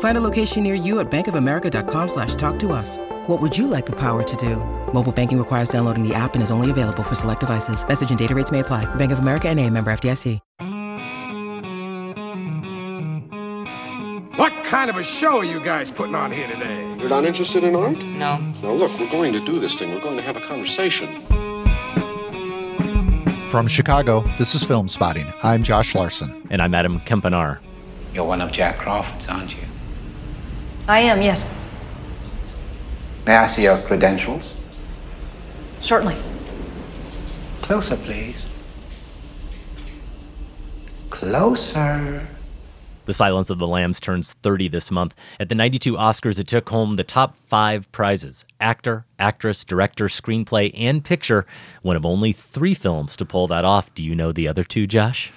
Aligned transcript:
Find 0.00 0.18
a 0.18 0.20
location 0.20 0.64
near 0.64 0.74
you 0.74 0.98
at 0.98 1.08
bankofamerica.com 1.10 2.08
slash 2.08 2.34
talk 2.34 2.58
to 2.58 2.72
us. 2.72 2.98
What 3.28 3.40
would 3.40 3.56
you 3.56 3.68
like 3.68 3.86
the 3.86 3.96
power 3.96 4.24
to 4.24 4.36
do? 4.36 4.56
Mobile 4.92 5.12
banking 5.12 5.38
requires 5.38 5.68
downloading 5.68 6.02
the 6.02 6.14
app 6.14 6.34
and 6.34 6.42
is 6.42 6.50
only 6.50 6.70
available 6.70 7.04
for 7.04 7.14
select 7.14 7.40
devices. 7.40 7.86
Message 7.86 8.10
and 8.10 8.18
data 8.18 8.34
rates 8.34 8.50
may 8.50 8.60
apply. 8.60 8.92
Bank 8.96 9.12
of 9.12 9.20
America 9.20 9.48
and 9.48 9.60
a 9.60 9.70
member 9.70 9.92
FDIC. 9.92 10.40
What 14.36 14.52
kind 14.62 14.88
of 14.88 14.96
a 14.96 15.02
show 15.02 15.38
are 15.38 15.44
you 15.44 15.58
guys 15.58 15.90
putting 15.90 16.14
on 16.14 16.30
here 16.30 16.46
today? 16.46 16.96
You're 16.98 17.08
not 17.08 17.24
interested 17.24 17.64
in 17.64 17.74
art? 17.74 17.98
No. 17.98 18.36
Now 18.36 18.72
look, 18.72 18.96
we're 19.00 19.10
going 19.10 19.32
to 19.32 19.44
do 19.44 19.58
this 19.58 19.76
thing. 19.76 19.92
We're 19.92 20.00
going 20.00 20.16
to 20.16 20.22
have 20.22 20.36
a 20.36 20.40
conversation. 20.40 21.08
From 23.48 23.66
Chicago, 23.66 24.20
this 24.38 24.54
is 24.54 24.62
Filmspotting. 24.62 25.32
I'm 25.42 25.64
Josh 25.64 25.94
Larsen. 25.94 26.46
And 26.50 26.62
I'm 26.62 26.72
Adam 26.72 27.00
Kempenaar. 27.00 27.58
You're 28.14 28.26
one 28.26 28.40
of 28.40 28.52
Jack 28.52 28.78
Crawford's, 28.78 29.26
aren't 29.26 29.56
you? 29.56 29.62
I 30.88 31.00
am, 31.00 31.20
yes. 31.20 31.46
May 33.26 33.36
I 33.36 33.44
see 33.44 33.64
your 33.64 33.76
credentials? 33.82 34.54
Certainly. 35.82 36.16
Closer, 37.60 37.96
please. 37.96 38.46
Closer. 41.10 42.26
The 43.04 43.12
Silence 43.12 43.50
of 43.50 43.58
the 43.58 43.66
Lambs 43.66 44.00
turns 44.00 44.32
30 44.32 44.68
this 44.68 44.90
month. 44.90 45.14
At 45.38 45.50
the 45.50 45.54
92 45.54 45.92
Oscars, 45.92 46.38
it 46.38 46.46
took 46.46 46.70
home 46.70 46.96
the 46.96 47.04
top 47.04 47.36
five 47.48 47.90
prizes 47.92 48.46
actor, 48.58 49.04
actress, 49.18 49.64
director, 49.64 50.06
screenplay, 50.06 50.72
and 50.74 51.04
picture. 51.04 51.46
One 51.82 51.96
of 51.96 52.06
only 52.06 52.32
three 52.32 52.74
films 52.74 53.14
to 53.16 53.26
pull 53.26 53.46
that 53.48 53.64
off. 53.64 53.94
Do 53.94 54.02
you 54.02 54.14
know 54.14 54.32
the 54.32 54.48
other 54.48 54.64
two, 54.64 54.86
Josh? 54.86 55.32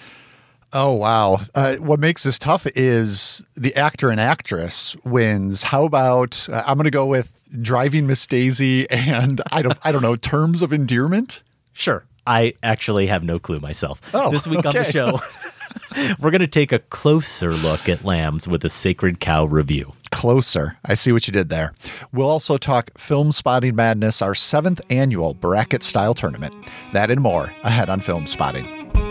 Oh, 0.73 0.93
wow. 0.93 1.41
Uh, 1.53 1.75
what 1.75 1.99
makes 1.99 2.23
this 2.23 2.39
tough 2.39 2.65
is 2.75 3.43
the 3.55 3.75
actor 3.75 4.09
and 4.09 4.19
actress 4.21 4.95
wins. 5.03 5.63
How 5.63 5.83
about 5.83 6.47
uh, 6.49 6.63
I'm 6.65 6.77
going 6.77 6.85
to 6.85 6.91
go 6.91 7.05
with 7.05 7.31
Driving 7.61 8.07
Miss 8.07 8.25
Daisy 8.25 8.89
and 8.89 9.41
I 9.51 9.61
don't 9.61 9.77
I 9.83 9.91
don't 9.91 10.01
know, 10.01 10.15
Terms 10.15 10.61
of 10.61 10.71
Endearment? 10.71 11.41
Sure. 11.73 12.05
I 12.25 12.53
actually 12.61 13.07
have 13.07 13.23
no 13.23 13.39
clue 13.39 13.59
myself. 13.59 13.99
Oh, 14.13 14.31
this 14.31 14.47
week 14.47 14.65
on 14.65 14.73
the 14.73 14.83
show, 14.83 15.19
we're 16.19 16.29
going 16.29 16.39
to 16.41 16.47
take 16.47 16.71
a 16.71 16.79
closer 16.79 17.51
look 17.51 17.89
at 17.89 18.05
lambs 18.05 18.47
with 18.47 18.63
a 18.63 18.69
Sacred 18.69 19.19
Cow 19.19 19.45
review. 19.45 19.93
Closer. 20.11 20.77
I 20.85 20.93
see 20.93 21.11
what 21.11 21.27
you 21.27 21.33
did 21.33 21.49
there. 21.49 21.73
We'll 22.13 22.29
also 22.29 22.57
talk 22.57 22.93
Filmspotting 22.93 23.73
Madness, 23.73 24.21
our 24.21 24.35
seventh 24.35 24.81
annual 24.91 25.33
bracket 25.33 25.81
style 25.81 26.13
tournament. 26.13 26.53
That 26.93 27.09
and 27.09 27.21
more 27.21 27.45
ahead 27.63 27.89
on 27.89 28.01
Filmspotting. 28.01 29.10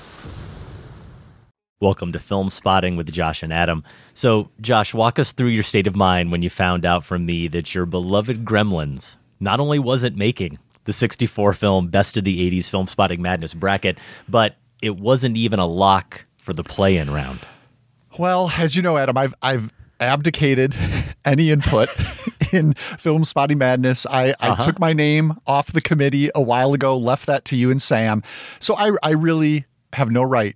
Welcome 1.81 2.11
to 2.13 2.19
Filmspotting 2.19 2.95
with 2.95 3.11
Josh 3.11 3.41
and 3.41 3.51
Adam. 3.51 3.83
So, 4.13 4.51
Josh, 4.61 4.93
walk 4.93 5.17
us 5.17 5.31
through 5.31 5.47
your 5.47 5.63
state 5.63 5.87
of 5.87 5.95
mind 5.95 6.31
when 6.31 6.43
you 6.43 6.49
found 6.51 6.85
out 6.85 7.03
from 7.03 7.25
me 7.25 7.47
that 7.47 7.73
your 7.73 7.87
beloved 7.87 8.45
Gremlins 8.45 9.15
not 9.39 9.59
only 9.59 9.79
wasn't 9.79 10.15
making 10.15 10.59
the 10.83 10.93
64 10.93 11.53
film 11.53 11.87
Best 11.87 12.17
of 12.17 12.23
the 12.23 12.51
80s 12.51 12.65
Filmspotting 12.69 13.17
Madness 13.17 13.55
bracket, 13.55 13.97
but 14.29 14.57
it 14.83 14.97
wasn't 14.97 15.37
even 15.37 15.57
a 15.57 15.65
lock 15.65 16.23
for 16.37 16.53
the 16.53 16.63
play 16.63 16.97
in 16.97 17.09
round. 17.09 17.39
Well, 18.19 18.51
as 18.55 18.75
you 18.75 18.83
know, 18.83 18.97
Adam, 18.97 19.17
I've 19.17 19.33
I've 19.41 19.73
abdicated 19.99 20.75
any 21.25 21.49
input 21.49 21.89
in 22.53 22.75
Filmspotting 22.75 23.57
madness. 23.57 24.05
I, 24.05 24.35
I 24.39 24.49
Uh-huh. 24.49 24.65
took 24.65 24.79
my 24.79 24.93
name 24.93 25.33
off 25.47 25.71
the 25.73 25.81
committee 25.81 26.29
a 26.35 26.41
while 26.43 26.73
ago, 26.75 26.95
left 26.95 27.25
that 27.25 27.43
to 27.45 27.55
you 27.55 27.71
and 27.71 27.81
Sam. 27.81 28.21
So 28.59 28.75
I 28.75 28.91
I 29.01 29.11
really 29.11 29.65
have 29.93 30.11
no 30.11 30.21
right 30.21 30.55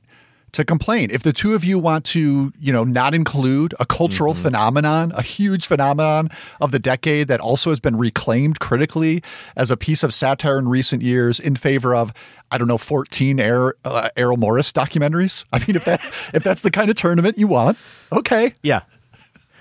to 0.56 0.66
complain. 0.66 1.10
If 1.12 1.24
the 1.24 1.34
two 1.34 1.54
of 1.54 1.64
you 1.64 1.80
want 1.80 2.06
to, 2.06 2.52
you 2.60 2.74
know, 2.74 2.84
not 2.84 3.14
include 3.14 3.74
a 3.80 3.86
cultural 3.86 4.34
phenomenon, 4.34 5.12
a 5.16 5.22
huge 5.22 5.68
phenomenon 5.68 6.30
of 6.62 6.72
the 6.72 6.80
decade 6.80 7.28
that 7.28 7.40
also 7.40 7.70
has 7.70 7.80
been 7.80 7.96
reclaimed 7.96 8.60
critically 8.60 9.24
as 9.56 9.72
a 9.72 9.78
piece 9.78 10.04
of 10.04 10.14
satire 10.14 10.58
in 10.58 10.68
recent 10.68 11.02
years 11.02 11.40
in 11.40 11.56
favor 11.56 11.96
of, 11.96 12.14
I 12.52 12.58
don't 12.58 12.68
know, 12.68 12.78
14 12.78 13.40
Errol, 13.40 13.74
uh, 13.86 14.10
Errol 14.18 14.38
Morris 14.38 14.72
documentaries. 14.72 15.46
I 15.54 15.60
mean, 15.60 15.76
if 15.76 15.86
that 15.86 16.02
if 16.34 16.44
that's 16.44 16.62
the 16.62 16.72
kind 16.72 16.90
of 16.90 16.96
tournament 16.96 17.38
you 17.38 17.48
want, 17.48 17.78
okay. 18.12 18.54
Yeah. 18.62 18.82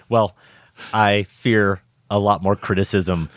Well, 0.08 0.36
I 0.92 1.24
fear 1.24 1.80
a 2.10 2.18
lot 2.18 2.42
more 2.42 2.56
criticism 2.56 3.28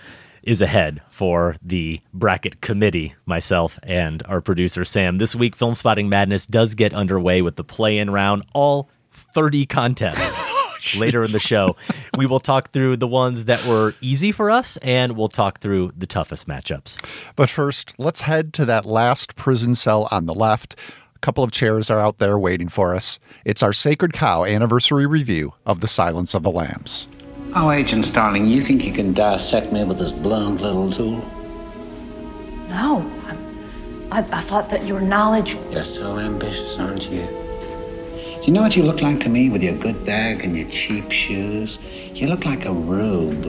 is 0.48 0.62
ahead 0.62 1.02
for 1.12 1.58
the 1.62 2.00
bracket 2.14 2.62
committee, 2.62 3.14
myself 3.26 3.78
and 3.84 4.24
our 4.28 4.40
producer 4.40 4.86
Sam. 4.86 5.18
This 5.18 5.36
week, 5.36 5.58
Filmspotting 5.58 6.08
Madness 6.08 6.48
does 6.48 6.74
get 6.74 6.94
underway 6.94 7.42
with 7.42 7.58
the 7.58 7.66
play 7.66 7.98
in 7.98 8.10
round, 8.10 8.44
all 8.54 8.90
30 9.12 9.68
contests. 9.68 10.36
Oh, 10.80 11.00
later 11.00 11.24
in 11.24 11.32
the 11.32 11.40
show, 11.40 11.76
we 12.20 12.28
will 12.28 12.40
talk 12.40 12.72
through 12.72 12.98
the 12.98 13.08
ones 13.08 13.46
that 13.46 13.66
were 13.66 13.96
easy 14.00 14.32
for 14.32 14.52
us 14.52 14.78
and 14.84 15.18
we'll 15.18 15.28
talk 15.28 15.60
through 15.60 15.92
the 15.98 16.06
toughest 16.06 16.48
matchups. 16.48 17.04
But 17.36 17.50
first, 17.50 17.96
let's 17.98 18.22
head 18.22 18.54
to 18.54 18.66
that 18.66 18.86
last 18.86 19.36
prison 19.36 19.74
cell 19.74 20.08
on 20.12 20.28
the 20.28 20.36
left. 20.36 20.76
A 21.16 21.20
couple 21.20 21.44
of 21.44 21.52
chairs 21.52 21.90
are 21.90 22.00
out 22.00 22.20
there 22.20 22.38
waiting 22.38 22.70
for 22.70 22.94
us. 22.94 23.18
It's 23.44 23.64
our 23.64 23.74
Sacred 23.74 24.14
Cow 24.14 24.44
anniversary 24.44 25.08
review 25.08 25.56
of 25.66 25.80
The 25.80 25.88
Silence 25.88 26.36
of 26.36 26.44
the 26.44 26.52
Lambs. 26.52 27.08
Oh, 27.56 27.72
Agent 27.72 28.06
Starling, 28.06 28.46
you 28.46 28.62
think 28.62 28.86
you 28.86 28.92
can 28.92 29.14
dissect 29.14 29.72
me 29.72 29.84
with 29.84 29.98
this 29.98 30.12
blunt 30.12 30.62
little 30.62 30.92
tool? 30.92 31.20
No. 32.70 33.10
I, 34.12 34.20
I 34.20 34.42
thought 34.42 34.70
that 34.70 34.86
your 34.86 35.00
knowledge. 35.00 35.56
You're 35.72 35.84
so 35.84 36.20
ambitious, 36.20 36.78
aren't 36.78 37.10
you? 37.10 37.26
Do 37.26 38.42
you 38.44 38.52
know 38.52 38.62
what 38.62 38.76
you 38.76 38.84
look 38.84 39.02
like 39.02 39.22
to 39.22 39.30
me 39.30 39.50
with 39.50 39.64
your 39.64 39.76
good 39.76 40.06
bag 40.06 40.44
and 40.44 40.58
your 40.58 40.70
cheap 40.70 41.12
shoes? 41.12 41.80
You 42.14 42.28
look 42.28 42.46
like 42.46 42.66
a 42.66 42.72
rube. 42.72 43.46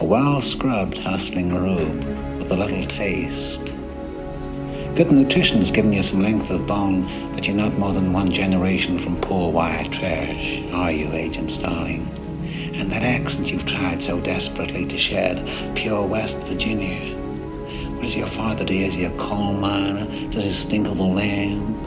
A 0.00 0.04
well 0.04 0.40
scrubbed, 0.40 0.98
hustling 0.98 1.54
rube 1.54 2.04
with 2.38 2.50
a 2.50 2.56
little 2.56 2.84
taste. 2.86 3.64
Good 4.96 5.12
nutrition's 5.12 5.70
given 5.70 5.92
you 5.92 6.02
some 6.02 6.22
length 6.22 6.50
of 6.50 6.66
bone, 6.66 7.34
but 7.34 7.46
you're 7.46 7.56
not 7.56 7.78
more 7.78 7.92
than 7.92 8.12
one 8.12 8.32
generation 8.32 8.98
from 8.98 9.20
poor 9.20 9.52
white 9.52 9.92
trash, 9.92 10.62
are 10.72 10.90
you, 10.90 11.12
Agent 11.12 11.50
Starling? 11.50 12.08
and 12.74 12.90
that 12.90 13.02
accent 13.02 13.48
you've 13.48 13.66
tried 13.66 14.02
so 14.02 14.20
desperately 14.20 14.86
to 14.86 14.98
shed, 14.98 15.76
pure 15.76 16.02
West 16.06 16.38
Virginia. 16.38 17.16
What 17.96 18.06
is 18.06 18.16
your 18.16 18.26
father 18.26 18.64
to? 18.64 18.74
Is 18.74 18.94
he 18.94 19.04
a 19.04 19.16
coal 19.16 19.52
miner? 19.52 20.04
Does 20.30 20.44
he 20.44 20.52
stink 20.52 20.88
of 20.88 20.96
the 20.96 21.04
land? 21.04 21.78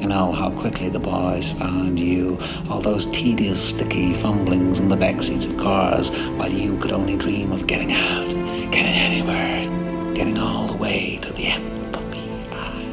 And 0.00 0.12
oh, 0.14 0.32
how 0.32 0.50
quickly 0.50 0.88
the 0.88 0.98
boys 0.98 1.52
found 1.52 2.00
you. 2.00 2.38
All 2.70 2.80
those 2.80 3.04
tedious, 3.06 3.60
sticky 3.62 4.14
fumblings 4.14 4.78
in 4.78 4.88
the 4.88 4.96
back 4.96 5.22
seats 5.22 5.44
of 5.44 5.58
cars 5.58 6.10
while 6.10 6.50
you 6.50 6.78
could 6.78 6.92
only 6.92 7.18
dream 7.18 7.52
of 7.52 7.66
getting 7.66 7.92
out, 7.92 8.26
getting 8.72 8.94
anywhere, 8.94 10.14
getting 10.14 10.38
all 10.38 10.66
the 10.66 10.76
way 10.76 11.18
to 11.20 11.32
the 11.34 11.48
apple 11.48 12.02
pie. 12.50 12.84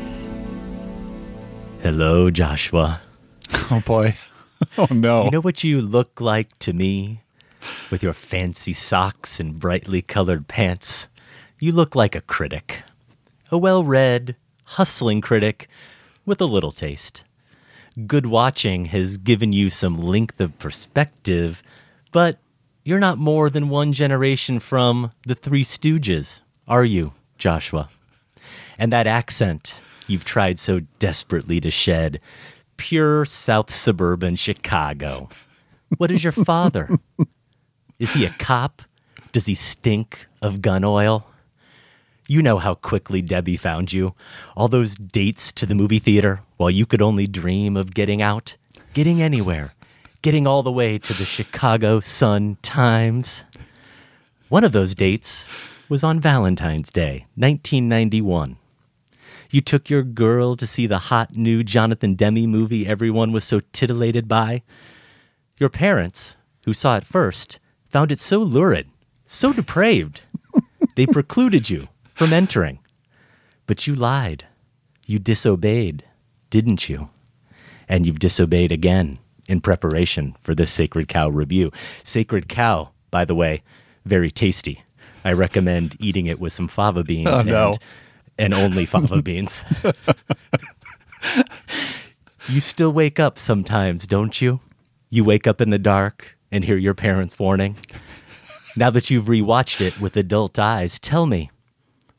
Hello, 1.81 2.29
Joshua. 2.29 3.01
Oh, 3.71 3.81
boy. 3.85 4.15
Oh, 4.77 4.87
no. 4.89 5.25
You 5.25 5.31
know 5.31 5.41
what 5.41 5.63
you 5.63 5.81
look 5.81 6.19
like 6.19 6.57
to 6.59 6.73
me? 6.73 7.21
With 7.89 8.03
your 8.03 8.13
fancy 8.13 8.73
socks 8.73 9.39
and 9.39 9.59
brightly 9.59 10.01
colored 10.01 10.47
pants. 10.47 11.07
You 11.59 11.71
look 11.71 11.95
like 11.95 12.15
a 12.15 12.21
critic. 12.21 12.83
A 13.51 13.57
well 13.57 13.83
read, 13.83 14.35
hustling 14.65 15.21
critic 15.21 15.67
with 16.25 16.41
a 16.41 16.45
little 16.45 16.71
taste. 16.71 17.23
Good 18.05 18.25
watching 18.27 18.85
has 18.85 19.17
given 19.17 19.53
you 19.53 19.69
some 19.69 19.97
length 19.97 20.39
of 20.39 20.59
perspective, 20.59 21.63
but 22.11 22.37
you're 22.83 22.99
not 22.99 23.17
more 23.17 23.49
than 23.49 23.69
one 23.69 23.91
generation 23.91 24.59
from 24.59 25.11
the 25.25 25.35
Three 25.35 25.63
Stooges, 25.63 26.41
are 26.67 26.85
you, 26.85 27.13
Joshua? 27.37 27.89
And 28.77 28.93
that 28.93 29.07
accent 29.07 29.81
you've 30.07 30.25
tried 30.25 30.59
so 30.59 30.81
desperately 30.99 31.59
to 31.59 31.71
shed 31.71 32.19
pure 32.77 33.25
South 33.25 33.73
suburban 33.73 34.35
Chicago. 34.35 35.29
What 35.97 36.11
is 36.11 36.23
your 36.23 36.31
father? 36.31 36.89
Is 37.99 38.13
he 38.13 38.25
a 38.25 38.35
cop? 38.37 38.83
Does 39.31 39.47
he 39.47 39.55
stink 39.55 40.27
of 40.41 40.61
gun 40.61 40.83
oil? 40.83 41.27
You 42.27 42.43
know 42.43 42.59
how 42.59 42.75
quickly 42.75 43.21
Debbie 43.21 43.57
found 43.57 43.91
you. 43.91 44.13
All 44.55 44.67
those 44.67 44.95
dates 44.95 45.51
to 45.53 45.65
the 45.65 45.73
movie 45.73 45.97
theater 45.97 46.41
while 46.57 46.69
you 46.69 46.85
could 46.85 47.01
only 47.01 47.25
dream 47.25 47.75
of 47.75 47.93
getting 47.93 48.21
out, 48.21 48.55
getting 48.93 49.21
anywhere, 49.21 49.73
getting 50.21 50.45
all 50.45 50.61
the 50.61 50.71
way 50.71 50.99
to 50.99 51.13
the 51.13 51.25
Chicago 51.25 51.99
Sun 51.99 52.57
Times. 52.61 53.43
One 54.49 54.63
of 54.63 54.73
those 54.73 54.93
dates 54.93 55.47
was 55.89 56.03
on 56.03 56.19
Valentine's 56.19 56.91
Day, 56.91 57.25
1991. 57.35 58.57
You 59.49 59.61
took 59.61 59.89
your 59.89 60.03
girl 60.03 60.55
to 60.57 60.67
see 60.67 60.85
the 60.85 60.99
hot 60.99 61.35
new 61.35 61.63
Jonathan 61.63 62.13
Demme 62.13 62.45
movie 62.45 62.85
everyone 62.85 63.31
was 63.31 63.43
so 63.43 63.61
titillated 63.71 64.27
by. 64.27 64.61
Your 65.59 65.69
parents, 65.69 66.35
who 66.65 66.73
saw 66.73 66.97
it 66.97 67.05
first, 67.05 67.59
found 67.89 68.11
it 68.11 68.19
so 68.19 68.39
lurid, 68.39 68.87
so 69.25 69.53
depraved, 69.53 70.21
they 70.95 71.05
precluded 71.05 71.69
you 71.69 71.87
from 72.13 72.33
entering. 72.33 72.79
But 73.65 73.87
you 73.87 73.95
lied. 73.95 74.45
You 75.05 75.19
disobeyed, 75.19 76.03
didn't 76.49 76.89
you? 76.89 77.09
And 77.87 78.05
you've 78.05 78.19
disobeyed 78.19 78.71
again 78.71 79.19
in 79.47 79.61
preparation 79.61 80.35
for 80.41 80.53
this 80.55 80.71
Sacred 80.71 81.07
Cow 81.07 81.29
review. 81.29 81.71
Sacred 82.03 82.49
Cow, 82.49 82.89
by 83.11 83.23
the 83.25 83.35
way, 83.35 83.63
very 84.05 84.31
tasty. 84.31 84.83
I 85.23 85.33
recommend 85.33 85.95
eating 85.99 86.25
it 86.27 86.39
with 86.39 86.53
some 86.53 86.67
fava 86.67 87.03
beans 87.03 87.27
Oh, 87.29 87.41
no. 87.41 87.67
and, 88.37 88.53
and 88.53 88.53
only 88.53 88.85
fava 88.85 89.21
beans. 89.21 89.63
you 92.49 92.59
still 92.59 92.91
wake 92.91 93.19
up 93.19 93.37
sometimes, 93.37 94.07
don't 94.07 94.41
you? 94.41 94.59
You 95.09 95.23
wake 95.23 95.47
up 95.47 95.61
in 95.61 95.69
the 95.69 95.79
dark 95.79 96.36
and 96.51 96.63
hear 96.63 96.77
your 96.77 96.93
parents' 96.93 97.39
warning. 97.39 97.75
Now 98.75 98.89
that 98.91 99.09
you've 99.09 99.25
rewatched 99.25 99.81
it 99.81 99.99
with 99.99 100.15
adult 100.17 100.59
eyes, 100.59 100.99
tell 100.99 101.25
me, 101.25 101.49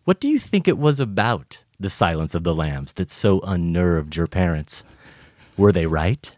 what 0.05 0.21
do 0.21 0.29
you 0.29 0.39
think 0.39 0.67
it 0.67 0.79
was 0.79 0.99
about 1.01 1.63
The 1.79 1.91
Silence 1.91 2.35
of 2.35 2.45
the 2.45 2.55
Lambs 2.55 2.95
that 2.95 3.11
so 3.11 3.41
unnerved 3.41 4.17
your 4.17 4.27
parents? 4.27 4.83
Were 5.57 5.73
they 5.73 5.87
right? 5.87 6.35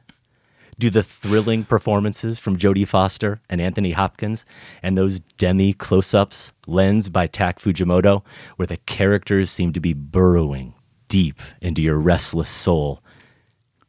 Do 0.79 0.91
the 0.91 1.03
thrilling 1.03 1.65
performances 1.65 2.39
from 2.39 2.57
Jodie 2.57 2.89
Foster 2.89 3.41
and 3.51 3.61
Anthony 3.61 3.93
Hopkins 3.93 4.47
and 4.83 4.97
those 4.97 5.21
Demme 5.21 5.75
close 5.75 6.15
ups 6.15 6.53
lensed 6.67 7.13
by 7.13 7.27
Tak 7.27 7.59
Fujimoto, 7.61 8.23
where 8.57 8.67
the 8.67 8.79
characters 8.79 9.51
seem 9.51 9.73
to 9.75 9.81
be 9.81 9.93
burrowing 9.93 10.75
deep 11.09 11.41
into 11.61 11.83
your 11.83 11.99
restless 11.99 12.49
soul, 12.49 13.03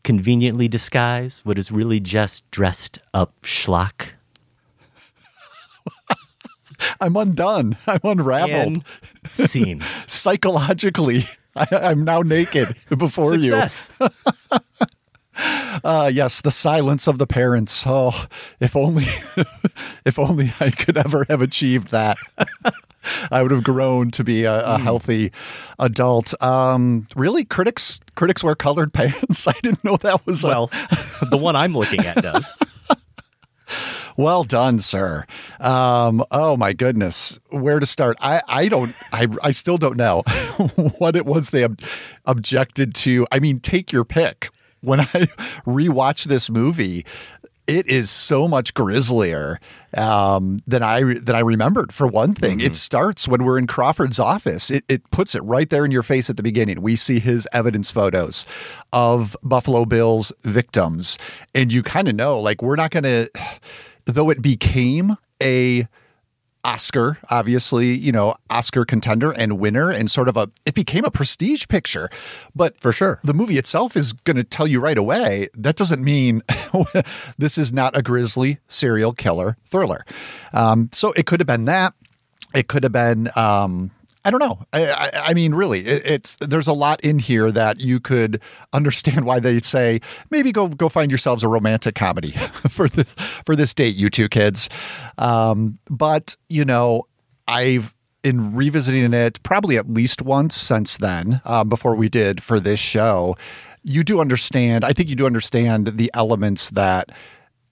conveniently 0.04 0.68
disguise 0.68 1.42
what 1.44 1.60
is 1.60 1.72
really 1.72 2.00
just 2.00 2.50
dressed 2.52 3.00
up 3.14 3.34
schlock? 3.42 4.10
I'm 7.02 7.16
undone. 7.16 7.78
I'm 7.88 8.00
unraveled. 8.04 8.84
And 8.84 8.84
scene. 9.30 9.82
Psychologically, 10.08 11.26
I, 11.56 11.68
I'm 11.72 12.04
now 12.04 12.22
naked 12.22 12.76
before 12.90 13.34
Success. 13.34 13.90
you. 14.00 14.08
Uh, 15.84 16.12
yes, 16.14 16.42
the 16.42 16.52
silence 16.52 17.08
of 17.08 17.18
the 17.18 17.26
parents. 17.26 17.84
Oh, 17.88 18.12
if 18.60 18.76
only, 18.76 19.06
if 20.06 20.20
only 20.20 20.54
I 20.60 20.70
could 20.70 20.98
ever 20.98 21.26
have 21.30 21.42
achieved 21.42 21.90
that. 21.92 22.18
I 23.32 23.42
would 23.42 23.52
have 23.52 23.64
grown 23.64 24.12
to 24.12 24.24
be 24.24 24.44
a, 24.44 24.60
a 24.66 24.78
Hmm. 24.78 24.84
healthy 24.84 25.32
adult. 25.80 26.34
Um, 26.42 27.08
really, 27.16 27.46
critics 27.46 28.00
critics 28.16 28.44
wear 28.44 28.56
colored 28.56 28.94
pants. 28.94 29.48
I 29.48 29.54
didn't 29.64 29.84
know 29.84 29.98
that 29.98 30.26
was 30.26 30.44
a- 30.44 30.48
Well, 30.48 30.72
the 31.30 31.38
one 31.38 31.56
I'm 31.56 31.74
looking 31.74 32.02
at 32.06 32.22
does. 32.22 32.52
Well 34.18 34.44
done, 34.44 34.80
sir. 34.80 35.26
Um, 35.62 36.26
oh 36.32 36.58
my 36.58 36.74
goodness, 36.74 37.40
where 37.50 37.80
to 37.80 37.86
start? 37.86 38.18
I, 38.20 38.42
I 38.50 38.68
don't, 38.68 38.94
I, 39.14 39.28
I 39.42 39.52
still 39.52 39.78
don't 39.78 39.96
know 39.96 40.24
what 40.98 41.16
it 41.16 41.26
was 41.26 41.52
they 41.52 41.64
ob- 41.64 41.80
objected 42.26 42.94
to. 42.96 43.26
I 43.32 43.40
mean, 43.40 43.62
take 43.62 43.94
your 43.94 44.04
pick. 44.04 44.50
When 44.82 45.00
I 45.00 45.06
rewatch 45.66 46.26
this 46.26 46.50
movie, 46.50 47.06
it 47.68 47.88
is 47.88 48.10
so 48.10 48.48
much 48.48 48.74
grislier 48.74 49.60
um, 49.96 50.60
than 50.68 50.84
I 50.84 51.02
than 51.02 51.36
I 51.36 51.40
remembered. 51.40 51.94
For 51.94 52.08
one 52.08 52.34
thing, 52.34 52.60
it 52.60 52.76
starts 52.76 53.28
when 53.28 53.44
we're 53.44 53.58
in 53.58 53.68
Crawford's 53.68 54.20
office. 54.20 54.72
It, 54.72 54.84
it 54.88 55.10
puts 55.12 55.36
it 55.36 55.44
right 55.44 55.70
there 55.70 55.86
in 55.86 55.92
your 55.92 56.04
face 56.04 56.30
at 56.30 56.38
the 56.38 56.44
beginning. 56.44 56.82
We 56.82 56.96
see 56.96 57.20
his 57.20 57.48
evidence 57.54 57.92
photos 57.92 58.46
of 58.94 59.36
Buffalo 59.44 59.86
Bill's 59.86 60.34
victims, 60.44 61.18
and 61.54 61.72
you 61.72 61.84
kind 61.84 62.08
of 62.08 62.16
know, 62.16 62.40
like, 62.40 62.62
we're 62.62 62.76
not 62.76 62.92
going 62.92 63.04
to 63.04 63.30
though 64.06 64.30
it 64.30 64.42
became 64.42 65.18
a 65.42 65.88
Oscar, 66.64 67.18
obviously, 67.30 67.94
you 67.94 68.12
know, 68.12 68.36
Oscar 68.50 68.86
contender 68.86 69.32
and 69.32 69.60
winner, 69.60 69.92
and 69.92 70.10
sort 70.10 70.28
of 70.28 70.38
a, 70.38 70.50
it 70.66 70.74
became 70.76 71.04
a 71.06 71.12
prestige 71.12 71.68
picture. 71.68 72.10
But 72.56 72.80
For 72.80 72.92
sure. 72.92 73.20
the 73.24 73.34
movie 73.34 73.58
itself 73.58 73.98
is 73.98 74.14
going 74.14 74.38
to 74.38 74.44
tell 74.44 74.68
you 74.68 74.80
right 74.80 74.98
away 74.98 75.48
that 75.56 75.76
doesn't 75.76 76.04
mean 76.04 76.44
this 77.38 77.58
is 77.58 77.74
not 77.74 77.98
a 77.98 78.02
grisly 78.02 78.60
serial 78.68 79.14
killer 79.14 79.58
thriller. 79.66 80.06
Um, 80.54 80.90
so 80.92 81.12
it 81.14 81.26
could 81.26 81.40
have 81.40 81.48
been 81.48 81.66
that. 81.66 81.94
It 82.54 82.68
could 82.68 82.84
have 82.84 82.92
been. 82.92 83.30
Um, 83.36 83.92
I 84.24 84.30
don't 84.30 84.40
know. 84.40 84.60
I, 84.72 84.86
I, 84.86 85.12
I 85.30 85.34
mean, 85.34 85.54
really, 85.56 85.80
it, 85.80 86.06
it's 86.06 86.38
there's 86.38 86.68
a 86.68 86.74
lot 86.74 87.00
in 87.02 87.20
here 87.20 87.52
that 87.52 87.80
you 87.80 88.00
could 88.00 88.42
understand 88.74 89.26
why 89.26 89.40
they 89.40 89.60
say 89.60 90.02
maybe 90.30 90.52
go 90.52 90.68
go 90.68 90.90
find 90.90 91.12
yourselves 91.12 91.44
a 91.44 91.48
romantic 91.48 91.96
comedy 91.96 92.32
for 92.70 92.88
this 92.88 93.14
for 93.46 93.56
this 93.56 93.74
date, 93.74 93.96
you 93.96 94.10
two 94.10 94.30
kids. 94.30 94.70
Um, 95.18 95.80
but 95.90 96.36
you 96.50 96.66
know, 96.66 97.08
I've 97.48 97.96
in 98.24 98.56
revisiting 98.56 99.14
it 99.14 99.42
probably 99.44 99.78
at 99.78 99.90
least 99.90 100.22
once 100.22 100.56
since 100.56 100.98
then, 100.98 101.42
um, 101.46 101.70
before 101.70 101.96
we 101.96 102.08
did 102.08 102.44
for 102.44 102.60
this 102.60 102.80
show. 102.80 103.36
You 103.84 104.04
do 104.04 104.22
understand. 104.22 104.86
I 104.86 104.94
think 104.94 105.10
you 105.10 105.16
do 105.16 105.26
understand 105.26 105.88
the 105.88 106.12
elements 106.14 106.70
that 106.72 107.10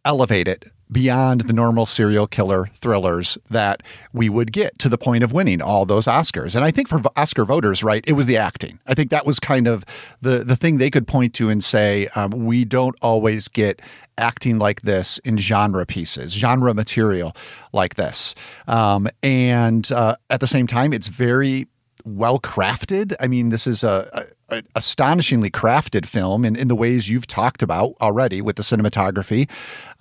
elevate 0.06 0.48
it 0.48 0.66
beyond 0.92 1.42
the 1.42 1.54
normal 1.54 1.86
serial 1.86 2.28
killer 2.28 2.70
thrillers 2.74 3.38
that 3.50 3.84
we 4.14 4.30
would 4.30 4.52
get 4.52 4.78
to 4.80 4.90
the 4.90 4.98
point 4.98 5.24
of 5.24 5.32
winning 5.32 5.62
all 5.62 5.86
those 5.86 6.06
Oscars. 6.06 6.56
And 6.56 6.64
I 6.64 6.72
think 6.72 6.88
for 6.88 7.02
Oscar 7.16 7.46
voters, 7.46 7.84
right, 7.84 8.04
it 8.08 8.14
was 8.14 8.26
the 8.26 8.38
acting. 8.38 8.80
I 8.88 8.94
think 8.94 9.12
that 9.12 9.26
was 9.26 9.40
kind 9.40 9.68
of 9.68 9.86
the 10.22 10.44
the 10.44 10.56
thing 10.56 10.78
they 10.78 10.90
could 10.90 11.08
point 11.08 11.34
to 11.36 11.50
and 11.50 11.64
say, 11.64 12.08
um, 12.16 12.32
we 12.32 12.66
don't 12.66 12.96
always 13.02 13.48
get 13.48 13.82
acting 14.18 14.60
like 14.60 14.82
this 14.82 15.18
in 15.20 15.38
genre 15.38 15.86
pieces, 15.86 16.34
genre 16.34 16.74
material 16.74 17.36
like 17.72 17.96
this. 17.96 18.36
Um, 18.68 19.08
and 19.24 19.90
uh, 19.92 20.16
at 20.30 20.40
the 20.42 20.48
same 20.48 20.68
time, 20.68 20.92
it's 20.94 21.08
very 21.08 21.68
well 22.06 22.40
crafted. 22.40 23.14
I 23.20 23.28
mean, 23.28 23.50
this 23.50 23.68
is 23.68 23.84
a, 23.84 24.26
a, 24.50 24.58
a 24.58 24.64
astonishingly 24.76 25.52
crafted 25.52 26.06
film 26.06 26.46
in, 26.46 26.56
in 26.56 26.68
the 26.68 26.76
ways 26.76 27.10
you've 27.10 27.28
talked 27.28 27.62
about 27.62 27.96
already 28.02 28.42
with 28.42 28.56
the 28.56 28.64
cinematography 28.64 29.50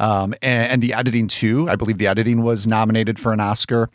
um, 0.00 0.34
and, 0.42 0.72
and 0.72 0.82
the 0.82 0.94
editing 0.94 1.28
too. 1.28 1.68
I 1.68 1.76
believe 1.76 1.98
the 1.98 2.06
editing 2.06 2.42
was 2.42 2.66
nominated 2.66 3.18
for 3.18 3.32
an 3.32 3.40
Oscar. 3.40 3.90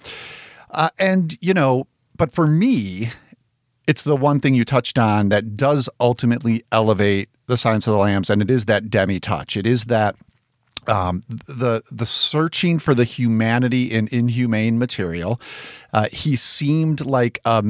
Uh, 0.72 0.89
and 1.00 1.38
you 1.41 1.53
know, 1.53 1.88
but 2.15 2.31
for 2.31 2.48
me, 2.48 3.12
it's 3.88 4.03
the 4.03 4.15
one 4.15 4.39
thing 4.39 4.53
you 4.53 4.65
touched 4.65 4.98
on 4.98 5.29
that 5.29 5.57
does 5.57 5.89
ultimately 6.00 6.63
elevate 6.72 7.29
the 7.48 7.57
Silence 7.57 7.88
of 7.88 7.93
the 7.93 8.00
Lambs, 8.00 8.29
and 8.29 8.41
it 8.41 8.50
is 8.50 8.65
that 8.65 8.89
Demme 8.89 9.19
touch. 9.19 9.57
It 9.57 9.67
is 9.67 9.86
that 9.86 10.15
um, 10.88 11.22
the 11.45 11.81
the 11.91 12.05
searching 12.05 12.79
for 12.79 12.93
the 12.93 13.03
humanity 13.03 13.91
in 13.91 14.07
inhumane 14.12 14.79
material. 14.79 15.39
Uh, 15.93 16.07
he 16.12 16.36
seemed 16.36 17.05
like 17.05 17.39
a 17.45 17.63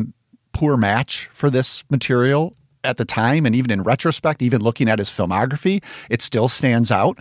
poor 0.53 0.77
match 0.77 1.29
for 1.33 1.49
this 1.49 1.83
material 1.89 2.53
at 2.83 2.97
the 2.97 3.05
time, 3.05 3.45
and 3.45 3.55
even 3.55 3.71
in 3.71 3.83
retrospect, 3.83 4.41
even 4.41 4.61
looking 4.61 4.89
at 4.89 4.99
his 4.99 5.09
filmography, 5.09 5.83
it 6.09 6.21
still 6.21 6.47
stands 6.47 6.91
out. 6.91 7.17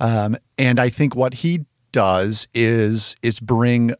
Um, 0.00 0.36
and 0.58 0.78
I 0.78 0.88
think 0.90 1.14
what 1.14 1.34
he 1.34 1.64
does 1.92 2.46
is 2.54 3.16
is 3.22 3.40
bring 3.40 3.92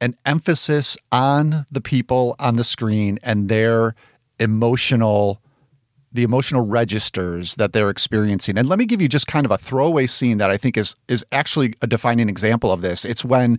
an 0.00 0.16
emphasis 0.26 0.96
on 1.12 1.64
the 1.70 1.80
people 1.80 2.34
on 2.40 2.56
the 2.56 2.64
screen 2.64 3.20
and 3.22 3.48
their 3.48 3.94
emotional 4.40 5.40
the 6.14 6.24
emotional 6.24 6.66
registers 6.66 7.54
that 7.54 7.72
they're 7.72 7.88
experiencing. 7.88 8.58
And 8.58 8.68
let 8.68 8.78
me 8.78 8.84
give 8.84 9.00
you 9.00 9.08
just 9.08 9.26
kind 9.26 9.46
of 9.46 9.52
a 9.52 9.56
throwaway 9.56 10.06
scene 10.06 10.38
that 10.38 10.50
I 10.50 10.56
think 10.56 10.76
is 10.76 10.96
is 11.08 11.24
actually 11.32 11.74
a 11.82 11.86
defining 11.86 12.28
example 12.28 12.72
of 12.72 12.82
this. 12.82 13.04
It's 13.04 13.24
when 13.24 13.58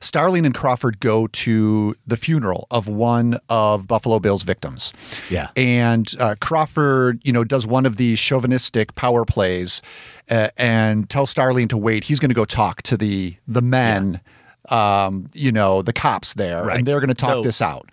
Starling 0.00 0.44
and 0.46 0.54
Crawford 0.54 1.00
go 1.00 1.26
to 1.28 1.94
the 2.06 2.16
funeral 2.16 2.66
of 2.70 2.86
one 2.88 3.38
of 3.48 3.86
Buffalo 3.86 4.18
Bill's 4.18 4.42
victims. 4.42 4.92
Yeah. 5.30 5.48
And 5.56 6.12
uh, 6.20 6.34
Crawford, 6.40 7.20
you 7.24 7.32
know, 7.32 7.44
does 7.44 7.66
one 7.66 7.86
of 7.86 7.96
these 7.96 8.18
chauvinistic 8.18 8.94
power 8.94 9.24
plays 9.24 9.82
uh, 10.30 10.48
and 10.56 11.08
tells 11.10 11.30
Starling 11.30 11.68
to 11.68 11.76
wait. 11.76 12.04
He's 12.04 12.20
going 12.20 12.30
to 12.30 12.34
go 12.34 12.44
talk 12.44 12.82
to 12.82 12.96
the 12.96 13.34
the 13.46 13.62
men, 13.62 14.20
um, 14.68 15.28
you 15.32 15.50
know, 15.52 15.82
the 15.82 15.92
cops 15.92 16.34
there, 16.34 16.64
Right. 16.64 16.78
and 16.78 16.86
they're 16.86 17.00
going 17.00 17.08
to 17.08 17.14
talk 17.14 17.30
No. 17.30 17.42
this 17.42 17.60
out. 17.62 17.88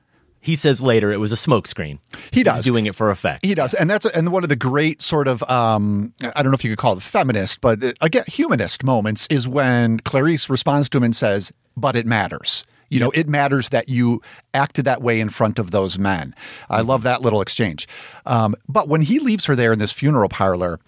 He 0.46 0.56
says 0.56 0.80
later 0.80 1.12
it 1.12 1.20
was 1.20 1.32
a 1.32 1.36
smokescreen. 1.36 1.98
He 2.32 2.42
He's 2.42 2.44
does. 2.44 2.64
doing 2.64 2.86
it 2.86 2.94
for 2.94 3.10
effect. 3.10 3.44
He 3.44 3.56
does, 3.56 3.74
and 3.74 3.90
that's 3.90 4.06
and 4.06 4.32
one 4.32 4.44
of 4.44 4.50
the 4.50 4.56
great 4.56 5.02
sort 5.02 5.28
of 5.28 5.42
um, 5.50 6.14
I 6.22 6.44
don't 6.44 6.52
know 6.52 6.56
if 6.56 6.64
you 6.64 6.70
could 6.70 6.78
call 6.78 6.96
it 6.96 7.02
feminist, 7.02 7.62
but 7.62 7.84
uh, 7.84 7.94
again 8.00 8.26
humanist 8.28 8.84
moments 8.84 9.26
is 9.32 9.48
when 9.48 10.00
Clarice 10.02 10.48
responds 10.48 10.88
to 10.90 11.00
him 11.00 11.04
and 11.04 11.16
says, 11.16 11.52
"But 11.76 11.96
it 11.96 12.06
matters." 12.06 12.64
You 12.90 13.00
know, 13.00 13.10
it 13.16 13.28
matters 13.28 13.70
that 13.70 13.90
you 13.90 14.22
acted 14.54 14.86
that 14.86 15.02
way 15.02 15.20
in 15.20 15.30
front 15.30 15.58
of 15.58 15.72
those 15.72 15.98
men. 15.98 16.36
I 16.70 16.82
love 16.82 17.02
that 17.02 17.24
little 17.24 17.42
exchange. 17.42 17.88
Um, 18.28 18.54
but 18.70 18.88
when 18.88 19.02
he 19.02 19.18
leaves 19.18 19.46
her 19.48 19.56
there 19.56 19.74
in 19.74 19.80
this 19.80 19.92
funeral 19.92 20.30
parlor, 20.30 20.80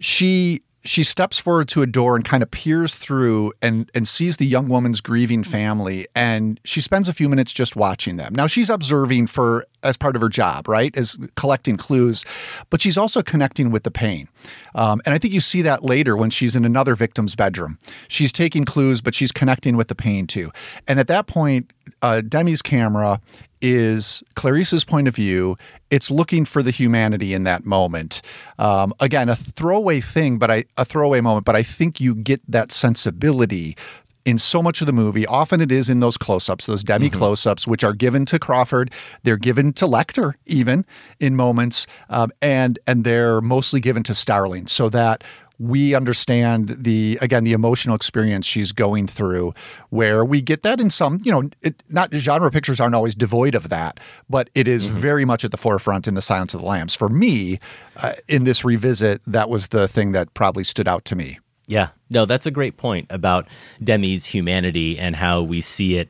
she 0.00 0.62
she 0.84 1.04
steps 1.04 1.38
forward 1.38 1.68
to 1.68 1.82
a 1.82 1.86
door 1.86 2.16
and 2.16 2.24
kind 2.24 2.42
of 2.42 2.50
peers 2.50 2.96
through 2.96 3.52
and 3.62 3.90
and 3.94 4.08
sees 4.08 4.36
the 4.38 4.46
young 4.46 4.68
woman's 4.68 5.00
grieving 5.00 5.44
family 5.44 6.06
and 6.14 6.58
she 6.64 6.80
spends 6.80 7.08
a 7.08 7.12
few 7.12 7.28
minutes 7.28 7.52
just 7.52 7.76
watching 7.76 8.16
them. 8.16 8.34
Now 8.34 8.46
she's 8.46 8.68
observing 8.68 9.28
for 9.28 9.66
as 9.84 9.96
part 9.96 10.16
of 10.16 10.22
her 10.22 10.28
job, 10.28 10.68
right? 10.68 10.96
As 10.96 11.18
collecting 11.36 11.76
clues, 11.76 12.24
but 12.70 12.80
she's 12.80 12.96
also 12.96 13.22
connecting 13.22 13.70
with 13.70 13.82
the 13.82 13.90
pain. 13.90 14.28
Um, 14.74 15.00
and 15.04 15.14
I 15.14 15.18
think 15.18 15.34
you 15.34 15.40
see 15.40 15.62
that 15.62 15.84
later 15.84 16.16
when 16.16 16.30
she's 16.30 16.56
in 16.56 16.64
another 16.64 16.94
victim's 16.94 17.34
bedroom. 17.34 17.78
She's 18.08 18.32
taking 18.32 18.64
clues, 18.64 19.00
but 19.00 19.14
she's 19.14 19.32
connecting 19.32 19.76
with 19.76 19.88
the 19.88 19.94
pain 19.94 20.26
too. 20.26 20.52
And 20.88 20.98
at 20.98 21.08
that 21.08 21.26
point, 21.26 21.72
uh, 22.02 22.20
Demme's 22.22 22.62
camera 22.62 23.20
is 23.60 24.22
Clarice's 24.34 24.84
point 24.84 25.06
of 25.06 25.14
view. 25.14 25.56
It's 25.90 26.10
looking 26.10 26.44
for 26.44 26.62
the 26.62 26.72
humanity 26.72 27.32
in 27.32 27.44
that 27.44 27.64
moment. 27.64 28.22
Um, 28.58 28.92
again, 28.98 29.28
a 29.28 29.36
throwaway 29.36 30.00
thing, 30.00 30.38
but 30.38 30.50
I 30.50 30.64
a 30.76 30.84
throwaway 30.84 31.20
moment. 31.20 31.46
But 31.46 31.56
I 31.56 31.62
think 31.62 32.00
you 32.00 32.14
get 32.14 32.40
that 32.50 32.72
sensibility 32.72 33.76
in 34.24 34.38
so 34.38 34.62
much 34.62 34.80
of 34.80 34.86
the 34.86 34.92
movie. 34.92 35.26
Often 35.26 35.60
it 35.60 35.72
is 35.72 35.88
in 35.88 36.00
those 36.00 36.16
close-ups, 36.16 36.66
those 36.66 36.84
Demme 36.84 37.10
close-ups, 37.10 37.66
which 37.66 37.82
are 37.82 37.92
given 37.92 38.24
to 38.26 38.38
Crawford. 38.38 38.92
They're 39.24 39.36
given 39.36 39.72
to 39.74 39.86
Lecter, 39.86 40.34
even 40.46 40.84
in 41.20 41.36
moments, 41.36 41.86
um, 42.08 42.30
and 42.40 42.78
and 42.86 43.04
they're 43.04 43.40
mostly 43.40 43.80
given 43.80 44.02
to 44.04 44.14
Starling, 44.14 44.66
so 44.66 44.88
that 44.88 45.24
we 45.62 45.94
understand 45.94 46.70
the 46.70 47.16
again 47.20 47.44
the 47.44 47.52
emotional 47.52 47.94
experience 47.94 48.44
she's 48.44 48.72
going 48.72 49.06
through 49.06 49.54
where 49.90 50.24
we 50.24 50.40
get 50.40 50.64
that 50.64 50.80
in 50.80 50.90
some 50.90 51.20
you 51.22 51.30
know 51.30 51.48
it, 51.62 51.80
not 51.88 52.12
genre 52.12 52.50
pictures 52.50 52.80
aren't 52.80 52.96
always 52.96 53.14
devoid 53.14 53.54
of 53.54 53.68
that 53.68 54.00
but 54.28 54.50
it 54.56 54.66
is 54.66 54.86
very 54.86 55.24
much 55.24 55.44
at 55.44 55.52
the 55.52 55.56
forefront 55.56 56.08
in 56.08 56.14
the 56.14 56.22
silence 56.22 56.52
of 56.52 56.60
the 56.60 56.66
lambs. 56.66 56.94
For 56.94 57.08
me 57.08 57.60
uh, 57.98 58.14
in 58.26 58.44
this 58.44 58.64
revisit 58.64 59.22
that 59.26 59.48
was 59.48 59.68
the 59.68 59.86
thing 59.86 60.12
that 60.12 60.34
probably 60.34 60.64
stood 60.64 60.88
out 60.88 61.04
to 61.06 61.16
me. 61.16 61.38
Yeah, 61.68 61.90
no, 62.10 62.26
that's 62.26 62.46
a 62.46 62.50
great 62.50 62.76
point 62.76 63.06
about 63.08 63.46
Demme's 63.82 64.26
humanity 64.26 64.98
and 64.98 65.14
how 65.14 65.42
we 65.42 65.60
see 65.60 65.96
it 65.96 66.08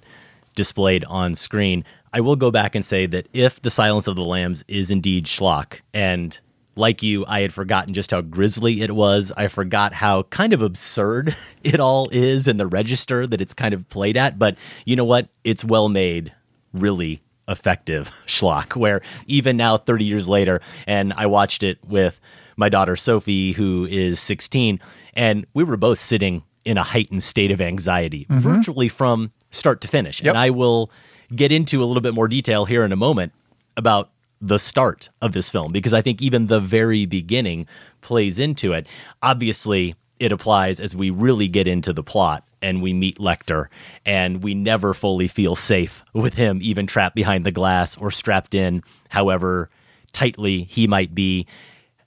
displayed 0.54 1.04
on 1.04 1.34
screen. 1.34 1.84
I 2.12 2.20
will 2.20 2.36
go 2.36 2.50
back 2.50 2.74
and 2.74 2.84
say 2.84 3.06
that 3.06 3.26
if 3.32 3.60
The 3.60 3.70
Silence 3.70 4.06
of 4.06 4.16
the 4.16 4.24
Lambs 4.24 4.64
is 4.66 4.90
indeed 4.90 5.26
schlock, 5.26 5.80
and 5.94 6.38
like 6.74 7.02
you, 7.02 7.24
I 7.26 7.40
had 7.40 7.52
forgotten 7.52 7.94
just 7.94 8.10
how 8.10 8.20
grisly 8.20 8.82
it 8.82 8.92
was. 8.92 9.32
I 9.36 9.48
forgot 9.48 9.92
how 9.92 10.24
kind 10.24 10.52
of 10.52 10.62
absurd 10.62 11.36
it 11.64 11.80
all 11.80 12.08
is 12.10 12.48
in 12.48 12.56
the 12.56 12.66
register 12.66 13.26
that 13.26 13.40
it's 13.40 13.54
kind 13.54 13.74
of 13.74 13.88
played 13.88 14.16
at. 14.16 14.38
But 14.38 14.56
you 14.84 14.96
know 14.96 15.04
what? 15.04 15.28
It's 15.44 15.64
well 15.64 15.88
made, 15.88 16.32
really 16.72 17.22
effective 17.48 18.10
schlock, 18.26 18.76
where 18.76 19.02
even 19.26 19.56
now, 19.56 19.76
30 19.76 20.04
years 20.04 20.28
later, 20.28 20.60
and 20.86 21.12
I 21.16 21.26
watched 21.26 21.62
it 21.62 21.78
with 21.86 22.20
my 22.56 22.68
daughter 22.68 22.96
Sophie, 22.96 23.52
who 23.52 23.86
is 23.90 24.20
16, 24.20 24.80
and 25.14 25.46
we 25.54 25.64
were 25.64 25.76
both 25.76 25.98
sitting 25.98 26.42
in 26.64 26.78
a 26.78 26.82
heightened 26.82 27.22
state 27.22 27.50
of 27.50 27.60
anxiety, 27.60 28.26
mm-hmm. 28.26 28.40
virtually 28.40 28.88
from 28.88 29.32
start 29.50 29.80
to 29.80 29.88
finish. 29.88 30.20
Yep. 30.20 30.28
And 30.28 30.38
I 30.38 30.50
will 30.50 30.90
get 31.34 31.50
into 31.50 31.82
a 31.82 31.84
little 31.84 32.00
bit 32.00 32.14
more 32.14 32.28
detail 32.28 32.64
here 32.64 32.84
in 32.84 32.92
a 32.92 32.96
moment 32.96 33.32
about 33.76 34.11
the 34.42 34.58
start 34.58 35.08
of 35.22 35.32
this 35.32 35.48
film 35.48 35.72
because 35.72 35.94
I 35.94 36.02
think 36.02 36.20
even 36.20 36.48
the 36.48 36.60
very 36.60 37.06
beginning 37.06 37.66
plays 38.00 38.40
into 38.40 38.72
it. 38.72 38.86
Obviously, 39.22 39.94
it 40.18 40.32
applies 40.32 40.80
as 40.80 40.96
we 40.96 41.10
really 41.10 41.48
get 41.48 41.68
into 41.68 41.92
the 41.92 42.02
plot 42.02 42.44
and 42.60 42.82
we 42.82 42.92
meet 42.92 43.18
Lecter 43.18 43.68
and 44.04 44.42
we 44.42 44.52
never 44.52 44.94
fully 44.94 45.28
feel 45.28 45.54
safe 45.54 46.04
with 46.12 46.34
him 46.34 46.58
even 46.60 46.86
trapped 46.86 47.14
behind 47.14 47.46
the 47.46 47.52
glass 47.52 47.96
or 47.96 48.10
strapped 48.10 48.54
in 48.54 48.82
however 49.08 49.70
tightly 50.12 50.64
he 50.64 50.88
might 50.88 51.14
be 51.14 51.46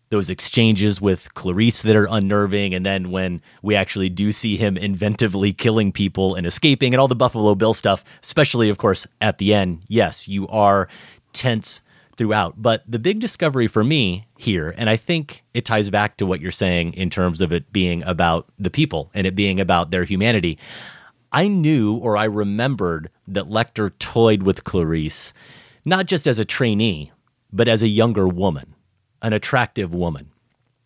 those 0.09 0.29
exchanges 0.29 1.01
with 1.01 1.33
Clarice 1.33 1.81
that 1.81 1.95
are 1.95 2.07
unnerving, 2.09 2.73
and 2.73 2.85
then 2.85 3.09
when 3.09 3.41
we 3.61 3.75
actually 3.75 4.07
do 4.07 4.31
see 4.31 4.55
him 4.55 4.75
inventively 4.75 5.57
killing 5.57 5.91
people 5.91 6.35
and 6.35 6.45
escaping, 6.45 6.93
and 6.93 7.01
all 7.01 7.07
the 7.07 7.15
Buffalo 7.15 7.55
Bill 7.55 7.73
stuff, 7.73 8.05
especially, 8.23 8.69
of 8.69 8.77
course, 8.77 9.07
at 9.19 9.39
the 9.39 9.53
end. 9.53 9.81
Yes, 9.87 10.27
you 10.27 10.47
are 10.47 10.87
tense 11.33 11.81
throughout. 12.17 12.61
But 12.61 12.83
the 12.87 12.99
big 12.99 13.19
discovery 13.19 13.67
for 13.67 13.83
me 13.83 14.27
here, 14.37 14.73
and 14.77 14.89
I 14.89 14.97
think 14.97 15.43
it 15.53 15.65
ties 15.65 15.89
back 15.89 16.17
to 16.17 16.25
what 16.25 16.41
you're 16.41 16.51
saying 16.51 16.93
in 16.93 17.09
terms 17.09 17.41
of 17.41 17.51
it 17.51 17.71
being 17.71 18.03
about 18.03 18.47
the 18.57 18.69
people 18.69 19.11
and 19.13 19.25
it 19.27 19.35
being 19.35 19.59
about 19.59 19.91
their 19.91 20.03
humanity. 20.03 20.57
I 21.31 21.47
knew 21.47 21.95
or 21.95 22.15
I 22.15 22.25
remembered 22.25 23.09
that 23.27 23.45
Lecter 23.45 23.91
toyed 23.99 24.43
with 24.43 24.63
Clarice, 24.63 25.33
not 25.83 26.05
just 26.05 26.27
as 26.27 26.39
a 26.39 26.45
trainee, 26.45 27.11
but 27.51 27.67
as 27.67 27.81
a 27.81 27.87
younger 27.87 28.27
woman 28.27 28.75
an 29.25 29.33
attractive 29.33 29.93
woman. 29.93 30.29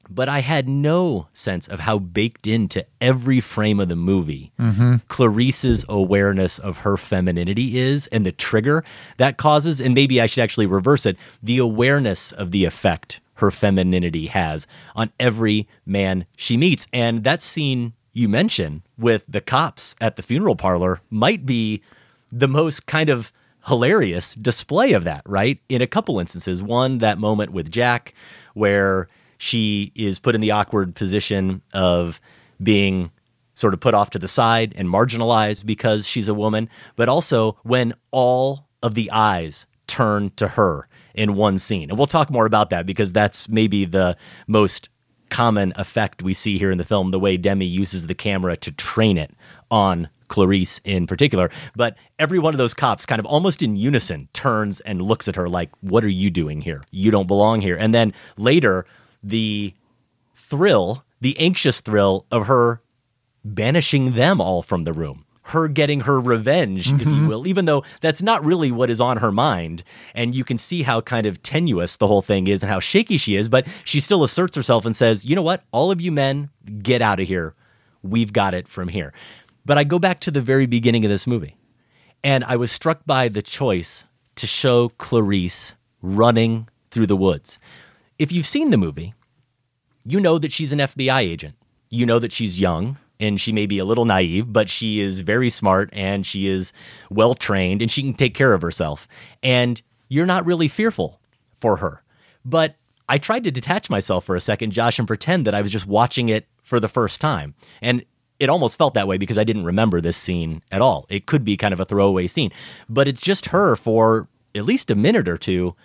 But 0.09 0.27
I 0.27 0.39
had 0.39 0.67
no 0.67 1.27
sense 1.33 1.67
of 1.67 1.81
how 1.81 1.99
baked 1.99 2.47
into 2.47 2.85
every 2.99 3.39
frame 3.39 3.79
of 3.79 3.89
the 3.89 3.95
movie 3.95 4.51
mm-hmm. 4.59 4.97
Clarice's 5.07 5.85
awareness 5.87 6.57
of 6.59 6.79
her 6.79 6.97
femininity 6.97 7.77
is 7.77 8.07
and 8.07 8.25
the 8.25 8.31
trigger 8.31 8.83
that 9.17 9.37
causes. 9.37 9.79
And 9.79 9.93
maybe 9.93 10.19
I 10.19 10.25
should 10.25 10.43
actually 10.43 10.65
reverse 10.65 11.05
it 11.05 11.17
the 11.43 11.59
awareness 11.59 12.31
of 12.31 12.51
the 12.51 12.65
effect 12.65 13.19
her 13.35 13.51
femininity 13.51 14.27
has 14.27 14.67
on 14.95 15.11
every 15.19 15.67
man 15.85 16.25
she 16.35 16.57
meets. 16.57 16.87
And 16.91 17.23
that 17.23 17.41
scene 17.41 17.93
you 18.11 18.27
mentioned 18.27 18.81
with 18.97 19.23
the 19.27 19.41
cops 19.41 19.95
at 20.01 20.15
the 20.15 20.21
funeral 20.21 20.55
parlor 20.55 21.01
might 21.09 21.45
be 21.45 21.81
the 22.31 22.47
most 22.47 22.85
kind 22.85 23.09
of 23.09 23.31
hilarious 23.67 24.35
display 24.35 24.93
of 24.93 25.03
that, 25.03 25.21
right? 25.25 25.59
In 25.69 25.81
a 25.81 25.87
couple 25.87 26.19
instances. 26.19 26.63
One, 26.63 26.99
that 26.99 27.17
moment 27.17 27.51
with 27.51 27.71
Jack, 27.71 28.13
where 28.53 29.07
she 29.39 29.93
is 29.95 30.19
put 30.19 30.35
in 30.35 30.41
the 30.41 30.51
awkward 30.51 30.93
position 30.95 31.61
of 31.73 32.21
being 32.61 33.09
sort 33.55 33.73
of 33.73 33.79
put 33.79 33.93
off 33.93 34.09
to 34.11 34.19
the 34.19 34.27
side 34.27 34.73
and 34.77 34.87
marginalized 34.87 35.65
because 35.65 36.05
she's 36.05 36.27
a 36.27 36.33
woman, 36.33 36.69
but 36.97 37.09
also 37.09 37.57
when 37.63 37.93
all 38.11 38.67
of 38.83 38.95
the 38.95 39.09
eyes 39.11 39.65
turn 39.87 40.31
to 40.35 40.49
her 40.49 40.87
in 41.15 41.35
one 41.35 41.57
scene. 41.57 41.89
And 41.89 41.97
we'll 41.97 42.05
talk 42.05 42.29
more 42.29 42.45
about 42.45 42.69
that 42.69 42.85
because 42.85 43.13
that's 43.13 43.47
maybe 43.47 43.85
the 43.85 44.17
most 44.47 44.89
common 45.29 45.71
effect 45.77 46.21
we 46.21 46.33
see 46.33 46.57
here 46.57 46.69
in 46.69 46.77
the 46.77 46.83
film, 46.83 47.11
the 47.11 47.19
way 47.19 47.37
Demme 47.37 47.61
uses 47.61 48.07
the 48.07 48.15
camera 48.15 48.57
to 48.57 48.71
train 48.73 49.17
it 49.17 49.31
on 49.71 50.09
Clarice 50.27 50.81
in 50.83 51.07
particular. 51.07 51.49
But 51.77 51.95
every 52.19 52.39
one 52.39 52.53
of 52.53 52.57
those 52.57 52.73
cops, 52.73 53.05
kind 53.05 53.19
of 53.21 53.25
almost 53.25 53.63
in 53.63 53.77
unison, 53.77 54.27
turns 54.33 54.81
and 54.81 55.01
looks 55.01 55.29
at 55.29 55.37
her 55.37 55.47
like, 55.47 55.69
What 55.79 56.03
are 56.03 56.09
you 56.09 56.29
doing 56.29 56.61
here? 56.61 56.81
You 56.91 57.09
don't 57.09 57.27
belong 57.27 57.61
here. 57.61 57.77
And 57.77 57.95
then 57.95 58.13
later, 58.37 58.85
the 59.23 59.73
thrill, 60.35 61.03
the 61.21 61.37
anxious 61.39 61.81
thrill 61.81 62.25
of 62.31 62.47
her 62.47 62.81
banishing 63.43 64.13
them 64.13 64.41
all 64.41 64.61
from 64.61 64.83
the 64.83 64.93
room. 64.93 65.25
Her 65.43 65.67
getting 65.67 66.01
her 66.01 66.21
revenge, 66.21 66.91
if 66.93 66.99
you 66.99 67.07
mm-hmm. 67.07 67.27
will, 67.27 67.47
even 67.47 67.65
though 67.65 67.83
that's 68.01 68.21
not 68.21 68.45
really 68.45 68.71
what 68.71 68.91
is 68.91 69.01
on 69.01 69.17
her 69.17 69.31
mind. 69.31 69.83
And 70.13 70.35
you 70.35 70.43
can 70.43 70.59
see 70.59 70.83
how 70.83 71.01
kind 71.01 71.25
of 71.25 71.41
tenuous 71.41 71.97
the 71.97 72.05
whole 72.05 72.21
thing 72.21 72.45
is 72.45 72.61
and 72.61 72.71
how 72.71 72.79
shaky 72.79 73.17
she 73.17 73.35
is, 73.35 73.49
but 73.49 73.65
she 73.83 73.99
still 73.99 74.23
asserts 74.23 74.55
herself 74.55 74.85
and 74.85 74.95
says, 74.95 75.25
you 75.25 75.35
know 75.35 75.41
what? 75.41 75.63
All 75.71 75.89
of 75.89 76.01
you 76.01 76.11
men, 76.11 76.51
get 76.83 77.01
out 77.01 77.19
of 77.19 77.27
here. 77.27 77.55
We've 78.03 78.31
got 78.31 78.53
it 78.53 78.67
from 78.67 78.89
here. 78.89 79.11
But 79.65 79.79
I 79.79 79.83
go 79.83 79.97
back 79.97 80.19
to 80.21 80.31
the 80.31 80.41
very 80.41 80.67
beginning 80.67 81.03
of 81.03 81.09
this 81.09 81.25
movie, 81.25 81.57
and 82.23 82.43
I 82.43 82.55
was 82.55 82.71
struck 82.71 83.05
by 83.07 83.27
the 83.27 83.41
choice 83.41 84.05
to 84.35 84.45
show 84.45 84.89
Clarice 84.89 85.73
running 86.01 86.69
through 86.91 87.07
the 87.07 87.17
woods. 87.17 87.59
If 88.19 88.33
you've 88.33 88.45
seen 88.45 88.69
the 88.69 88.77
movie, 88.77 89.13
you 90.03 90.19
know 90.19 90.37
that 90.37 90.51
she's 90.51 90.73
an 90.73 90.79
FBI 90.79 91.21
agent. 91.21 91.55
You 91.89 92.05
know 92.05 92.19
that 92.19 92.33
she's 92.33 92.59
young 92.59 92.97
and 93.17 93.39
she 93.39 93.53
may 93.53 93.65
be 93.65 93.79
a 93.79 93.85
little 93.85 94.03
naive, 94.03 94.51
but 94.51 94.69
she 94.69 94.99
is 94.99 95.21
very 95.21 95.49
smart 95.49 95.89
and 95.93 96.25
she 96.25 96.47
is 96.47 96.73
well 97.09 97.33
trained 97.33 97.81
and 97.81 97.89
she 97.89 98.01
can 98.01 98.13
take 98.13 98.35
care 98.35 98.53
of 98.53 98.61
herself. 98.61 99.07
And 99.41 99.81
you're 100.09 100.25
not 100.25 100.45
really 100.45 100.67
fearful 100.67 101.21
for 101.61 101.77
her. 101.77 102.03
But 102.43 102.75
I 103.07 103.19
tried 103.19 103.45
to 103.45 103.51
detach 103.51 103.89
myself 103.89 104.25
for 104.25 104.35
a 104.35 104.41
second, 104.41 104.71
Josh, 104.71 104.99
and 104.99 105.07
pretend 105.07 105.47
that 105.47 105.55
I 105.55 105.61
was 105.61 105.71
just 105.71 105.87
watching 105.87 106.27
it 106.27 106.45
for 106.61 106.79
the 106.79 106.89
first 106.89 107.21
time. 107.21 107.55
And 107.81 108.03
it 108.37 108.49
almost 108.49 108.77
felt 108.77 108.95
that 108.95 109.07
way 109.07 109.17
because 109.17 109.37
I 109.37 109.45
didn't 109.45 109.65
remember 109.65 110.01
this 110.01 110.17
scene 110.17 110.61
at 110.71 110.81
all. 110.81 111.05
It 111.09 111.25
could 111.25 111.45
be 111.45 111.55
kind 111.55 111.73
of 111.73 111.79
a 111.79 111.85
throwaway 111.85 112.27
scene, 112.27 112.51
but 112.89 113.07
it's 113.07 113.21
just 113.21 113.47
her 113.47 113.77
for 113.77 114.27
at 114.53 114.65
least 114.65 114.91
a 114.91 114.95
minute 114.95 115.27
or 115.27 115.37
two 115.37 115.75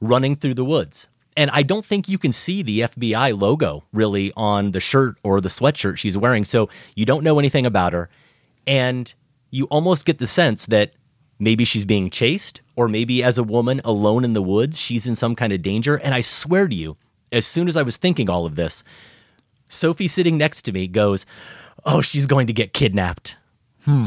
running 0.00 0.36
through 0.36 0.54
the 0.54 0.64
woods. 0.64 1.08
And 1.36 1.50
I 1.50 1.62
don't 1.62 1.84
think 1.84 2.08
you 2.08 2.18
can 2.18 2.32
see 2.32 2.62
the 2.62 2.80
FBI 2.80 3.38
logo 3.38 3.84
really 3.92 4.32
on 4.36 4.70
the 4.70 4.80
shirt 4.80 5.18
or 5.24 5.40
the 5.40 5.48
sweatshirt 5.48 5.98
she's 5.98 6.16
wearing. 6.16 6.44
So 6.44 6.68
you 6.94 7.04
don't 7.04 7.24
know 7.24 7.38
anything 7.38 7.66
about 7.66 7.92
her. 7.92 8.08
And 8.66 9.12
you 9.50 9.64
almost 9.66 10.06
get 10.06 10.18
the 10.18 10.26
sense 10.26 10.66
that 10.66 10.92
maybe 11.38 11.64
she's 11.64 11.84
being 11.84 12.10
chased, 12.10 12.60
or 12.76 12.88
maybe 12.88 13.22
as 13.22 13.38
a 13.38 13.42
woman 13.42 13.80
alone 13.84 14.24
in 14.24 14.32
the 14.32 14.42
woods, 14.42 14.80
she's 14.80 15.06
in 15.06 15.16
some 15.16 15.34
kind 15.34 15.52
of 15.52 15.62
danger. 15.62 15.96
And 15.96 16.14
I 16.14 16.20
swear 16.20 16.68
to 16.68 16.74
you, 16.74 16.96
as 17.32 17.46
soon 17.46 17.68
as 17.68 17.76
I 17.76 17.82
was 17.82 17.96
thinking 17.96 18.30
all 18.30 18.46
of 18.46 18.56
this, 18.56 18.84
Sophie 19.68 20.08
sitting 20.08 20.38
next 20.38 20.62
to 20.62 20.72
me 20.72 20.86
goes, 20.86 21.26
Oh, 21.84 22.00
she's 22.00 22.26
going 22.26 22.46
to 22.46 22.52
get 22.52 22.72
kidnapped. 22.72 23.36
Hmm. 23.84 24.06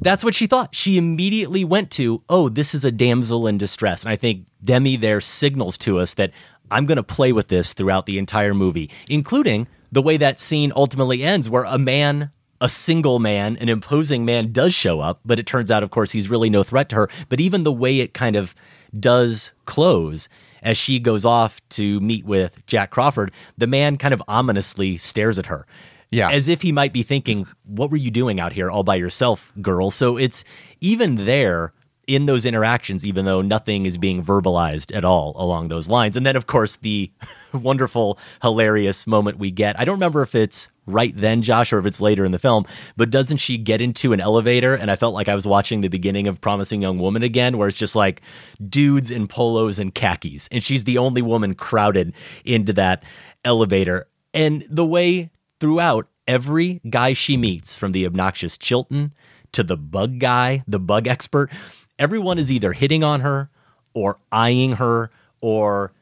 That's 0.00 0.22
what 0.22 0.34
she 0.34 0.46
thought. 0.46 0.74
She 0.74 0.98
immediately 0.98 1.64
went 1.64 1.90
to, 1.92 2.22
Oh, 2.28 2.48
this 2.48 2.74
is 2.74 2.84
a 2.84 2.92
damsel 2.92 3.46
in 3.46 3.58
distress. 3.58 4.02
And 4.02 4.12
I 4.12 4.16
think 4.16 4.46
Demme 4.62 5.00
there 5.00 5.20
signals 5.20 5.78
to 5.78 5.98
us 5.98 6.14
that 6.14 6.32
I'm 6.70 6.86
going 6.86 6.96
to 6.96 7.02
play 7.02 7.32
with 7.32 7.48
this 7.48 7.72
throughout 7.72 8.06
the 8.06 8.18
entire 8.18 8.54
movie, 8.54 8.90
including 9.08 9.68
the 9.92 10.02
way 10.02 10.16
that 10.16 10.38
scene 10.38 10.72
ultimately 10.74 11.22
ends, 11.22 11.48
where 11.48 11.64
a 11.64 11.78
man 11.78 12.30
a 12.60 12.68
single 12.68 13.18
man, 13.18 13.56
an 13.58 13.68
imposing 13.68 14.24
man 14.24 14.52
does 14.52 14.72
show 14.72 15.00
up, 15.00 15.20
but 15.24 15.38
it 15.38 15.46
turns 15.46 15.70
out, 15.70 15.82
of 15.82 15.90
course, 15.90 16.12
he's 16.12 16.30
really 16.30 16.50
no 16.50 16.62
threat 16.62 16.88
to 16.88 16.96
her. 16.96 17.10
But 17.28 17.40
even 17.40 17.64
the 17.64 17.72
way 17.72 18.00
it 18.00 18.14
kind 18.14 18.36
of 18.36 18.54
does 18.98 19.52
close 19.66 20.28
as 20.62 20.78
she 20.78 20.98
goes 20.98 21.24
off 21.24 21.60
to 21.70 22.00
meet 22.00 22.24
with 22.24 22.64
Jack 22.66 22.90
Crawford, 22.90 23.30
the 23.58 23.66
man 23.66 23.98
kind 23.98 24.14
of 24.14 24.22
ominously 24.26 24.96
stares 24.96 25.38
at 25.38 25.46
her. 25.46 25.66
Yeah. 26.10 26.30
As 26.30 26.48
if 26.48 26.62
he 26.62 26.72
might 26.72 26.92
be 26.92 27.02
thinking, 27.02 27.46
What 27.64 27.90
were 27.90 27.96
you 27.96 28.10
doing 28.10 28.40
out 28.40 28.52
here 28.52 28.70
all 28.70 28.84
by 28.84 28.94
yourself, 28.94 29.52
girl? 29.60 29.90
So 29.90 30.16
it's 30.16 30.44
even 30.80 31.26
there 31.26 31.72
in 32.06 32.26
those 32.26 32.46
interactions, 32.46 33.04
even 33.04 33.24
though 33.24 33.42
nothing 33.42 33.84
is 33.84 33.98
being 33.98 34.22
verbalized 34.22 34.94
at 34.94 35.04
all 35.04 35.32
along 35.36 35.68
those 35.68 35.88
lines. 35.88 36.16
And 36.16 36.24
then, 36.24 36.36
of 36.36 36.46
course, 36.46 36.76
the 36.76 37.10
wonderful, 37.52 38.18
hilarious 38.42 39.06
moment 39.06 39.38
we 39.38 39.50
get. 39.50 39.78
I 39.78 39.84
don't 39.84 39.96
remember 39.96 40.22
if 40.22 40.34
it's 40.34 40.68
right 40.86 41.14
then, 41.16 41.42
Josh, 41.42 41.72
or 41.72 41.80
if 41.80 41.86
it's 41.86 42.00
later 42.00 42.24
in 42.24 42.30
the 42.30 42.38
film, 42.38 42.64
but 42.96 43.10
doesn't 43.10 43.38
she 43.38 43.58
get 43.58 43.80
into 43.80 44.12
an 44.12 44.20
elevator? 44.20 44.74
And 44.74 44.90
I 44.90 44.96
felt 44.96 45.14
like 45.14 45.28
I 45.28 45.34
was 45.34 45.46
watching 45.46 45.80
the 45.80 45.88
beginning 45.88 46.28
of 46.28 46.40
Promising 46.40 46.80
Young 46.80 46.98
Woman 46.98 47.24
again, 47.24 47.58
where 47.58 47.66
it's 47.66 47.76
just 47.76 47.96
like 47.96 48.22
dudes 48.68 49.10
in 49.10 49.26
polos 49.26 49.80
and 49.80 49.92
khakis. 49.92 50.48
And 50.52 50.62
she's 50.62 50.84
the 50.84 50.98
only 50.98 51.22
woman 51.22 51.54
crowded 51.54 52.12
into 52.44 52.72
that 52.74 53.02
elevator. 53.44 54.06
And 54.32 54.64
the 54.70 54.86
way 54.86 55.30
throughout, 55.58 56.08
every 56.28 56.80
guy 56.88 57.14
she 57.14 57.36
meets, 57.36 57.76
from 57.76 57.92
the 57.92 58.06
obnoxious 58.06 58.56
Chilton 58.56 59.12
to 59.52 59.62
the 59.62 59.76
bug 59.76 60.18
guy, 60.18 60.62
the 60.66 60.78
bug 60.78 61.06
expert, 61.06 61.50
everyone 61.98 62.38
is 62.38 62.50
either 62.50 62.72
hitting 62.72 63.02
on 63.02 63.20
her 63.20 63.48
or 63.94 64.18
eyeing 64.30 64.72
her 64.72 65.10
or 65.40 65.92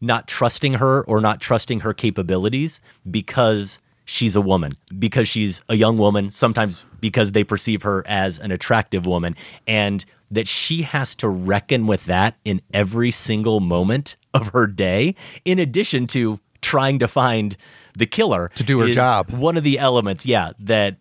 not 0.00 0.26
trusting 0.26 0.74
her 0.74 1.02
or 1.04 1.20
not 1.20 1.40
trusting 1.40 1.80
her 1.80 1.94
capabilities 1.94 2.80
because 3.10 3.78
she's 4.04 4.36
a 4.36 4.40
woman, 4.40 4.76
because 4.98 5.28
she's 5.28 5.62
a 5.68 5.74
young 5.74 5.96
woman, 5.98 6.30
sometimes 6.30 6.84
because 7.00 7.32
they 7.32 7.44
perceive 7.44 7.82
her 7.82 8.04
as 8.06 8.38
an 8.38 8.50
attractive 8.50 9.06
woman, 9.06 9.34
and 9.66 10.04
that 10.30 10.48
she 10.48 10.82
has 10.82 11.14
to 11.14 11.28
reckon 11.28 11.86
with 11.86 12.04
that 12.06 12.36
in 12.44 12.60
every 12.72 13.10
single 13.10 13.60
moment 13.60 14.16
of 14.34 14.48
her 14.48 14.66
day, 14.66 15.14
in 15.44 15.58
addition 15.58 16.06
to 16.06 16.38
trying 16.60 16.98
to 16.98 17.08
find 17.08 17.56
the 17.96 18.06
killer 18.06 18.50
to 18.56 18.64
do 18.64 18.80
her 18.80 18.90
job. 18.90 19.30
One 19.30 19.56
of 19.56 19.64
the 19.64 19.78
elements, 19.78 20.26
yeah, 20.26 20.52
that 20.58 20.96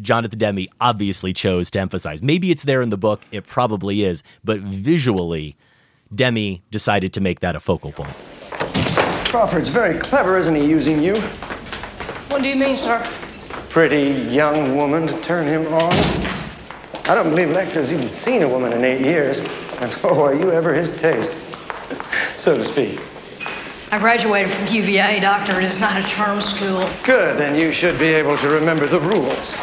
Jonathan 0.00 0.38
Demme 0.38 0.66
obviously 0.80 1.32
chose 1.32 1.70
to 1.72 1.80
emphasize. 1.80 2.22
Maybe 2.22 2.50
it's 2.50 2.64
there 2.64 2.82
in 2.82 2.88
the 2.88 2.96
book, 2.96 3.22
it 3.32 3.46
probably 3.46 4.04
is, 4.04 4.22
but 4.44 4.60
visually, 4.60 5.56
Demme 6.14 6.60
decided 6.70 7.12
to 7.14 7.20
make 7.20 7.40
that 7.40 7.54
a 7.56 7.60
focal 7.60 7.92
point. 7.92 8.14
Crawford's 9.26 9.68
very 9.68 9.98
clever, 9.98 10.36
isn't 10.38 10.54
he, 10.54 10.66
using 10.66 11.00
you? 11.00 11.16
What 12.30 12.42
do 12.42 12.48
you 12.48 12.56
mean, 12.56 12.76
sir? 12.76 13.04
Pretty 13.68 14.10
young 14.32 14.76
woman 14.76 15.06
to 15.06 15.20
turn 15.20 15.46
him 15.46 15.66
on. 15.72 15.92
I 17.08 17.14
don't 17.14 17.30
believe 17.30 17.50
Lecter's 17.50 17.92
even 17.92 18.08
seen 18.08 18.42
a 18.42 18.48
woman 18.48 18.72
in 18.72 18.84
eight 18.84 19.00
years. 19.00 19.40
And 19.80 19.96
oh, 20.04 20.24
are 20.24 20.34
you 20.34 20.50
ever 20.50 20.74
his 20.74 20.94
taste? 21.00 21.38
so 22.36 22.56
to 22.56 22.64
speak. 22.64 23.00
I 23.92 23.98
graduated 23.98 24.52
from 24.52 24.66
UVA, 24.68 25.20
doctor. 25.20 25.58
It 25.58 25.64
is 25.64 25.80
not 25.80 25.96
a 25.96 26.06
charm 26.06 26.40
school. 26.40 26.88
Good, 27.02 27.36
then 27.38 27.58
you 27.58 27.72
should 27.72 27.98
be 27.98 28.06
able 28.06 28.38
to 28.38 28.48
remember 28.48 28.86
the 28.86 29.00
rules. 29.00 29.56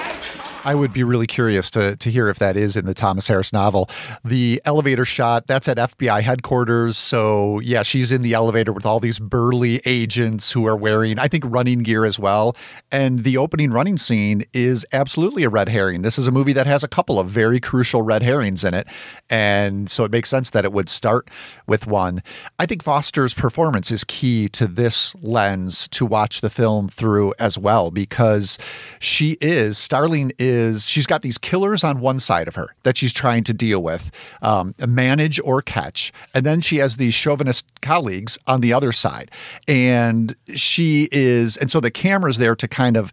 I 0.68 0.76
would 0.76 0.92
be 0.92 1.06
really 1.06 1.28
curious 1.28 1.72
to 1.72 1.96
to 1.96 2.12
hear 2.12 2.28
if 2.28 2.40
that 2.40 2.58
is 2.58 2.76
in 2.76 2.86
the 2.86 2.94
Thomas 2.94 3.26
Harris 3.26 3.54
novel. 3.54 3.90
The 4.26 4.62
elevator 4.66 5.06
shot, 5.06 5.48
that's 5.48 5.70
at 5.70 5.78
FBI 5.78 6.22
headquarters. 6.22 6.98
So, 6.98 7.62
yeah, 7.62 7.84
she's 7.84 8.12
in 8.12 8.22
the 8.22 8.34
elevator 8.34 8.74
with 8.74 8.86
all 8.86 9.00
these 9.00 9.18
burly 9.18 9.80
agents 9.86 10.52
who 10.52 10.68
are 10.68 10.76
wearing, 10.76 11.20
I 11.20 11.30
think, 11.30 11.46
running 11.48 11.84
gear 11.84 12.04
as 12.04 12.20
well. 12.20 12.58
And 12.92 13.24
the 13.24 13.38
opening 13.38 13.72
running 13.72 13.96
scene 13.96 14.44
is 14.52 14.86
absolutely 14.92 15.46
a 15.46 15.50
red 15.50 15.70
herring. 15.70 16.02
This 16.02 16.18
is 16.18 16.28
a 16.28 16.32
movie 16.32 16.52
that 16.52 16.68
has 16.68 16.84
a 16.84 16.90
couple 16.90 17.18
of 17.18 17.30
very 17.30 17.62
crucial 17.62 18.02
red 18.02 18.22
herrings 18.22 18.66
in 18.66 18.74
it. 18.74 18.88
And 19.30 19.90
so 19.90 20.04
it 20.04 20.12
makes 20.12 20.30
sense 20.30 20.50
that 20.50 20.66
it 20.66 20.74
would 20.74 20.90
start 20.90 21.30
with 21.66 21.88
one. 21.88 22.22
I 22.60 22.66
think 22.66 22.84
Foster's 22.84 23.34
performance 23.34 23.90
is 23.90 24.04
key 24.04 24.50
to 24.50 24.68
this 24.68 25.16
lens 25.22 25.88
to 25.90 26.06
watch 26.06 26.42
the 26.42 26.50
film 26.50 26.90
through 26.90 27.34
as 27.40 27.58
well, 27.58 27.90
because 27.90 28.58
she 29.00 29.38
is, 29.40 29.78
Starling 29.78 30.34
is 30.38 30.57
is 30.58 30.86
she's 30.86 31.06
got 31.06 31.22
these 31.22 31.38
killers 31.38 31.84
on 31.84 32.02
one 32.02 32.20
side 32.20 32.48
of 32.48 32.56
her 32.56 32.76
that 32.84 32.98
she's 32.98 33.14
trying 33.14 33.44
to 33.46 33.54
deal 33.54 33.82
with, 33.82 34.12
um, 34.42 34.74
manage 34.86 35.40
or 35.42 35.62
catch. 35.62 36.12
And 36.34 36.46
then 36.46 36.62
she 36.62 36.78
has 36.78 36.98
these 36.98 37.14
chauvinist 37.14 37.66
colleagues 37.82 38.38
on 38.48 38.62
the 38.62 38.74
other 38.74 38.92
side. 38.92 39.32
And 39.68 40.36
she 40.56 41.08
is, 41.12 41.58
and 41.58 41.72
so 41.72 41.80
the 41.80 41.92
camera's 41.92 42.38
there 42.38 42.56
to 42.56 42.68
kind 42.68 42.98
of 42.98 43.12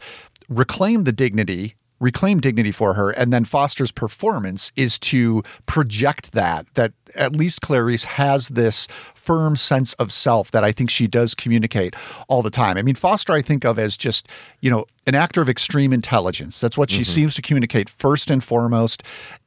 reclaim 0.49 1.05
the 1.05 1.13
dignity 1.13 1.75
reclaim 2.01 2.41
dignity 2.41 2.73
for 2.73 2.95
her 2.95 3.11
and 3.11 3.33
then 3.33 3.45
foster's 3.45 3.93
performance 3.93 4.73
is 4.77 4.99
to 4.99 5.43
project 5.67 6.33
that 6.33 6.67
that 6.75 6.93
at 7.15 7.37
least 7.37 7.61
clarice 7.61 8.05
has 8.05 8.49
this 8.49 8.87
firm 9.15 9.57
sense 9.57 9.95
of 9.95 10.13
self 10.13 10.51
that 10.51 10.65
i 10.65 10.73
think 10.73 10.91
she 10.91 11.07
does 11.07 11.35
communicate 11.35 11.95
all 12.29 12.43
the 12.43 12.51
time. 12.51 12.77
I 12.77 12.83
mean 12.83 12.95
foster 12.95 13.33
i 13.33 13.43
think 13.43 13.65
of 13.65 13.79
as 13.79 13.97
just 13.97 14.29
you 14.61 14.71
know 14.71 14.87
an 15.07 15.15
actor 15.15 15.43
of 15.43 15.49
extreme 15.49 15.93
intelligence. 15.93 16.61
That's 16.61 16.79
what 16.79 16.91
she 16.91 17.03
mm-hmm. 17.03 17.13
seems 17.13 17.35
to 17.35 17.43
communicate 17.43 17.89
first 17.89 18.31
and 18.31 18.43
foremost. 18.43 19.03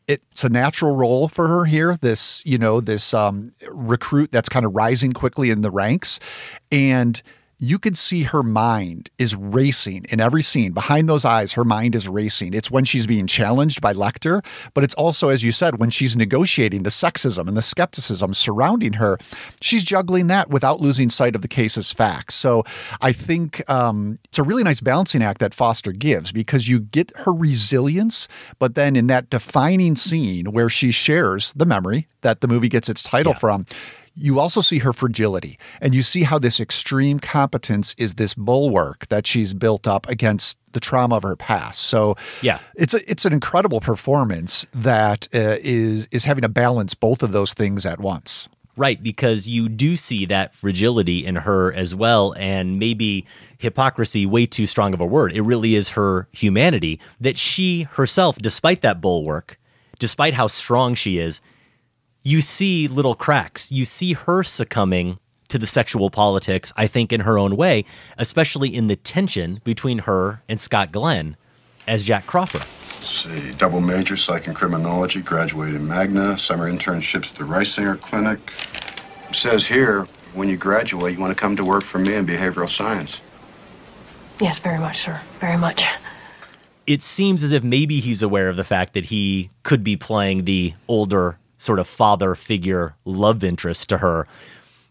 It's 0.08 0.44
a 0.44 0.50
natural 0.50 0.96
role 0.96 1.28
for 1.28 1.48
her 1.48 1.66
here 1.66 1.98
this 2.02 2.46
you 2.46 2.58
know 2.58 2.80
this 2.80 3.14
um, 3.14 3.52
recruit 3.70 4.32
that's 4.32 4.50
kind 4.50 4.66
of 4.66 4.76
rising 4.76 5.14
quickly 5.14 5.50
in 5.50 5.62
the 5.62 5.72
ranks. 5.72 6.20
And 6.72 7.22
you 7.60 7.80
could 7.80 7.98
see 7.98 8.24
her 8.24 8.44
mind 8.44 9.10
is 9.18 9.36
racing 9.36 10.06
in 10.10 10.20
every 10.20 10.44
scene. 10.44 10.74
Behind 10.74 11.10
those 11.10 11.26
eyes, 11.26 11.54
her 11.54 11.66
mind 11.66 11.96
is 11.96 12.08
racing. 12.08 12.54
It's 12.54 12.70
when 12.70 12.86
she's 12.86 13.08
being 13.08 13.26
challenged 13.26 13.82
by 13.82 13.94
Lecter, 13.94 14.46
but 14.76 14.84
it's 14.84 14.94
also, 14.94 15.30
as 15.30 15.44
you 15.44 15.52
said, 15.52 15.80
when 15.80 15.90
she's 15.90 16.16
negotiating 16.16 16.84
the 16.84 16.92
sexism 16.92 17.48
and 17.48 17.58
the 17.58 17.64
skepticism 17.64 18.36
surrounding 18.36 18.94
her, 18.94 19.18
she's 19.60 19.84
juggling 19.84 20.28
that 20.28 20.50
without 20.50 20.82
losing 20.82 21.10
sight 21.10 21.36
of 21.36 21.42
the 21.42 21.48
case's 21.48 21.92
facts. 21.92 22.36
So 22.36 22.64
I 23.02 23.12
think 23.12 23.68
um, 23.70 24.20
it's 24.26 24.38
a 24.38 24.44
really 24.44 24.64
nice 24.64 24.80
balancing 24.80 25.24
act 25.24 25.40
that 25.40 25.56
Foster 25.56 25.92
gives 25.92 26.32
because 26.32 26.68
you 26.68 26.80
get 26.80 27.12
her 27.18 27.34
resilience, 27.34 28.28
but 28.60 28.76
then 28.76 28.96
in 28.96 29.08
that 29.08 29.32
defining 29.32 29.96
scene 29.96 30.52
where 30.52 30.70
she 30.70 30.92
shares 30.92 31.54
the 31.54 31.66
memory 31.66 32.08
that 32.22 32.42
the 32.42 32.48
movie 32.48 32.70
gets 32.70 32.88
its 32.88 33.02
title 33.04 33.34
yeah. 33.34 33.40
from, 33.40 33.66
you 34.20 34.40
also 34.40 34.62
see 34.62 34.80
her 34.80 34.94
fragility 34.94 35.60
and 35.80 35.94
you 35.94 36.02
see 36.02 36.24
how 36.24 36.40
this 36.40 36.60
extreme 36.60 37.20
competence 37.20 37.94
is 37.98 38.16
this 38.16 38.34
bulwark 38.34 39.08
that 39.10 39.28
she's 39.28 39.54
built 39.54 39.88
up 39.88 40.10
against 40.10 40.60
the 40.74 40.80
trauma 40.80 41.16
of 41.16 41.24
her 41.24 41.36
past. 41.36 41.82
So 41.82 42.16
yeah, 42.42 42.60
it's 42.76 42.94
a, 42.94 43.10
it's 43.10 43.26
an 43.26 43.34
incredible 43.34 43.80
performance 43.80 44.66
that 44.74 45.28
uh, 45.34 45.58
is 45.62 46.08
is 46.12 46.24
having 46.24 46.42
to 46.42 46.50
balance 46.50 46.94
both 46.94 47.24
of 47.24 47.32
those 47.32 47.54
things 47.54 47.86
at 47.86 48.00
once. 48.00 48.50
Right, 48.76 49.02
because 49.02 49.48
you 49.48 49.70
do 49.70 49.96
see 49.96 50.28
that 50.28 50.54
fragility 50.54 51.26
in 51.26 51.36
her 51.36 51.74
as 51.74 51.96
well, 51.96 52.36
and 52.38 52.78
maybe 52.78 53.26
hypocrisy, 53.58 54.28
way 54.28 54.46
too 54.46 54.68
strong 54.68 54.94
of 54.94 55.02
a 55.02 55.06
word. 55.06 55.34
It 55.34 55.42
really 55.42 55.74
is 55.74 55.90
her 55.90 56.28
humanity 56.32 57.00
that 57.20 57.40
she 57.40 57.84
herself, 57.94 58.38
despite 58.38 58.82
that 58.82 59.02
bulwark, 59.02 59.60
despite 59.98 60.36
how 60.36 60.46
strong 60.46 60.94
she 60.94 61.18
is, 61.18 61.42
you 62.28 62.42
see 62.42 62.90
little 62.90 63.16
cracks. 63.16 63.72
You 63.72 63.86
see 63.86 64.12
her 64.12 64.44
succumbing 64.44 65.18
to 65.48 65.58
the 65.58 65.66
sexual 65.66 66.10
politics, 66.10 66.74
I 66.76 66.86
think, 66.86 67.14
in 67.14 67.22
her 67.22 67.40
own 67.40 67.56
way, 67.56 67.86
especially 68.18 68.76
in 68.76 68.88
the 68.88 68.98
tension 68.98 69.62
between 69.64 70.00
her 70.00 70.42
and 70.50 70.60
Scott 70.60 70.92
Glenn 70.92 71.38
as 71.88 72.04
Jack 72.04 72.28
Crawford. 72.28 72.66
Let's 72.96 73.08
see, 73.08 73.54
double 73.54 73.80
major 73.80 74.18
psych 74.18 74.48
and 74.48 74.54
criminology, 74.54 75.22
graduated 75.22 75.76
in 75.76 75.88
Magna, 75.88 76.38
summer 76.38 76.70
internships 76.70 77.32
at 77.32 77.38
the 77.38 77.46
Reisinger 77.46 77.98
Clinic. 78.02 78.40
It 79.30 79.36
says 79.36 79.66
here, 79.66 80.06
When 80.34 80.50
you 80.50 80.58
graduate, 80.58 81.14
you 81.14 81.22
want 81.22 81.32
to 81.32 81.42
come 81.42 81.56
to 81.56 81.64
work 81.64 81.86
for 81.86 82.00
me 82.00 82.14
in 82.14 82.28
behavioral 82.28 82.70
science. 82.70 83.22
Yes, 84.42 84.60
very 84.60 84.80
much, 84.80 85.02
sir. 85.02 85.22
Very 85.40 85.58
much. 85.58 85.86
It 86.88 87.02
seems 87.02 87.42
as 87.42 87.54
if 87.54 87.64
maybe 87.64 88.02
he's 88.02 88.22
aware 88.22 88.50
of 88.50 88.58
the 88.58 88.66
fact 88.66 88.96
that 88.96 89.06
he 89.06 89.50
could 89.64 89.82
be 89.82 89.96
playing 89.96 90.44
the 90.44 90.74
older 90.90 91.38
sort 91.58 91.80
of 91.80 91.88
father 91.88 92.36
figure 92.36 92.96
love 93.06 93.44
interest 93.44 93.90
to 93.90 93.98
her. 94.00 94.28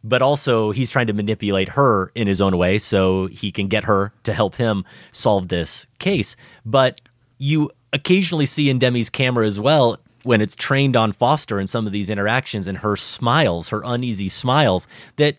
But 0.05 0.23
also, 0.23 0.71
he's 0.71 0.91
trying 0.91 1.09
to 1.09 1.13
manipulate 1.13 1.71
her 1.71 2.13
in 2.15 2.29
his 2.29 2.41
own 2.41 2.57
way 2.57 2.79
so 2.79 3.27
he 3.27 3.51
can 3.51 3.67
get 3.67 3.85
her 3.85 4.13
to 4.23 4.33
help 4.33 4.57
him 4.57 4.85
solve 5.11 5.49
this 5.49 5.87
case. 5.99 6.37
But 6.65 7.01
you 7.39 7.71
occasionally 7.93 8.47
see 8.47 8.71
in 8.71 8.79
Demme's 8.79 9.11
camera 9.11 9.47
as 9.47 9.59
well 9.59 9.99
when 10.23 10.41
it's 10.41 10.57
trained 10.57 10.97
on 10.97 11.13
Foster 11.13 11.59
in 11.61 11.67
some 11.67 11.87
of 11.87 11.93
these 11.93 12.11
interactions 12.11 12.67
and 12.67 12.79
her 12.79 12.97
smiles, 12.97 13.69
her 13.69 13.83
uneasy 13.85 14.29
smiles, 14.29 14.89
that 15.17 15.37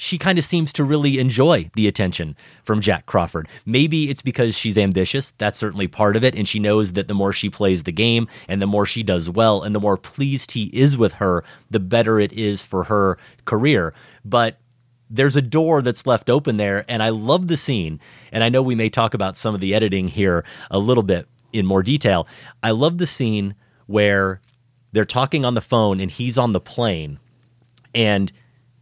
she 0.00 0.16
kind 0.16 0.38
of 0.38 0.44
seems 0.46 0.72
to 0.72 0.82
really 0.82 1.18
enjoy 1.18 1.70
the 1.74 1.86
attention 1.86 2.34
from 2.64 2.80
Jack 2.80 3.04
Crawford. 3.04 3.46
Maybe 3.66 4.08
it's 4.08 4.22
because 4.22 4.56
she's 4.56 4.78
ambitious. 4.78 5.32
That's 5.36 5.58
certainly 5.58 5.88
part 5.88 6.16
of 6.16 6.24
it. 6.24 6.34
And 6.34 6.48
she 6.48 6.58
knows 6.58 6.94
that 6.94 7.06
the 7.06 7.12
more 7.12 7.34
she 7.34 7.50
plays 7.50 7.82
the 7.82 7.92
game 7.92 8.26
and 8.48 8.62
the 8.62 8.66
more 8.66 8.86
she 8.86 9.02
does 9.02 9.28
well 9.28 9.62
and 9.62 9.74
the 9.74 9.80
more 9.80 9.98
pleased 9.98 10.52
he 10.52 10.70
is 10.72 10.96
with 10.96 11.12
her, 11.14 11.44
the 11.70 11.80
better 11.80 12.18
it 12.18 12.32
is 12.32 12.62
for 12.62 12.84
her 12.84 13.18
career. 13.44 13.92
But 14.24 14.56
there's 15.10 15.36
a 15.36 15.42
door 15.42 15.82
that's 15.82 16.06
left 16.06 16.30
open 16.30 16.56
there. 16.56 16.86
And 16.88 17.02
I 17.02 17.10
love 17.10 17.48
the 17.48 17.58
scene. 17.58 18.00
And 18.32 18.42
I 18.42 18.48
know 18.48 18.62
we 18.62 18.74
may 18.74 18.88
talk 18.88 19.12
about 19.12 19.36
some 19.36 19.54
of 19.54 19.60
the 19.60 19.74
editing 19.74 20.08
here 20.08 20.46
a 20.70 20.78
little 20.78 21.02
bit 21.02 21.28
in 21.52 21.66
more 21.66 21.82
detail. 21.82 22.26
I 22.62 22.70
love 22.70 22.96
the 22.96 23.06
scene 23.06 23.54
where 23.86 24.40
they're 24.92 25.04
talking 25.04 25.44
on 25.44 25.52
the 25.52 25.60
phone 25.60 26.00
and 26.00 26.10
he's 26.10 26.38
on 26.38 26.52
the 26.52 26.60
plane 26.60 27.20
and 27.94 28.32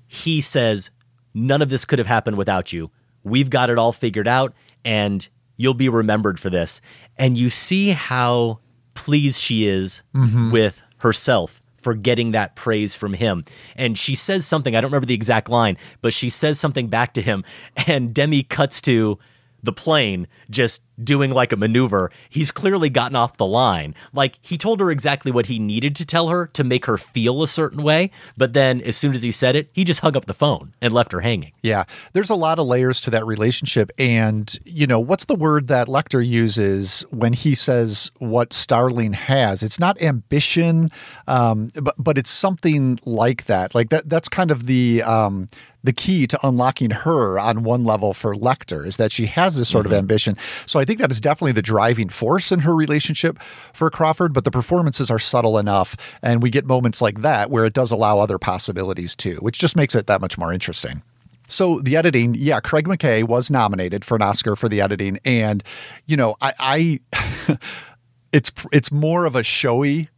he 0.06 0.40
says, 0.40 0.92
None 1.34 1.62
of 1.62 1.68
this 1.68 1.84
could 1.84 1.98
have 1.98 2.08
happened 2.08 2.36
without 2.36 2.72
you. 2.72 2.90
We've 3.24 3.50
got 3.50 3.70
it 3.70 3.78
all 3.78 3.92
figured 3.92 4.28
out 4.28 4.54
and 4.84 5.26
you'll 5.56 5.74
be 5.74 5.88
remembered 5.88 6.38
for 6.40 6.50
this. 6.50 6.80
And 7.16 7.36
you 7.36 7.50
see 7.50 7.90
how 7.90 8.60
pleased 8.94 9.40
she 9.40 9.66
is 9.66 10.02
Mhm. 10.14 10.50
with 10.52 10.82
herself 11.00 11.60
for 11.82 11.94
getting 11.94 12.32
that 12.32 12.56
praise 12.56 12.94
from 12.94 13.12
him. 13.14 13.44
And 13.76 13.96
she 13.96 14.14
says 14.14 14.44
something, 14.46 14.74
I 14.74 14.80
don't 14.80 14.90
remember 14.90 15.06
the 15.06 15.14
exact 15.14 15.48
line, 15.48 15.76
but 16.02 16.12
she 16.12 16.28
says 16.30 16.58
something 16.58 16.88
back 16.88 17.14
to 17.14 17.22
him. 17.22 17.44
And 17.86 18.12
Demme 18.12 18.42
cuts 18.48 18.80
to 18.82 19.18
the 19.62 19.72
plane 19.72 20.26
just 20.50 20.82
doing 21.02 21.30
like 21.30 21.52
a 21.52 21.56
maneuver. 21.56 22.10
He's 22.28 22.50
clearly 22.50 22.90
gotten 22.90 23.16
off 23.16 23.36
the 23.36 23.46
line. 23.46 23.94
Like 24.12 24.38
he 24.42 24.56
told 24.56 24.80
her 24.80 24.90
exactly 24.90 25.30
what 25.30 25.46
he 25.46 25.58
needed 25.58 25.94
to 25.96 26.06
tell 26.06 26.28
her 26.28 26.46
to 26.48 26.64
make 26.64 26.86
her 26.86 26.98
feel 26.98 27.42
a 27.42 27.48
certain 27.48 27.82
way. 27.82 28.10
But 28.36 28.52
then 28.52 28.80
as 28.82 28.96
soon 28.96 29.14
as 29.14 29.22
he 29.22 29.32
said 29.32 29.56
it, 29.56 29.70
he 29.72 29.84
just 29.84 30.00
hung 30.00 30.16
up 30.16 30.26
the 30.26 30.34
phone 30.34 30.74
and 30.80 30.92
left 30.92 31.12
her 31.12 31.20
hanging. 31.20 31.52
Yeah, 31.62 31.84
there's 32.12 32.30
a 32.30 32.34
lot 32.34 32.58
of 32.58 32.66
layers 32.66 33.00
to 33.02 33.10
that 33.10 33.26
relationship. 33.26 33.90
And, 33.98 34.58
you 34.64 34.86
know, 34.86 35.00
what's 35.00 35.26
the 35.26 35.34
word 35.34 35.68
that 35.68 35.86
Lecter 35.86 36.26
uses 36.26 37.02
when 37.10 37.32
he 37.32 37.54
says 37.54 38.10
what 38.18 38.52
Starling 38.52 39.12
has? 39.12 39.62
It's 39.62 39.78
not 39.78 40.00
ambition, 40.02 40.90
um, 41.26 41.70
but, 41.80 41.94
but 41.98 42.18
it's 42.18 42.30
something 42.30 42.98
like 43.04 43.44
that. 43.44 43.74
Like 43.74 43.90
that, 43.90 44.08
that's 44.08 44.28
kind 44.28 44.50
of 44.50 44.66
the, 44.66 45.02
um, 45.02 45.48
the 45.84 45.92
key 45.92 46.26
to 46.26 46.46
unlocking 46.46 46.90
her 46.90 47.38
on 47.38 47.62
one 47.62 47.84
level 47.84 48.12
for 48.12 48.34
Lecter 48.34 48.86
is 48.86 48.96
that 48.96 49.12
she 49.12 49.26
has 49.26 49.56
this 49.56 49.68
sort 49.68 49.86
of 49.86 49.92
mm-hmm. 49.92 50.00
ambition. 50.00 50.36
So 50.66 50.80
I 50.80 50.84
think 50.84 50.98
that 50.98 51.10
is 51.10 51.20
definitely 51.20 51.52
the 51.52 51.62
driving 51.62 52.08
force 52.08 52.50
in 52.50 52.60
her 52.60 52.74
relationship 52.74 53.40
for 53.72 53.90
Crawford, 53.90 54.32
but 54.32 54.44
the 54.44 54.50
performances 54.50 55.10
are 55.10 55.18
subtle 55.18 55.58
enough 55.58 55.96
and 56.22 56.42
we 56.42 56.50
get 56.50 56.66
moments 56.66 57.00
like 57.00 57.20
that 57.20 57.50
where 57.50 57.64
it 57.64 57.74
does 57.74 57.90
allow 57.90 58.18
other 58.18 58.38
possibilities 58.38 59.14
too, 59.14 59.36
which 59.36 59.58
just 59.58 59.76
makes 59.76 59.94
it 59.94 60.06
that 60.08 60.20
much 60.20 60.36
more 60.36 60.52
interesting. 60.52 61.02
So 61.48 61.80
the 61.80 61.96
editing, 61.96 62.34
yeah, 62.34 62.60
Craig 62.60 62.86
McKay 62.86 63.24
was 63.24 63.50
nominated 63.50 64.04
for 64.04 64.16
an 64.16 64.22
Oscar 64.22 64.54
for 64.54 64.68
the 64.68 64.82
editing, 64.82 65.18
and 65.24 65.64
you 66.06 66.14
know, 66.14 66.36
I, 66.42 67.00
I 67.14 67.58
it's 68.32 68.52
it's 68.70 68.92
more 68.92 69.24
of 69.24 69.34
a 69.34 69.42
showy 69.42 70.08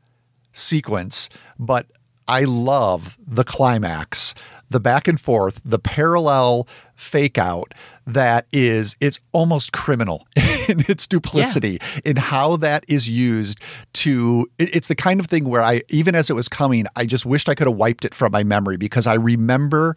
sequence, 0.53 1.29
but 1.57 1.87
I 2.27 2.43
love 2.43 3.17
the 3.27 3.45
climax, 3.45 4.35
the 4.71 4.81
back 4.81 5.07
and 5.09 5.21
forth, 5.21 5.61
the 5.65 5.79
parallel 5.79 6.67
fake 6.95 7.39
out 7.39 7.75
that 8.07 8.47
is 8.53 8.97
it's 9.01 9.19
almost 9.33 9.73
criminal 9.73 10.27
in 10.69 10.85
its 10.89 11.07
duplicity 11.07 11.79
in 12.05 12.17
how 12.17 12.57
that 12.57 12.85
is 12.89 13.09
used 13.11 13.59
to 13.93 14.47
it- 14.59 14.75
it's 14.75 14.89
the 14.89 14.95
kind 14.95 15.21
of 15.21 15.27
thing 15.27 15.45
where 15.49 15.63
I 15.63 15.83
even 15.89 16.15
as 16.15 16.31
it 16.31 16.35
was 16.35 16.49
coming, 16.49 16.87
I 16.97 17.05
just 17.05 17.27
wished 17.27 17.49
I 17.49 17.55
could 17.55 17.67
have 17.67 17.77
wiped 17.77 18.05
it 18.05 18.15
from 18.15 18.33
my 18.33 18.43
memory 18.45 18.77
because 18.77 19.07
I 19.07 19.15
remember 19.15 19.95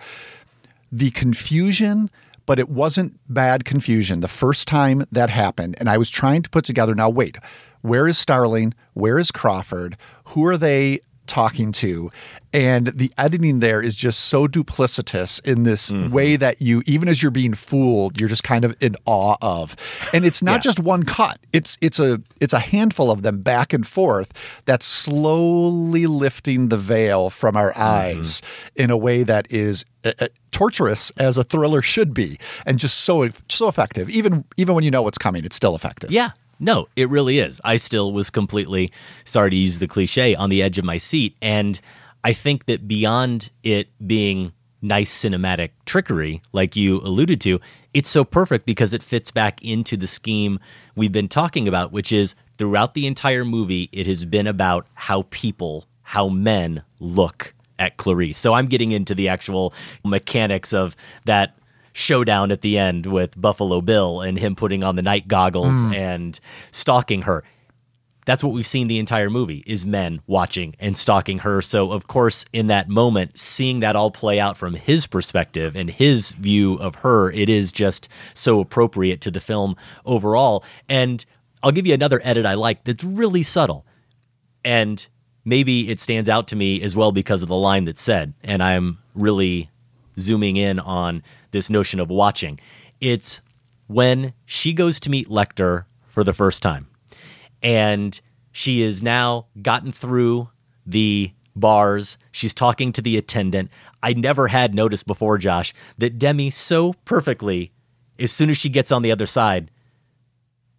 the 0.91 1.09
confusion, 1.11 2.09
but 2.45 2.59
it 2.59 2.69
wasn't 2.69 3.19
bad 3.29 3.65
confusion 3.65 4.19
the 4.19 4.27
first 4.27 4.67
time 4.67 5.05
that 5.11 5.29
happened. 5.29 5.75
And 5.79 5.89
I 5.89 5.97
was 5.97 6.09
trying 6.09 6.41
to 6.43 6.49
put 6.49 6.65
together 6.65 6.93
now, 6.93 7.09
wait, 7.09 7.37
where 7.81 8.07
is 8.07 8.17
Starling? 8.17 8.73
Where 8.93 9.17
is 9.17 9.31
Crawford? 9.31 9.97
Who 10.25 10.45
are 10.45 10.57
they 10.57 10.99
talking 11.27 11.71
to? 11.73 12.11
And 12.55 12.87
the 12.87 13.11
editing 13.17 13.61
there 13.61 13.81
is 13.81 13.95
just 13.95 14.25
so 14.25 14.47
duplicitous 14.47 15.43
in 15.43 15.63
this 15.63 15.91
way 15.91 16.35
that 16.35 16.61
you, 16.61 16.83
even 16.85 17.09
as 17.09 17.19
you're 17.19 17.31
being 17.31 17.55
fooled, 17.55 18.19
you're 18.19 18.29
just 18.29 18.43
kind 18.43 18.63
of 18.63 18.75
in 18.79 18.95
awe 19.05 19.37
of. 19.41 19.75
And 20.13 20.23
it's 20.23 20.43
not 20.43 20.61
just 20.61 20.79
one 20.79 21.01
cut. 21.01 21.39
It's 21.51 21.79
it's 21.81 21.97
a 21.97 22.21
it's 22.39 22.53
a 22.53 22.59
handful 22.59 23.09
of 23.09 23.23
them 23.23 23.41
back 23.41 23.73
and 23.73 23.87
forth 23.87 24.33
that's 24.65 24.85
slowly 24.85 26.05
lifting 26.05 26.69
the 26.69 26.77
veil 26.77 27.31
from 27.31 27.57
our 27.57 27.75
eyes 27.75 28.43
in 28.75 28.91
a 28.91 28.97
way 28.97 29.23
that 29.23 29.51
is 29.51 29.83
uh, 30.05 30.11
uh, 30.19 30.27
torturous 30.51 31.11
as 31.17 31.39
a 31.39 31.43
thriller 31.43 31.81
should 31.81 32.13
be, 32.13 32.37
and 32.67 32.77
just 32.77 32.99
so 32.99 33.27
so 33.49 33.67
effective. 33.67 34.11
Even 34.11 34.45
even 34.57 34.75
when 34.75 34.83
you 34.83 34.91
know 34.91 35.01
what's 35.01 35.17
coming, 35.17 35.43
it's 35.43 35.55
still 35.55 35.75
effective. 35.75 36.11
Yeah. 36.11 36.31
No, 36.59 36.87
it 36.95 37.09
really 37.09 37.39
is. 37.39 37.59
I 37.63 37.75
still 37.75 38.13
was 38.13 38.29
completely, 38.29 38.89
sorry 39.25 39.49
to 39.49 39.55
use 39.55 39.79
the 39.79 39.87
cliche, 39.87 40.35
on 40.35 40.49
the 40.49 40.61
edge 40.61 40.77
of 40.77 40.85
my 40.85 40.97
seat. 40.97 41.35
And 41.41 41.79
I 42.23 42.33
think 42.33 42.65
that 42.65 42.87
beyond 42.87 43.49
it 43.63 43.89
being 44.05 44.53
nice 44.81 45.13
cinematic 45.13 45.71
trickery, 45.85 46.41
like 46.51 46.75
you 46.75 46.97
alluded 46.99 47.41
to, 47.41 47.59
it's 47.93 48.09
so 48.09 48.23
perfect 48.23 48.65
because 48.65 48.93
it 48.93 49.03
fits 49.03 49.31
back 49.31 49.61
into 49.63 49.97
the 49.97 50.07
scheme 50.07 50.59
we've 50.95 51.11
been 51.11 51.27
talking 51.27 51.67
about, 51.67 51.91
which 51.91 52.11
is 52.11 52.35
throughout 52.57 52.93
the 52.93 53.07
entire 53.07 53.45
movie, 53.45 53.89
it 53.91 54.07
has 54.07 54.25
been 54.25 54.47
about 54.47 54.87
how 54.93 55.25
people, 55.31 55.85
how 56.01 56.29
men 56.29 56.83
look 56.99 57.53
at 57.79 57.97
Clarice. 57.97 58.37
So 58.37 58.53
I'm 58.53 58.67
getting 58.67 58.91
into 58.91 59.15
the 59.15 59.29
actual 59.29 59.73
mechanics 60.03 60.73
of 60.73 60.95
that 61.25 61.55
showdown 61.93 62.51
at 62.51 62.61
the 62.61 62.77
end 62.77 63.05
with 63.05 63.39
Buffalo 63.39 63.79
Bill 63.81 64.21
and 64.21 64.37
him 64.37 64.55
putting 64.55 64.83
on 64.83 64.95
the 64.95 65.01
night 65.01 65.27
goggles 65.27 65.73
Mm. 65.73 65.95
and 65.95 66.39
stalking 66.71 67.21
her. 67.23 67.43
That's 68.25 68.43
what 68.43 68.53
we've 68.53 68.65
seen 68.65 68.87
the 68.87 68.99
entire 68.99 69.29
movie 69.29 69.63
is 69.67 69.85
men 69.85 70.21
watching 70.27 70.75
and 70.79 70.95
stalking 70.95 71.39
her. 71.39 71.61
So 71.61 71.91
of 71.91 72.07
course 72.07 72.45
in 72.53 72.67
that 72.67 72.87
moment 72.89 73.37
seeing 73.37 73.81
that 73.81 73.95
all 73.97 74.11
play 74.11 74.39
out 74.39 74.57
from 74.57 74.75
his 74.75 75.07
perspective 75.07 75.75
and 75.75 75.89
his 75.89 76.31
view 76.31 76.75
of 76.75 76.95
her, 76.95 77.31
it 77.31 77.49
is 77.49 77.71
just 77.71 78.07
so 78.33 78.59
appropriate 78.61 79.19
to 79.21 79.31
the 79.31 79.41
film 79.41 79.75
overall. 80.05 80.63
And 80.87 81.23
I'll 81.61 81.71
give 81.73 81.85
you 81.85 81.93
another 81.93 82.21
edit 82.23 82.45
I 82.45 82.53
like 82.53 82.85
that's 82.85 83.03
really 83.03 83.43
subtle. 83.43 83.85
And 84.63 85.05
maybe 85.43 85.89
it 85.89 85.99
stands 85.99 86.29
out 86.29 86.47
to 86.47 86.55
me 86.55 86.81
as 86.81 86.95
well 86.95 87.11
because 87.11 87.41
of 87.43 87.49
the 87.49 87.55
line 87.57 87.83
that's 87.85 88.01
said. 88.01 88.33
And 88.41 88.63
I'm 88.63 88.99
really 89.13 89.69
zooming 90.17 90.55
in 90.55 90.79
on 90.79 91.23
this 91.53 91.69
notion 91.69 92.01
of 92.01 92.09
watching. 92.09 92.59
It's 92.99 93.39
when 93.87 94.33
she 94.45 94.73
goes 94.73 94.99
to 95.01 95.09
meet 95.09 95.29
Lecter 95.29 95.85
for 96.07 96.23
the 96.25 96.33
first 96.33 96.61
time, 96.61 96.87
and 97.61 98.19
she 98.51 98.81
is 98.81 99.01
now 99.01 99.47
gotten 99.61 99.91
through 99.93 100.49
the 100.85 101.31
bars. 101.55 102.17
She's 102.31 102.53
talking 102.53 102.91
to 102.93 103.01
the 103.01 103.17
attendant. 103.17 103.69
I 104.01 104.13
never 104.13 104.47
had 104.49 104.75
noticed 104.75 105.07
before, 105.07 105.37
Josh, 105.37 105.73
that 105.97 106.19
Demme 106.19 106.51
so 106.51 106.93
perfectly, 107.05 107.71
as 108.19 108.31
soon 108.31 108.49
as 108.49 108.57
she 108.57 108.69
gets 108.69 108.91
on 108.91 109.01
the 109.01 109.11
other 109.11 109.25
side, 109.27 109.71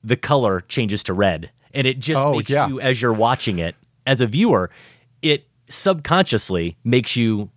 the 0.03 0.17
color 0.17 0.61
changes 0.69 1.03
to 1.05 1.15
red. 1.15 1.51
And 1.73 1.87
it 1.87 1.99
just 1.99 2.21
Oh, 2.21 2.33
makes 2.37 2.51
yeah. 2.51 2.69
you, 2.69 2.81
as 2.81 3.01
you're 3.01 3.13
watching 3.13 3.59
it, 3.59 3.75
as 4.07 4.21
a 4.21 4.27
viewer, 4.27 4.71
it 5.23 5.47
subconsciously 5.69 6.77
makes 6.85 7.17
you 7.17 7.51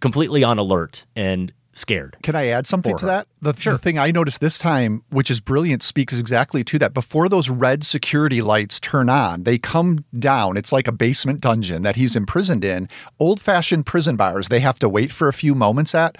completely 0.00 0.42
on 0.42 0.58
alert 0.58 1.04
and 1.14 1.52
scared. 1.72 2.16
Can 2.22 2.34
I 2.34 2.46
add 2.46 2.66
something 2.66 2.96
to 2.96 3.02
her. 3.02 3.06
that? 3.06 3.28
The, 3.42 3.52
the 3.52 3.78
thing 3.78 3.98
I 3.98 4.10
noticed 4.10 4.40
this 4.40 4.58
time, 4.58 5.02
which 5.10 5.30
is 5.30 5.40
brilliant, 5.40 5.82
speaks 5.82 6.18
exactly 6.18 6.64
to 6.64 6.78
that. 6.78 6.94
Before 6.94 7.28
those 7.28 7.48
red 7.48 7.84
security 7.84 8.42
lights 8.42 8.80
turn 8.80 9.08
on, 9.08 9.44
they 9.44 9.58
come 9.58 10.04
down. 10.18 10.56
It's 10.56 10.72
like 10.72 10.88
a 10.88 10.92
basement 10.92 11.40
dungeon 11.40 11.82
that 11.82 11.96
he's 11.96 12.16
imprisoned 12.16 12.64
in. 12.64 12.88
Old 13.18 13.40
fashioned 13.40 13.86
prison 13.86 14.16
bars, 14.16 14.48
they 14.48 14.60
have 14.60 14.78
to 14.80 14.88
wait 14.88 15.12
for 15.12 15.28
a 15.28 15.32
few 15.32 15.54
moments 15.54 15.94
at. 15.94 16.18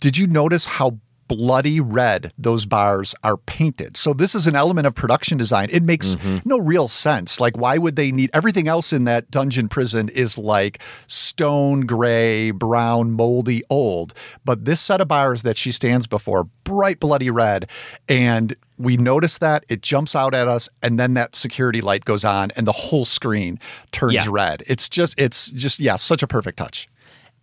Did 0.00 0.16
you 0.16 0.26
notice 0.26 0.64
how 0.66 0.98
bloody 1.28 1.80
red 1.80 2.32
those 2.38 2.66
bars 2.66 3.14
are 3.22 3.36
painted. 3.36 3.96
So 3.96 4.12
this 4.12 4.34
is 4.34 4.46
an 4.46 4.56
element 4.56 4.86
of 4.86 4.94
production 4.94 5.38
design. 5.38 5.68
It 5.70 5.82
makes 5.82 6.14
mm-hmm. 6.16 6.48
no 6.48 6.58
real 6.58 6.88
sense. 6.88 7.40
Like 7.40 7.56
why 7.56 7.78
would 7.78 7.96
they 7.96 8.10
need 8.10 8.30
everything 8.32 8.68
else 8.68 8.92
in 8.92 9.04
that 9.04 9.30
dungeon 9.30 9.68
prison 9.68 10.08
is 10.08 10.38
like 10.38 10.80
stone 11.06 11.82
gray, 11.82 12.50
brown, 12.50 13.12
moldy, 13.12 13.62
old. 13.70 14.14
But 14.44 14.64
this 14.64 14.80
set 14.80 15.00
of 15.00 15.08
bars 15.08 15.42
that 15.42 15.56
she 15.56 15.72
stands 15.72 16.06
before, 16.06 16.44
bright 16.64 17.00
bloody 17.00 17.30
red 17.30 17.68
and 18.08 18.56
we 18.78 18.96
notice 18.96 19.38
that 19.38 19.64
it 19.68 19.82
jumps 19.82 20.14
out 20.14 20.34
at 20.34 20.48
us 20.48 20.68
and 20.82 20.98
then 20.98 21.14
that 21.14 21.34
security 21.34 21.80
light 21.80 22.04
goes 22.04 22.24
on 22.24 22.50
and 22.52 22.66
the 22.66 22.72
whole 22.72 23.04
screen 23.04 23.58
turns 23.92 24.14
Yeah. 24.14 24.26
red. 24.28 24.62
It's 24.66 24.88
just 24.88 25.18
it's 25.18 25.50
just 25.50 25.80
yeah, 25.80 25.96
such 25.96 26.22
a 26.22 26.26
perfect 26.26 26.58
touch. 26.58 26.88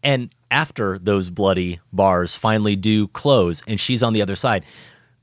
And 0.02 0.34
after 0.52 0.98
those 1.00 1.30
bloody 1.30 1.80
bars 1.92 2.36
finally 2.36 2.76
do 2.76 3.08
close 3.10 3.62
and 3.68 3.80
she's 3.80 4.04
on 4.04 4.14
the 4.14 4.22
other 4.22 4.36
side, 4.36 4.64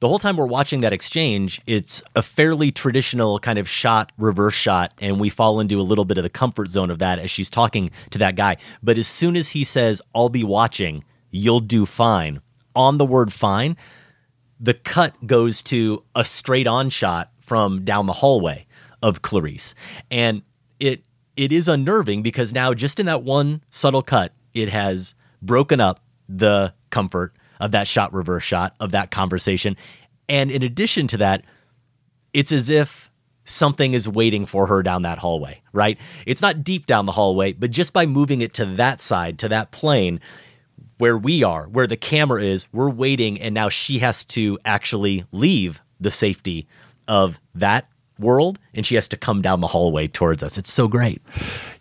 the 0.00 0.08
whole 0.08 0.18
time 0.18 0.36
we're 0.36 0.46
watching 0.46 0.80
that 0.80 0.92
exchange, 0.92 1.60
it's 1.64 2.02
a 2.16 2.22
fairly 2.22 2.72
traditional 2.72 3.38
kind 3.38 3.56
of 3.56 3.68
shot, 3.68 4.10
reverse 4.18 4.54
shot, 4.54 4.92
and 5.00 5.20
we 5.20 5.28
fall 5.28 5.60
into 5.60 5.78
a 5.78 5.82
little 5.82 6.04
bit 6.04 6.18
of 6.18 6.24
the 6.24 6.30
comfort 6.30 6.68
zone 6.68 6.90
of 6.90 6.98
that 6.98 7.20
as 7.20 7.30
she's 7.30 7.48
talking 7.48 7.88
to 8.10 8.18
that 8.18 8.34
guy. 8.34 8.56
But 8.82 8.98
as 8.98 9.06
soon 9.06 9.36
as 9.36 9.50
he 9.50 9.62
says, 9.62 10.02
I'll 10.12 10.28
be 10.28 10.42
watching, 10.42 11.04
you'll 11.30 11.60
do 11.60 11.86
fine, 11.86 12.40
on 12.74 12.98
the 12.98 13.04
word 13.04 13.32
fine, 13.32 13.76
the 14.58 14.74
cut 14.74 15.26
goes 15.26 15.62
to 15.64 16.02
a 16.14 16.24
straight 16.24 16.66
on 16.66 16.90
shot 16.90 17.30
from 17.40 17.84
down 17.84 18.06
the 18.06 18.12
hallway 18.12 18.66
of 19.02 19.22
Clarice. 19.22 19.74
And 20.10 20.42
it 20.80 21.04
it 21.36 21.52
is 21.52 21.68
unnerving 21.68 22.22
because 22.22 22.52
now 22.52 22.74
just 22.74 23.00
in 23.00 23.06
that 23.06 23.22
one 23.22 23.62
subtle 23.70 24.02
cut, 24.02 24.32
it 24.54 24.68
has 24.68 25.14
broken 25.40 25.80
up 25.80 26.00
the 26.28 26.72
comfort 26.90 27.34
of 27.60 27.72
that 27.72 27.86
shot 27.86 28.12
reverse 28.12 28.42
shot 28.42 28.74
of 28.80 28.90
that 28.92 29.10
conversation. 29.10 29.76
And 30.28 30.50
in 30.50 30.62
addition 30.62 31.06
to 31.08 31.16
that, 31.18 31.44
it's 32.32 32.52
as 32.52 32.68
if 32.68 33.10
something 33.44 33.92
is 33.92 34.08
waiting 34.08 34.46
for 34.46 34.66
her 34.66 34.82
down 34.82 35.02
that 35.02 35.18
hallway, 35.18 35.60
right? 35.72 35.98
It's 36.26 36.42
not 36.42 36.62
deep 36.62 36.86
down 36.86 37.06
the 37.06 37.12
hallway, 37.12 37.52
but 37.52 37.70
just 37.70 37.92
by 37.92 38.06
moving 38.06 38.40
it 38.40 38.54
to 38.54 38.64
that 38.64 39.00
side, 39.00 39.38
to 39.40 39.48
that 39.48 39.72
plane, 39.72 40.20
where 40.98 41.18
we 41.18 41.42
are, 41.42 41.64
where 41.64 41.86
the 41.86 41.96
camera 41.96 42.42
is, 42.42 42.68
we're 42.72 42.90
waiting, 42.90 43.40
and 43.40 43.54
now 43.54 43.68
she 43.68 43.98
has 43.98 44.24
to 44.24 44.58
actually 44.64 45.24
leave 45.32 45.82
the 46.00 46.10
safety 46.10 46.68
of 47.08 47.40
that 47.54 47.88
world 48.18 48.58
and 48.74 48.84
she 48.86 48.94
has 48.94 49.08
to 49.08 49.16
come 49.16 49.42
down 49.42 49.60
the 49.60 49.66
hallway 49.66 50.06
towards 50.08 50.42
us. 50.42 50.58
It's 50.58 50.72
so 50.72 50.88
great. 50.88 51.20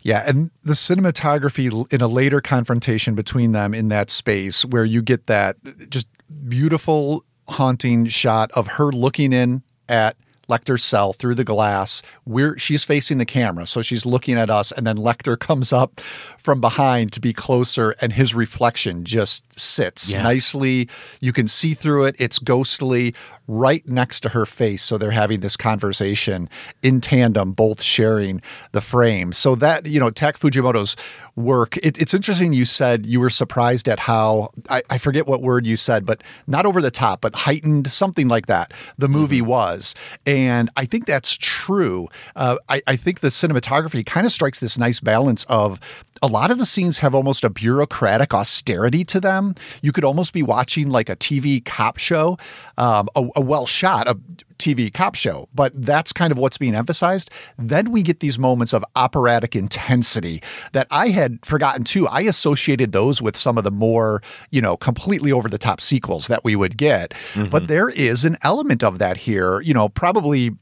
Yeah, 0.02 0.24
and 0.26 0.50
the 0.64 0.72
cinematography 0.74 1.92
in 1.92 2.00
a 2.00 2.08
later 2.08 2.40
confrontation 2.40 3.14
between 3.14 3.52
them 3.52 3.74
in 3.74 3.88
that 3.88 4.10
space 4.10 4.64
where 4.64 4.84
you 4.84 5.02
get 5.02 5.26
that 5.26 5.56
just 5.90 6.06
beautiful 6.48 7.24
haunting 7.48 8.06
shot 8.06 8.50
of 8.52 8.66
her 8.66 8.90
looking 8.92 9.32
in 9.32 9.62
at 9.88 10.16
Lecter's 10.48 10.82
cell 10.84 11.12
through 11.12 11.34
the 11.36 11.44
glass. 11.44 12.02
We're 12.26 12.58
she's 12.58 12.84
facing 12.84 13.18
the 13.18 13.24
camera, 13.24 13.64
so 13.66 13.80
she's 13.80 14.04
looking 14.04 14.36
at 14.36 14.50
us, 14.50 14.70
and 14.72 14.86
then 14.86 14.96
Lecter 14.98 15.38
comes 15.38 15.72
up 15.72 16.00
from 16.36 16.60
behind 16.60 17.12
to 17.12 17.20
be 17.20 17.32
closer, 17.32 17.94
and 18.02 18.12
his 18.12 18.34
reflection 18.34 19.04
just 19.04 19.44
sits 19.58 20.10
Yeah. 20.12 20.22
nicely. 20.24 20.88
You 21.20 21.32
can 21.32 21.48
see 21.48 21.74
through 21.74 22.04
it. 22.04 22.16
It's 22.18 22.38
ghostly 22.38 23.14
right 23.48 23.86
next 23.88 24.20
to 24.20 24.28
her 24.28 24.46
face. 24.46 24.82
So 24.82 24.98
they're 24.98 25.10
having 25.10 25.40
this 25.40 25.56
conversation 25.56 26.48
in 26.82 27.00
tandem, 27.00 27.52
both 27.52 27.82
sharing 27.82 28.40
the 28.72 28.80
frame. 28.80 29.32
So 29.32 29.54
that, 29.56 29.86
you 29.86 30.00
know, 30.00 30.10
Tak 30.10 30.38
Fujimoto's 30.38 30.96
work, 31.34 31.76
it, 31.78 32.00
it's 32.00 32.14
interesting 32.14 32.52
you 32.52 32.64
said 32.64 33.06
you 33.06 33.18
were 33.18 33.30
surprised 33.30 33.88
at 33.88 33.98
how, 33.98 34.50
I, 34.68 34.82
I 34.90 34.98
forget 34.98 35.26
what 35.26 35.42
word 35.42 35.66
you 35.66 35.76
said, 35.76 36.06
but 36.06 36.22
not 36.46 36.66
over 36.66 36.80
the 36.80 36.90
top, 36.90 37.20
but 37.20 37.34
heightened, 37.34 37.90
something 37.90 38.28
like 38.28 38.46
that, 38.46 38.72
the 38.98 39.08
movie 39.08 39.42
was. 39.42 39.94
And 40.26 40.68
I 40.76 40.84
think 40.84 41.06
that's 41.06 41.36
true. 41.36 42.08
Uh, 42.36 42.58
I, 42.68 42.82
I 42.86 42.96
think 42.96 43.20
the 43.20 43.28
cinematography 43.28 44.04
kind 44.04 44.26
of 44.26 44.32
strikes 44.32 44.60
this 44.60 44.78
nice 44.78 45.00
balance 45.00 45.44
of 45.46 45.80
a 46.22 46.28
lot 46.28 46.50
of 46.52 46.58
the 46.58 46.66
scenes 46.66 46.98
have 46.98 47.14
almost 47.14 47.42
a 47.42 47.50
bureaucratic 47.50 48.32
austerity 48.32 49.04
to 49.04 49.20
them. 49.20 49.54
You 49.82 49.90
could 49.90 50.04
almost 50.04 50.32
be 50.32 50.42
watching 50.42 50.88
like 50.88 51.08
a 51.08 51.16
TV 51.16 51.62
cop 51.64 51.98
show, 51.98 52.38
um, 52.78 53.08
a, 53.16 53.28
a 53.36 53.40
well 53.40 53.66
shot 53.66 54.08
a 54.08 54.16
TV 54.62 54.92
cop 54.92 55.16
show, 55.16 55.48
but 55.52 55.72
that's 55.74 56.12
kind 56.12 56.30
of 56.30 56.38
what's 56.38 56.56
being 56.56 56.76
emphasized. 56.76 57.30
Then 57.58 57.90
we 57.90 58.02
get 58.02 58.20
these 58.20 58.38
moments 58.38 58.72
of 58.72 58.84
operatic 58.94 59.56
intensity 59.56 60.40
that 60.70 60.86
I 60.92 61.08
had 61.08 61.44
forgotten 61.44 61.82
too. 61.82 62.06
I 62.06 62.20
associated 62.20 62.92
those 62.92 63.20
with 63.20 63.36
some 63.36 63.58
of 63.58 63.64
the 63.64 63.72
more, 63.72 64.22
you 64.50 64.62
know, 64.62 64.76
completely 64.76 65.32
over 65.32 65.48
the 65.48 65.58
top 65.58 65.80
sequels 65.80 66.28
that 66.28 66.44
we 66.44 66.54
would 66.54 66.76
get. 66.76 67.12
But 67.50 67.66
there 67.66 67.88
is 67.88 68.24
an 68.24 68.38
element 68.42 68.84
of 68.84 69.00
that 69.00 69.16
here, 69.16 69.60
you 69.62 69.74
know, 69.74 69.88
probably 69.88 70.52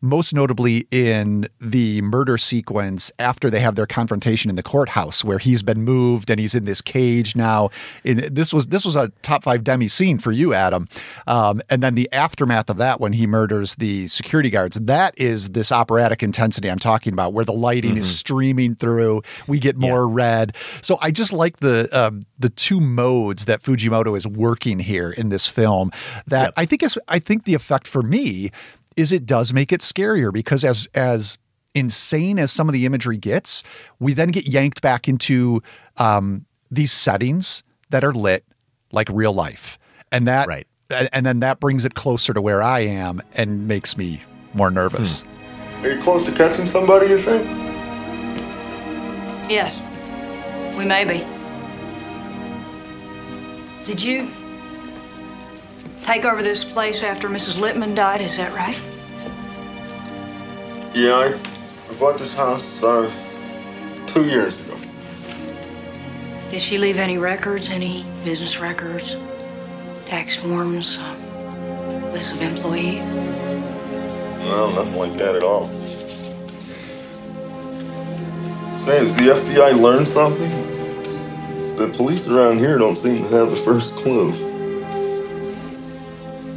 most 0.00 0.34
notably 0.34 0.86
in 0.90 1.48
the 1.60 2.00
murder 2.02 2.38
sequence 2.38 3.10
after 3.18 3.50
they 3.50 3.60
have 3.60 3.74
their 3.74 3.86
confrontation 3.86 4.48
in 4.50 4.56
the 4.56 4.62
courthouse 4.62 5.24
where 5.24 5.38
he's 5.38 5.62
been 5.62 5.82
moved 5.82 6.30
and 6.30 6.38
he's 6.40 6.54
in 6.54 6.64
this 6.64 6.80
cage 6.80 7.34
now. 7.34 7.70
In 8.04 8.32
this 8.32 8.52
was 8.52 8.68
this 8.68 8.84
was 8.84 8.96
a 8.96 9.08
top 9.22 9.42
five 9.42 9.64
Demme 9.64 9.88
scene 9.88 10.18
for 10.18 10.32
you 10.32 10.54
adam. 10.54 10.88
Um, 11.26 11.60
and 11.70 11.82
then 11.82 11.94
the 11.94 12.08
aftermath 12.12 12.70
of 12.70 12.76
that 12.76 13.00
when 13.00 13.12
he 13.12 13.26
murders 13.26 13.74
the 13.76 14.08
security 14.08 14.50
guards 14.50 14.76
that 14.76 15.14
is 15.16 15.50
this 15.50 15.72
operatic 15.72 16.22
intensity 16.22 16.70
i'm 16.70 16.78
talking 16.78 17.12
about 17.12 17.32
where 17.32 17.44
the 17.44 17.52
lighting 17.52 17.96
is 17.96 18.18
streaming 18.18 18.74
through. 18.74 19.22
We 19.46 19.58
get 19.58 19.76
more 19.76 20.08
red. 20.08 20.56
So 20.82 20.98
i 21.00 21.10
just 21.10 21.32
like 21.32 21.58
the 21.58 21.88
um, 21.98 22.22
the 22.38 22.50
two 22.50 22.80
modes 22.80 23.46
that 23.46 23.62
fujimoto 23.62 24.16
is 24.16 24.26
working 24.26 24.78
here 24.78 25.10
in 25.10 25.28
this 25.28 25.48
film 25.48 25.90
that 26.26 26.52
i 26.56 26.64
think 26.64 26.82
is 26.82 26.98
i 27.08 27.18
think 27.18 27.44
the 27.44 27.54
effect 27.54 27.86
for 27.86 28.02
me 28.02 28.50
is 28.98 29.12
it 29.12 29.24
does 29.24 29.52
make 29.52 29.72
it 29.72 29.80
scarier 29.80 30.32
because 30.32 30.64
as 30.64 30.88
as 30.94 31.38
insane 31.74 32.38
as 32.38 32.50
some 32.50 32.68
of 32.68 32.72
the 32.72 32.84
imagery 32.86 33.16
gets, 33.16 33.62
we 34.00 34.12
then 34.12 34.30
get 34.30 34.46
yanked 34.48 34.82
back 34.82 35.06
into 35.08 35.62
um, 35.98 36.44
these 36.70 36.90
settings 36.90 37.62
that 37.90 38.02
are 38.02 38.12
lit 38.12 38.44
like 38.90 39.08
real 39.12 39.32
life, 39.32 39.78
and 40.10 40.26
that 40.26 40.48
Right. 40.48 40.66
and 41.12 41.24
then 41.24 41.40
that 41.40 41.60
brings 41.60 41.84
it 41.84 41.94
closer 41.94 42.32
to 42.34 42.40
where 42.40 42.62
I 42.62 42.80
am 42.80 43.22
and 43.34 43.68
makes 43.68 43.96
me 43.96 44.20
more 44.54 44.70
nervous. 44.70 45.22
Are 45.82 45.90
you 45.92 46.02
close 46.02 46.24
to 46.24 46.32
catching 46.32 46.66
somebody, 46.66 47.06
you 47.06 47.18
think? 47.18 47.46
Yes, 49.50 49.80
we 50.76 50.84
may 50.84 51.04
be. 51.04 51.24
Did 53.84 54.02
you 54.02 54.28
take 56.02 56.24
over 56.24 56.42
this 56.42 56.64
place 56.64 57.02
after 57.02 57.28
Mrs. 57.28 57.58
Lippman 57.60 57.94
died? 57.94 58.20
Is 58.20 58.36
that 58.38 58.52
right? 58.52 58.76
Yeah, 60.94 61.36
I, 61.90 61.94
bought 61.98 62.18
this 62.18 62.34
house 62.34 62.82
uh, 62.82 63.10
two 64.06 64.26
years 64.26 64.58
ago. 64.60 64.76
Did 66.50 66.60
she 66.60 66.78
leave 66.78 66.96
any 66.96 67.18
records, 67.18 67.68
any 67.68 68.06
business 68.24 68.58
records, 68.58 69.16
tax 70.06 70.34
forms, 70.34 70.96
uh, 70.98 72.10
lists 72.12 72.32
of 72.32 72.40
employees? 72.40 73.02
No, 74.44 74.72
nothing 74.74 74.96
like 74.96 75.12
that 75.18 75.36
at 75.36 75.42
all. 75.42 75.68
Say, 78.84 78.98
has 79.04 79.14
the 79.14 79.34
FBI 79.34 79.78
learned 79.78 80.08
something? 80.08 80.48
The 81.76 81.88
police 81.88 82.26
around 82.26 82.58
here 82.58 82.78
don't 82.78 82.96
seem 82.96 83.24
to 83.24 83.28
have 83.28 83.50
the 83.50 83.56
first 83.56 83.94
clue. 83.94 84.47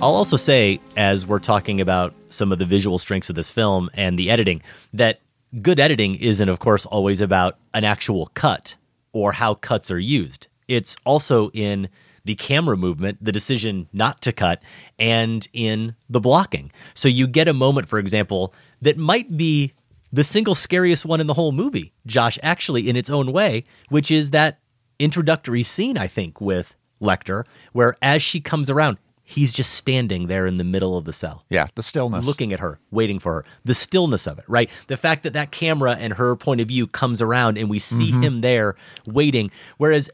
I'll 0.02 0.16
also 0.16 0.36
say, 0.36 0.80
as 0.98 1.28
we're 1.28 1.38
talking 1.38 1.80
about 1.80 2.16
some 2.30 2.52
of 2.52 2.58
the 2.58 2.66
visual 2.66 2.98
strengths 2.98 3.30
of 3.30 3.36
this 3.36 3.52
film 3.52 3.92
and 3.94 4.18
the 4.18 4.32
editing, 4.32 4.64
that 4.94 5.22
good 5.62 5.80
editing 5.80 6.16
isn't, 6.16 6.50
of 6.50 6.58
course, 6.58 6.88
always 6.88 7.22
about 7.22 7.60
an 7.76 7.84
actual 7.84 8.32
cut 8.34 8.76
or 9.14 9.32
how 9.32 9.54
cuts 9.54 9.92
are 9.92 10.00
used. 10.00 10.48
It's 10.68 10.96
also 11.06 11.52
in 11.52 11.88
the 12.26 12.34
camera 12.34 12.76
movement, 12.78 13.20
the 13.24 13.32
decision 13.32 13.90
not 13.94 14.24
to 14.24 14.32
cut, 14.32 14.64
and 14.98 15.48
in 15.54 15.94
the 16.10 16.20
blocking. 16.20 16.72
So 16.96 17.08
you 17.08 17.28
get 17.28 17.48
a 17.48 17.54
moment, 17.54 17.88
for 17.88 18.00
example, 18.00 18.56
that 18.82 18.98
might 18.98 19.38
be 19.38 19.72
the 20.12 20.24
single 20.24 20.56
scariest 20.56 21.06
one 21.06 21.22
in 21.22 21.28
the 21.28 21.36
whole 21.36 21.52
movie, 21.52 21.94
Josh, 22.08 22.40
actually, 22.42 22.90
in 22.90 22.96
its 22.96 23.12
own 23.12 23.32
way, 23.32 23.66
which 23.90 24.10
is 24.10 24.32
that 24.32 24.58
introductory 24.98 25.62
scene, 25.62 25.96
I 25.96 26.08
think, 26.08 26.42
with 26.42 26.76
Lecter, 27.00 27.44
where 27.72 27.96
as 28.02 28.24
she 28.24 28.42
comes 28.42 28.68
around, 28.68 28.98
he's 29.32 29.54
just 29.54 29.74
standing 29.74 30.28
there 30.28 30.46
in 30.46 30.58
the 30.58 30.64
middle 30.64 30.98
of 30.98 31.06
the 31.06 31.14
cell. 31.14 31.46
Yeah, 31.50 31.68
the 31.76 31.84
stillness. 31.84 32.26
Looking 32.28 32.52
at 32.54 32.60
her, 32.60 32.80
waiting 32.92 33.20
for 33.20 33.34
her. 33.34 33.46
The 33.66 33.74
stillness 33.74 34.28
of 34.28 34.38
it, 34.40 34.46
right? 34.48 34.70
The 34.88 34.98
fact 34.98 35.24
that 35.24 35.34
that 35.34 35.52
camera 35.52 35.96
and 36.00 36.14
her 36.14 36.36
point 36.36 36.62
of 36.62 36.68
view 36.68 36.86
comes 36.88 37.22
around 37.22 37.58
and 37.58 37.70
we 37.70 37.80
see 37.80 38.12
Mhm. 38.12 38.24
him 38.24 38.42
there 38.42 38.76
waiting. 39.08 39.50
Whereas 39.78 40.10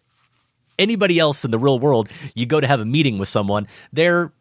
anybody 0.80 1.20
else 1.20 1.44
in 1.44 1.52
the 1.52 1.60
real 1.60 1.80
world, 1.80 2.10
you 2.36 2.46
go 2.46 2.62
to 2.62 2.68
have 2.68 2.80
a 2.80 2.86
meeting 2.86 3.18
with 3.18 3.30
someone, 3.30 3.68
they're 3.92 4.32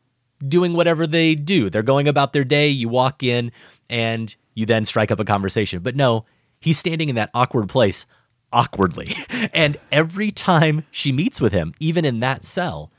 doing 0.46 0.74
whatever 0.74 1.06
they 1.06 1.34
do. 1.34 1.70
They're 1.70 1.82
going 1.82 2.08
about 2.08 2.32
their 2.32 2.44
day. 2.44 2.68
You 2.68 2.88
walk 2.88 3.22
in 3.22 3.52
and 3.88 4.34
you 4.54 4.66
then 4.66 4.84
strike 4.84 5.10
up 5.10 5.20
a 5.20 5.24
conversation. 5.24 5.80
But 5.82 5.96
no, 5.96 6.26
he's 6.60 6.78
standing 6.78 7.08
in 7.08 7.14
that 7.16 7.30
awkward 7.34 7.68
place 7.68 8.04
awkwardly. 8.52 9.16
And 9.52 9.78
every 9.90 10.30
time 10.30 10.84
she 10.90 11.12
meets 11.12 11.40
with 11.40 11.52
him, 11.52 11.72
even 11.80 12.04
in 12.04 12.20
that 12.20 12.44
cell, 12.44 12.90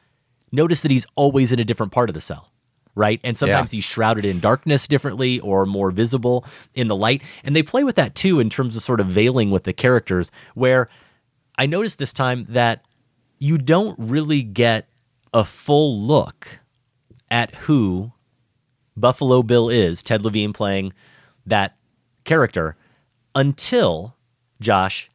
notice 0.52 0.82
that 0.82 0.92
he's 0.92 1.06
always 1.16 1.52
in 1.52 1.60
a 1.60 1.66
different 1.66 1.92
part 1.92 2.10
of 2.10 2.14
the 2.14 2.22
cell 2.22 2.52
right? 2.98 3.22
And 3.24 3.38
sometimes 3.38 3.72
yeah. 3.72 3.78
he's 3.78 3.86
shrouded 3.86 4.26
in 4.26 4.40
darkness 4.40 4.88
differently 4.88 5.40
or 5.42 5.68
more 5.68 5.92
visible 5.92 6.44
in 6.74 6.88
the 6.88 6.96
light. 6.96 7.22
And 7.44 7.56
they 7.56 7.62
play 7.62 7.84
with 7.84 7.96
that 7.96 8.16
too 8.16 8.40
in 8.40 8.50
terms 8.50 8.76
of 8.76 8.82
sort 8.82 9.00
of 9.00 9.06
veiling 9.06 9.52
with 9.52 9.66
the 9.66 9.74
characters, 9.74 10.32
where 10.56 10.90
I 11.58 11.68
noticed 11.68 12.00
this 12.00 12.12
time 12.12 12.48
that 12.50 12.84
you 13.38 13.60
don't 13.60 13.96
really 14.00 14.42
get 14.42 14.90
a 15.32 15.46
full 15.46 16.02
look 16.02 16.60
at 17.30 17.54
who 17.54 18.12
Buffalo 18.96 19.44
Bill 19.44 19.70
is, 19.70 20.02
Ted 20.02 20.24
Levine 20.24 20.54
playing 20.54 20.92
that 21.46 21.78
character, 22.24 22.76
until 23.36 24.16
Josh, 24.60 25.12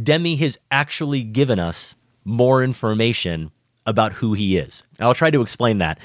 Demme 0.00 0.36
has 0.38 0.58
actually 0.72 1.22
given 1.22 1.60
us 1.60 1.94
more 2.24 2.64
information 2.64 3.52
about 3.86 4.14
who 4.14 4.32
he 4.32 4.56
is. 4.56 4.84
I'll 5.00 5.14
try 5.14 5.30
to 5.30 5.42
explain 5.42 5.78
that 5.78 5.98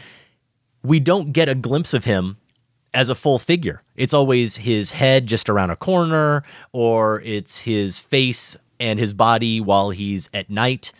we 0.83 0.99
don't 0.99 1.33
get 1.33 1.49
a 1.49 1.55
glimpse 1.55 1.93
of 1.93 2.05
him 2.05 2.37
as 2.93 3.09
a 3.09 3.15
full 3.15 3.39
figure. 3.39 3.83
It's 3.95 4.13
always 4.13 4.57
his 4.57 4.91
head 4.91 5.27
just 5.27 5.49
around 5.49 5.69
a 5.69 5.75
corner, 5.75 6.43
or 6.71 7.21
it's 7.21 7.59
his 7.59 7.99
face 7.99 8.57
and 8.79 8.99
his 8.99 9.13
body 9.13 9.61
while 9.61 9.89
he's 9.89 10.29
at 10.33 10.49
night 10.49 10.91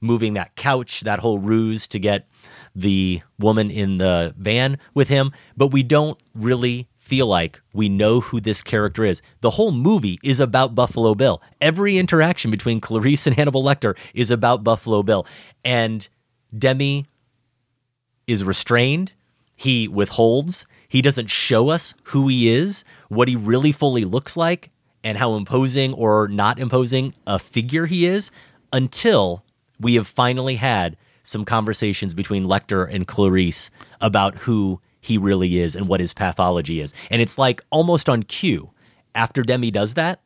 moving 0.00 0.34
that 0.34 0.56
couch, 0.56 1.02
that 1.02 1.20
whole 1.20 1.38
ruse 1.38 1.86
to 1.88 1.98
get 1.98 2.26
the 2.74 3.20
woman 3.38 3.70
in 3.70 3.98
the 3.98 4.34
van 4.38 4.78
with 4.94 5.08
him. 5.08 5.32
But 5.56 5.68
we 5.68 5.82
don't 5.82 6.20
really 6.34 6.88
feel 6.98 7.26
like 7.26 7.60
we 7.72 7.88
know 7.88 8.20
who 8.20 8.40
this 8.40 8.62
character 8.62 9.04
is. 9.04 9.20
The 9.40 9.50
whole 9.50 9.72
movie 9.72 10.18
is 10.22 10.40
about 10.40 10.74
Buffalo 10.74 11.14
Bill. 11.14 11.42
Every 11.60 11.98
interaction 11.98 12.50
between 12.50 12.80
Clarice 12.80 13.26
and 13.26 13.36
Hannibal 13.36 13.62
Lecter 13.62 13.96
is 14.14 14.30
about 14.30 14.64
Buffalo 14.64 15.02
Bill. 15.02 15.26
And 15.64 16.08
Demme 16.56 17.06
is 18.26 18.44
restrained 18.44 19.12
he 19.60 19.88
withholds. 19.88 20.64
He 20.88 21.02
doesn't 21.02 21.28
show 21.28 21.68
us 21.68 21.92
who 22.04 22.28
he 22.28 22.48
is, 22.48 22.82
what 23.10 23.28
he 23.28 23.36
really 23.36 23.72
fully 23.72 24.06
looks 24.06 24.34
like, 24.34 24.70
and 25.04 25.18
how 25.18 25.34
imposing 25.34 25.92
or 25.92 26.28
not 26.28 26.58
imposing 26.58 27.12
a 27.26 27.38
figure 27.38 27.84
he 27.84 28.06
is 28.06 28.30
until 28.72 29.44
we 29.78 29.96
have 29.96 30.06
finally 30.06 30.56
had 30.56 30.96
some 31.24 31.44
conversations 31.44 32.14
between 32.14 32.46
Lecter 32.46 32.90
and 32.90 33.06
Clarice 33.06 33.70
about 34.00 34.34
who 34.34 34.80
he 34.98 35.18
really 35.18 35.58
is 35.58 35.76
and 35.76 35.88
what 35.88 36.00
his 36.00 36.14
pathology 36.14 36.80
is. 36.80 36.94
And 37.10 37.20
it's 37.20 37.36
like 37.36 37.60
almost 37.68 38.08
on 38.08 38.22
cue. 38.22 38.70
After 39.14 39.42
Demme 39.42 39.70
does 39.70 39.92
that, 39.92 40.22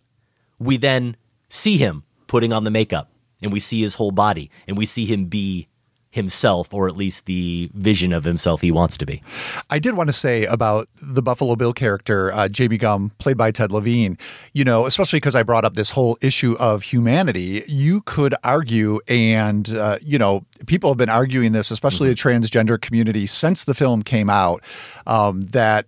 we 0.61 0.77
then 0.77 1.17
see 1.49 1.77
him 1.77 2.05
putting 2.29 2.53
on 2.53 2.63
the 2.63 2.71
makeup 2.71 3.11
and 3.43 3.53
we 3.53 3.59
see 3.59 3.83
his 3.83 3.95
whole 3.95 4.13
body 4.13 4.49
and 4.69 4.79
we 4.79 4.87
see 4.87 5.07
him 5.07 5.25
be 5.25 5.67
himself, 6.15 6.73
or 6.73 6.87
at 6.87 6.97
least 6.97 7.27
the 7.27 7.69
vision 7.75 8.13
of 8.13 8.23
himself 8.23 8.61
he 8.61 8.71
wants 8.71 8.97
to 8.97 9.05
be. 9.05 9.21
I 9.69 9.81
did 9.81 9.95
want 9.95 10.09
to 10.09 10.13
say 10.13 10.45
about 10.45 10.89
the 11.03 11.21
Buffalo 11.21 11.57
Bill 11.57 11.73
character, 11.73 12.33
uh, 12.33 12.49
Jaime 12.57 12.79
Gumb, 12.79 13.11
played 13.19 13.37
by 13.37 13.51
Ted 13.51 13.73
Levine, 13.73 14.17
you 14.53 14.63
know, 14.63 14.87
especially 14.87 15.17
because 15.17 15.35
I 15.35 15.43
brought 15.43 15.65
up 15.65 15.75
this 15.75 15.91
whole 15.91 16.17
issue 16.21 16.55
of 16.61 16.85
humanity, 16.85 17.65
you 17.67 18.01
could 18.03 18.33
argue, 18.45 19.01
and, 19.09 19.69
uh, 19.77 19.99
you 20.01 20.17
know, 20.17 20.45
people 20.67 20.89
have 20.89 20.99
been 20.99 21.09
arguing 21.09 21.51
this, 21.51 21.73
especially 21.73 22.15
mm-hmm. 22.15 22.31
the 22.31 22.47
transgender 22.47 22.81
community, 22.81 23.27
since 23.27 23.65
the 23.65 23.75
film 23.75 24.05
came 24.05 24.31
out, 24.31 24.63
um, 25.09 25.41
that 25.41 25.87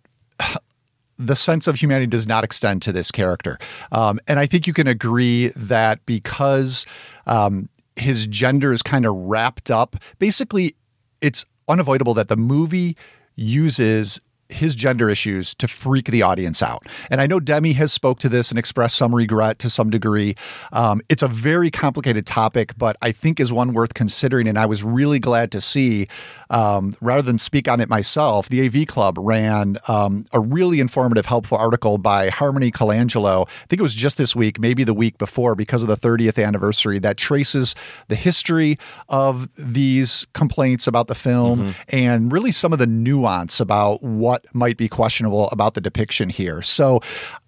the 1.19 1.37
sense 1.37 1.69
of 1.69 1.77
humanity 1.77 2.09
does 2.09 2.27
not 2.27 2.43
extend 2.43 2.83
to 2.83 2.91
this 2.91 3.13
character. 3.13 3.59
Um, 3.93 4.19
and 4.27 4.41
I 4.41 4.47
think 4.47 4.67
you 4.67 4.73
can 4.73 4.89
agree 4.89 5.53
that 5.55 6.05
because 6.05 6.85
um, 7.27 7.69
his 7.97 8.27
gender 8.27 8.73
is 8.73 8.83
kind 8.83 9.07
of 9.07 9.15
wrapped 9.15 9.71
up. 9.71 9.97
Basically, 10.19 10.77
it's 11.21 11.45
unavoidable 11.69 12.15
that 12.15 12.29
the 12.29 12.37
movie 12.37 12.97
uses 13.35 14.21
his 14.49 14.75
gender 14.77 15.09
issues 15.09 15.55
to 15.57 15.69
freak 15.69 16.07
the 16.07 16.23
audience 16.23 16.63
out. 16.63 16.87
And 17.11 17.21
I 17.21 17.27
know 17.27 17.41
Demme 17.41 17.73
has 17.75 17.93
spoke 17.93 18.19
to 18.21 18.29
this 18.29 18.51
and 18.51 18.59
expressed 18.59 18.97
some 18.97 19.15
regret 19.15 19.59
to 19.61 19.71
some 19.71 19.91
degree. 19.91 20.37
Um, 20.73 21.01
it's 21.09 21.23
a 21.23 21.29
very 21.29 21.71
complicated 21.71 22.27
topic, 22.27 22.77
but 22.77 22.97
I 23.03 23.13
think 23.13 23.41
is 23.41 23.53
one 23.53 23.73
worth 23.73 23.95
considering. 23.95 24.47
And 24.47 24.59
I 24.59 24.67
was 24.67 24.83
really 24.83 25.19
glad 25.19 25.53
to 25.53 25.61
see, 25.61 26.09
um, 26.51 26.95
rather 27.01 27.23
than 27.23 27.39
speak 27.39 27.69
on 27.69 27.81
it 27.81 27.89
myself, 27.89 28.49
the 28.49 28.67
AV 28.67 28.87
Club 28.87 29.17
ran 29.19 29.79
um, 29.89 30.27
a 30.33 30.41
really 30.41 30.81
informative, 30.81 31.27
helpful 31.27 31.59
article 31.59 31.99
by 31.99 32.29
Harmony 32.29 32.71
Colangelo. 32.71 33.49
I 33.49 33.67
think 33.69 33.81
it 33.81 33.83
was 33.83 33.95
just 33.95 34.17
this 34.17 34.37
week, 34.37 34.59
maybe 34.59 34.85
the 34.85 34.95
week 34.95 35.19
before, 35.19 35.55
because 35.55 35.83
of 35.83 35.89
the 35.89 35.97
30th 35.97 36.43
anniversary, 36.43 36.99
that 37.01 37.17
traces 37.17 37.75
the 38.09 38.15
history 38.15 38.79
of 39.09 39.49
these 39.57 40.27
complaints 40.33 40.87
about 40.87 41.09
the 41.09 41.15
film 41.15 41.61
mm-hmm. 41.61 41.81
and 41.89 42.33
really 42.33 42.53
some 42.53 42.73
of 42.73 42.79
the 42.79 42.87
nuance 42.87 43.61
about 43.61 44.03
what 44.03 44.36
what 44.37 44.55
might 44.55 44.77
be 44.77 44.89
questionable 44.89 45.49
about 45.51 45.75
the 45.75 45.81
depiction 45.81 46.29
here. 46.29 46.63
So 46.63 47.01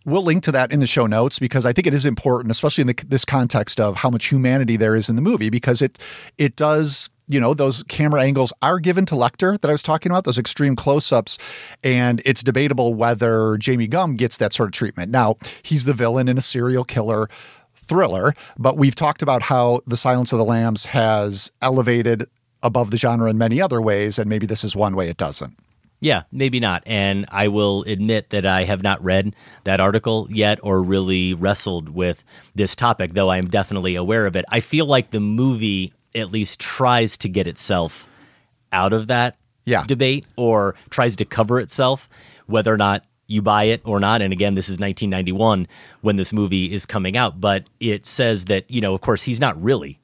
we'll 0.05 0.23
link 0.23 0.43
to 0.45 0.53
that 0.53 0.73
in 0.73 0.81
the 0.81 0.87
show 0.87 1.07
notes 1.07 1.39
because 1.39 1.67
I 1.67 1.73
think 1.73 1.87
it 1.87 1.95
is 1.95 2.05
important, 2.05 2.51
especially 2.51 2.83
in 2.83 2.89
the, 2.89 3.05
this 3.07 3.25
context 3.25 3.81
of 3.81 3.97
how 3.97 4.11
much 4.11 4.27
humanity 4.27 4.77
there 4.77 4.97
is 4.97 5.09
in 5.09 5.17
the 5.17 5.23
movie, 5.23 5.51
because 5.51 5.83
it 5.83 5.99
it 6.39 6.57
does 6.57 7.11
you 7.31 7.39
know 7.39 7.53
those 7.53 7.83
camera 7.85 8.23
angles 8.23 8.53
are 8.63 8.79
given 8.79 9.05
to 9.07 9.15
Lecter 9.15 9.61
that 9.61 9.69
I 9.69 9.73
was 9.73 9.83
talking 9.83 10.11
about, 10.11 10.25
those 10.25 10.39
extreme 10.39 10.77
close-ups, 10.77 11.37
and 11.85 12.23
it's 12.25 12.43
debatable 12.43 12.95
whether 12.95 13.59
Jamie 13.59 13.87
Gumb 13.87 14.17
gets 14.17 14.39
that 14.39 14.53
sort 14.53 14.69
of 14.69 14.73
treatment. 14.73 15.11
Now 15.13 15.37
he's 15.63 15.85
the 15.85 15.93
villain 15.93 16.29
in 16.29 16.39
a 16.39 16.43
serial 16.43 16.85
killer 16.85 17.29
thriller, 17.75 18.35
but 18.59 18.79
we've 18.79 18.95
talked 18.95 19.23
about 19.23 19.43
how 19.43 19.81
The 19.87 19.97
Silence 19.97 20.33
of 20.33 20.39
the 20.39 20.45
Lambs 20.45 20.87
has 20.87 21.51
elevated 21.61 22.27
above 22.63 22.91
the 22.91 22.97
genre 22.97 23.31
in 23.31 23.39
many 23.39 23.61
other 23.61 23.81
ways, 23.81 24.19
and 24.19 24.29
maybe 24.29 24.47
this 24.47 24.65
is 24.65 24.75
one 24.75 24.97
way 24.97 25.09
it 25.09 25.17
doesn't. 25.17 25.55
Yeah, 26.01 26.23
maybe 26.31 26.61
not. 26.61 26.83
And 26.87 27.27
I 27.29 27.49
will 27.49 27.83
admit 27.83 28.31
that 28.31 28.47
I 28.47 28.65
have 28.65 28.83
not 28.83 29.03
read 29.03 29.35
that 29.65 29.81
article 29.81 30.29
yet 30.31 30.61
or 30.63 30.81
really 30.83 31.35
wrestled 31.35 31.89
with 31.89 32.23
this 32.55 32.77
topic, 32.77 33.15
though 33.15 33.29
I 33.29 33.39
am 33.39 33.49
definitely 33.49 33.97
aware 33.97 34.27
of 34.27 34.37
it. 34.37 34.45
I 34.49 34.61
feel 34.61 34.87
like 34.87 35.11
the 35.11 35.21
movie 35.21 35.93
at 36.15 36.31
least 36.31 36.61
tries 36.61 37.19
to 37.19 37.29
get 37.29 37.47
itself 37.47 38.07
out 38.73 38.93
of 38.93 39.09
that 39.09 39.37
yeah. 39.65 39.85
debate 39.87 40.27
or 40.37 40.77
tries 40.91 41.17
to 41.17 41.25
cover 41.25 41.61
itself, 41.61 42.09
whether 42.47 42.73
or 42.73 42.79
not 42.79 43.05
you 43.27 43.43
buy 43.43 43.65
it 43.65 43.83
or 43.85 44.01
not. 44.01 44.23
And 44.23 44.33
again, 44.33 44.55
this 44.55 44.67
is 44.69 44.79
1991 44.79 45.67
when 46.01 46.17
this 46.17 46.33
movie 46.33 46.73
is 46.73 46.87
coming 46.87 47.17
out, 47.17 47.41
but 47.41 47.69
it 47.81 48.07
says 48.07 48.47
that, 48.47 48.71
you 48.71 48.81
know, 48.81 48.95
of 48.95 49.01
course, 49.01 49.23
he's 49.23 49.41
not 49.41 49.61
really 49.63 49.99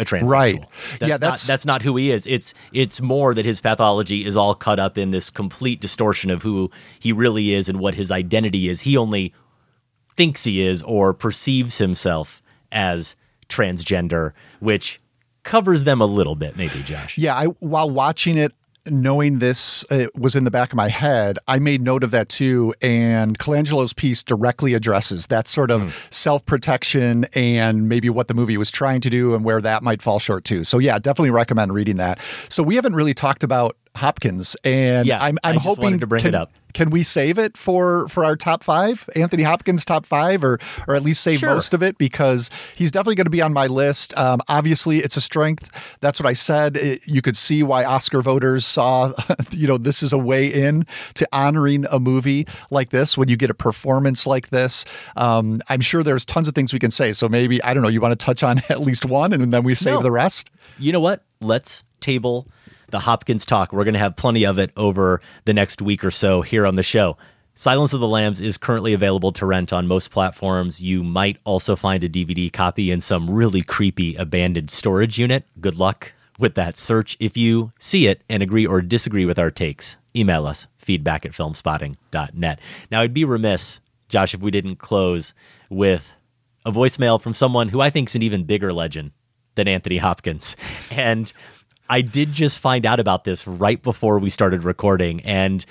a 0.00 0.04
transsexual. 0.04 0.28
Right. 0.28 0.64
That's 0.98 1.08
yeah, 1.08 1.16
that's 1.18 1.46
not, 1.46 1.52
that's 1.52 1.66
not 1.66 1.82
who 1.82 1.96
he 1.96 2.10
is. 2.10 2.26
It's 2.26 2.54
it's 2.72 3.00
more 3.00 3.34
that 3.34 3.44
his 3.44 3.60
pathology 3.60 4.24
is 4.24 4.36
all 4.36 4.54
cut 4.54 4.80
up 4.80 4.98
in 4.98 5.10
this 5.10 5.30
complete 5.30 5.80
distortion 5.80 6.30
of 6.30 6.42
who 6.42 6.70
he 6.98 7.12
really 7.12 7.54
is 7.54 7.68
and 7.68 7.78
what 7.78 7.94
his 7.94 8.10
identity 8.10 8.68
is. 8.68 8.80
He 8.80 8.96
only 8.96 9.34
thinks 10.16 10.44
he 10.44 10.62
is 10.62 10.82
or 10.82 11.14
perceives 11.14 11.78
himself 11.78 12.42
as 12.72 13.14
transgender, 13.48 14.32
which 14.60 14.98
covers 15.42 15.84
them 15.84 16.00
a 16.00 16.06
little 16.06 16.34
bit, 16.34 16.56
maybe, 16.56 16.82
Josh. 16.82 17.16
Yeah, 17.18 17.34
I 17.34 17.44
while 17.60 17.90
watching 17.90 18.38
it, 18.38 18.52
knowing 18.86 19.38
this 19.38 19.84
uh, 19.90 20.06
was 20.14 20.34
in 20.34 20.44
the 20.44 20.50
back 20.50 20.72
of 20.72 20.76
my 20.76 20.88
head, 20.88 21.38
I 21.46 21.58
made 21.58 21.82
note 21.82 22.04
of 22.04 22.10
that 22.12 22.28
too. 22.28 22.74
And 22.80 23.38
Colangelo's 23.38 23.92
piece 23.92 24.22
directly 24.22 24.74
addresses 24.74 25.26
that 25.26 25.48
sort 25.48 25.70
of 25.70 25.82
mm. 25.82 26.14
self 26.14 26.44
protection 26.46 27.26
and 27.34 27.88
maybe 27.88 28.08
what 28.08 28.28
the 28.28 28.34
movie 28.34 28.56
was 28.56 28.70
trying 28.70 29.00
to 29.02 29.10
do 29.10 29.34
and 29.34 29.44
where 29.44 29.60
that 29.60 29.82
might 29.82 30.02
fall 30.02 30.18
short 30.18 30.44
too. 30.44 30.64
So, 30.64 30.78
yeah, 30.78 30.98
definitely 30.98 31.30
recommend 31.30 31.72
reading 31.72 31.96
that. 31.96 32.20
So, 32.48 32.62
we 32.62 32.76
haven't 32.76 32.94
really 32.94 33.14
talked 33.14 33.44
about 33.44 33.76
Hopkins, 33.96 34.56
and 34.64 35.06
yeah, 35.06 35.22
I'm, 35.22 35.38
I'm 35.42 35.56
hoping 35.56 35.98
to 35.98 36.06
bring 36.06 36.22
can, 36.22 36.28
it 36.28 36.34
up. 36.34 36.52
Can 36.72 36.90
we 36.90 37.02
save 37.02 37.38
it 37.38 37.56
for 37.56 38.06
for 38.08 38.24
our 38.24 38.36
top 38.36 38.62
five, 38.62 39.08
Anthony 39.16 39.42
Hopkins 39.42 39.84
top 39.84 40.06
five, 40.06 40.44
or 40.44 40.58
or 40.86 40.94
at 40.94 41.02
least 41.02 41.22
save 41.22 41.40
sure. 41.40 41.50
most 41.50 41.74
of 41.74 41.82
it 41.82 41.98
because 41.98 42.50
he's 42.76 42.92
definitely 42.92 43.16
going 43.16 43.26
to 43.26 43.30
be 43.30 43.42
on 43.42 43.52
my 43.52 43.66
list. 43.66 44.16
Um, 44.16 44.40
obviously, 44.48 44.98
it's 44.98 45.16
a 45.16 45.20
strength. 45.20 45.96
That's 46.00 46.20
what 46.20 46.28
I 46.28 46.34
said. 46.34 46.76
It, 46.76 47.06
you 47.06 47.20
could 47.20 47.36
see 47.36 47.64
why 47.64 47.84
Oscar 47.84 48.22
voters 48.22 48.64
saw, 48.64 49.12
you 49.50 49.66
know, 49.66 49.76
this 49.76 50.02
is 50.02 50.12
a 50.12 50.18
way 50.18 50.46
in 50.46 50.86
to 51.14 51.28
honoring 51.32 51.86
a 51.90 51.98
movie 51.98 52.46
like 52.70 52.90
this 52.90 53.18
when 53.18 53.28
you 53.28 53.36
get 53.36 53.50
a 53.50 53.54
performance 53.54 54.26
like 54.26 54.50
this. 54.50 54.84
Um, 55.16 55.60
I'm 55.68 55.80
sure 55.80 56.04
there's 56.04 56.24
tons 56.24 56.46
of 56.46 56.54
things 56.54 56.72
we 56.72 56.78
can 56.78 56.92
say. 56.92 57.12
So 57.12 57.28
maybe 57.28 57.60
I 57.64 57.74
don't 57.74 57.82
know. 57.82 57.88
You 57.88 58.00
want 58.00 58.18
to 58.18 58.24
touch 58.24 58.44
on 58.44 58.62
at 58.68 58.80
least 58.80 59.04
one, 59.04 59.32
and 59.32 59.52
then 59.52 59.64
we 59.64 59.74
save 59.74 59.94
no. 59.94 60.02
the 60.02 60.12
rest. 60.12 60.50
You 60.78 60.92
know 60.92 61.00
what? 61.00 61.24
Let's 61.40 61.82
table 62.00 62.46
the 62.90 63.00
Hopkins 63.00 63.46
talk. 63.46 63.72
We're 63.72 63.84
going 63.84 63.94
to 63.94 64.00
have 64.00 64.16
plenty 64.16 64.44
of 64.44 64.58
it 64.58 64.70
over 64.76 65.20
the 65.44 65.54
next 65.54 65.82
week 65.82 66.04
or 66.04 66.10
so 66.10 66.42
here 66.42 66.66
on 66.66 66.76
the 66.76 66.82
show. 66.82 67.16
Silence 67.54 67.92
of 67.92 68.00
the 68.00 68.08
Lambs 68.08 68.40
is 68.40 68.56
currently 68.56 68.92
available 68.94 69.32
to 69.32 69.44
rent 69.44 69.72
on 69.72 69.86
most 69.86 70.10
platforms. 70.10 70.80
You 70.80 71.02
might 71.02 71.38
also 71.44 71.76
find 71.76 72.02
a 72.02 72.08
DVD 72.08 72.50
copy 72.50 72.90
in 72.90 73.00
some 73.00 73.28
really 73.28 73.60
creepy 73.60 74.14
abandoned 74.14 74.70
storage 74.70 75.18
unit. 75.18 75.44
Good 75.60 75.76
luck 75.76 76.12
with 76.38 76.54
that 76.54 76.76
search. 76.76 77.16
If 77.20 77.36
you 77.36 77.72
see 77.78 78.06
it 78.06 78.22
and 78.28 78.42
agree 78.42 78.66
or 78.66 78.80
disagree 78.80 79.26
with 79.26 79.38
our 79.38 79.50
takes, 79.50 79.96
email 80.16 80.46
us 80.46 80.68
feedback 80.78 81.26
at 81.26 81.32
filmspotting.net. 81.32 82.60
Now, 82.90 83.00
I'd 83.02 83.12
be 83.12 83.24
remiss, 83.24 83.80
Josh, 84.08 84.32
if 84.32 84.40
we 84.40 84.50
didn't 84.50 84.76
close 84.76 85.34
with 85.68 86.12
a 86.64 86.72
voicemail 86.72 87.20
from 87.20 87.34
someone 87.34 87.68
who 87.68 87.80
I 87.80 87.90
think 87.90 88.08
is 88.08 88.14
an 88.14 88.22
even 88.22 88.44
bigger 88.44 88.72
legend 88.72 89.12
than 89.54 89.68
Anthony 89.68 89.98
Hopkins. 89.98 90.56
And 90.90 91.32
I 91.90 92.02
did 92.02 92.30
just 92.32 92.60
find 92.60 92.86
out 92.86 93.00
about 93.00 93.24
this 93.24 93.48
right 93.48 93.82
before 93.82 94.20
we 94.20 94.30
started 94.30 94.62
recording, 94.62 95.22
and 95.22 95.66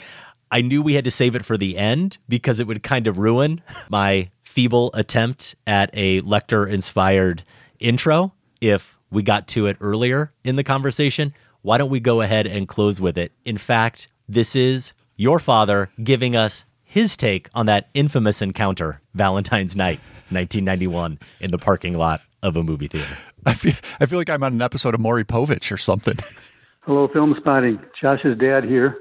I 0.51 0.61
knew 0.61 0.81
we 0.81 0.95
had 0.95 1.05
to 1.05 1.11
save 1.11 1.33
it 1.33 1.45
for 1.45 1.57
the 1.57 1.77
end 1.77 2.17
because 2.27 2.59
it 2.59 2.67
would 2.67 2.83
kind 2.83 3.07
of 3.07 3.17
ruin 3.17 3.61
my 3.89 4.29
feeble 4.43 4.91
attempt 4.93 5.55
at 5.65 5.89
a 5.93 6.21
Lecter 6.21 6.69
inspired 6.69 7.43
intro 7.79 8.33
if 8.59 8.97
we 9.09 9.23
got 9.23 9.47
to 9.49 9.67
it 9.67 9.77
earlier 9.79 10.33
in 10.43 10.57
the 10.57 10.63
conversation. 10.63 11.33
Why 11.61 11.77
don't 11.77 11.89
we 11.89 12.01
go 12.01 12.19
ahead 12.19 12.47
and 12.47 12.67
close 12.67 12.99
with 12.99 13.17
it? 13.17 13.31
In 13.45 13.57
fact, 13.57 14.09
this 14.27 14.57
is 14.57 14.91
your 15.15 15.39
father 15.39 15.89
giving 16.03 16.35
us 16.35 16.65
his 16.83 17.15
take 17.15 17.47
on 17.53 17.67
that 17.67 17.87
infamous 17.93 18.41
encounter 18.41 18.99
Valentine's 19.13 19.77
night, 19.77 19.99
1991, 20.31 21.17
in 21.39 21.51
the 21.51 21.57
parking 21.57 21.93
lot 21.93 22.19
of 22.43 22.57
a 22.57 22.63
movie 22.63 22.89
theater. 22.89 23.17
I 23.45 23.53
feel 23.53 23.73
I 23.99 24.05
feel 24.05 24.19
like 24.19 24.29
I'm 24.29 24.43
on 24.43 24.53
an 24.53 24.61
episode 24.61 24.93
of 24.93 24.99
Maury 24.99 25.25
Povich 25.25 25.71
or 25.71 25.77
something. 25.77 26.17
Hello, 26.81 27.07
Filmspotting. 27.07 27.83
Josh's 28.01 28.37
dad 28.39 28.63
here. 28.63 28.97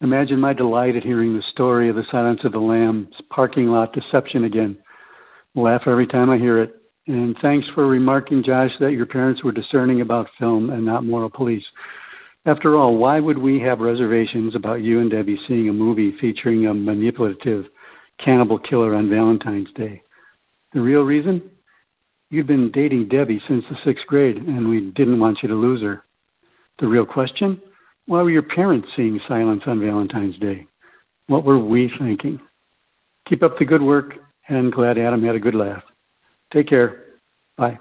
Imagine 0.00 0.40
my 0.40 0.52
delight 0.52 0.96
at 0.96 1.04
hearing 1.04 1.34
the 1.34 1.42
story 1.52 1.88
of 1.88 1.94
the 1.94 2.04
Silence 2.10 2.40
of 2.44 2.52
the 2.52 2.58
Lambs 2.58 3.14
parking 3.30 3.66
lot 3.66 3.92
deception 3.92 4.44
again. 4.44 4.76
Laugh 5.54 5.82
every 5.86 6.06
time 6.06 6.30
I 6.30 6.38
hear 6.38 6.60
it. 6.60 6.74
And 7.06 7.36
thanks 7.42 7.66
for 7.74 7.86
remarking, 7.86 8.42
Josh, 8.44 8.70
that 8.80 8.92
your 8.92 9.06
parents 9.06 9.44
were 9.44 9.52
discerning 9.52 10.00
about 10.00 10.28
film 10.38 10.70
and 10.70 10.84
not 10.84 11.04
moral 11.04 11.30
police. 11.30 11.64
After 12.46 12.76
all, 12.76 12.96
why 12.96 13.20
would 13.20 13.38
we 13.38 13.60
have 13.60 13.78
reservations 13.78 14.56
about 14.56 14.82
you 14.82 15.00
and 15.00 15.10
Debbie 15.10 15.38
seeing 15.46 15.68
a 15.68 15.72
movie 15.72 16.16
featuring 16.20 16.66
a 16.66 16.74
manipulative 16.74 17.66
cannibal 18.24 18.58
killer 18.58 18.94
on 18.94 19.08
Valentine's 19.08 19.72
Day? 19.76 20.02
The 20.72 20.80
real 20.80 21.02
reason? 21.02 21.42
You'd 22.32 22.46
been 22.46 22.70
dating 22.70 23.08
Debbie 23.08 23.42
since 23.46 23.62
the 23.68 23.76
sixth 23.84 24.06
grade, 24.06 24.38
and 24.38 24.70
we 24.70 24.80
didn't 24.80 25.20
want 25.20 25.40
you 25.42 25.50
to 25.50 25.54
lose 25.54 25.82
her. 25.82 26.02
The 26.78 26.88
real 26.88 27.04
question? 27.04 27.60
Why 28.06 28.22
were 28.22 28.30
your 28.30 28.42
parents 28.42 28.88
seeing 28.96 29.20
silence 29.28 29.64
on 29.66 29.80
Valentine's 29.80 30.38
Day? 30.38 30.66
What 31.26 31.44
were 31.44 31.58
we 31.58 31.92
thinking? 31.98 32.40
Keep 33.28 33.42
up 33.42 33.58
the 33.58 33.66
good 33.66 33.82
work, 33.82 34.14
and 34.48 34.72
glad 34.72 34.96
Adam 34.96 35.22
had 35.22 35.34
a 35.34 35.38
good 35.38 35.54
laugh. 35.54 35.82
Take 36.54 36.70
care. 36.70 37.04
Bye. 37.58 37.78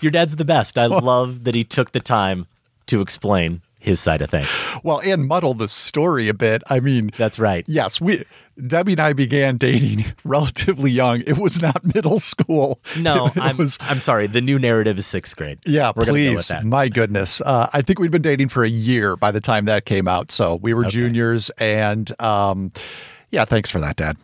Your 0.00 0.12
dad's 0.12 0.36
the 0.36 0.46
best. 0.46 0.78
I 0.78 0.86
love 0.86 1.44
that 1.44 1.54
he 1.54 1.62
took 1.62 1.92
the 1.92 2.00
time 2.00 2.46
to 2.86 3.02
explain 3.02 3.60
his 3.80 4.00
side 4.00 4.22
of 4.22 4.30
things. 4.30 4.48
Well, 4.84 5.00
and 5.04 5.26
muddle 5.26 5.54
the 5.54 5.68
story 5.68 6.28
a 6.28 6.34
bit. 6.34 6.62
I 6.70 6.80
mean, 6.80 7.10
that's 7.16 7.38
right. 7.38 7.64
Yes, 7.66 8.00
we 8.00 8.24
Debbie 8.66 8.92
and 8.92 9.00
I 9.00 9.14
began 9.14 9.56
dating 9.56 10.04
relatively 10.24 10.90
young. 10.90 11.22
It 11.26 11.38
was 11.38 11.62
not 11.62 11.82
middle 11.94 12.20
school. 12.20 12.80
No, 12.98 13.26
It 13.34 13.38
I'm, 13.38 13.56
was- 13.56 13.78
I'm 13.80 14.00
sorry. 14.00 14.26
The 14.26 14.42
new 14.42 14.58
narrative 14.58 14.98
is 14.98 15.06
sixth 15.06 15.34
grade. 15.36 15.58
Yeah, 15.66 15.92
We're 15.96 16.04
go 16.04 16.12
please. 16.12 16.48
that. 16.48 16.64
My 16.64 16.88
goodness. 16.88 17.40
Uh, 17.40 17.68
I 17.72 17.80
think 17.82 17.98
we'd 17.98 18.10
been 18.10 18.20
dating 18.22 18.48
for 18.50 18.62
a 18.62 18.68
year 18.68 19.16
by 19.16 19.30
the 19.30 19.40
time 19.40 19.64
that 19.64 19.86
came 19.86 20.06
out. 20.06 20.30
So 20.30 20.56
we 20.56 20.74
were 20.74 20.84
juniors. 20.84 21.48
And 21.58 22.12
um, 22.20 22.70
yeah, 23.30 23.46
thanks 23.46 23.70
for 23.70 23.80
that, 23.80 23.96
Dad. 23.96 24.18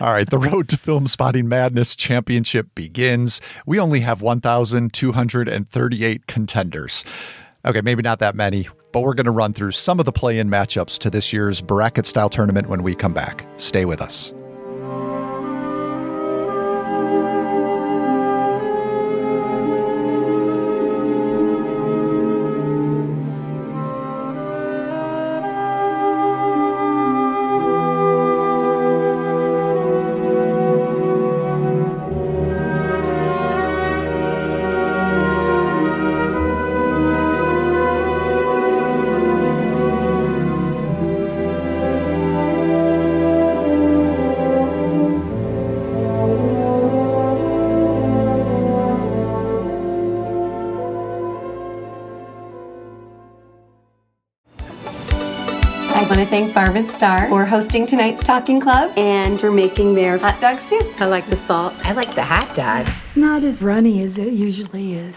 All 0.00 0.12
right. 0.12 0.28
The 0.28 0.38
Road 0.38 0.68
to 0.70 0.76
Filmspotting 0.76 1.44
Madness 1.44 1.94
Championship 1.94 2.74
begins. 2.74 3.40
We 3.66 3.78
only 3.78 4.00
have 4.00 4.20
1,238 4.20 6.26
contenders. 6.26 7.04
Okay, 7.66 7.80
maybe 7.80 8.00
not 8.00 8.20
that 8.20 8.36
many, 8.36 8.68
but 8.92 9.00
we're 9.00 9.14
going 9.14 9.24
to 9.24 9.32
run 9.32 9.52
through 9.52 9.72
some 9.72 9.98
of 9.98 10.06
the 10.06 10.12
play 10.12 10.38
in 10.38 10.48
matchups 10.48 10.98
to 11.00 11.10
this 11.10 11.32
year's 11.32 11.60
bracket 11.60 12.06
style 12.06 12.30
tournament 12.30 12.68
when 12.68 12.84
we 12.84 12.94
come 12.94 13.12
back. 13.12 13.44
Stay 13.56 13.84
with 13.84 14.00
us. 14.00 14.32
Thank 56.36 56.52
Barb 56.52 56.76
and 56.76 56.90
Star 56.90 57.30
for 57.30 57.46
hosting 57.46 57.86
tonight's 57.86 58.22
Talking 58.22 58.60
Club 58.60 58.92
and 58.98 59.40
for 59.40 59.50
making 59.50 59.94
their 59.94 60.18
hot 60.18 60.38
dog 60.38 60.60
soup. 60.68 61.00
I 61.00 61.06
like 61.06 61.26
the 61.30 61.36
salt. 61.38 61.72
I 61.86 61.94
like 61.94 62.14
the 62.14 62.22
hot 62.24 62.54
dog. 62.54 62.86
It's 63.06 63.16
not 63.16 63.42
as 63.42 63.62
runny 63.62 64.02
as 64.02 64.18
it 64.18 64.34
usually 64.34 64.92
is. 64.92 65.16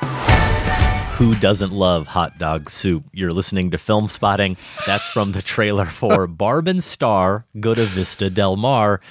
Who 1.18 1.36
doesn't 1.36 1.74
love 1.74 2.08
hot 2.08 2.40
dog 2.40 2.70
soup? 2.70 3.04
You're 3.12 3.32
listening 3.32 3.70
to 3.72 3.78
Filmspotting. 3.78 4.58
That's 4.86 5.06
from 5.08 5.34
the 5.34 5.42
trailer 5.42 5.84
for 5.84 6.26
Barb 6.28 6.70
and 6.70 6.82
Star 6.82 7.46
Go 7.60 7.76
to 7.76 7.84
Vista 7.84 8.30
Del 8.30 8.56
Mar, 8.56 9.02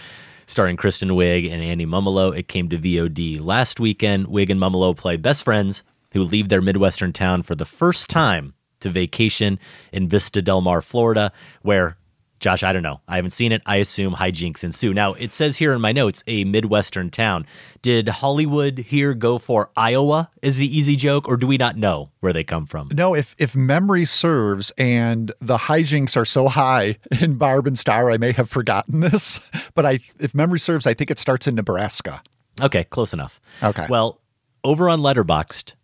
starring 0.47 0.79
Kristen 0.79 1.11
Wiig 1.11 1.53
and 1.53 1.63
Annie 1.63 1.85
Mumolo. 1.85 2.35
It 2.35 2.49
came 2.49 2.71
to 2.71 2.79
VOD 2.79 3.39
last 3.45 3.81
weekend. 3.81 4.29
Wiig 4.29 4.49
and 4.49 4.59
Mumolo 4.59 4.97
play 4.97 5.19
best 5.19 5.45
friends 5.45 5.85
who 6.13 6.23
leave 6.23 6.49
their 6.49 6.63
Midwestern 6.63 7.13
town 7.13 7.43
for 7.43 7.55
the 7.55 7.67
first 7.67 8.09
time 8.09 8.55
to 8.81 8.91
vacation 8.91 9.59
in 9.93 10.09
Vista 10.09 10.43
Del 10.43 10.61
Mar, 10.61 10.83
Florida, 10.83 11.33
where 11.63 11.97
Josh, 12.41 12.63
I 12.63 12.73
don't 12.73 12.83
know. 12.83 13.01
I 13.09 13.17
haven't 13.17 13.33
seen 13.33 13.51
it. 13.51 13.63
I 13.67 13.77
assume 13.77 14.15
hijinks 14.15 14.63
ensue. 14.63 14.95
Now, 14.95 15.15
it 15.15 15.33
says 15.33 15.57
here 15.57 15.73
in 15.73 15.81
my 15.81 15.93
notes, 15.93 16.23
a 16.27 16.45
Midwestern 16.45 17.11
town. 17.11 17.47
Did 17.83 18.09
Hollywood 18.09 18.79
here 18.79 19.15
go 19.15 19.39
for 19.39 19.71
Iowa 19.77 20.31
as 20.43 20.57
the 20.57 20.77
easy 20.77 20.95
joke, 20.95 21.29
or 21.29 21.37
do 21.37 21.47
we 21.47 21.57
not 21.57 21.77
know 21.77 22.11
where 22.21 22.33
they 22.33 22.45
come 22.45 22.67
from? 22.67 22.91
No, 22.93 23.15
if 23.15 23.35
if 23.39 23.57
memory 23.57 24.05
serves 24.05 24.71
and 24.79 25.33
the 25.41 25.57
hijinks 25.57 26.17
are 26.17 26.25
so 26.25 26.49
high 26.49 26.99
in 27.21 27.37
Barb 27.37 27.67
and 27.67 27.79
Star, 27.79 28.11
I 28.11 28.19
may 28.19 28.33
have 28.33 28.49
forgotten 28.49 29.01
this. 29.01 29.41
But 29.75 29.87
I 29.87 30.01
if 30.19 30.35
memory 30.35 30.59
serves, 30.59 30.87
I 30.87 30.95
think 30.95 31.11
it 31.11 31.19
starts 31.21 31.47
in 31.47 31.55
Nebraska. 31.55 32.21
Okay, 32.61 32.85
close 32.85 33.13
enough. 33.13 33.41
Okay. 33.63 33.87
Well, 33.89 34.21
over 34.65 34.89
on 34.89 35.01
Letterboxd, 35.01 35.75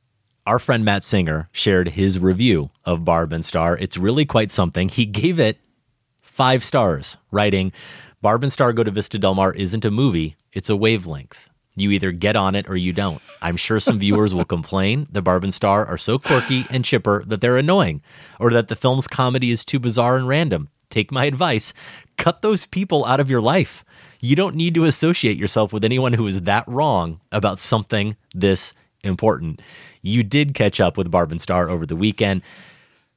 our 0.46 0.58
friend 0.58 0.84
Matt 0.84 1.02
Singer 1.02 1.46
shared 1.52 1.90
his 1.90 2.18
review 2.18 2.70
of 2.84 3.04
Barb 3.04 3.32
and 3.32 3.44
Star. 3.44 3.76
It's 3.78 3.96
really 3.96 4.24
quite 4.24 4.50
something. 4.50 4.88
He 4.88 5.06
gave 5.06 5.38
it 5.38 5.58
five 6.22 6.62
stars, 6.64 7.16
writing, 7.30 7.72
Barb 8.20 8.42
and 8.42 8.52
Star 8.52 8.72
Go 8.72 8.82
to 8.82 8.90
Vista 8.90 9.18
Del 9.18 9.34
Mar 9.34 9.52
isn't 9.52 9.84
a 9.84 9.90
movie, 9.90 10.36
it's 10.52 10.70
a 10.70 10.76
wavelength. 10.76 11.50
You 11.76 11.90
either 11.90 12.12
get 12.12 12.36
on 12.36 12.54
it 12.54 12.68
or 12.68 12.76
you 12.76 12.92
don't. 12.92 13.20
I'm 13.42 13.56
sure 13.56 13.80
some 13.80 13.98
viewers 13.98 14.32
will 14.32 14.44
complain 14.44 15.08
that 15.10 15.22
Barb 15.22 15.44
and 15.44 15.52
Star 15.52 15.84
are 15.84 15.98
so 15.98 16.18
quirky 16.18 16.66
and 16.70 16.84
chipper 16.84 17.24
that 17.26 17.40
they're 17.40 17.56
annoying, 17.56 18.00
or 18.38 18.50
that 18.50 18.68
the 18.68 18.76
film's 18.76 19.08
comedy 19.08 19.50
is 19.50 19.64
too 19.64 19.78
bizarre 19.78 20.16
and 20.16 20.28
random. 20.28 20.68
Take 20.88 21.10
my 21.10 21.24
advice 21.24 21.74
cut 22.16 22.42
those 22.42 22.66
people 22.66 23.04
out 23.04 23.20
of 23.20 23.30
your 23.30 23.40
life. 23.40 23.84
You 24.22 24.36
don't 24.36 24.56
need 24.56 24.74
to 24.74 24.84
associate 24.84 25.36
yourself 25.36 25.72
with 25.72 25.84
anyone 25.84 26.14
who 26.14 26.26
is 26.26 26.42
that 26.42 26.66
wrong 26.66 27.20
about 27.30 27.58
something 27.58 28.16
this 28.34 28.72
important. 29.02 29.60
You 30.04 30.22
did 30.22 30.52
catch 30.52 30.80
up 30.80 30.98
with 30.98 31.10
Barb 31.10 31.30
and 31.30 31.40
Star 31.40 31.70
over 31.70 31.86
the 31.86 31.96
weekend. 31.96 32.42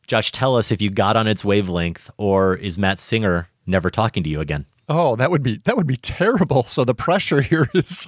Josh, 0.07 0.31
tell 0.31 0.55
us 0.55 0.71
if 0.71 0.81
you 0.81 0.89
got 0.89 1.17
on 1.17 1.27
its 1.27 1.43
wavelength, 1.43 2.09
or 2.15 2.55
is 2.55 2.79
Matt 2.79 2.97
Singer 2.97 3.49
never 3.65 3.89
talking 3.89 4.23
to 4.23 4.29
you 4.29 4.39
again? 4.39 4.65
Oh, 4.89 5.17
that 5.17 5.31
would 5.31 5.43
be 5.43 5.59
that 5.65 5.75
would 5.75 5.87
be 5.87 5.97
terrible. 5.97 6.63
So 6.63 6.85
the 6.85 6.95
pressure 6.95 7.41
here 7.51 7.67
is 7.73 8.07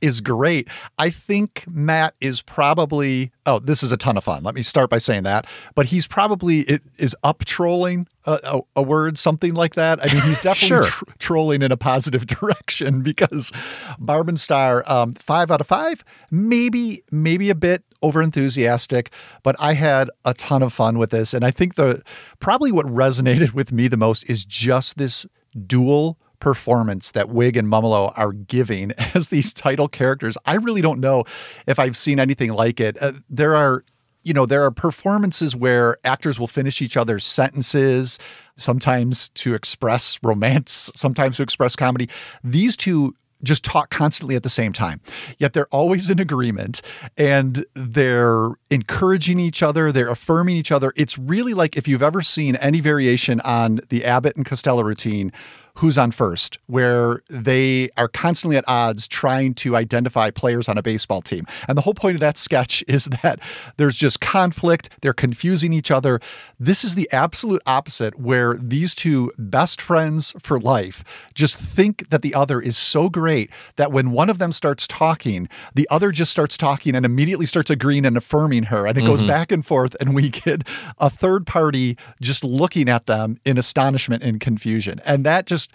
is 0.00 0.20
great. 0.20 0.68
I 0.98 1.08
think 1.10 1.64
Matt 1.68 2.14
is 2.20 2.42
probably 2.42 3.32
oh, 3.46 3.58
this 3.60 3.82
is 3.82 3.92
a 3.92 3.96
ton 3.96 4.16
of 4.18 4.24
fun. 4.24 4.42
Let 4.42 4.54
me 4.54 4.62
start 4.62 4.90
by 4.90 4.98
saying 4.98 5.22
that. 5.22 5.46
But 5.74 5.86
he's 5.86 6.06
probably 6.06 6.60
it 6.60 6.82
is 6.98 7.16
up 7.22 7.44
trolling 7.46 8.06
a, 8.26 8.38
a, 8.44 8.60
a 8.76 8.82
word, 8.82 9.16
something 9.16 9.54
like 9.54 9.74
that. 9.76 10.04
I 10.04 10.12
mean, 10.12 10.22
he's 10.22 10.38
definitely 10.42 10.66
Sure. 10.68 10.82
tr- 10.84 11.04
trolling 11.18 11.62
in 11.62 11.72
a 11.72 11.78
positive 11.78 12.26
direction 12.26 13.00
because 13.02 13.50
Barb 13.98 14.28
and 14.28 14.38
Star, 14.38 14.84
um, 14.86 15.14
five 15.14 15.50
out 15.50 15.62
of 15.62 15.66
five, 15.66 16.04
maybe 16.30 17.02
maybe 17.10 17.48
a 17.48 17.54
bit 17.54 17.84
over 18.02 18.22
enthusiastic, 18.22 19.10
but 19.42 19.56
I 19.58 19.72
had 19.72 20.08
a 20.24 20.32
ton 20.34 20.62
of 20.62 20.72
fun 20.72 20.98
with 20.98 21.10
this, 21.10 21.32
and 21.34 21.44
I 21.44 21.50
think 21.50 21.74
the 21.76 22.02
probably 22.38 22.70
what 22.70 22.86
resonated 22.86 23.54
with 23.54 23.72
me 23.72 23.88
the 23.88 23.96
most 23.96 24.28
is 24.30 24.44
just 24.44 24.98
this 24.98 25.26
dual 25.66 26.18
performance 26.40 27.12
that 27.12 27.26
Wiig 27.26 27.56
and 27.56 27.68
Mumolo 27.68 28.12
are 28.16 28.32
giving 28.32 28.92
as 29.14 29.28
these 29.28 29.52
title 29.52 29.88
characters. 29.88 30.38
I 30.44 30.56
really 30.56 30.82
don't 30.82 31.00
know 31.00 31.24
if 31.66 31.78
I've 31.78 31.96
seen 31.96 32.20
anything 32.20 32.52
like 32.52 32.80
it. 32.80 33.00
Uh, 33.00 33.12
there 33.28 33.54
are 33.54 33.84
you 34.24 34.34
know, 34.34 34.44
there 34.44 34.62
are 34.62 34.70
performances 34.70 35.56
where 35.56 35.96
actors 36.04 36.38
will 36.38 36.48
finish 36.48 36.82
each 36.82 36.98
other's 36.98 37.24
sentences, 37.24 38.18
sometimes 38.56 39.30
to 39.30 39.54
express 39.54 40.18
romance, 40.22 40.90
sometimes 40.94 41.36
to 41.38 41.42
express 41.42 41.74
comedy. 41.74 42.10
These 42.44 42.76
two 42.76 43.14
just 43.42 43.64
talk 43.64 43.90
constantly 43.90 44.36
at 44.36 44.42
the 44.42 44.50
same 44.50 44.72
time. 44.72 45.00
Yet 45.38 45.52
they're 45.52 45.68
always 45.68 46.10
in 46.10 46.18
agreement 46.18 46.82
and 47.16 47.64
they're 47.74 48.48
encouraging 48.70 49.38
each 49.38 49.62
other, 49.62 49.92
they're 49.92 50.10
affirming 50.10 50.56
each 50.56 50.72
other. 50.72 50.92
It's 50.96 51.18
really 51.18 51.54
like 51.54 51.76
if 51.76 51.86
you've 51.86 52.02
ever 52.02 52.22
seen 52.22 52.56
any 52.56 52.80
variation 52.80 53.40
on 53.40 53.80
the 53.88 54.04
Abbott 54.04 54.36
and 54.36 54.44
Costello 54.44 54.82
routine 54.82 55.32
who's 55.78 55.96
on 55.96 56.10
first, 56.10 56.58
where 56.66 57.22
they 57.30 57.88
are 57.96 58.08
constantly 58.08 58.56
at 58.56 58.64
odds 58.66 59.06
trying 59.06 59.54
to 59.54 59.76
identify 59.76 60.28
players 60.28 60.68
on 60.68 60.76
a 60.76 60.82
baseball 60.82 61.22
team. 61.22 61.46
And 61.68 61.78
the 61.78 61.82
whole 61.82 61.94
point 61.94 62.14
of 62.16 62.20
that 62.20 62.36
sketch 62.36 62.82
is 62.88 63.04
that 63.22 63.38
there's 63.76 63.96
just 63.96 64.20
conflict, 64.20 64.88
they're 65.02 65.12
confusing 65.12 65.72
each 65.72 65.90
other. 65.92 66.18
This 66.58 66.82
is 66.82 66.96
the 66.96 67.08
absolute 67.12 67.62
opposite, 67.64 68.18
where 68.18 68.54
these 68.56 68.92
two 68.94 69.30
best 69.38 69.80
friends 69.80 70.34
for 70.40 70.58
life 70.58 71.04
just 71.34 71.56
think 71.56 72.10
that 72.10 72.22
the 72.22 72.34
other 72.34 72.60
is 72.60 72.76
so 72.76 73.08
great 73.08 73.48
that 73.76 73.92
when 73.92 74.10
one 74.10 74.28
of 74.28 74.38
them 74.38 74.50
starts 74.50 74.86
talking, 74.88 75.48
the 75.76 75.86
other 75.90 76.10
just 76.10 76.32
starts 76.32 76.56
talking 76.56 76.96
and 76.96 77.06
immediately 77.06 77.46
starts 77.46 77.70
agreeing 77.70 78.04
and 78.04 78.16
affirming 78.16 78.64
her. 78.64 78.86
And 78.86 78.98
it 78.98 79.02
goes 79.04 79.22
Mhm. 79.22 79.28
back 79.28 79.52
and 79.52 79.64
forth, 79.64 79.94
and 80.00 80.12
we 80.14 80.28
get 80.30 80.66
a 80.98 81.08
third 81.08 81.46
party 81.46 81.96
just 82.20 82.42
looking 82.42 82.88
at 82.88 83.06
them 83.06 83.38
in 83.44 83.56
astonishment 83.58 84.24
and 84.24 84.40
confusion. 84.40 85.00
And 85.04 85.24
that 85.24 85.46
just, 85.46 85.67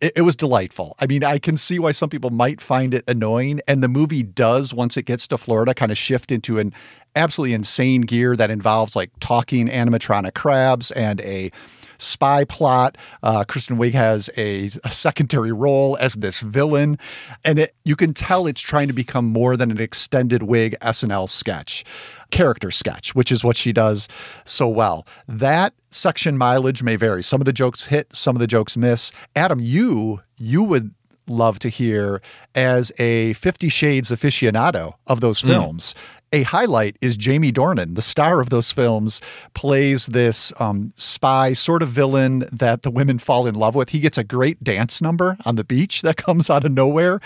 it, 0.00 0.12
it 0.16 0.22
was 0.22 0.36
delightful. 0.36 0.96
I 1.00 1.06
mean, 1.06 1.24
I 1.24 1.38
can 1.38 1.56
see 1.56 1.78
why 1.78 1.92
some 1.92 2.08
people 2.08 2.30
might 2.30 2.60
find 2.60 2.94
it 2.94 3.04
annoying. 3.08 3.60
And 3.68 3.82
the 3.82 3.88
movie 3.88 4.22
does, 4.22 4.72
once 4.72 4.96
it 4.96 5.02
gets 5.02 5.28
to 5.28 5.38
Florida, 5.38 5.74
kind 5.74 5.92
of 5.92 5.98
shift 5.98 6.32
into 6.32 6.58
an 6.58 6.72
absolutely 7.16 7.54
insane 7.54 8.02
gear 8.02 8.36
that 8.36 8.50
involves 8.50 8.94
like 8.96 9.10
talking 9.20 9.68
animatronic 9.68 10.34
crabs 10.34 10.90
and 10.92 11.20
a 11.22 11.50
spy 11.98 12.44
plot. 12.44 12.96
Uh, 13.22 13.44
Kristen 13.44 13.76
Wiig 13.76 13.92
has 13.92 14.30
a, 14.36 14.70
a 14.84 14.90
secondary 14.90 15.52
role 15.52 15.96
as 16.00 16.14
this 16.14 16.40
villain, 16.40 16.98
and 17.44 17.58
it, 17.58 17.74
you 17.84 17.96
can 17.96 18.14
tell 18.14 18.46
it's 18.46 18.60
trying 18.60 18.88
to 18.88 18.94
become 18.94 19.26
more 19.26 19.56
than 19.56 19.70
an 19.70 19.80
extended 19.80 20.42
Wiig 20.42 20.76
SNL 20.78 21.28
sketch, 21.28 21.84
character 22.30 22.70
sketch, 22.70 23.14
which 23.14 23.30
is 23.32 23.44
what 23.44 23.56
she 23.56 23.72
does 23.72 24.08
so 24.44 24.68
well. 24.68 25.06
That 25.28 25.74
section 25.90 26.38
mileage 26.38 26.82
may 26.82 26.96
vary. 26.96 27.22
Some 27.22 27.40
of 27.40 27.44
the 27.44 27.52
jokes 27.52 27.86
hit, 27.86 28.14
some 28.14 28.36
of 28.36 28.40
the 28.40 28.46
jokes 28.46 28.76
miss. 28.76 29.12
Adam, 29.36 29.60
you 29.60 30.20
you 30.38 30.62
would 30.62 30.94
love 31.26 31.58
to 31.60 31.68
hear 31.68 32.20
as 32.54 32.90
a 32.98 33.34
50 33.34 33.68
shades 33.68 34.10
aficionado 34.10 34.94
of 35.06 35.20
those 35.20 35.42
Mm. 35.42 35.94
A 36.32 36.42
highlight 36.44 36.96
is 37.00 37.16
Jamie 37.16 37.52
Dornan, 37.52 37.96
the 37.96 38.02
star 38.02 38.40
of 38.40 38.50
those 38.50 38.70
films, 38.70 39.20
plays 39.54 40.06
this 40.06 40.52
um, 40.60 40.92
spy 40.94 41.52
sort 41.54 41.82
of 41.82 41.88
villain 41.88 42.44
that 42.52 42.82
the 42.82 42.90
women 42.90 43.18
fall 43.18 43.46
in 43.46 43.54
love 43.56 43.74
with. 43.74 43.88
He 43.88 43.98
gets 43.98 44.16
a 44.16 44.22
great 44.22 44.62
dance 44.62 45.02
number 45.02 45.36
on 45.44 45.56
the 45.56 45.64
beach 45.64 46.02
that 46.02 46.16
comes 46.18 46.48
out 46.48 46.64
of 46.64 46.72
nowhere. 46.72 47.20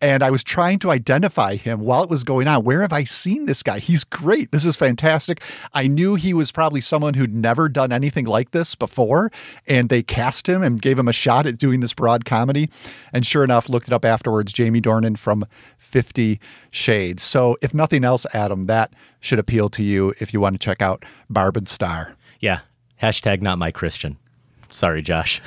And 0.00 0.22
I 0.22 0.30
was 0.30 0.42
trying 0.42 0.78
to 0.80 0.90
identify 0.90 1.56
him 1.56 1.80
while 1.80 2.02
it 2.02 2.10
was 2.10 2.24
going 2.24 2.48
on. 2.48 2.64
Where 2.64 2.80
have 2.80 2.92
I 2.92 3.04
seen 3.04 3.44
this 3.44 3.62
guy? 3.62 3.78
He's 3.78 4.04
great. 4.04 4.52
This 4.52 4.64
is 4.64 4.76
fantastic. 4.76 5.42
I 5.74 5.86
knew 5.86 6.14
he 6.14 6.32
was 6.32 6.50
probably 6.50 6.80
someone 6.80 7.14
who'd 7.14 7.34
never 7.34 7.68
done 7.68 7.92
anything 7.92 8.24
like 8.24 8.52
this 8.52 8.74
before. 8.74 9.30
And 9.66 9.90
they 9.90 10.02
cast 10.02 10.48
him 10.48 10.62
and 10.62 10.80
gave 10.80 10.98
him 10.98 11.08
a 11.08 11.12
shot 11.12 11.46
at 11.46 11.58
doing 11.58 11.80
this 11.80 11.92
broad 11.92 12.24
comedy. 12.24 12.70
And 13.12 13.26
sure 13.26 13.44
enough, 13.44 13.68
looked 13.68 13.88
it 13.88 13.92
up 13.92 14.04
afterwards 14.04 14.52
Jamie 14.52 14.80
Dornan 14.80 15.18
from 15.18 15.44
50 15.78 16.40
Shades. 16.70 17.22
So, 17.22 17.56
if 17.62 17.72
nothing 17.72 18.04
else, 18.04 18.26
that 18.66 18.92
should 19.20 19.38
appeal 19.38 19.68
to 19.70 19.82
you 19.82 20.14
if 20.20 20.32
you 20.32 20.40
want 20.40 20.54
to 20.54 20.64
check 20.64 20.80
out 20.82 21.04
Barb 21.28 21.56
and 21.56 21.68
Star. 21.68 22.14
Yeah. 22.40 22.60
Hashtag 23.02 23.42
not 23.42 23.58
my 23.58 23.70
Christian. 23.70 24.16
Sorry, 24.70 25.02
Josh. 25.02 25.40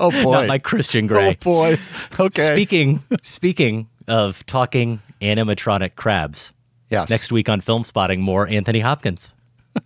Oh, 0.00 0.10
boy. 0.22 0.32
not 0.32 0.46
my 0.46 0.58
Christian 0.58 1.06
Grey. 1.06 1.30
Oh, 1.30 1.34
boy. 1.42 1.78
Okay. 2.18 2.42
Speaking 2.42 3.02
speaking 3.22 3.88
of 4.06 4.44
talking 4.46 5.00
animatronic 5.20 5.94
crabs. 5.96 6.52
Yes. 6.90 7.10
Next 7.10 7.30
week 7.32 7.48
on 7.48 7.60
Filmspotting, 7.60 8.18
more 8.18 8.48
Anthony 8.48 8.80
Hopkins. 8.80 9.34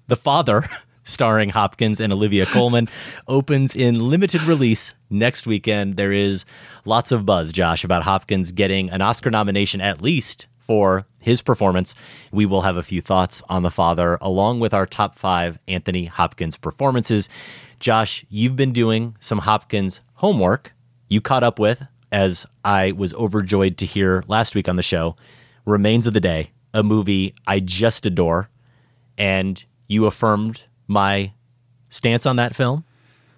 the 0.07 0.17
father, 0.17 0.65
starring 1.05 1.49
Hopkins 1.49 2.01
and 2.01 2.13
Olivia 2.13 2.47
Colman, 2.47 2.89
opens 3.27 3.75
in 3.75 3.99
limited 3.99 4.43
release 4.43 4.95
next 5.11 5.47
weekend. 5.47 5.97
There 5.97 6.13
is 6.13 6.45
lots 6.85 7.11
of 7.11 7.27
buzz, 7.27 7.53
Josh, 7.53 7.83
about 7.83 8.05
Hopkins 8.05 8.53
getting 8.53 8.91
an 8.91 9.03
Oscar 9.03 9.31
nomination 9.31 9.81
at 9.81 10.01
least 10.01 10.47
for 10.63 11.05
his 11.19 11.43
performance. 11.43 11.95
We 12.31 12.47
will 12.47 12.63
have 12.63 12.77
a 12.77 12.83
few 12.83 13.01
thoughts 13.01 13.43
on 13.49 13.63
the 13.63 13.71
father, 13.71 14.17
along 14.21 14.61
with 14.61 14.73
our 14.73 14.87
top 14.87 15.19
five 15.19 15.59
Anthony 15.69 16.07
Hopkins 16.07 16.57
performances. 16.57 17.29
Josh, 17.81 18.25
you've 18.31 18.57
been 18.57 18.73
doing 18.73 19.17
some 19.19 19.39
Hopkins 19.39 20.01
homework. 20.15 20.73
You 21.09 21.21
caught 21.21 21.43
up 21.43 21.59
with, 21.59 21.83
as 22.11 22.47
I 22.65 22.93
was 22.93 23.13
overjoyed 23.15 23.77
to 23.79 23.87
hear 23.87 24.23
last 24.29 24.55
week 24.55 24.69
on 24.69 24.77
the 24.77 24.83
show, 24.83 25.17
Remains 25.65 26.07
of 26.07 26.15
the 26.15 26.21
Day, 26.21 26.53
a 26.73 26.83
movie 26.83 27.35
I 27.47 27.61
just 27.61 28.07
adore. 28.07 28.49
And 29.19 29.63
you 29.89 30.07
affirmed 30.07 30.65
my 30.87 31.33
stance 31.89 32.25
on 32.25 32.37
that 32.37 32.55
film. 32.57 32.85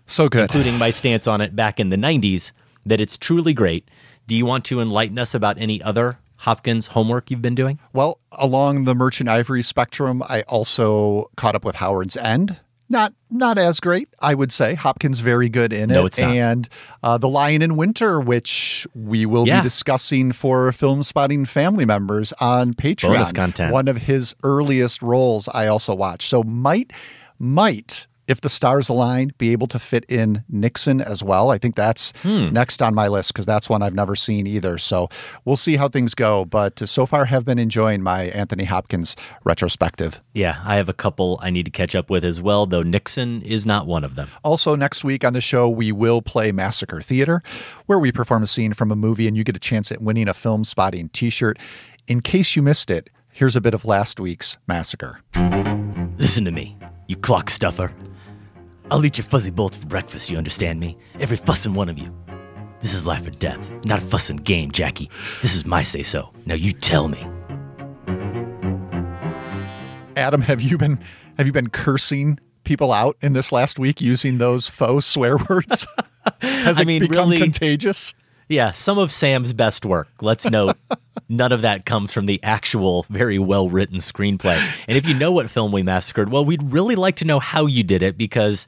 So 0.07 0.29
good. 0.29 0.43
Including 0.43 0.79
my 0.79 0.91
stance 0.91 1.27
on 1.27 1.41
it 1.41 1.57
back 1.57 1.81
in 1.81 1.89
the 1.89 1.97
90s, 1.97 2.53
that 2.87 3.01
it's 3.01 3.17
truly 3.17 3.55
great. 3.55 3.89
Do 4.27 4.37
you 4.37 4.47
want 4.47 4.65
to 4.67 4.81
enlighten 4.81 5.19
us 5.19 5.35
about 5.35 5.59
any 5.59 5.83
other 5.83 6.19
Hopkins 6.45 6.89
homework 6.89 7.31
you've 7.31 7.43
been 7.43 7.55
doing? 7.55 7.79
Well, 7.93 8.21
along 8.33 8.85
the 8.85 8.95
Merchant 8.95 9.29
Ivory 9.29 9.63
spectrum, 9.63 10.23
I 10.29 10.43
also 10.43 11.31
caught 11.37 11.55
up 11.55 11.65
with 11.65 11.77
Howard's 11.77 12.17
End. 12.17 12.59
Not 12.91 13.15
not 13.31 13.57
as 13.57 13.81
great, 13.81 14.11
I 14.21 14.35
would 14.35 14.53
say. 14.53 14.75
Hopkins 14.75 15.21
very 15.21 15.49
good 15.49 15.73
in 15.73 15.91
it. 15.91 15.95
No, 15.95 16.05
it's 16.05 16.19
not. 16.19 16.29
And 16.29 16.69
uh, 17.03 17.17
The 17.17 17.29
Lion 17.31 17.63
in 17.63 17.77
Winter, 17.77 18.21
which 18.21 18.87
we 18.95 19.25
will 19.25 19.47
Yeah. 19.49 19.61
be 19.61 19.65
discussing 19.65 20.33
for 20.33 20.71
Filmspotting 20.71 21.49
family 21.49 21.87
members 21.87 22.35
on 22.41 22.75
Patreon. 22.75 23.15
Bonus 23.15 23.33
content. 23.33 23.73
One 23.73 23.89
of 23.89 23.97
his 23.97 24.35
earliest 24.43 25.01
roles 25.03 25.49
I 25.49 25.67
also 25.67 25.95
watched. 25.95 26.29
So 26.29 26.43
might 26.43 26.93
might 27.39 28.07
if 28.27 28.41
the 28.41 28.49
stars 28.49 28.89
align, 28.89 29.33
be 29.39 29.53
able 29.53 29.67
to 29.69 29.79
fit 29.79 30.05
in 30.09 30.45
Nixon 30.49 31.01
as 31.01 31.23
well. 31.23 31.51
I 31.51 31.59
think 31.59 31.75
that's 31.75 32.13
Hmm. 32.23 32.49
next 32.53 32.83
on 32.83 32.95
my 32.95 33.09
list 33.09 33.33
because 33.33 33.47
that's 33.47 33.69
one 33.69 33.83
I've 33.83 33.95
never 33.95 34.17
seen 34.17 34.47
either. 34.47 34.79
So 34.79 35.09
we'll 35.45 35.57
see 35.57 35.77
how 35.77 35.89
things 35.89 36.15
go. 36.15 36.45
But 36.45 36.79
so 36.89 37.07
far, 37.07 37.27
have 37.27 37.45
been 37.45 37.59
enjoying 37.59 38.03
my 38.03 38.25
Anthony 38.25 38.65
Hopkins 38.65 39.15
retrospective. 39.45 40.21
Yeah, 40.33 40.57
I 40.65 40.77
have 40.77 40.89
a 40.89 40.93
couple 40.95 41.39
I 41.43 41.51
need 41.51 41.65
to 41.65 41.71
catch 41.71 41.95
up 41.95 42.11
with 42.11 42.25
as 42.25 42.41
well, 42.43 42.67
though 42.67 42.83
Nixon 42.83 43.43
is 43.43 43.67
not 43.67 43.87
one 43.87 44.05
of 44.05 44.15
them. 44.15 44.29
Also, 44.43 44.75
next 44.75 45.05
week 45.05 45.25
on 45.25 45.33
the 45.33 45.41
show, 45.41 45.69
we 45.69 45.93
will 45.93 46.23
play 46.23 46.51
Massacre 46.53 47.01
Theater, 47.01 47.43
where 47.87 47.99
we 47.99 48.11
perform 48.11 48.43
a 48.43 48.47
scene 48.47 48.73
from 48.73 48.91
a 48.91 48.97
movie 48.97 49.29
and 49.29 49.37
you 49.37 49.45
get 49.45 49.57
a 49.57 49.61
chance 49.61 49.93
at 49.93 50.01
winning 50.03 50.29
a 50.29 50.33
Filmspotting 50.35 51.13
t 51.13 51.31
shirt. 51.31 51.59
In 52.07 52.21
case 52.21 52.57
you 52.57 52.63
missed 52.63 52.91
it, 52.91 53.11
here's 53.33 53.57
a 53.57 53.61
bit 53.61 53.75
of 53.75 53.85
last 53.85 54.19
week's 54.21 54.57
Massacre. 54.67 55.21
Listen 56.19 56.45
to 56.45 56.51
me, 56.53 56.77
you 57.09 57.17
clock 57.17 57.51
stuffer. 57.51 57.93
I'll 58.91 59.05
eat 59.05 59.19
your 59.19 59.25
fuzzy 59.25 59.51
bolts 59.51 59.77
for 59.77 59.87
breakfast, 59.87 60.31
you 60.31 60.37
understand 60.39 60.79
me? 60.81 60.97
Every 61.21 61.37
fussin' 61.37 61.75
one 61.75 61.89
of 61.89 61.99
you. 61.99 62.15
This 62.81 62.95
is 62.95 63.07
life 63.07 63.27
or 63.27 63.31
death, 63.31 63.71
not 63.87 63.99
a 64.03 64.03
fussin' 64.05 64.37
game, 64.45 64.71
Jackie. 64.71 65.11
This 65.43 65.55
is 65.57 65.65
my 65.65 65.83
say 65.83 66.03
so. 66.03 66.31
Now 66.45 66.55
you 66.55 66.73
tell 66.73 67.09
me. 67.09 67.25
Adam, 70.17 70.43
have 70.43 70.61
you 70.61 70.77
been 70.79 70.99
have 71.39 71.47
you 71.47 71.53
been 71.53 71.71
cursing 71.71 72.39
people 72.65 72.93
out 72.93 73.17
in 73.21 73.33
this 73.33 73.51
last 73.53 73.79
week 73.79 74.01
using 74.01 74.39
those 74.39 74.69
faux 74.69 75.07
swear 75.07 75.37
words? 75.51 75.87
Has 76.41 76.79
I 76.81 76.85
mean, 76.85 77.01
become 77.01 77.29
really- 77.31 77.39
contagious? 77.39 78.15
Yeah, 78.49 78.73
some 78.73 78.99
of 78.99 79.11
Sam's 79.11 79.55
best 79.55 79.87
work. 79.87 80.09
Let's 80.21 80.45
note 80.49 80.77
none 81.29 81.53
of 81.53 81.63
that 81.63 81.87
comes 81.87 82.13
from 82.13 82.27
the 82.27 82.41
actual 82.43 83.05
very 83.09 83.39
well 83.39 83.69
written 83.69 83.99
screenplay. 83.99 84.59
And 84.89 84.97
if 84.97 85.07
you 85.07 85.15
know 85.15 85.33
what 85.33 85.51
film 85.51 85.73
we 85.73 85.83
massacred, 85.83 86.31
well, 86.31 86.45
we'd 86.45 86.63
really 86.73 86.97
like 86.97 87.17
to 87.17 87.25
know 87.25 87.39
how 87.39 87.67
you 87.67 87.83
did 87.83 88.03
it 88.03 88.19
because 88.19 88.67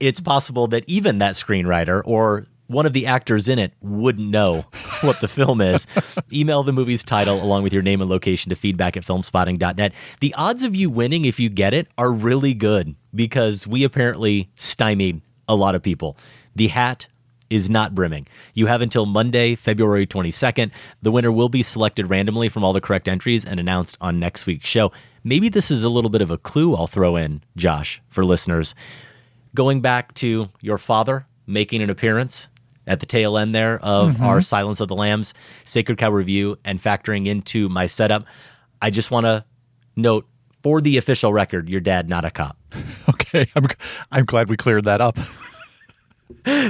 it's 0.00 0.20
possible 0.20 0.66
that 0.68 0.84
even 0.86 1.18
that 1.18 1.34
screenwriter 1.34 2.02
or 2.04 2.46
one 2.66 2.86
of 2.86 2.92
the 2.92 3.06
actors 3.06 3.48
in 3.48 3.58
it 3.58 3.72
wouldn't 3.80 4.28
know 4.28 4.64
what 5.02 5.20
the 5.20 5.28
film 5.28 5.60
is. 5.60 5.86
Email 6.32 6.62
the 6.62 6.72
movie's 6.72 7.04
title 7.04 7.42
along 7.42 7.62
with 7.62 7.72
your 7.72 7.82
name 7.82 8.00
and 8.00 8.10
location 8.10 8.50
to 8.50 8.56
feedback 8.56 8.96
at 8.96 9.04
filmspotting.net. 9.04 9.92
The 10.20 10.34
odds 10.34 10.62
of 10.62 10.74
you 10.74 10.88
winning 10.88 11.24
if 11.24 11.38
you 11.38 11.48
get 11.48 11.74
it 11.74 11.88
are 11.98 12.10
really 12.10 12.54
good 12.54 12.94
because 13.14 13.66
we 13.66 13.84
apparently 13.84 14.50
stymied 14.56 15.20
a 15.46 15.54
lot 15.54 15.74
of 15.74 15.82
people. 15.82 16.16
The 16.56 16.68
hat 16.68 17.06
is 17.54 17.70
not 17.70 17.94
brimming. 17.94 18.26
You 18.54 18.66
have 18.66 18.80
until 18.82 19.06
Monday, 19.06 19.54
February 19.54 20.06
22nd. 20.06 20.70
The 21.02 21.12
winner 21.12 21.30
will 21.30 21.48
be 21.48 21.62
selected 21.62 22.10
randomly 22.10 22.48
from 22.48 22.64
all 22.64 22.72
the 22.72 22.80
correct 22.80 23.08
entries 23.08 23.44
and 23.44 23.60
announced 23.60 23.96
on 24.00 24.18
next 24.18 24.46
week's 24.46 24.68
show. 24.68 24.90
Maybe 25.22 25.48
this 25.48 25.70
is 25.70 25.84
a 25.84 25.88
little 25.88 26.10
bit 26.10 26.20
of 26.22 26.30
a 26.30 26.38
clue 26.38 26.74
I'll 26.74 26.86
throw 26.86 27.16
in, 27.16 27.42
Josh, 27.56 28.02
for 28.08 28.24
listeners. 28.24 28.74
Going 29.54 29.80
back 29.80 30.12
to 30.14 30.48
your 30.60 30.78
father 30.78 31.26
making 31.46 31.80
an 31.82 31.90
appearance 31.90 32.48
at 32.86 33.00
the 33.00 33.06
tail 33.06 33.38
end 33.38 33.54
there 33.54 33.78
of 33.82 34.16
Mhm. 34.16 34.20
our 34.22 34.40
Silence 34.40 34.80
of 34.80 34.88
the 34.88 34.96
Lambs 34.96 35.32
Sacred 35.64 35.96
Cow 35.96 36.10
review 36.10 36.58
and 36.64 36.82
factoring 36.82 37.26
into 37.26 37.68
my 37.68 37.86
setup, 37.86 38.24
I 38.82 38.90
just 38.90 39.10
want 39.10 39.24
to 39.26 39.44
note 39.96 40.26
for 40.62 40.80
the 40.80 40.96
official 40.96 41.32
record, 41.32 41.68
your 41.68 41.80
dad 41.80 42.08
not 42.08 42.24
a 42.24 42.30
cop. 42.30 42.56
Okay, 43.08 43.46
I'm 43.56 43.66
I'm 44.12 44.24
glad 44.24 44.48
we 44.50 44.56
cleared 44.56 44.84
that 44.86 45.00
up. 45.00 45.18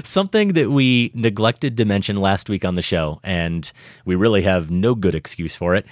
Something 0.05 0.49
that 0.49 0.71
we 0.71 1.11
neglected 1.15 1.77
to 1.77 1.85
mention 1.85 2.17
last 2.17 2.49
week 2.49 2.65
on 2.65 2.75
the 2.75 2.83
show, 2.83 3.21
and 3.23 3.71
we 4.05 4.15
really 4.15 4.43
have 4.43 4.71
no 4.71 4.95
good 4.95 5.15
excuse 5.15 5.57
for 5.57 5.75
it 5.75 5.87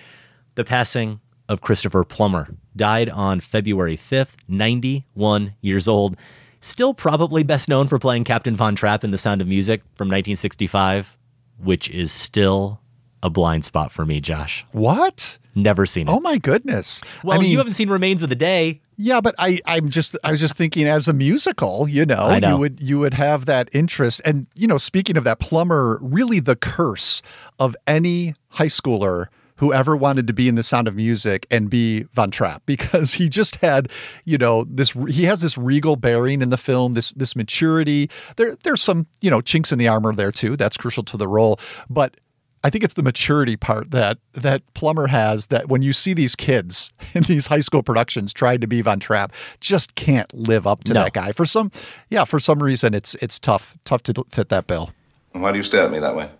the 0.54 0.64
passing 0.64 1.20
of 1.48 1.60
Christopher 1.60 2.04
Plummer. 2.04 2.48
Died 2.76 3.08
on 3.08 3.40
February 3.40 3.96
5th, 3.96 4.34
91 4.48 5.54
years 5.60 5.88
old. 5.88 6.16
Still 6.60 6.94
probably 6.94 7.42
best 7.42 7.68
known 7.68 7.86
for 7.86 7.98
playing 7.98 8.24
Captain 8.24 8.54
Von 8.54 8.76
Trapp 8.76 9.02
in 9.02 9.10
The 9.10 9.18
Sound 9.18 9.40
of 9.40 9.48
Music 9.48 9.80
from 9.94 10.08
1965, 10.08 11.16
which 11.58 11.88
is 11.90 12.12
still 12.12 12.80
a 13.22 13.30
blind 13.30 13.64
spot 13.64 13.92
for 13.92 14.04
me, 14.04 14.20
Josh. 14.20 14.64
What? 14.72 15.38
Never 15.54 15.86
seen 15.86 16.08
it. 16.08 16.10
Oh 16.10 16.20
my 16.20 16.38
goodness. 16.38 17.00
Well, 17.22 17.38
I 17.38 17.40
mean, 17.40 17.50
you 17.50 17.58
haven't 17.58 17.74
seen 17.74 17.90
Remains 17.90 18.22
of 18.22 18.28
the 18.28 18.34
Day. 18.34 18.80
Yeah, 18.96 19.20
but 19.20 19.34
I, 19.38 19.60
I'm 19.66 19.88
just, 19.88 20.16
I 20.22 20.30
was 20.30 20.40
just 20.40 20.54
thinking 20.54 20.86
as 20.86 21.08
a 21.08 21.12
musical, 21.12 21.88
you 21.88 22.06
know, 22.06 22.38
know. 22.38 22.48
you 22.48 22.56
would, 22.56 22.80
you 22.80 22.98
would 22.98 23.14
have 23.14 23.46
that 23.46 23.68
interest. 23.72 24.20
And 24.24 24.46
you 24.54 24.66
know, 24.66 24.78
speaking 24.78 25.16
of 25.16 25.24
that, 25.24 25.40
Plummer, 25.40 25.98
really 26.02 26.40
the 26.40 26.56
curse 26.56 27.22
of 27.58 27.76
any 27.86 28.34
high 28.50 28.66
schooler 28.66 29.26
who 29.56 29.72
ever 29.72 29.96
wanted 29.96 30.26
to 30.26 30.32
be 30.32 30.48
in 30.48 30.56
the 30.56 30.62
sound 30.62 30.88
of 30.88 30.96
music 30.96 31.46
and 31.50 31.70
be 31.70 32.02
Von 32.14 32.30
Trapp 32.30 32.62
because 32.66 33.14
he 33.14 33.28
just 33.28 33.56
had, 33.56 33.90
you 34.24 34.38
know, 34.38 34.64
this 34.68 34.92
he 35.08 35.24
has 35.24 35.40
this 35.40 35.56
regal 35.56 35.96
bearing 35.96 36.42
in 36.42 36.50
the 36.50 36.56
film, 36.56 36.94
this 36.94 37.12
this 37.12 37.36
maturity. 37.36 38.10
There 38.36 38.56
there's 38.64 38.82
some, 38.82 39.06
you 39.20 39.30
know, 39.30 39.40
chinks 39.40 39.70
in 39.70 39.78
the 39.78 39.88
armor 39.88 40.12
there 40.14 40.32
too. 40.32 40.56
That's 40.56 40.76
crucial 40.76 41.02
to 41.04 41.16
the 41.16 41.28
role, 41.28 41.60
but 41.88 42.16
I 42.64 42.70
think 42.70 42.84
it's 42.84 42.94
the 42.94 43.02
maturity 43.02 43.56
part 43.56 43.90
that 43.90 44.18
that 44.34 44.62
Plummer 44.74 45.08
has 45.08 45.46
that 45.46 45.68
when 45.68 45.82
you 45.82 45.92
see 45.92 46.14
these 46.14 46.36
kids 46.36 46.92
in 47.14 47.24
these 47.24 47.46
high 47.46 47.60
school 47.60 47.82
productions 47.82 48.32
trying 48.32 48.60
to 48.60 48.66
be 48.66 48.80
Von 48.82 49.00
Trapp, 49.00 49.32
just 49.60 49.94
can't 49.96 50.32
live 50.32 50.66
up 50.66 50.84
to 50.84 50.94
No. 50.94 51.02
that 51.04 51.12
guy. 51.12 51.32
For 51.32 51.44
some, 51.46 51.72
yeah, 52.10 52.24
for 52.24 52.38
some 52.40 52.62
reason 52.62 52.94
it's 52.94 53.14
it's 53.16 53.38
tough 53.38 53.76
tough 53.84 54.02
to 54.04 54.24
fit 54.30 54.48
that 54.50 54.66
bill. 54.66 54.90
Why 55.32 55.50
do 55.50 55.56
you 55.56 55.62
stare 55.62 55.84
at 55.86 55.90
me 55.92 55.98
that 55.98 56.14
way? 56.14 56.30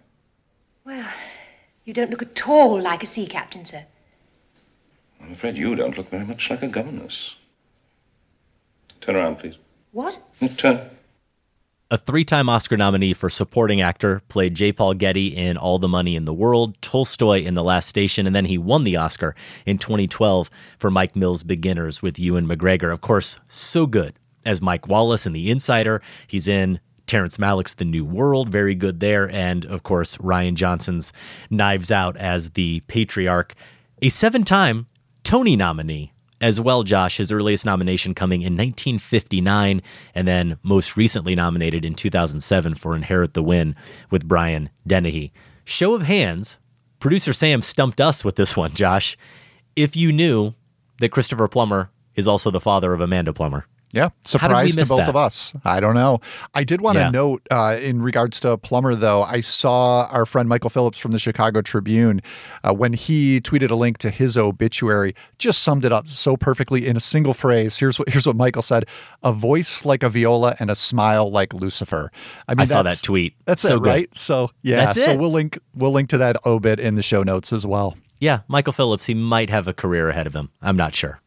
Well, 0.85 1.09
you 1.85 1.93
don't 1.95 2.11
look 2.11 2.23
at 2.23 2.49
all 2.49 2.81
like 2.81 3.03
a 3.03 3.07
sea 3.07 3.27
captain, 3.27 3.65
sir. 3.65 3.85
I'm 5.21 5.33
afraid 5.33 5.57
you 5.57 5.75
don't 5.77 5.97
look 5.97 6.11
very 6.11 6.25
much 6.25 6.51
like 6.51 6.63
a 6.63 6.69
governess. 6.69 7.37
Turn 9.01 9.17
around, 9.17 9.37
please. 9.39 9.57
What? 9.93 10.19
Turn. 10.57 10.89
A 11.93 11.99
three 11.99 12.25
time 12.25 12.49
Oscar 12.49 12.79
nominee 12.79 13.13
for 13.13 13.29
supporting 13.29 13.83
actor, 13.83 14.23
played 14.31 14.55
J. 14.55 14.73
Paul 14.73 14.95
Getty 14.95 15.37
in 15.37 15.59
All 15.59 15.79
the 15.79 15.89
Money 15.89 16.17
in 16.17 16.25
the 16.25 16.33
World, 16.33 16.81
Tolstoy 16.81 17.43
in 17.43 17.53
The 17.53 17.63
Last 17.63 17.87
Station, 17.87 18.27
and 18.27 18.35
then 18.35 18.47
he 18.47 18.57
won 18.57 18.85
the 18.85 18.97
Oscar 18.97 19.35
in 19.67 19.77
2012 19.77 20.49
for 20.79 20.91
Mike 20.91 21.15
Mills' 21.15 21.43
Beginners 21.43 22.01
with 22.01 22.19
Ewan 22.19 22.49
McGregor. 22.49 22.91
Of 22.91 23.03
course, 23.03 23.39
so 23.47 23.87
good 23.87 24.15
as 24.47 24.63
Mike 24.63 24.89
Wallace 24.89 25.27
in 25.27 25.35
The 25.35 25.51
Insider. 25.51 26.01
He's 26.27 26.49
in 26.49 26.81
Terrence 27.07 27.37
Malick's 27.37 27.75
The 27.75 27.85
New 27.85 28.07
World, 28.07 28.49
very 28.49 28.75
good 28.75 29.01
there. 29.01 29.29
And 29.29 29.67
of 29.67 29.83
course, 29.83 30.17
Rian 30.17 30.55
Johnson's 30.55 31.13
Knives 31.51 31.91
Out 31.91 32.17
as 32.17 32.53
the 32.53 32.81
patriarch. 32.87 33.55
A 34.01 34.09
seven 34.09 34.45
time 34.45 34.87
Tony 35.25 35.57
nominee 35.57 36.12
as 36.43 36.61
well, 36.61 36.83
Josh. 36.83 37.17
His 37.17 37.33
earliest 37.33 37.65
nomination 37.65 38.15
coming 38.15 38.43
in 38.43 38.53
1959, 38.55 39.81
and 40.15 40.29
then 40.29 40.59
most 40.63 40.97
recently 40.97 41.35
nominated 41.35 41.85
in 41.85 41.95
2007 41.95 42.75
for 42.75 42.95
Inherit 42.95 43.33
the 43.33 43.43
Wind 43.43 43.77
with 44.11 44.29
Brian 44.29 44.69
Dennehy. 44.87 45.33
Show 45.65 45.95
of 45.95 46.03
hands, 46.03 46.59
producer 46.99 47.33
Sam 47.33 47.63
stumped 47.63 48.01
us 48.01 48.25
with 48.25 48.37
this 48.37 48.57
one, 48.57 48.75
Josh. 48.75 49.17
If 49.77 49.97
you 49.97 50.13
knew 50.13 50.53
that 50.99 51.13
Christopher 51.13 51.49
Plummer 51.49 51.91
is 52.15 52.29
also 52.29 52.51
the 52.51 52.61
father 52.61 52.93
of 52.93 53.01
Amanda 53.01 53.33
Plummer. 53.33 53.67
Yeah, 53.93 54.05
How 54.05 54.09
did 54.09 54.15
we 54.65 54.71
surprise 54.73 54.77
to 54.77 54.87
both 54.87 55.01
that? 55.01 55.09
of 55.11 55.17
us. 55.17 55.53
I 55.65 55.79
don't 55.81 55.95
know. 55.95 56.21
I 56.55 56.65
did 56.65 56.81
want 56.81 56.97
to 56.97 57.03
Yeah. 57.03 57.11
note 57.11 57.43
uh, 57.51 57.77
in 57.81 58.01
regards 58.01 58.41
to 58.41 58.57
Plummer, 58.57 58.95
though, 58.95 59.23
I 59.23 59.41
saw 59.41 60.07
our 60.11 60.25
friend 60.25 60.49
Michael 60.49 60.71
Phillips 60.71 60.99
from 60.99 61.13
the 61.13 61.19
Chicago 61.19 61.61
Tribune 61.61 62.23
uh, 62.65 62.73
when 62.73 62.95
he 62.95 63.41
tweeted 63.43 63.71
a 63.71 63.75
link 63.75 63.99
to 63.99 64.09
his 64.11 64.37
obituary, 64.39 65.15
just 65.39 65.63
summed 65.63 65.85
it 65.85 65.93
up 65.93 66.09
so 66.09 66.37
perfectly 66.39 66.87
in 66.87 66.97
a 66.97 67.01
single 67.01 67.35
phrase. 67.35 67.79
Here's 67.79 67.99
what 67.99 68.09
here's 68.09 68.27
what 68.27 68.35
Michael 68.37 68.63
said: 68.63 68.87
"A 69.23 69.33
voice 69.33 69.85
like 69.85 70.03
a 70.03 70.09
viola 70.09 70.57
and 70.59 70.71
a 70.71 70.75
smile 70.75 71.31
like 71.31 71.53
Lucifer." 71.53 72.11
I 72.49 72.55
mean, 72.55 72.63
I 72.63 72.65
saw 72.65 72.83
that 72.83 73.01
tweet. 73.03 73.35
That's 73.45 73.61
So 73.63 73.77
it, 73.77 73.79
good. 73.81 73.87
right? 73.89 74.17
So 74.17 74.51
yeah, 74.63 74.77
That's 74.87 75.05
so 75.05 75.11
it. 75.13 75.21
we'll 75.21 75.31
link 75.33 75.59
we'll 75.75 75.93
link 75.93 76.09
to 76.09 76.19
that 76.19 76.37
obit 76.47 76.81
in 76.81 76.95
the 76.95 77.03
show 77.03 77.23
notes 77.23 77.53
as 77.53 77.67
well. 77.67 77.97
Yeah, 78.21 78.41
Michael 78.49 78.73
Phillips, 78.73 79.05
he 79.05 79.15
might 79.15 79.51
have 79.51 79.69
a 79.69 79.75
career 79.75 80.09
ahead 80.09 80.27
of 80.27 80.35
him. 80.35 80.49
I'm 80.63 80.77
not 80.77 80.95
sure. 80.95 81.21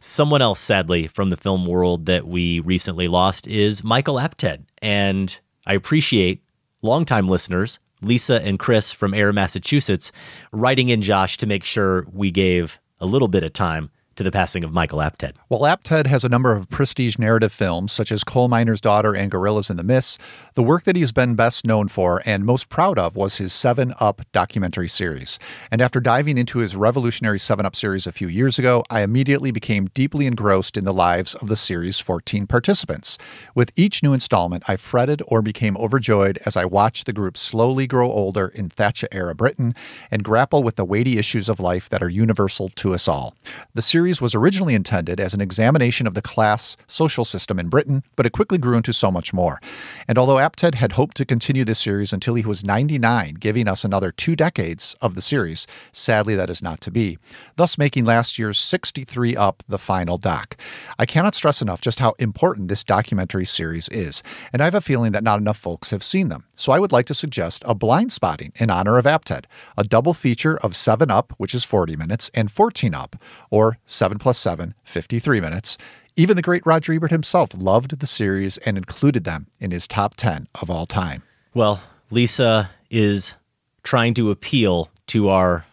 Someone 0.00 0.42
else, 0.42 0.60
sadly, 0.60 1.06
from 1.06 1.30
the 1.30 1.36
film 1.36 1.66
world 1.66 2.06
that 2.06 2.26
we 2.26 2.60
recently 2.60 3.06
lost 3.06 3.46
is 3.46 3.84
Michael 3.84 4.16
Apted. 4.16 4.64
And 4.82 5.38
I 5.66 5.74
appreciate 5.74 6.42
longtime 6.82 7.28
listeners, 7.28 7.78
Lisa 8.02 8.42
and 8.42 8.58
Chris 8.58 8.92
from 8.92 9.14
Ayer, 9.14 9.32
Massachusetts, 9.32 10.12
writing 10.52 10.88
in 10.88 11.02
Josh 11.02 11.36
to 11.38 11.46
make 11.46 11.64
sure 11.64 12.06
we 12.12 12.30
gave 12.30 12.78
a 13.00 13.06
little 13.06 13.28
bit 13.28 13.42
of 13.42 13.52
time 13.52 13.90
to 14.16 14.24
the 14.24 14.32
passing 14.32 14.64
of 14.64 14.72
Michael 14.72 14.98
Apted. 14.98 15.34
While 15.48 15.62
Apted 15.62 16.06
has 16.06 16.24
a 16.24 16.28
number 16.28 16.52
of 16.52 16.68
prestige 16.70 17.18
narrative 17.18 17.52
films, 17.52 17.92
such 17.92 18.10
as 18.10 18.24
Coal 18.24 18.48
Miner's 18.48 18.80
Daughter 18.80 19.14
and 19.14 19.30
Gorillas 19.30 19.70
in 19.70 19.76
the 19.76 19.82
Mist, 19.82 20.20
the 20.54 20.62
work 20.62 20.84
that 20.84 20.96
he's 20.96 21.12
been 21.12 21.34
best 21.34 21.66
known 21.66 21.88
for 21.88 22.22
and 22.26 22.44
most 22.44 22.68
proud 22.68 22.98
of 22.98 23.14
was 23.14 23.36
his 23.36 23.52
7 23.52 23.94
Up 24.00 24.22
documentary 24.32 24.88
series. 24.88 25.38
And 25.70 25.80
after 25.80 26.00
diving 26.00 26.38
into 26.38 26.58
his 26.58 26.74
revolutionary 26.74 27.38
7 27.38 27.64
Up 27.66 27.76
series 27.76 28.06
a 28.06 28.12
few 28.12 28.28
years 28.28 28.58
ago, 28.58 28.82
I 28.90 29.02
immediately 29.02 29.50
became 29.50 29.86
deeply 29.94 30.26
engrossed 30.26 30.76
in 30.76 30.84
the 30.84 30.92
lives 30.92 31.34
of 31.34 31.48
the 31.48 31.56
series' 31.56 32.00
14 32.00 32.46
participants. 32.46 33.18
With 33.54 33.70
each 33.76 34.02
new 34.02 34.12
installment, 34.12 34.64
I 34.66 34.76
fretted 34.76 35.22
or 35.26 35.42
became 35.42 35.76
overjoyed 35.76 36.38
as 36.46 36.56
I 36.56 36.64
watched 36.64 37.04
the 37.06 37.12
group 37.12 37.36
slowly 37.36 37.86
grow 37.86 38.10
older 38.10 38.48
in 38.48 38.70
Thatcher 38.70 39.08
era 39.12 39.34
Britain 39.34 39.74
and 40.10 40.24
grapple 40.24 40.62
with 40.62 40.76
the 40.76 40.84
weighty 40.84 41.18
issues 41.18 41.48
of 41.48 41.60
life 41.60 41.88
that 41.90 42.02
are 42.02 42.08
universal 42.08 42.70
to 42.70 42.94
us 42.94 43.06
all. 43.06 43.34
The 43.74 43.82
series 43.82 44.05
was 44.06 44.34
originally 44.34 44.74
intended 44.74 45.18
as 45.18 45.34
an 45.34 45.40
examination 45.40 46.06
of 46.06 46.14
the 46.14 46.22
class 46.22 46.76
social 46.86 47.24
system 47.24 47.58
in 47.58 47.68
Britain, 47.68 48.04
but 48.14 48.24
it 48.24 48.32
quickly 48.32 48.56
grew 48.56 48.76
into 48.76 48.92
so 48.92 49.10
much 49.10 49.32
more. 49.32 49.60
And 50.06 50.16
although 50.16 50.38
Apted 50.38 50.76
had 50.76 50.92
hoped 50.92 51.16
to 51.16 51.24
continue 51.24 51.64
this 51.64 51.80
series 51.80 52.12
until 52.12 52.34
he 52.34 52.44
was 52.44 52.64
99, 52.64 53.34
giving 53.34 53.66
us 53.66 53.84
another 53.84 54.12
two 54.12 54.36
decades 54.36 54.94
of 55.02 55.16
the 55.16 55.20
series, 55.20 55.66
sadly 55.90 56.36
that 56.36 56.50
is 56.50 56.62
not 56.62 56.80
to 56.82 56.90
be, 56.90 57.18
thus 57.56 57.76
making 57.76 58.04
last 58.04 58.38
year's 58.38 58.58
63 58.58 59.36
Up 59.36 59.64
the 59.68 59.78
final 59.78 60.16
doc. 60.16 60.56
I 60.98 61.06
cannot 61.06 61.34
stress 61.34 61.60
enough 61.60 61.80
just 61.80 61.98
how 61.98 62.14
important 62.18 62.68
this 62.68 62.84
documentary 62.84 63.44
series 63.44 63.88
is, 63.88 64.22
and 64.52 64.62
I 64.62 64.66
have 64.66 64.74
a 64.74 64.80
feeling 64.80 65.12
that 65.12 65.24
not 65.24 65.40
enough 65.40 65.58
folks 65.58 65.90
have 65.90 66.04
seen 66.04 66.28
them. 66.28 66.44
So 66.54 66.72
I 66.72 66.78
would 66.78 66.92
like 66.92 67.06
to 67.06 67.14
suggest 67.14 67.64
a 67.66 67.74
blind 67.74 68.12
spotting 68.12 68.52
in 68.56 68.70
honor 68.70 68.98
of 68.98 69.04
Apted, 69.04 69.46
a 69.76 69.84
double 69.84 70.14
feature 70.14 70.56
of 70.58 70.76
7 70.76 71.10
Up, 71.10 71.32
which 71.38 71.54
is 71.54 71.64
40 71.64 71.96
minutes, 71.96 72.30
and 72.34 72.50
14 72.50 72.94
Up, 72.94 73.16
or 73.50 73.78
7 73.96 74.18
plus 74.18 74.38
7, 74.38 74.74
53 74.84 75.40
minutes. 75.40 75.78
Even 76.16 76.36
the 76.36 76.42
great 76.42 76.64
Roger 76.64 76.92
Ebert 76.92 77.10
himself 77.10 77.50
loved 77.56 77.98
the 77.98 78.06
series 78.06 78.58
and 78.58 78.76
included 78.76 79.24
them 79.24 79.46
in 79.60 79.70
his 79.70 79.86
top 79.88 80.14
10 80.16 80.48
of 80.60 80.70
all 80.70 80.86
time. 80.86 81.22
Well, 81.54 81.80
Lisa 82.10 82.70
is 82.90 83.34
trying 83.82 84.14
to 84.14 84.30
appeal 84.30 84.90
to 85.08 85.28
our 85.28 85.64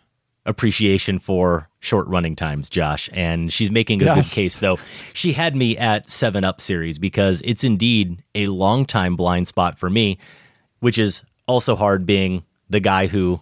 appreciation 0.46 1.20
for 1.20 1.70
short 1.80 2.08
running 2.08 2.36
times, 2.36 2.70
Josh, 2.70 3.10
and 3.14 3.52
she's 3.52 3.72
making 3.72 4.02
a 4.02 4.06
Yes. 4.06 4.30
good 4.30 4.36
case 4.36 4.60
though. 4.60 4.78
She 5.14 5.34
had 5.34 5.56
me 5.56 5.78
at 5.78 6.10
7 6.10 6.44
Up 6.44 6.60
series 6.62 7.00
because 7.00 7.42
it's 7.46 7.64
indeed 7.64 8.22
a 8.36 8.48
long 8.48 8.86
time 8.86 9.16
blind 9.16 9.48
spot 9.48 9.80
for 9.80 9.90
me, 9.90 10.18
which 10.80 10.98
is 10.98 11.24
also 11.48 11.76
hard 11.76 12.06
being 12.06 12.44
the 12.70 12.80
guy 12.80 13.08
who 13.08 13.42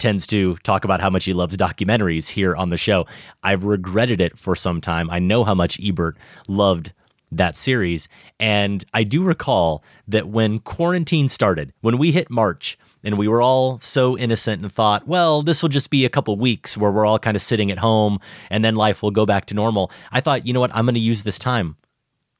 tends 0.00 0.26
to 0.28 0.56
talk 0.58 0.84
about 0.84 1.00
how 1.00 1.10
much 1.10 1.24
he 1.24 1.32
loves 1.32 1.56
documentaries 1.56 2.28
here 2.28 2.56
on 2.56 2.70
the 2.70 2.76
show. 2.76 3.06
I've 3.42 3.64
regretted 3.64 4.20
it 4.20 4.38
for 4.38 4.56
some 4.56 4.80
time. 4.80 5.10
I 5.10 5.18
know 5.18 5.44
how 5.44 5.54
much 5.54 5.78
Ebert 5.80 6.16
loved 6.48 6.92
that 7.32 7.56
series. 7.56 8.08
And 8.38 8.84
I 8.92 9.04
do 9.04 9.22
recall 9.22 9.84
that 10.08 10.28
when 10.28 10.58
quarantine 10.58 11.28
started, 11.28 11.72
when 11.80 11.98
we 11.98 12.10
hit 12.10 12.30
March 12.30 12.78
and 13.04 13.16
we 13.16 13.28
were 13.28 13.40
all 13.40 13.78
so 13.78 14.18
innocent 14.18 14.62
and 14.62 14.72
thought, 14.72 15.06
well, 15.06 15.42
this 15.42 15.62
will 15.62 15.68
just 15.68 15.90
be 15.90 16.04
a 16.04 16.10
couple 16.10 16.36
weeks 16.36 16.76
where 16.76 16.90
we're 16.90 17.06
all 17.06 17.18
kind 17.18 17.36
of 17.36 17.42
sitting 17.42 17.70
at 17.70 17.78
home 17.78 18.18
and 18.50 18.64
then 18.64 18.74
life 18.74 19.02
will 19.02 19.10
go 19.10 19.24
back 19.24 19.46
to 19.46 19.54
normal. 19.54 19.90
I 20.10 20.20
thought, 20.20 20.46
you 20.46 20.52
know 20.52 20.60
what? 20.60 20.74
I'm 20.74 20.84
going 20.84 20.94
to 20.94 21.00
use 21.00 21.22
this 21.22 21.38
time. 21.38 21.76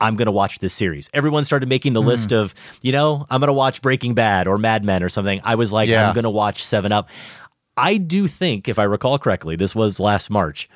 I'm 0.01 0.17
going 0.17 0.27
to 0.27 0.33
watch 0.33 0.61
this 0.61 0.73
series. 0.73 1.11
Everyone 1.13 1.45
started 1.45 1.69
making 1.69 1.93
the 1.93 2.01
hmm. 2.01 2.09
list 2.09 2.33
of, 2.33 2.55
you 2.81 2.91
know, 2.91 3.27
I'm 3.29 3.41
going 3.41 3.49
to 3.49 3.55
watch 3.55 3.83
Breaking 3.83 4.15
Bad 4.15 4.47
or 4.47 4.57
Mad 4.57 4.83
Men 4.83 5.03
or 5.03 5.11
something. 5.11 5.41
I 5.45 5.57
was 5.57 5.73
like, 5.73 5.89
Yeah. 5.89 6.09
I'm 6.09 6.15
going 6.15 6.25
to 6.25 6.31
watch 6.31 6.65
7 6.65 6.91
Up. 6.91 7.09
I 7.81 7.97
do 7.97 8.29
think, 8.29 8.69
if 8.69 8.79
I 8.79 8.85
recall 8.85 9.19
correctly, 9.19 9.57
this 9.57 9.75
was 9.75 9.99
last 9.99 10.29
March. 10.29 10.69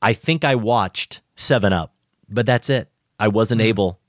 I 0.00 0.12
think 0.12 0.44
I 0.44 0.54
watched 0.54 1.20
7 1.34 1.72
Up, 1.72 1.92
but 2.28 2.46
that's 2.46 2.70
it. 2.70 2.88
I 3.18 3.26
wasn't 3.26 3.60
mm-hmm. 3.60 3.68
able 3.68 4.00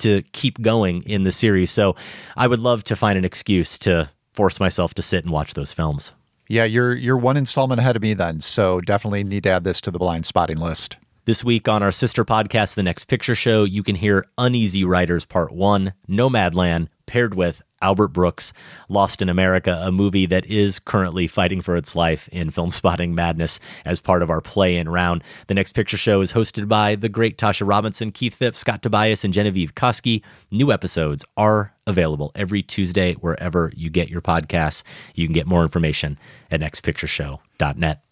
to 0.00 0.22
keep 0.32 0.60
going 0.60 1.02
in 1.02 1.24
the 1.24 1.32
series. 1.32 1.70
So 1.70 1.96
I 2.36 2.46
would 2.46 2.58
love 2.58 2.84
to 2.84 2.96
find 2.96 3.16
an 3.16 3.24
excuse 3.24 3.78
to 3.80 4.10
force 4.34 4.60
myself 4.60 4.92
to 4.94 5.02
sit 5.02 5.24
and 5.24 5.32
watch 5.32 5.54
those 5.54 5.72
films. 5.72 6.12
Yeah, 6.48 6.64
you're 6.64 6.94
you're 6.94 7.16
one 7.16 7.36
installment 7.36 7.80
ahead 7.80 7.96
of 7.96 8.02
me 8.02 8.12
then, 8.12 8.40
so 8.40 8.80
definitely 8.80 9.24
need 9.24 9.44
to 9.44 9.50
add 9.50 9.64
this 9.64 9.80
to 9.82 9.90
the 9.90 9.98
blind 9.98 10.26
spotting 10.26 10.58
list. 10.58 10.96
This 11.24 11.44
week 11.44 11.68
on 11.68 11.82
our 11.82 11.92
sister 11.92 12.24
podcast, 12.24 12.74
The 12.74 12.82
Next 12.82 13.04
Picture 13.04 13.34
Show, 13.34 13.64
you 13.64 13.82
can 13.82 13.94
hear 13.94 14.26
Uneasy 14.36 14.84
Riders 14.84 15.24
Part 15.24 15.52
1, 15.52 15.92
Nomadland, 16.08 16.88
paired 17.06 17.34
with 17.34 17.62
Albert 17.82 18.08
Brooks, 18.08 18.52
Lost 18.88 19.22
in 19.22 19.28
America, 19.28 19.80
a 19.82 19.92
movie 19.92 20.26
that 20.26 20.44
is 20.46 20.78
currently 20.78 21.26
fighting 21.26 21.60
for 21.60 21.76
its 21.76 21.94
life 21.96 22.28
in 22.28 22.50
Filmspotting 22.50 23.12
Madness 23.12 23.60
as 23.84 24.00
part 24.00 24.22
of 24.22 24.30
our 24.30 24.40
play 24.40 24.76
in 24.76 24.88
round. 24.88 25.22
The 25.46 25.54
next 25.54 25.72
picture 25.72 25.96
show 25.96 26.20
is 26.20 26.32
hosted 26.32 26.68
by 26.68 26.96
the 26.96 27.08
great 27.08 27.38
Tasha 27.38 27.66
Robinson, 27.66 28.12
Keith 28.12 28.34
Phipps, 28.34 28.58
Scott 28.58 28.82
Tobias, 28.82 29.24
and 29.24 29.32
Genevieve 29.32 29.74
Koski. 29.74 30.22
New 30.50 30.72
episodes 30.72 31.24
are 31.36 31.72
available 31.86 32.32
every 32.34 32.62
Tuesday 32.62 33.14
wherever 33.14 33.72
you 33.74 33.90
get 33.90 34.08
your 34.08 34.20
podcasts. 34.20 34.82
You 35.14 35.26
can 35.26 35.32
get 35.32 35.46
more 35.46 35.62
information 35.62 36.18
at 36.50 36.60
nextpictureshow.net. 36.60 38.02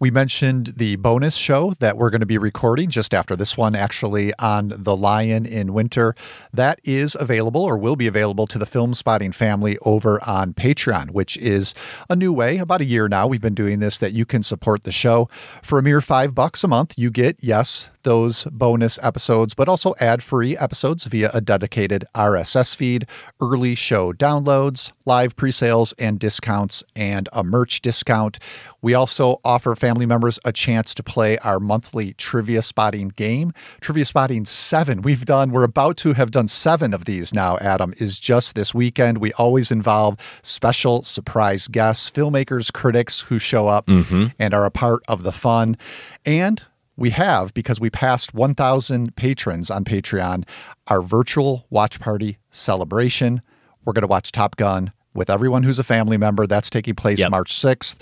We 0.00 0.12
mentioned 0.12 0.74
the 0.76 0.94
bonus 0.94 1.34
show 1.34 1.74
that 1.80 1.96
we're 1.96 2.10
going 2.10 2.20
to 2.20 2.26
be 2.26 2.38
recording 2.38 2.88
just 2.88 3.12
after 3.12 3.34
this 3.34 3.56
one, 3.56 3.74
actually, 3.74 4.32
on 4.38 4.72
The 4.76 4.94
Lion 4.94 5.44
in 5.44 5.72
Winter. 5.72 6.14
That 6.52 6.78
is 6.84 7.16
available 7.18 7.64
or 7.64 7.76
will 7.76 7.96
be 7.96 8.06
available 8.06 8.46
to 8.46 8.58
the 8.58 8.66
Filmspotting 8.66 9.34
family 9.34 9.76
over 9.82 10.22
on 10.24 10.54
Patreon, 10.54 11.10
which 11.10 11.36
is 11.38 11.74
a 12.08 12.14
new 12.14 12.32
way. 12.32 12.58
About 12.58 12.80
a 12.80 12.84
year 12.84 13.08
now, 13.08 13.26
we've 13.26 13.40
been 13.40 13.56
doing 13.56 13.80
this 13.80 13.98
that 13.98 14.12
you 14.12 14.24
can 14.24 14.44
support 14.44 14.84
the 14.84 14.92
show. 14.92 15.28
For 15.64 15.80
a 15.80 15.82
mere 15.82 16.00
five 16.00 16.32
bucks 16.32 16.62
a 16.62 16.68
month, 16.68 16.94
you 16.96 17.10
get, 17.10 17.36
yes, 17.40 17.90
those 18.08 18.44
bonus 18.50 18.98
episodes, 19.02 19.52
but 19.52 19.68
also 19.68 19.94
ad 20.00 20.22
free 20.22 20.56
episodes 20.56 21.04
via 21.04 21.30
a 21.34 21.42
dedicated 21.42 22.06
RSS 22.14 22.74
feed, 22.74 23.06
early 23.38 23.74
show 23.74 24.14
downloads, 24.14 24.90
live 25.04 25.36
pre 25.36 25.50
sales 25.50 25.92
and 25.98 26.18
discounts, 26.18 26.82
and 26.96 27.28
a 27.34 27.44
merch 27.44 27.82
discount. 27.82 28.38
We 28.80 28.94
also 28.94 29.40
offer 29.44 29.74
family 29.74 30.06
members 30.06 30.38
a 30.46 30.52
chance 30.52 30.94
to 30.94 31.02
play 31.02 31.36
our 31.38 31.60
monthly 31.60 32.14
trivia 32.14 32.62
spotting 32.62 33.08
game. 33.14 33.52
Trivia 33.82 34.06
spotting 34.06 34.46
seven, 34.46 35.02
we've 35.02 35.26
done, 35.26 35.50
we're 35.50 35.64
about 35.64 35.98
to 35.98 36.14
have 36.14 36.30
done 36.30 36.48
seven 36.48 36.94
of 36.94 37.04
these 37.04 37.34
now, 37.34 37.58
Adam, 37.58 37.92
is 37.98 38.18
just 38.18 38.54
this 38.54 38.72
weekend. 38.72 39.18
We 39.18 39.34
always 39.34 39.70
involve 39.70 40.16
special 40.42 41.02
surprise 41.02 41.68
guests, 41.68 42.08
filmmakers, 42.10 42.72
critics 42.72 43.20
who 43.20 43.38
show 43.38 43.68
up 43.68 43.86
Mhm. 43.86 44.32
and 44.38 44.54
are 44.54 44.64
a 44.64 44.70
part 44.70 45.02
of 45.08 45.24
the 45.24 45.32
fun. 45.32 45.76
And 46.24 46.62
we 46.98 47.10
have, 47.10 47.54
because 47.54 47.78
we 47.80 47.88
passed 47.90 48.34
1,000 48.34 49.14
patrons 49.16 49.70
on 49.70 49.84
Patreon, 49.84 50.44
our 50.88 51.00
virtual 51.00 51.64
watch 51.70 52.00
party 52.00 52.38
celebration. 52.50 53.40
We're 53.84 53.92
going 53.94 54.02
to 54.02 54.08
watch 54.08 54.32
Top 54.32 54.56
Gun 54.56 54.92
with 55.14 55.30
everyone 55.30 55.62
who's 55.62 55.78
a 55.78 55.84
family 55.84 56.16
member. 56.16 56.46
That's 56.46 56.68
taking 56.68 56.94
place 56.94 57.18
Yep. 57.20 57.30
March 57.30 57.52
6th. 57.54 57.96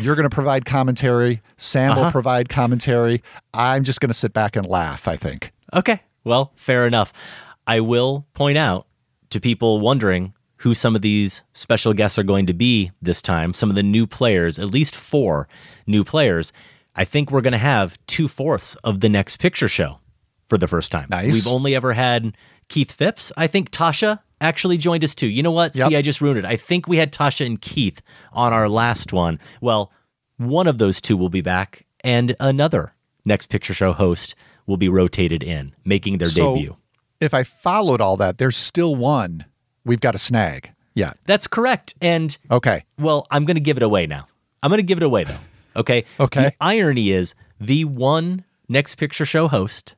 You're 0.00 0.14
going 0.16 0.28
to 0.28 0.34
provide 0.34 0.64
commentary. 0.64 1.42
Sam 1.58 1.94
will 1.96 2.02
Uh-huh. 2.04 2.10
provide 2.12 2.48
commentary. 2.48 3.22
I'm 3.52 3.84
just 3.84 4.00
going 4.00 4.08
to 4.10 4.14
sit 4.14 4.32
back 4.32 4.56
and 4.56 4.64
laugh, 4.66 5.06
I 5.08 5.16
think. 5.16 5.52
Okay. 5.74 6.00
Well, 6.24 6.52
fair 6.56 6.86
enough. 6.86 7.12
I 7.66 7.80
will 7.80 8.26
point 8.34 8.56
out 8.58 8.86
to 9.30 9.40
people 9.40 9.80
wondering 9.80 10.32
who 10.58 10.72
some 10.72 10.96
of 10.96 11.02
these 11.02 11.42
special 11.52 11.92
guests 11.92 12.18
are 12.18 12.22
going 12.22 12.46
to 12.46 12.54
be 12.54 12.90
this 13.02 13.20
time, 13.20 13.52
some 13.52 13.68
of 13.70 13.76
the 13.76 13.82
new 13.82 14.06
players, 14.06 14.58
at 14.58 14.68
least 14.68 14.96
four 14.96 15.48
new 15.86 16.02
players. 16.04 16.52
I 16.96 17.04
think 17.04 17.30
we're 17.30 17.42
going 17.42 17.52
to 17.52 17.58
have 17.58 17.98
two 18.06 18.26
fourths 18.28 18.74
of 18.76 19.00
the 19.00 19.08
next 19.08 19.36
picture 19.38 19.68
show 19.68 19.98
for 20.48 20.56
the 20.58 20.66
first 20.66 20.90
time. 20.90 21.08
Nice. 21.10 21.32
We've 21.46 21.54
only 21.54 21.74
ever 21.76 21.92
had 21.92 22.36
Keith 22.68 22.90
Phipps. 22.90 23.30
I 23.36 23.46
think 23.46 23.70
Tasha 23.70 24.20
actually 24.40 24.76
joined 24.78 25.04
us 25.04 25.14
too. 25.14 25.26
You 25.28 25.42
know 25.42 25.50
what? 25.52 25.76
Yep. 25.76 25.88
See, 25.90 25.96
I 25.96 26.02
just 26.02 26.20
ruined 26.20 26.38
it. 26.38 26.44
I 26.44 26.56
think 26.56 26.88
we 26.88 26.96
had 26.96 27.12
Tasha 27.12 27.44
and 27.46 27.60
Keith 27.60 28.00
on 28.32 28.52
our 28.52 28.68
last 28.68 29.12
one. 29.12 29.38
Well, 29.60 29.92
one 30.38 30.66
of 30.66 30.78
those 30.78 31.00
two 31.00 31.16
will 31.16 31.28
be 31.28 31.40
back, 31.40 31.84
and 32.04 32.34
another 32.40 32.92
next 33.24 33.48
picture 33.48 33.72
show 33.74 33.92
host 33.92 34.34
will 34.66 34.76
be 34.76 34.88
rotated 34.88 35.42
in, 35.42 35.74
making 35.84 36.18
their 36.18 36.28
So, 36.28 36.54
debut. 36.54 36.76
If 37.20 37.32
I 37.34 37.42
followed 37.44 38.00
all 38.00 38.16
that, 38.18 38.38
there's 38.38 38.56
still 38.56 38.94
one 38.96 39.44
we've 39.84 40.00
got 40.00 40.12
to 40.12 40.18
snag. 40.18 40.72
Yeah. 40.94 41.12
That's 41.24 41.46
correct. 41.46 41.94
And 42.00 42.36
Okay. 42.50 42.84
well, 42.98 43.26
I'm 43.30 43.44
going 43.44 43.54
to 43.56 43.60
give 43.60 43.76
it 43.76 43.82
away 43.82 44.06
now. 44.06 44.26
I'm 44.62 44.70
going 44.70 44.78
to 44.78 44.82
give 44.82 44.98
it 44.98 45.04
away 45.04 45.24
though. 45.24 45.38
Okay. 45.76 46.04
Okay. 46.18 46.42
The 46.42 46.54
irony 46.60 47.12
is 47.12 47.34
the 47.60 47.84
one 47.84 48.44
next 48.68 48.96
picture 48.96 49.24
show 49.24 49.48
host, 49.48 49.94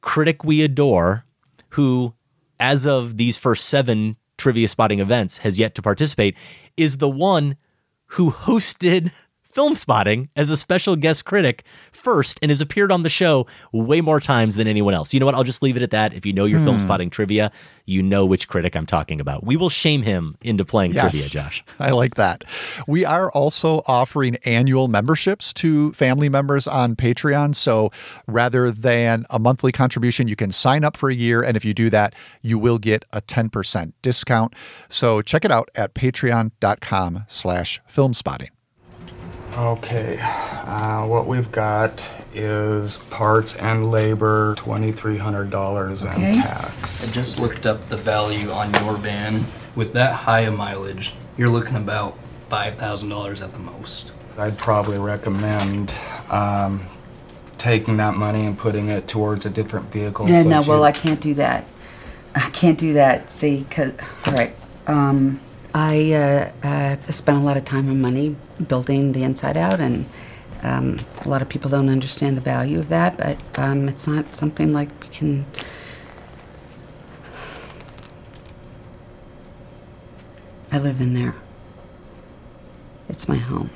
critic 0.00 0.44
we 0.44 0.62
adore, 0.62 1.24
who, 1.70 2.14
as 2.58 2.86
of 2.86 3.16
these 3.16 3.36
first 3.36 3.66
seven 3.66 4.16
trivia 4.36 4.68
spotting 4.68 5.00
events, 5.00 5.38
has 5.38 5.58
yet 5.58 5.74
to 5.76 5.82
participate, 5.82 6.36
is 6.76 6.96
the 6.96 7.08
one 7.08 7.56
who 8.12 8.30
hosted 8.30 9.12
Filmspotting 9.58 10.28
as 10.36 10.50
a 10.50 10.56
special 10.56 10.94
guest 10.94 11.24
critic 11.24 11.64
first 11.90 12.38
and 12.42 12.50
has 12.50 12.60
appeared 12.60 12.92
on 12.92 13.02
the 13.02 13.08
show 13.08 13.44
way 13.72 14.00
more 14.00 14.20
times 14.20 14.54
than 14.54 14.68
anyone 14.68 14.94
else. 14.94 15.12
You 15.12 15.18
know 15.18 15.26
what? 15.26 15.34
I'll 15.34 15.42
just 15.42 15.62
leave 15.64 15.76
it 15.76 15.82
at 15.82 15.90
that. 15.90 16.14
If 16.14 16.24
you 16.24 16.32
know 16.32 16.44
your 16.44 16.60
film 16.60 16.76
Hmm. 16.76 16.82
spotting 16.82 17.10
trivia, 17.10 17.50
you 17.84 18.00
know 18.02 18.24
which 18.24 18.46
critic 18.48 18.76
I'm 18.76 18.86
talking 18.86 19.20
about. 19.20 19.44
We 19.44 19.56
will 19.56 19.68
shame 19.68 20.02
him 20.02 20.36
into 20.42 20.64
playing 20.64 20.92
trivia, 20.92 21.28
Josh. 21.28 21.64
I 21.80 21.90
like 21.90 22.14
that. 22.14 22.44
We 22.86 23.04
are 23.04 23.32
also 23.32 23.82
offering 23.86 24.36
annual 24.44 24.86
memberships 24.86 25.52
to 25.54 25.92
family 25.92 26.28
members 26.28 26.68
on 26.68 26.94
Patreon. 26.94 27.56
So 27.56 27.90
rather 28.28 28.70
than 28.70 29.26
a 29.30 29.40
monthly 29.40 29.72
contribution, 29.72 30.28
you 30.28 30.36
can 30.36 30.52
sign 30.52 30.84
up 30.84 30.96
for 30.96 31.10
a 31.10 31.14
year. 31.14 31.42
And 31.42 31.56
if 31.56 31.64
you 31.64 31.74
do 31.74 31.90
that, 31.90 32.14
you 32.42 32.58
will 32.60 32.78
get 32.78 33.04
a 33.12 33.20
10% 33.22 33.92
discount. 34.02 34.54
So 34.88 35.20
check 35.20 35.44
it 35.44 35.50
out 35.50 35.68
at 35.74 35.94
patreon.com 35.94 37.24
slash 37.26 37.80
Filmspotting. 37.92 38.50
Okay, 39.56 40.18
uh, 40.20 41.04
what 41.06 41.26
we've 41.26 41.50
got 41.50 42.04
is 42.34 42.96
parts 43.10 43.56
and 43.56 43.90
labor, 43.90 44.54
$2,300 44.56 46.04
Okay. 46.04 46.24
and 46.26 46.34
tax. 46.36 47.10
I 47.10 47.14
just 47.14 47.40
looked 47.40 47.66
up 47.66 47.88
the 47.88 47.96
value 47.96 48.50
on 48.50 48.72
your 48.84 48.94
van. 48.94 49.44
With 49.74 49.92
that 49.94 50.12
high 50.12 50.40
a 50.40 50.50
mileage, 50.52 51.14
you're 51.36 51.48
looking 51.48 51.76
about 51.76 52.16
$5,000 52.50 53.42
at 53.42 53.52
the 53.52 53.58
most. 53.58 54.12
I'd 54.36 54.56
probably 54.58 54.98
recommend 54.98 55.92
um, 56.30 56.82
taking 57.56 57.96
that 57.96 58.14
money 58.14 58.46
and 58.46 58.56
putting 58.56 58.88
it 58.88 59.08
towards 59.08 59.44
a 59.46 59.50
different 59.50 59.90
vehicle. 59.90 60.28
Yeah, 60.28 60.42
so 60.42 60.48
no, 60.48 60.60
that 60.62 60.68
well, 60.68 60.78
you- 60.78 60.84
I 60.84 60.92
can't 60.92 61.20
do 61.20 61.34
that. 61.34 61.64
I 62.36 62.50
can't 62.50 62.78
do 62.78 62.92
that. 62.92 63.30
See, 63.30 63.66
cause 63.70 63.92
all 64.26 64.34
right, 64.34 64.54
um, 64.86 65.40
I 65.78 66.12
uh, 66.12 66.66
uh, 66.66 66.96
spent 67.12 67.38
a 67.38 67.40
lot 67.40 67.56
of 67.56 67.64
time 67.64 67.88
and 67.88 68.02
money 68.02 68.34
building 68.66 69.12
the 69.12 69.22
inside 69.22 69.56
out, 69.56 69.78
and 69.78 70.06
um, 70.64 70.98
a 71.24 71.28
lot 71.28 71.40
of 71.40 71.48
people 71.48 71.70
don't 71.70 71.88
understand 71.88 72.36
the 72.36 72.40
value 72.40 72.80
of 72.80 72.88
that. 72.88 73.16
But 73.16 73.40
um, 73.56 73.88
it's 73.88 74.08
not 74.08 74.34
something 74.34 74.72
like 74.72 74.88
we 75.00 75.08
can. 75.08 75.46
I 80.72 80.78
live 80.78 81.00
in 81.00 81.14
there. 81.14 81.36
It's 83.08 83.28
my 83.28 83.36
home. 83.36 83.70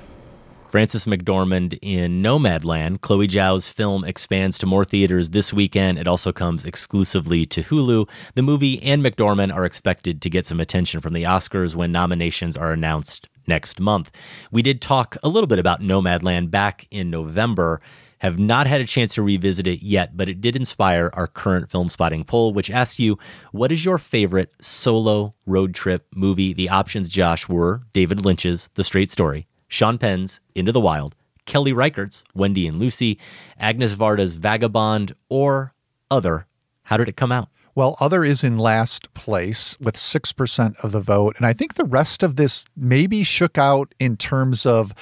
Frances 0.72 1.04
McDormand 1.04 1.78
in 1.82 2.22
Nomadland. 2.22 3.02
Chloe 3.02 3.28
Zhao's 3.28 3.68
film 3.68 4.04
expands 4.04 4.56
to 4.56 4.64
more 4.64 4.86
theaters 4.86 5.28
this 5.28 5.52
weekend. 5.52 5.98
It 5.98 6.08
also 6.08 6.32
comes 6.32 6.64
exclusively 6.64 7.44
to 7.44 7.62
Hulu. 7.62 8.08
The 8.36 8.40
movie 8.40 8.82
and 8.82 9.02
McDormand 9.02 9.54
are 9.54 9.66
expected 9.66 10.22
to 10.22 10.30
get 10.30 10.46
some 10.46 10.60
attention 10.60 11.02
from 11.02 11.12
the 11.12 11.24
Oscars 11.24 11.76
when 11.76 11.92
nominations 11.92 12.56
are 12.56 12.72
announced 12.72 13.28
next 13.46 13.80
month. 13.80 14.10
We 14.50 14.62
did 14.62 14.80
talk 14.80 15.18
a 15.22 15.28
little 15.28 15.46
bit 15.46 15.58
about 15.58 15.82
Nomadland 15.82 16.50
back 16.50 16.86
in 16.90 17.10
November. 17.10 17.82
Have 18.20 18.38
not 18.38 18.66
had 18.66 18.80
a 18.80 18.86
chance 18.86 19.14
to 19.16 19.22
revisit 19.22 19.66
it 19.66 19.82
yet, 19.82 20.16
but 20.16 20.30
it 20.30 20.40
did 20.40 20.56
inspire 20.56 21.10
our 21.12 21.26
current 21.26 21.68
Filmspotting 21.68 22.26
poll, 22.26 22.54
which 22.54 22.70
asks 22.70 22.98
you, 22.98 23.18
what 23.50 23.72
is 23.72 23.84
your 23.84 23.98
favorite 23.98 24.50
solo 24.62 25.34
road 25.44 25.74
trip 25.74 26.06
movie? 26.14 26.54
The 26.54 26.70
options, 26.70 27.10
Josh, 27.10 27.46
were 27.46 27.82
David 27.92 28.24
Lynch's 28.24 28.70
The 28.72 28.84
Straight 28.84 29.10
Story, 29.10 29.48
Sean 29.72 29.96
Penn's 29.96 30.38
Into 30.54 30.70
the 30.70 30.80
Wild, 30.80 31.14
Kelly 31.46 31.72
Reichardt's 31.72 32.22
Wendy 32.34 32.68
and 32.68 32.78
Lucy, 32.78 33.18
Agnes 33.58 33.94
Varda's 33.94 34.34
Vagabond, 34.34 35.14
or 35.30 35.72
Other. 36.10 36.46
How 36.82 36.98
did 36.98 37.08
it 37.08 37.16
come 37.16 37.32
out? 37.32 37.48
Well, 37.74 37.96
Other 37.98 38.22
is 38.22 38.44
in 38.44 38.58
last 38.58 39.14
place 39.14 39.78
with 39.80 39.96
6% 39.96 40.74
of 40.84 40.92
the 40.92 41.00
vote. 41.00 41.36
And 41.38 41.46
I 41.46 41.54
think 41.54 41.72
the 41.72 41.84
rest 41.84 42.22
of 42.22 42.36
this 42.36 42.66
maybe 42.76 43.24
shook 43.24 43.56
out 43.56 43.94
in 43.98 44.18
terms 44.18 44.66
of 44.66 44.92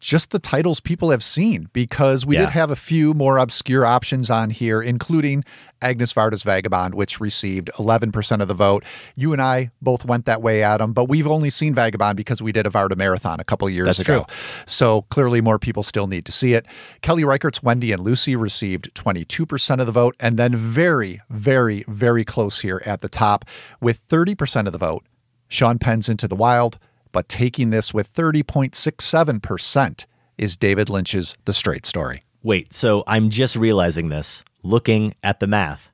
just 0.00 0.30
the 0.30 0.38
titles 0.38 0.80
people 0.80 1.10
have 1.10 1.22
seen 1.22 1.68
because 1.72 2.24
we 2.24 2.34
Yeah. 2.36 2.46
did 2.46 2.50
have 2.50 2.70
a 2.70 2.76
few 2.76 3.12
more 3.14 3.36
obscure 3.38 3.84
options 3.84 4.30
on 4.30 4.50
here, 4.50 4.80
including 4.80 5.44
Agnes 5.82 6.12
Varda's 6.14 6.42
Vagabond, 6.42 6.94
which 6.94 7.20
received 7.20 7.70
11% 7.78 8.40
of 8.42 8.48
the 8.48 8.54
vote. 8.54 8.82
You 9.14 9.32
and 9.32 9.40
I 9.42 9.70
both 9.80 10.04
went 10.04 10.24
that 10.24 10.42
way, 10.42 10.62
Adam, 10.62 10.92
but 10.92 11.08
we've 11.08 11.26
only 11.26 11.50
seen 11.50 11.74
Vagabond 11.74 12.16
because 12.16 12.42
we 12.42 12.50
did 12.52 12.66
a 12.66 12.70
Varda 12.70 12.96
marathon 12.96 13.40
a 13.40 13.44
couple 13.44 13.68
years 13.70 13.86
That's 13.86 14.00
ago. 14.00 14.24
true. 14.26 14.34
So 14.66 15.02
clearly 15.10 15.40
more 15.40 15.58
people 15.58 15.82
still 15.82 16.06
need 16.06 16.24
to 16.26 16.32
see 16.32 16.54
it. 16.54 16.66
Kelly 17.02 17.22
Reichardt's 17.24 17.62
Wendy 17.62 17.92
and 17.92 18.02
Lucy 18.02 18.36
received 18.36 18.94
22% 18.94 19.80
of 19.80 19.86
the 19.86 19.92
vote. 19.92 20.16
And 20.20 20.38
then 20.38 20.56
very, 20.56 21.20
very, 21.30 21.84
very 21.88 22.24
close 22.24 22.60
here 22.60 22.82
at 22.86 23.00
the 23.02 23.08
top 23.08 23.44
with 23.80 24.06
30% 24.08 24.66
of 24.66 24.72
the 24.72 24.78
vote. 24.78 25.04
Sean 25.48 25.78
Penn's 25.78 26.08
Into 26.08 26.28
the 26.28 26.36
Wild, 26.36 26.78
but 27.12 27.28
taking 27.28 27.70
this 27.70 27.92
with 27.94 28.12
30.67% 28.12 30.06
is 30.38 30.56
David 30.56 30.88
Lynch's 30.88 31.36
The 31.44 31.52
Straight 31.52 31.84
Story. 31.86 32.20
Wait, 32.42 32.72
so 32.72 33.04
I'm 33.06 33.28
just 33.28 33.56
realizing 33.56 34.08
this, 34.08 34.42
looking 34.62 35.14
at 35.22 35.40
the 35.40 35.46
math. 35.46 35.90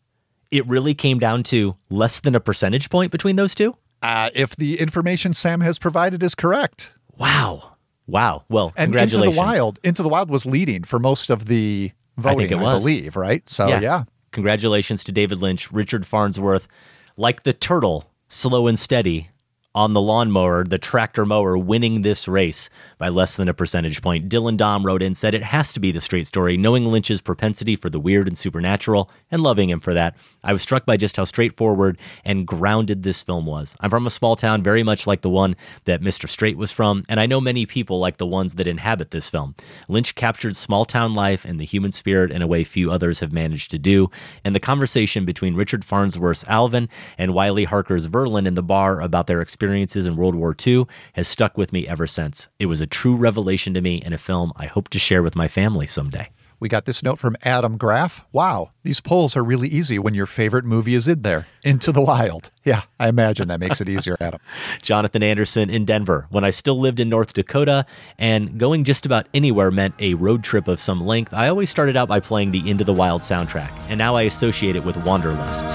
It 0.50 0.66
really 0.66 0.94
came 0.94 1.18
down 1.18 1.42
to 1.44 1.74
less 1.90 2.20
than 2.20 2.34
a 2.34 2.40
percentage 2.40 2.88
point 2.88 3.10
between 3.10 3.36
those 3.36 3.54
two? 3.54 3.76
Uh, 4.02 4.30
if 4.34 4.54
the 4.54 4.78
information 4.78 5.34
Sam 5.34 5.60
has 5.62 5.78
provided 5.78 6.22
is 6.22 6.34
correct. 6.36 6.94
Wow. 7.18 7.76
Wow. 8.06 8.44
Well, 8.48 8.72
And 8.76 8.92
congratulations. 8.92 9.22
Into 9.24 9.34
the 9.34 9.38
Wild, 9.38 9.80
Into 9.82 10.02
the 10.04 10.08
Wild 10.08 10.30
was 10.30 10.46
leading 10.46 10.84
for 10.84 11.00
most 11.00 11.30
of 11.30 11.46
the 11.46 11.90
voting, 12.16 12.38
I 12.38 12.48
think 12.48 12.52
it 12.52 12.64
was. 12.64 12.82
believe, 12.84 13.16
right? 13.16 13.48
So 13.48 13.66
yeah. 13.66 14.04
Congratulations 14.30 15.02
to 15.04 15.12
David 15.12 15.38
Lynch, 15.38 15.72
Richard 15.72 16.06
Farnsworth, 16.06 16.68
like 17.16 17.42
the 17.42 17.52
turtle, 17.52 18.04
slow 18.28 18.66
and 18.68 18.78
steady 18.78 19.30
on 19.77 19.93
the 19.93 20.01
lawnmower, 20.01 20.64
the 20.64 20.79
tractor 20.79 21.27
mower 21.27 21.57
winning 21.59 22.01
this 22.01 22.27
race 22.27 22.70
by 22.97 23.11
less 23.11 23.37
than 23.37 23.47
a 23.47 23.53
percentage 23.53 24.01
point. 24.01 24.27
Dylan 24.27 24.57
Dom 24.57 24.87
wrote 24.87 25.03
in 25.03 25.14
said 25.14 25.35
it 25.35 25.43
has 25.43 25.74
to 25.74 25.81
be 25.81 25.93
the 25.93 26.01
straight 26.01 26.27
story, 26.27 26.57
knowing 26.57 26.87
Lynch's 26.87 27.20
propensity 27.20 27.77
for 27.77 27.91
the 27.91 28.01
weird 28.01 28.27
and 28.27 28.39
supernatural 28.39 29.11
and 29.31 29.43
loving 29.43 29.68
him 29.68 29.81
for 29.81 29.93
that. 29.93 30.16
I 30.43 30.55
was 30.55 30.62
struck 30.62 30.87
by 30.87 30.97
just 30.97 31.18
how 31.18 31.24
straightforward 31.24 31.99
and 32.24 32.47
grounded 32.47 33.03
this 33.03 33.22
film 33.22 33.45
was. 33.45 33.77
I'm 33.79 33.91
from 33.91 34.07
a 34.07 34.11
small 34.11 34.35
town 34.35 34.62
very 34.62 34.83
much 34.83 35.07
like 35.07 35.20
the 35.20 35.29
one 35.29 35.57
that 35.85 36.01
Mr. 36.01 36.27
Straight 36.27 36.57
was 36.57 36.72
from, 36.72 37.05
and 37.07 37.20
I 37.20 37.27
know 37.27 37.43
many 37.43 37.66
people 37.66 37.99
like 37.99 38.16
the 38.16 38.27
ones 38.27 38.55
that 38.55 38.66
inhabit 38.66 39.11
this 39.11 39.29
film. 39.29 39.55
Lynch 39.89 40.14
captured 40.14 40.57
small 40.57 40.87
town 40.87 41.12
life 41.12 41.45
and 41.45 41.61
the 41.61 41.66
human 41.66 41.93
spirit 41.93 42.31
in 42.31 42.41
a 42.41 42.47
way 42.47 42.64
few 42.64 42.91
others 42.91 43.20
have 43.20 43.33
managed 43.33 43.70
to 43.72 43.79
do, 43.79 44.09
and 44.43 44.55
the 44.55 44.61
conversation 44.61 45.27
between 45.27 45.55
Richard 45.55 45.85
Farnsworth's 45.85 46.45
Alvin 46.45 46.89
and 47.18 47.35
Wiley 47.35 47.64
Harker's 47.64 48.09
Verlin 48.09 48.47
in 48.47 48.55
the 48.55 48.62
bar 48.62 49.03
about 49.03 49.27
their 49.27 49.43
experiences 49.66 50.06
in 50.06 50.16
World 50.16 50.36
War 50.36 50.54
II 50.64 50.86
has 51.14 51.26
stuck 51.26 51.58
with 51.58 51.72
me 51.72 51.88
ever 51.88 52.06
since. 52.06 52.48
It 52.60 52.66
was 52.66 52.80
a 52.80 52.86
true 52.86 53.16
revelation 53.16 53.74
to 53.74 53.80
me 53.80 54.00
and 54.04 54.14
a 54.14 54.18
film 54.18 54.52
I 54.54 54.66
hope 54.66 54.88
to 54.90 54.98
share 54.98 55.24
with 55.24 55.34
my 55.34 55.48
family 55.48 55.88
someday. 55.88 56.30
We 56.60 56.68
got 56.68 56.84
this 56.84 57.02
note 57.02 57.18
from 57.18 57.36
Adam 57.42 57.76
Graff. 57.76 58.24
Wow, 58.32 58.70
these 58.82 59.00
polls 59.00 59.36
are 59.36 59.42
really 59.42 59.68
easy 59.68 59.98
when 59.98 60.14
your 60.14 60.24
favorite 60.24 60.64
movie 60.64 60.94
is 60.94 61.06
in 61.08 61.22
there. 61.22 61.46
Into 61.64 61.92
the 61.92 62.00
Wild. 62.00 62.50
Yeah, 62.64 62.82
I 62.98 63.08
imagine 63.08 63.48
that 63.48 63.60
makes 63.60 63.80
it 63.80 63.88
easier, 63.88 64.16
Adam. 64.20 64.40
Jonathan 64.82 65.22
Anderson 65.22 65.68
in 65.68 65.84
Denver. 65.84 66.26
When 66.30 66.44
I 66.44 66.50
still 66.50 66.78
lived 66.78 67.00
in 67.00 67.08
North 67.08 67.34
Dakota 67.34 67.84
and 68.18 68.56
going 68.58 68.84
just 68.84 69.04
about 69.04 69.26
anywhere 69.34 69.70
meant 69.70 69.96
a 69.98 70.14
road 70.14 70.44
trip 70.44 70.68
of 70.68 70.80
some 70.80 71.04
length, 71.04 71.34
I 71.34 71.48
always 71.48 71.68
started 71.68 71.96
out 71.96 72.08
by 72.08 72.20
playing 72.20 72.52
the 72.52 72.70
Into 72.70 72.84
the 72.84 72.94
Wild 72.94 73.20
soundtrack, 73.20 73.72
and 73.88 73.98
now 73.98 74.14
I 74.14 74.22
associate 74.22 74.76
it 74.76 74.84
with 74.84 74.96
Wanderlust. 75.04 75.66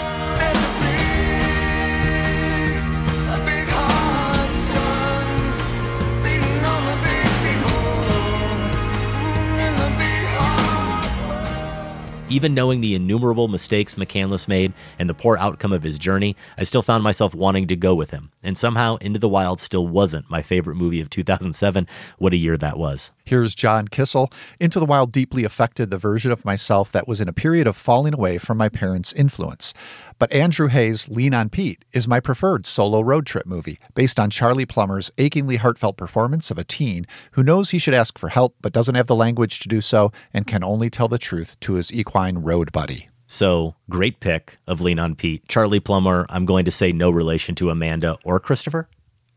Even 12.31 12.53
knowing 12.53 12.79
the 12.79 12.95
innumerable 12.95 13.49
mistakes 13.49 13.95
McCandless 13.95 14.47
made 14.47 14.71
and 14.97 15.09
the 15.09 15.13
poor 15.13 15.35
outcome 15.35 15.73
of 15.73 15.83
his 15.83 15.99
journey, 15.99 16.37
I 16.57 16.63
still 16.63 16.81
found 16.81 17.03
myself 17.03 17.35
wanting 17.35 17.67
to 17.67 17.75
go 17.75 17.93
with 17.93 18.11
him. 18.11 18.31
And 18.41 18.57
somehow, 18.57 18.95
Into 19.01 19.19
the 19.19 19.27
Wild 19.27 19.59
still 19.59 19.85
wasn't 19.85 20.29
my 20.29 20.41
favorite 20.41 20.77
movie 20.77 21.01
of 21.01 21.09
2007. 21.09 21.89
What 22.19 22.31
a 22.31 22.37
year 22.37 22.55
that 22.55 22.77
was. 22.77 23.11
Here's 23.25 23.53
John 23.53 23.89
Kissel. 23.89 24.31
Into 24.61 24.79
the 24.79 24.85
Wild 24.85 25.11
deeply 25.11 25.43
affected 25.43 25.91
the 25.91 25.97
version 25.97 26.31
of 26.31 26.45
myself 26.45 26.89
that 26.93 27.05
was 27.05 27.19
in 27.19 27.27
a 27.27 27.33
period 27.33 27.67
of 27.67 27.75
falling 27.75 28.13
away 28.13 28.37
from 28.37 28.57
my 28.57 28.69
parents' 28.69 29.11
influence. 29.11 29.73
But 30.21 30.33
Andrew 30.33 30.67
Haigh's 30.67 31.09
Lean 31.09 31.33
on 31.33 31.49
Pete 31.49 31.83
is 31.93 32.07
my 32.07 32.19
preferred 32.19 32.67
solo 32.67 33.01
road 33.01 33.25
trip 33.25 33.47
movie, 33.47 33.79
based 33.95 34.19
on 34.19 34.29
Charlie 34.29 34.67
Plummer's 34.67 35.09
achingly 35.17 35.55
heartfelt 35.55 35.97
performance 35.97 36.51
of 36.51 36.59
a 36.59 36.63
teen 36.63 37.07
who 37.31 37.41
knows 37.41 37.71
he 37.71 37.79
should 37.79 37.95
ask 37.95 38.19
for 38.19 38.29
help 38.29 38.55
but 38.61 38.71
doesn't 38.71 38.93
have 38.93 39.07
the 39.07 39.15
language 39.15 39.57
to 39.61 39.67
do 39.67 39.81
so 39.81 40.11
and 40.31 40.45
can 40.45 40.63
only 40.63 40.91
tell 40.91 41.07
the 41.07 41.17
truth 41.17 41.59
to 41.61 41.73
his 41.73 41.91
equine 41.91 42.37
road 42.37 42.71
buddy. 42.71 43.09
So, 43.25 43.73
great 43.89 44.19
pick 44.19 44.59
of 44.67 44.79
Lean 44.79 44.99
on 44.99 45.15
Pete. 45.15 45.47
Charlie 45.47 45.79
Plummer, 45.79 46.27
I'm 46.29 46.45
going 46.45 46.65
to 46.65 46.71
say 46.71 46.91
no 46.91 47.09
relation 47.09 47.55
to 47.55 47.71
Amanda 47.71 48.19
or 48.23 48.39
Christopher. 48.39 48.89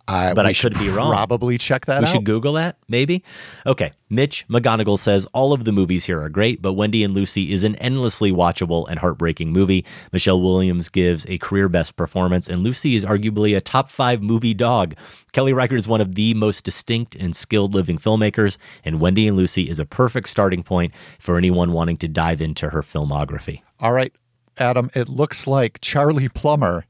Uh, 0.06 0.34
but 0.34 0.44
I 0.44 0.52
should 0.52 0.74
could 0.74 0.82
be 0.84 0.90
wrong. 0.90 1.10
Probably 1.10 1.56
check 1.56 1.86
that 1.86 2.00
we 2.00 2.06
out. 2.06 2.12
should 2.12 2.24
Google 2.24 2.54
that, 2.54 2.76
maybe. 2.88 3.22
Okay. 3.66 3.92
Mitch 4.10 4.46
McGonigal 4.48 4.98
says 4.98 5.26
all 5.32 5.52
of 5.52 5.64
the 5.64 5.72
movies 5.72 6.04
here 6.04 6.20
are 6.22 6.28
great, 6.28 6.60
but 6.60 6.74
Wendy 6.74 7.02
and 7.02 7.14
Lucy 7.14 7.52
is 7.52 7.64
an 7.64 7.74
endlessly 7.76 8.30
watchable 8.30 8.86
and 8.88 8.98
heartbreaking 8.98 9.50
movie. 9.50 9.84
Michelle 10.12 10.40
Williams 10.40 10.88
gives 10.88 11.24
a 11.26 11.38
career 11.38 11.68
best 11.68 11.96
performance, 11.96 12.48
and 12.48 12.62
Lucy 12.62 12.96
is 12.96 13.04
arguably 13.04 13.56
a 13.56 13.60
top 13.60 13.88
five 13.88 14.22
movie 14.22 14.54
dog. 14.54 14.94
Kelly 15.32 15.52
Reichardt 15.52 15.78
is 15.78 15.88
one 15.88 16.00
of 16.02 16.14
the 16.14 16.34
most 16.34 16.64
distinct 16.64 17.14
and 17.16 17.34
skilled 17.34 17.74
living 17.74 17.98
filmmakers, 17.98 18.58
and 18.84 19.00
Wendy 19.00 19.26
and 19.26 19.36
Lucy 19.36 19.68
is 19.70 19.78
a 19.78 19.86
perfect 19.86 20.28
starting 20.28 20.62
point 20.62 20.92
for 21.18 21.38
anyone 21.38 21.72
wanting 21.72 21.96
to 21.96 22.08
dive 22.08 22.40
into 22.42 22.68
her 22.68 22.82
filmography. 22.82 23.62
All 23.80 23.92
right, 23.92 24.12
Adam, 24.58 24.90
it 24.94 25.08
looks 25.08 25.46
like 25.46 25.80
Charlie 25.80 26.28
Plummer. 26.28 26.84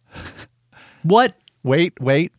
what? 1.04 1.36
Wait, 1.62 1.98
wait. 2.00 2.32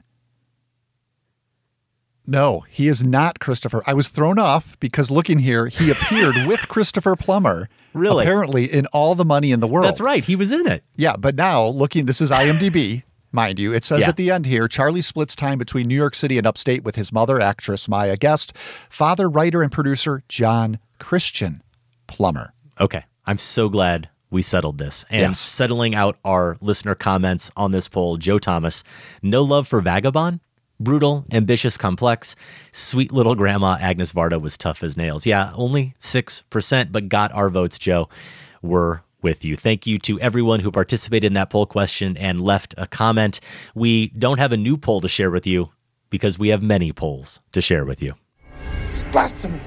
No, 2.28 2.61
he 2.69 2.88
is 2.88 3.03
not 3.03 3.39
Christopher. 3.39 3.84
I 3.86 3.93
was 3.93 4.09
thrown 4.09 4.39
off 4.39 4.80
because 4.80 5.11
looking 5.11 5.39
here, 5.39 5.67
he 5.67 5.91
appeared 5.91 6.36
with 6.47 6.59
Christopher 6.67 7.15
Plummer. 7.15 7.69
Really? 7.93 8.23
Apparently 8.26 8.65
in 8.65 8.88
All 8.88 9.15
the 9.15 9.26
Money 9.26 9.51
in 9.51 9.59
the 9.59 9.67
World. 9.67 9.86
That's 9.86 10.01
right. 10.01 10.23
He 10.23 10.36
was 10.36 10.51
in 10.51 10.67
it. 10.67 10.84
Yeah, 10.95 11.15
but 11.17 11.36
now 11.36 11.67
looking, 11.67 12.05
this 12.07 12.21
is 12.21 12.32
IMDb, 12.32 13.03
mind 13.32 13.59
you. 13.59 13.73
It 13.73 13.84
says 13.86 14.01
Yeah. 14.01 14.09
at 14.09 14.17
the 14.17 14.32
end 14.32 14.45
here 14.45 14.67
Charlie 14.67 15.01
splits 15.03 15.36
time 15.36 15.57
between 15.57 15.88
New 15.88 15.95
York 15.95 16.15
City 16.15 16.38
and 16.38 16.47
upstate 16.47 16.84
with 16.84 16.95
his 16.95 17.11
mother, 17.13 17.39
actress 17.39 17.88
Maya 17.88 18.17
Guest, 18.17 18.57
father, 18.89 19.30
writer, 19.30 19.61
and 19.61 19.71
producer 19.71 20.23
John 20.28 20.80
Christian 20.99 21.61
Plummer. 22.07 22.53
Okay. 22.80 23.03
I'm 23.26 23.38
so 23.38 23.69
glad 23.69 24.09
we 24.30 24.41
settled 24.41 24.78
this. 24.78 25.05
And 25.09 25.21
Yes. 25.21 25.39
settling 25.39 25.95
out 25.95 26.17
our 26.26 26.57
listener 26.59 26.95
comments 26.95 27.49
on 27.55 27.71
this 27.71 27.88
poll, 27.88 28.17
Joe 28.17 28.39
Thomas, 28.39 28.84
no 29.21 29.41
love 29.43 29.67
for 29.67 29.80
Vagabond? 29.82 30.39
Brutal, 30.80 31.26
ambitious, 31.32 31.78
complex. 31.78 32.36
Sweet 32.71 33.11
little 33.11 33.36
grandma 33.36 33.78
Agnes 33.80 34.11
Varda 34.11 34.41
was 34.41 34.57
tough 34.57 34.84
as 34.84 34.97
nails. 34.97 35.26
Yeah, 35.26 35.53
only 35.55 35.95
6%, 36.01 36.91
but 36.91 37.09
got 37.09 37.32
our 37.34 37.49
votes, 37.49 37.80
Joe. 37.80 38.09
We're 38.61 39.01
with 39.21 39.43
you. 39.43 39.55
Thank 39.55 39.88
you 39.88 39.97
to 39.99 40.19
everyone 40.19 40.59
who 40.59 40.71
participated 40.71 41.28
in 41.28 41.34
that 41.34 41.49
poll 41.49 41.65
question 41.65 42.15
and 42.17 42.41
left 42.41 42.76
a 42.78 42.88
comment. 42.88 43.39
We 43.73 44.09
don't 44.09 44.38
have 44.38 44.51
a 44.51 44.57
new 44.57 44.78
poll 44.78 45.01
to 45.01 45.07
share 45.07 45.32
with 45.32 45.47
you 45.47 45.69
because 46.09 46.38
we 46.38 46.49
have 46.49 46.61
many 46.61 46.91
polls 46.91 47.39
to 47.53 47.61
share 47.61 47.86
with 47.86 48.03
you. 48.03 48.13
This 48.80 48.97
is 48.97 49.11
blasphemy. 49.11 49.59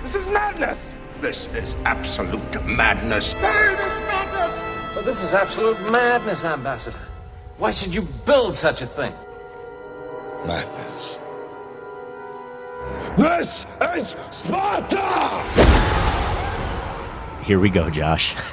This 0.00 0.14
is 0.14 0.32
madness. 0.32 0.96
This 1.20 1.48
is 1.48 1.74
absolute 1.84 2.64
madness. 2.64 3.34
Bury 3.34 3.74
this 3.74 3.98
madness. 4.00 4.94
But 4.94 5.04
this 5.04 5.22
is 5.22 5.34
absolute 5.34 5.78
madness, 5.90 6.44
Ambassador. 6.44 7.00
Why 7.58 7.70
should 7.70 7.94
you 7.94 8.02
build 8.24 8.54
such 8.54 8.80
a 8.80 8.86
thing? 8.86 9.12
Madness. 10.46 11.18
This 13.18 13.66
is 13.94 14.16
Sparta! 14.30 15.42
Here 17.42 17.58
we 17.58 17.68
go, 17.68 17.90
Josh. 17.90 18.34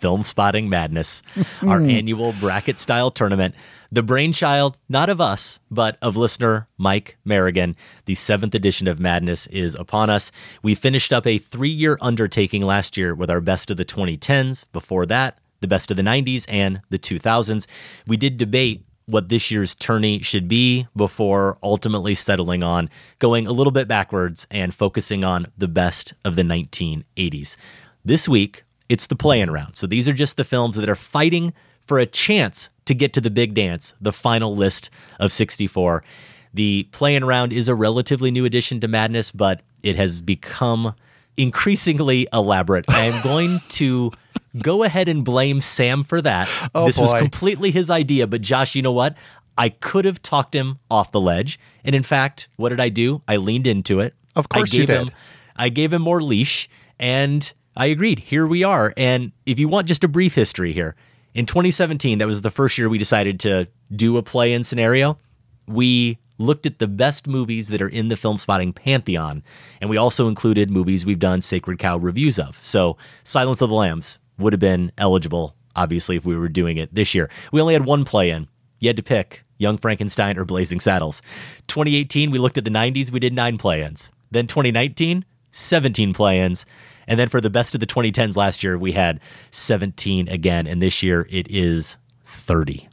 Filmspotting 0.00 0.68
Madness, 0.68 1.22
our 1.66 1.80
hmm. 1.80 1.90
annual 1.90 2.32
bracket 2.34 2.78
style 2.78 3.10
tournament. 3.10 3.54
The 3.90 4.02
brainchild, 4.02 4.76
not 4.88 5.08
of 5.08 5.20
us, 5.20 5.58
but 5.70 5.98
of 6.02 6.16
listener 6.16 6.68
Mike 6.76 7.16
Merrigan. 7.26 7.74
The 8.04 8.14
seventh 8.14 8.54
edition 8.54 8.86
of 8.86 9.00
Madness 9.00 9.46
is 9.48 9.74
upon 9.74 10.10
us. 10.10 10.30
We 10.62 10.74
finished 10.74 11.12
up 11.12 11.26
a 11.26 11.38
three 11.38 11.70
year 11.70 11.98
undertaking 12.00 12.62
last 12.62 12.96
year 12.96 13.14
with 13.14 13.30
our 13.30 13.40
best 13.40 13.70
of 13.70 13.76
the 13.76 13.84
2010s. 13.84 14.66
Before 14.72 15.06
that, 15.06 15.38
the 15.60 15.68
best 15.68 15.90
of 15.90 15.96
the 15.96 16.02
90s 16.02 16.44
and 16.48 16.80
the 16.90 16.98
2000s. 16.98 17.66
We 18.06 18.16
did 18.16 18.36
debate 18.36 18.84
what 19.08 19.30
this 19.30 19.50
year's 19.50 19.74
tourney 19.74 20.20
should 20.20 20.48
be 20.48 20.86
before 20.94 21.56
ultimately 21.62 22.14
settling 22.14 22.62
on 22.62 22.90
going 23.18 23.46
a 23.46 23.52
little 23.52 23.70
bit 23.70 23.88
backwards 23.88 24.46
and 24.50 24.74
focusing 24.74 25.24
on 25.24 25.46
the 25.56 25.66
best 25.66 26.12
of 26.24 26.36
the 26.36 26.42
1980s. 26.42 27.56
This 28.04 28.28
week, 28.28 28.64
it's 28.90 29.06
the 29.06 29.16
play-in 29.16 29.50
round. 29.50 29.76
So 29.76 29.86
these 29.86 30.08
are 30.08 30.12
just 30.12 30.36
the 30.36 30.44
films 30.44 30.76
that 30.76 30.88
are 30.88 30.94
fighting 30.94 31.54
for 31.86 31.98
a 31.98 32.06
chance 32.06 32.68
to 32.84 32.94
get 32.94 33.14
to 33.14 33.20
the 33.20 33.30
big 33.30 33.54
dance, 33.54 33.94
the 33.98 34.12
final 34.12 34.54
list 34.54 34.90
of 35.18 35.32
64. 35.32 36.04
The 36.52 36.84
play-in 36.92 37.24
round 37.24 37.52
is 37.52 37.68
a 37.68 37.74
relatively 37.74 38.30
new 38.30 38.44
addition 38.44 38.80
to 38.80 38.88
Madness, 38.88 39.32
but 39.32 39.62
it 39.82 39.96
has 39.96 40.20
become 40.20 40.94
increasingly 41.38 42.28
elaborate. 42.32 42.84
I 42.88 43.04
am 43.04 43.22
going 43.22 43.60
to 43.70 44.12
go 44.58 44.82
ahead 44.82 45.08
and 45.08 45.24
blame 45.24 45.60
Sam 45.60 46.04
for 46.04 46.20
that. 46.20 46.48
Oh, 46.74 46.86
this 46.86 46.98
was 46.98 47.14
completely 47.14 47.70
his 47.70 47.88
idea, 47.88 48.26
but 48.26 48.42
Josh, 48.42 48.74
you 48.74 48.82
know 48.82 48.92
what? 48.92 49.16
I 49.56 49.70
could 49.70 50.04
have 50.04 50.20
talked 50.20 50.54
him 50.54 50.78
off 50.90 51.12
the 51.12 51.20
ledge. 51.20 51.58
And 51.84 51.94
in 51.94 52.02
fact, 52.02 52.48
what 52.56 52.68
did 52.68 52.80
I 52.80 52.90
do? 52.90 53.22
I 53.26 53.36
leaned 53.36 53.66
into 53.66 54.00
it. 54.00 54.14
Of 54.36 54.48
course 54.48 54.74
I 54.74 54.76
you 54.76 54.86
did. 54.86 55.00
him 55.00 55.10
I 55.56 55.68
gave 55.68 55.92
him 55.92 56.02
more 56.02 56.22
leash 56.22 56.68
and 56.98 57.52
I 57.76 57.86
agreed. 57.86 58.20
Here 58.20 58.46
we 58.46 58.62
are. 58.62 58.94
And 58.96 59.32
if 59.46 59.58
you 59.58 59.68
want 59.68 59.88
just 59.88 60.04
a 60.04 60.08
brief 60.08 60.34
history 60.34 60.72
here, 60.72 60.94
in 61.34 61.46
2017, 61.46 62.18
that 62.18 62.26
was 62.26 62.40
the 62.40 62.50
first 62.50 62.78
year 62.78 62.88
we 62.88 62.98
decided 62.98 63.40
to 63.40 63.68
do 63.94 64.16
a 64.16 64.22
play 64.22 64.52
in 64.52 64.62
scenario. 64.62 65.18
We 65.66 66.18
looked 66.38 66.66
at 66.66 66.78
the 66.78 66.86
best 66.86 67.26
movies 67.26 67.68
that 67.68 67.82
are 67.82 67.88
in 67.88 68.08
the 68.08 68.14
Filmspotting 68.14 68.74
pantheon, 68.74 69.42
and 69.80 69.90
we 69.90 69.96
also 69.96 70.28
included 70.28 70.70
movies 70.70 71.04
we've 71.04 71.18
done 71.18 71.40
Sacred 71.40 71.78
Cow 71.78 71.98
reviews 71.98 72.38
of. 72.38 72.58
So, 72.62 72.96
Silence 73.24 73.60
of 73.60 73.68
the 73.68 73.74
Lambs 73.74 74.18
would 74.38 74.52
have 74.52 74.60
been 74.60 74.92
eligible, 74.96 75.54
obviously, 75.76 76.16
if 76.16 76.24
we 76.24 76.36
were 76.36 76.48
doing 76.48 76.76
it 76.76 76.94
this 76.94 77.14
year. 77.14 77.28
We 77.52 77.60
only 77.60 77.74
had 77.74 77.84
one 77.84 78.04
play 78.04 78.30
in. 78.30 78.48
You 78.78 78.88
had 78.88 78.96
to 78.96 79.02
pick 79.02 79.44
Young 79.58 79.76
Frankenstein 79.76 80.38
or 80.38 80.44
Blazing 80.44 80.80
Saddles. 80.80 81.20
2018, 81.66 82.30
we 82.30 82.38
looked 82.38 82.58
at 82.58 82.64
the 82.64 82.70
90s, 82.70 83.10
we 83.10 83.20
did 83.20 83.32
nine 83.32 83.58
play 83.58 83.82
ins. 83.82 84.10
Then 84.30 84.46
2019, 84.46 85.24
17 85.50 86.14
play 86.14 86.40
ins. 86.40 86.64
And 87.06 87.18
then 87.18 87.28
for 87.28 87.40
the 87.40 87.50
best 87.50 87.74
of 87.74 87.80
the 87.80 87.86
2010s 87.86 88.36
last 88.36 88.62
year, 88.62 88.78
we 88.78 88.92
had 88.92 89.18
17 89.50 90.28
again. 90.28 90.66
And 90.66 90.80
this 90.80 91.02
year 91.02 91.26
it 91.30 91.50
is 91.50 91.96
30. 92.24 92.88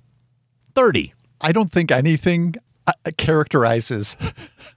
30. 0.74 1.14
I 1.42 1.52
don't 1.52 1.72
think 1.72 1.92
anything 1.92 2.56
Uh, 2.88 2.94
characterizes 3.18 4.16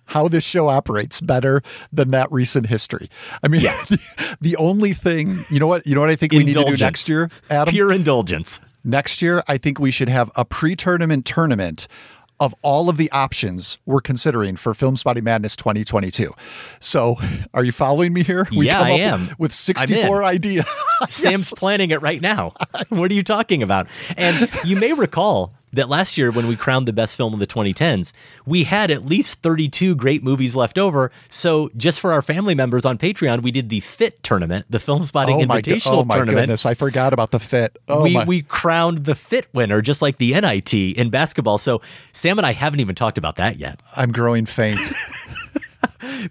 how 0.06 0.28
this 0.28 0.42
show 0.42 0.68
operates 0.68 1.20
better 1.20 1.62
than 1.92 2.10
that 2.10 2.26
recent 2.30 2.66
history. 2.66 3.10
I 3.42 3.48
mean, 3.48 3.60
Yeah. 3.60 3.76
the, 3.90 4.36
the 4.40 4.56
only 4.56 4.94
thing, 4.94 5.44
you 5.50 5.60
know 5.60 5.66
what, 5.66 5.86
you 5.86 5.94
know 5.94 6.00
what 6.00 6.08
I 6.08 6.16
think 6.16 6.32
we 6.32 6.42
need 6.44 6.54
to 6.54 6.64
do 6.64 6.76
next 6.76 7.08
year, 7.08 7.30
Adam? 7.50 7.70
Pure 7.70 7.92
indulgence. 7.92 8.60
Next 8.82 9.20
year, 9.20 9.42
I 9.46 9.58
think 9.58 9.78
we 9.78 9.90
should 9.90 10.08
have 10.08 10.30
a 10.36 10.46
pre-tournament 10.46 11.26
tournament 11.26 11.86
of 12.40 12.54
all 12.62 12.88
of 12.88 12.96
the 12.96 13.10
options 13.10 13.76
we're 13.84 14.00
considering 14.00 14.56
for 14.56 14.72
Filmspotting 14.72 15.22
Madness 15.24 15.56
2022. 15.56 16.32
So, 16.80 17.16
are 17.52 17.64
you 17.64 17.72
following 17.72 18.12
me 18.12 18.22
here? 18.22 18.46
Yeah, 18.50 18.74
come 18.78 18.86
I 18.86 18.92
up 18.92 19.00
am. 19.00 19.28
With 19.38 19.52
64 19.52 20.22
ideas. 20.24 20.66
Sam's 21.08 21.52
planning 21.52 21.90
it 21.90 22.00
right 22.00 22.22
now. 22.22 22.54
what 22.88 23.10
are 23.10 23.14
you 23.14 23.24
talking 23.24 23.62
about? 23.62 23.88
And 24.16 24.48
you 24.64 24.76
may 24.76 24.92
recall 24.92 25.52
that 25.78 25.88
last 25.88 26.18
year 26.18 26.30
when 26.30 26.46
we 26.46 26.56
crowned 26.56 26.86
the 26.86 26.92
best 26.92 27.16
film 27.16 27.32
of 27.32 27.40
the 27.40 27.46
2010s, 27.46 28.12
we 28.46 28.64
had 28.64 28.90
at 28.90 29.04
least 29.04 29.42
32 29.42 29.94
great 29.94 30.22
movies 30.22 30.54
left 30.54 30.78
over. 30.78 31.10
So 31.28 31.70
just 31.76 32.00
for 32.00 32.12
our 32.12 32.22
family 32.22 32.54
members 32.54 32.84
on 32.84 32.98
Patreon, 32.98 33.42
we 33.42 33.50
did 33.50 33.68
the 33.68 33.80
FIT 33.80 34.22
tournament, 34.22 34.66
the 34.68 34.78
Filmspotting 34.78 35.42
oh 35.42 35.46
my, 35.46 35.60
go- 35.60 35.72
Invitational 35.72 35.92
oh 35.92 36.04
my 36.04 36.14
tournament. 36.16 36.42
goodness, 36.42 36.66
I 36.66 36.74
forgot 36.74 37.12
about 37.12 37.30
the 37.30 37.40
fit. 37.40 37.78
Oh 37.88 38.02
we 38.02 38.14
my. 38.14 38.24
we 38.24 38.42
crowned 38.42 39.04
the 39.04 39.14
FIT 39.14 39.48
winner, 39.52 39.80
just 39.80 40.02
like 40.02 40.18
the 40.18 40.38
NIT 40.38 40.74
in 40.74 41.10
basketball. 41.10 41.58
So 41.58 41.80
Sam 42.12 42.38
and 42.38 42.46
I 42.46 42.52
haven't 42.52 42.80
even 42.80 42.94
talked 42.94 43.18
about 43.18 43.36
that 43.36 43.56
yet. 43.56 43.80
I'm 43.96 44.12
growing 44.12 44.46
faint. 44.46 44.80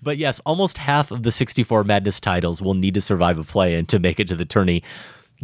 But 0.01 0.17
yes, 0.17 0.39
almost 0.45 0.77
half 0.77 1.11
of 1.11 1.23
the 1.23 1.31
64 1.31 1.83
Madness 1.83 2.19
titles 2.19 2.61
will 2.61 2.73
need 2.73 2.93
to 2.93 3.01
survive 3.01 3.37
a 3.37 3.43
play 3.43 3.75
in 3.75 3.85
to 3.87 3.99
make 3.99 4.19
it 4.19 4.27
to 4.29 4.35
the 4.35 4.45
tourney. 4.45 4.83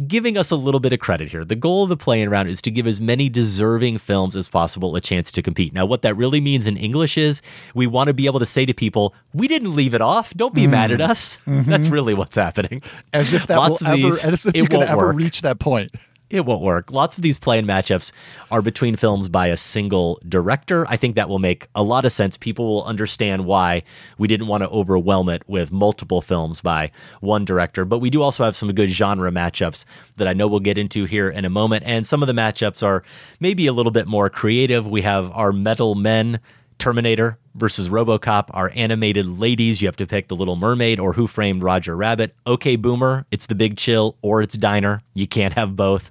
Giving 0.08 0.36
us 0.36 0.50
a 0.50 0.56
little 0.56 0.80
bit 0.80 0.92
of 0.92 0.98
credit 0.98 1.28
here. 1.28 1.44
The 1.44 1.54
goal 1.54 1.84
of 1.84 1.88
the 1.88 1.96
play 1.96 2.20
in 2.20 2.28
round 2.28 2.48
is 2.48 2.60
to 2.62 2.70
give 2.72 2.84
as 2.84 3.00
many 3.00 3.28
deserving 3.28 3.98
films 3.98 4.34
as 4.34 4.48
possible 4.48 4.96
a 4.96 5.00
chance 5.00 5.30
to 5.30 5.40
compete. 5.40 5.72
Now, 5.72 5.86
what 5.86 6.02
that 6.02 6.16
really 6.16 6.40
means 6.40 6.66
in 6.66 6.76
English 6.76 7.16
is 7.16 7.40
we 7.74 7.86
want 7.86 8.08
to 8.08 8.14
be 8.14 8.26
able 8.26 8.40
to 8.40 8.46
say 8.46 8.66
to 8.66 8.74
people, 8.74 9.14
we 9.32 9.46
didn't 9.46 9.72
leave 9.72 9.94
it 9.94 10.00
off. 10.00 10.34
Don't 10.34 10.52
be 10.52 10.66
mad 10.66 10.90
at 10.90 11.00
mm. 11.00 11.08
us. 11.08 11.38
Mm-hmm. 11.54 11.70
That's 11.70 11.88
really 11.88 12.14
what's 12.14 12.36
happening. 12.36 12.82
as 13.12 13.32
if 13.32 13.46
that 13.46 13.56
Lots 13.56 13.80
will 13.82 13.88
ever, 13.88 13.96
these, 13.96 14.24
as 14.24 14.46
if 14.46 14.54
it 14.54 14.58
you 14.58 14.66
can 14.66 14.82
ever 14.82 15.08
work. 15.08 15.16
reach 15.16 15.42
that 15.42 15.58
point. 15.60 15.92
It 16.34 16.44
won't 16.44 16.62
work. 16.62 16.90
Lots 16.90 17.16
of 17.16 17.22
these 17.22 17.38
play-in 17.38 17.64
matchups 17.64 18.10
are 18.50 18.60
between 18.60 18.96
films 18.96 19.28
by 19.28 19.46
a 19.46 19.56
single 19.56 20.20
director. 20.28 20.84
I 20.88 20.96
think 20.96 21.14
that 21.14 21.28
will 21.28 21.38
make 21.38 21.68
a 21.76 21.82
lot 21.84 22.04
of 22.04 22.10
sense. 22.10 22.36
People 22.36 22.66
will 22.66 22.82
understand 22.82 23.46
why 23.46 23.84
we 24.18 24.26
didn't 24.26 24.48
want 24.48 24.64
to 24.64 24.68
overwhelm 24.68 25.28
it 25.28 25.44
with 25.46 25.70
multiple 25.70 26.20
films 26.20 26.60
by 26.60 26.90
one 27.20 27.44
director. 27.44 27.84
But 27.84 28.00
we 28.00 28.10
do 28.10 28.20
also 28.20 28.42
have 28.42 28.56
some 28.56 28.72
good 28.72 28.90
genre 28.90 29.30
matchups 29.30 29.84
that 30.16 30.26
I 30.26 30.32
know 30.32 30.48
we'll 30.48 30.58
get 30.58 30.76
into 30.76 31.04
here 31.04 31.30
in 31.30 31.44
a 31.44 31.50
moment. 31.50 31.84
And 31.86 32.04
some 32.04 32.20
of 32.20 32.26
the 32.26 32.32
matchups 32.32 32.82
are 32.82 33.04
maybe 33.38 33.68
a 33.68 33.72
little 33.72 33.92
bit 33.92 34.08
more 34.08 34.28
creative. 34.28 34.88
We 34.88 35.02
have 35.02 35.30
our 35.30 35.52
Metal 35.52 35.94
Men 35.94 36.40
Terminator 36.78 37.38
versus 37.54 37.88
RoboCop, 37.88 38.46
our 38.50 38.70
animated 38.74 39.26
ladies. 39.26 39.80
You 39.80 39.88
have 39.88 39.96
to 39.96 40.06
pick 40.06 40.28
The 40.28 40.36
Little 40.36 40.56
Mermaid 40.56 40.98
or 40.98 41.12
Who 41.12 41.26
Framed 41.26 41.62
Roger 41.62 41.96
Rabbit. 41.96 42.34
Okay, 42.46 42.76
Boomer, 42.76 43.26
it's 43.30 43.46
The 43.46 43.54
Big 43.54 43.76
Chill 43.76 44.16
or 44.22 44.42
it's 44.42 44.56
Diner. 44.56 45.00
You 45.14 45.26
can't 45.26 45.54
have 45.54 45.76
both. 45.76 46.10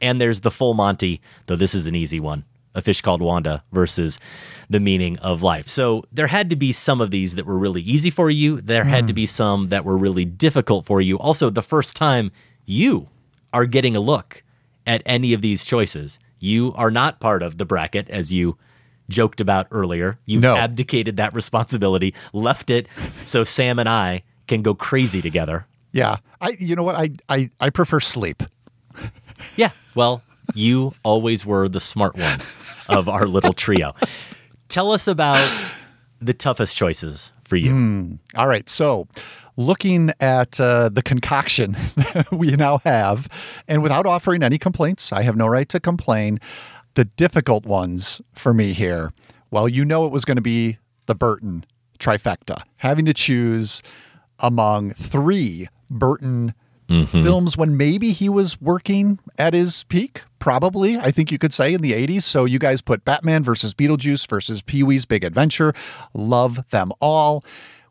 And 0.00 0.20
there's 0.20 0.40
the 0.40 0.50
Full 0.50 0.74
Monty, 0.74 1.20
though 1.46 1.56
this 1.56 1.74
is 1.74 1.86
an 1.86 1.94
easy 1.94 2.20
one. 2.20 2.44
A 2.74 2.82
Fish 2.82 3.00
Called 3.00 3.22
Wanda 3.22 3.62
versus 3.72 4.18
The 4.68 4.80
Meaning 4.80 5.18
of 5.20 5.42
Life. 5.42 5.66
So 5.66 6.04
there 6.12 6.26
had 6.26 6.50
to 6.50 6.56
be 6.56 6.72
some 6.72 7.00
of 7.00 7.10
these 7.10 7.34
that 7.36 7.46
were 7.46 7.56
really 7.56 7.80
easy 7.80 8.10
for 8.10 8.30
you. 8.30 8.60
There 8.60 8.84
had 8.84 9.06
to 9.06 9.14
hmm. 9.14 9.16
be 9.16 9.26
some 9.26 9.70
that 9.70 9.84
were 9.84 9.96
really 9.96 10.26
difficult 10.26 10.84
for 10.84 11.00
you. 11.00 11.18
Also, 11.18 11.48
the 11.48 11.62
first 11.62 11.96
time 11.96 12.30
you 12.66 13.08
are 13.54 13.64
getting 13.64 13.96
a 13.96 14.00
look 14.00 14.42
at 14.86 15.02
any 15.06 15.32
of 15.32 15.40
these 15.40 15.64
choices. 15.64 16.18
You 16.38 16.72
are 16.76 16.90
not 16.90 17.20
part 17.20 17.42
of 17.42 17.58
the 17.58 17.64
bracket 17.64 18.08
as 18.10 18.32
you 18.32 18.58
joked 19.08 19.40
about 19.40 19.66
earlier. 19.70 20.18
You've 20.26 20.42
No. 20.42 20.56
abdicated 20.56 21.16
that 21.18 21.34
responsibility, 21.34 22.14
left 22.32 22.70
it 22.70 22.86
so 23.24 23.44
Sam 23.44 23.78
and 23.78 23.88
I 23.88 24.22
can 24.46 24.62
go 24.62 24.74
crazy 24.74 25.20
together. 25.22 25.66
Yeah. 25.92 26.16
I 26.40 26.56
you 26.60 26.76
know 26.76 26.82
what? 26.82 26.96
I 26.96 27.10
I, 27.28 27.50
I 27.60 27.70
prefer 27.70 28.00
sleep. 28.00 28.42
Yeah. 29.56 29.70
Well, 29.94 30.22
you 30.54 30.94
always 31.02 31.44
were 31.44 31.68
the 31.68 31.80
smart 31.80 32.16
one 32.16 32.40
of 32.88 33.08
our 33.08 33.26
little 33.26 33.52
trio. 33.52 33.94
Tell 34.68 34.92
us 34.92 35.06
about 35.08 35.44
the 36.20 36.32
toughest 36.32 36.76
choices 36.76 37.32
for 37.44 37.56
you. 37.56 37.70
Hmm. 37.70 38.14
All 38.34 38.48
right. 38.48 38.68
So, 38.68 39.06
looking 39.56 40.10
at 40.20 40.58
uh, 40.60 40.88
the 40.88 41.02
concoction 41.02 41.76
we 42.32 42.52
now 42.52 42.78
have, 42.84 43.28
and 43.68 43.82
without 43.82 44.06
offering 44.06 44.42
any 44.42 44.58
complaints, 44.58 45.12
I 45.12 45.22
have 45.22 45.36
no 45.36 45.46
right 45.46 45.68
to 45.68 45.80
complain. 45.80 46.38
The 46.96 47.04
difficult 47.04 47.64
ones 47.64 48.20
for 48.34 48.52
me 48.52 48.72
here, 48.72 49.12
well, 49.50 49.68
you 49.68 49.84
know, 49.84 50.06
it 50.06 50.12
was 50.12 50.24
going 50.24 50.36
to 50.36 50.42
be 50.42 50.78
the 51.06 51.14
Burton 51.14 51.64
trifecta, 51.98 52.62
having 52.76 53.04
to 53.04 53.14
choose 53.14 53.82
among 54.40 54.92
three 54.94 55.68
Burton 55.90 56.54
mm-hmm. 56.88 57.22
films 57.22 57.56
when 57.56 57.76
maybe 57.76 58.12
he 58.12 58.28
was 58.28 58.60
working 58.60 59.18
at 59.38 59.54
his 59.54 59.84
peak, 59.84 60.22
probably, 60.38 60.96
I 60.96 61.10
think 61.10 61.30
you 61.30 61.38
could 61.38 61.52
say 61.52 61.74
in 61.74 61.80
the 61.80 61.92
80s. 61.92 62.22
So 62.22 62.44
you 62.44 62.58
guys 62.58 62.80
put 62.80 63.04
Batman 63.04 63.42
versus 63.42 63.74
Beetlejuice 63.74 64.28
versus 64.28 64.62
Pee 64.62 64.82
Wee's 64.82 65.04
Big 65.04 65.24
Adventure. 65.24 65.74
Love 66.14 66.68
them 66.70 66.92
all. 67.00 67.44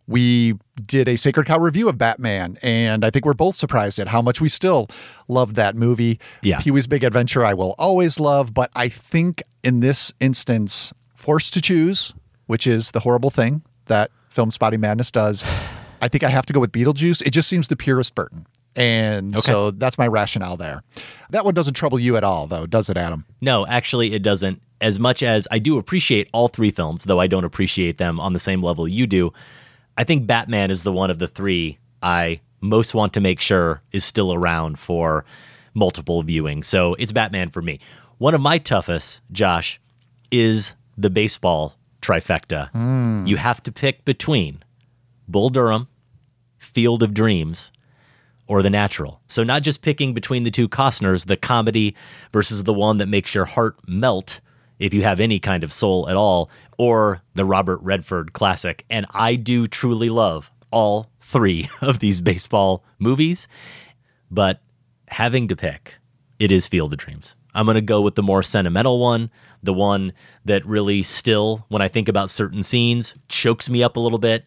We 0.08 0.54
did 0.86 1.08
a 1.08 1.16
Sacred 1.16 1.48
Cow 1.48 1.60
review 1.60 1.90
of 1.90 1.98
Batman, 1.98 2.58
and 2.62 3.04
I 3.04 3.10
think 3.10 3.26
we're 3.26 3.34
both 3.34 3.56
surprised 3.56 3.98
at 3.98 4.08
how 4.08 4.22
much 4.22 4.40
we 4.40 4.50
still 4.50 4.88
love 5.28 5.56
that 5.56 5.76
movie. 5.76 6.20
Yeah. 6.44 6.60
Pee 6.60 6.72
Wee's 6.72 6.86
Big 6.88 7.04
Adventure, 7.04 7.44
I 7.44 7.54
will 7.56 7.74
always 7.80 8.20
love, 8.20 8.54
but 8.54 8.70
I 8.76 8.88
think 8.90 9.42
in 9.64 9.80
this 9.80 10.14
instance, 10.20 10.94
forced 11.16 11.54
to 11.56 11.62
choose, 11.62 12.14
which 12.46 12.68
is 12.68 12.92
the 12.92 13.00
horrible 13.00 13.32
thing 13.32 13.64
that 13.88 14.12
Filmspotting 14.34 14.80
Madness 14.80 15.10
does, 15.12 15.44
I 16.02 16.08
think 16.08 16.24
I 16.24 16.30
have 16.30 16.46
to 16.48 16.54
go 16.54 16.60
with 16.60 16.72
Beetlejuice. 16.72 17.26
It 17.26 17.32
just 17.32 17.50
seems 17.50 17.68
the 17.68 17.76
purest 17.76 18.14
Burton. 18.14 18.46
And 18.76 19.34
Okay. 19.34 19.42
so 19.42 19.72
that's 19.72 19.98
my 19.98 20.06
rationale 20.06 20.58
there. 20.58 20.84
That 21.32 21.46
one 21.46 21.54
doesn't 21.54 21.74
trouble 21.76 21.98
you 21.98 22.18
at 22.18 22.24
all, 22.24 22.46
though, 22.46 22.66
does 22.68 22.90
it, 22.90 22.98
Adam? 22.98 23.26
No, 23.42 23.66
actually, 23.66 24.14
it 24.14 24.22
doesn't. 24.22 24.62
As 24.82 25.00
much 25.00 25.24
as 25.24 25.48
I 25.50 25.58
do 25.60 25.78
appreciate 25.78 26.28
all 26.34 26.50
three 26.50 26.70
films, 26.70 27.06
though 27.06 27.20
I 27.22 27.28
don't 27.28 27.46
appreciate 27.46 27.98
them 27.98 28.20
on 28.20 28.34
the 28.34 28.40
same 28.40 28.62
level 28.62 28.86
you 28.88 29.08
do, 29.08 29.32
I 29.98 30.04
think 30.04 30.28
Batman 30.28 30.72
is 30.72 30.84
the 30.84 30.92
one 30.92 31.10
of 31.10 31.20
the 31.20 31.28
three 31.28 31.78
I 32.02 32.42
most 32.62 32.94
want 32.94 33.14
to 33.14 33.22
make 33.22 33.40
sure 33.40 33.82
is 33.92 34.04
still 34.04 34.34
around 34.34 34.80
for 34.80 35.26
multiple 35.74 36.22
viewing. 36.24 36.64
So 36.64 36.96
it's 36.96 37.12
Batman 37.12 37.50
for 37.50 37.62
me. 37.62 37.80
One 38.18 38.34
of 38.34 38.42
my 38.42 38.58
toughest, 38.58 39.22
Josh, 39.32 39.80
is 40.32 40.74
the 40.98 41.10
baseball 41.10 41.76
trifecta. 42.02 42.70
Hmm. 42.72 43.26
You 43.26 43.38
have 43.38 43.62
to 43.64 43.72
pick 43.72 44.06
between 44.06 44.64
Bull 45.28 45.50
Durham, 45.50 45.88
Field 46.58 47.04
of 47.04 47.14
Dreams, 47.14 47.72
or 48.48 48.62
The 48.62 48.70
Natural. 48.70 49.22
So 49.28 49.44
not 49.44 49.64
just 49.64 49.82
picking 49.82 50.14
between 50.14 50.44
the 50.44 50.52
two 50.52 50.70
Costners, 50.70 51.26
the 51.26 51.38
comedy 51.38 51.96
versus 52.32 52.64
the 52.64 52.74
one 52.74 52.98
that 52.98 53.08
makes 53.08 53.34
your 53.34 53.46
heart 53.46 53.76
melt 53.88 54.40
if 54.78 54.94
you 54.94 55.04
have 55.04 55.20
any 55.20 55.40
kind 55.40 55.64
of 55.64 55.72
soul 55.72 56.10
at 56.10 56.18
all, 56.18 56.50
or 56.78 57.22
the 57.34 57.46
Robert 57.46 57.80
Redford 57.82 58.34
classic. 58.34 58.86
And 58.90 59.06
I 59.12 59.36
do 59.36 59.68
truly 59.68 60.10
love 60.10 60.52
all 60.72 61.10
three 61.20 61.70
of 61.82 62.00
these 62.00 62.22
baseball 62.22 62.84
movies, 63.00 63.48
but 64.30 64.62
having 65.08 65.48
to 65.48 65.56
pick, 65.56 65.98
it 66.40 66.52
is 66.52 66.68
Field 66.68 66.94
of 66.94 67.00
Dreams. 67.00 67.36
I'm 67.54 67.66
going 67.66 67.76
to 67.76 67.82
go 67.82 68.02
with 68.02 68.16
the 68.16 68.24
more 68.24 68.44
sentimental 68.44 69.00
one, 69.00 69.32
the 69.64 69.74
one 69.74 70.12
that 70.44 70.66
really 70.66 71.04
still, 71.04 71.66
when 71.70 71.82
I 71.82 71.88
think 71.88 72.10
about 72.10 72.30
certain 72.30 72.64
scenes, 72.64 73.16
chokes 73.30 73.70
me 73.70 73.82
up 73.82 73.96
a 73.96 74.02
little 74.02 74.20
bit. 74.20 74.46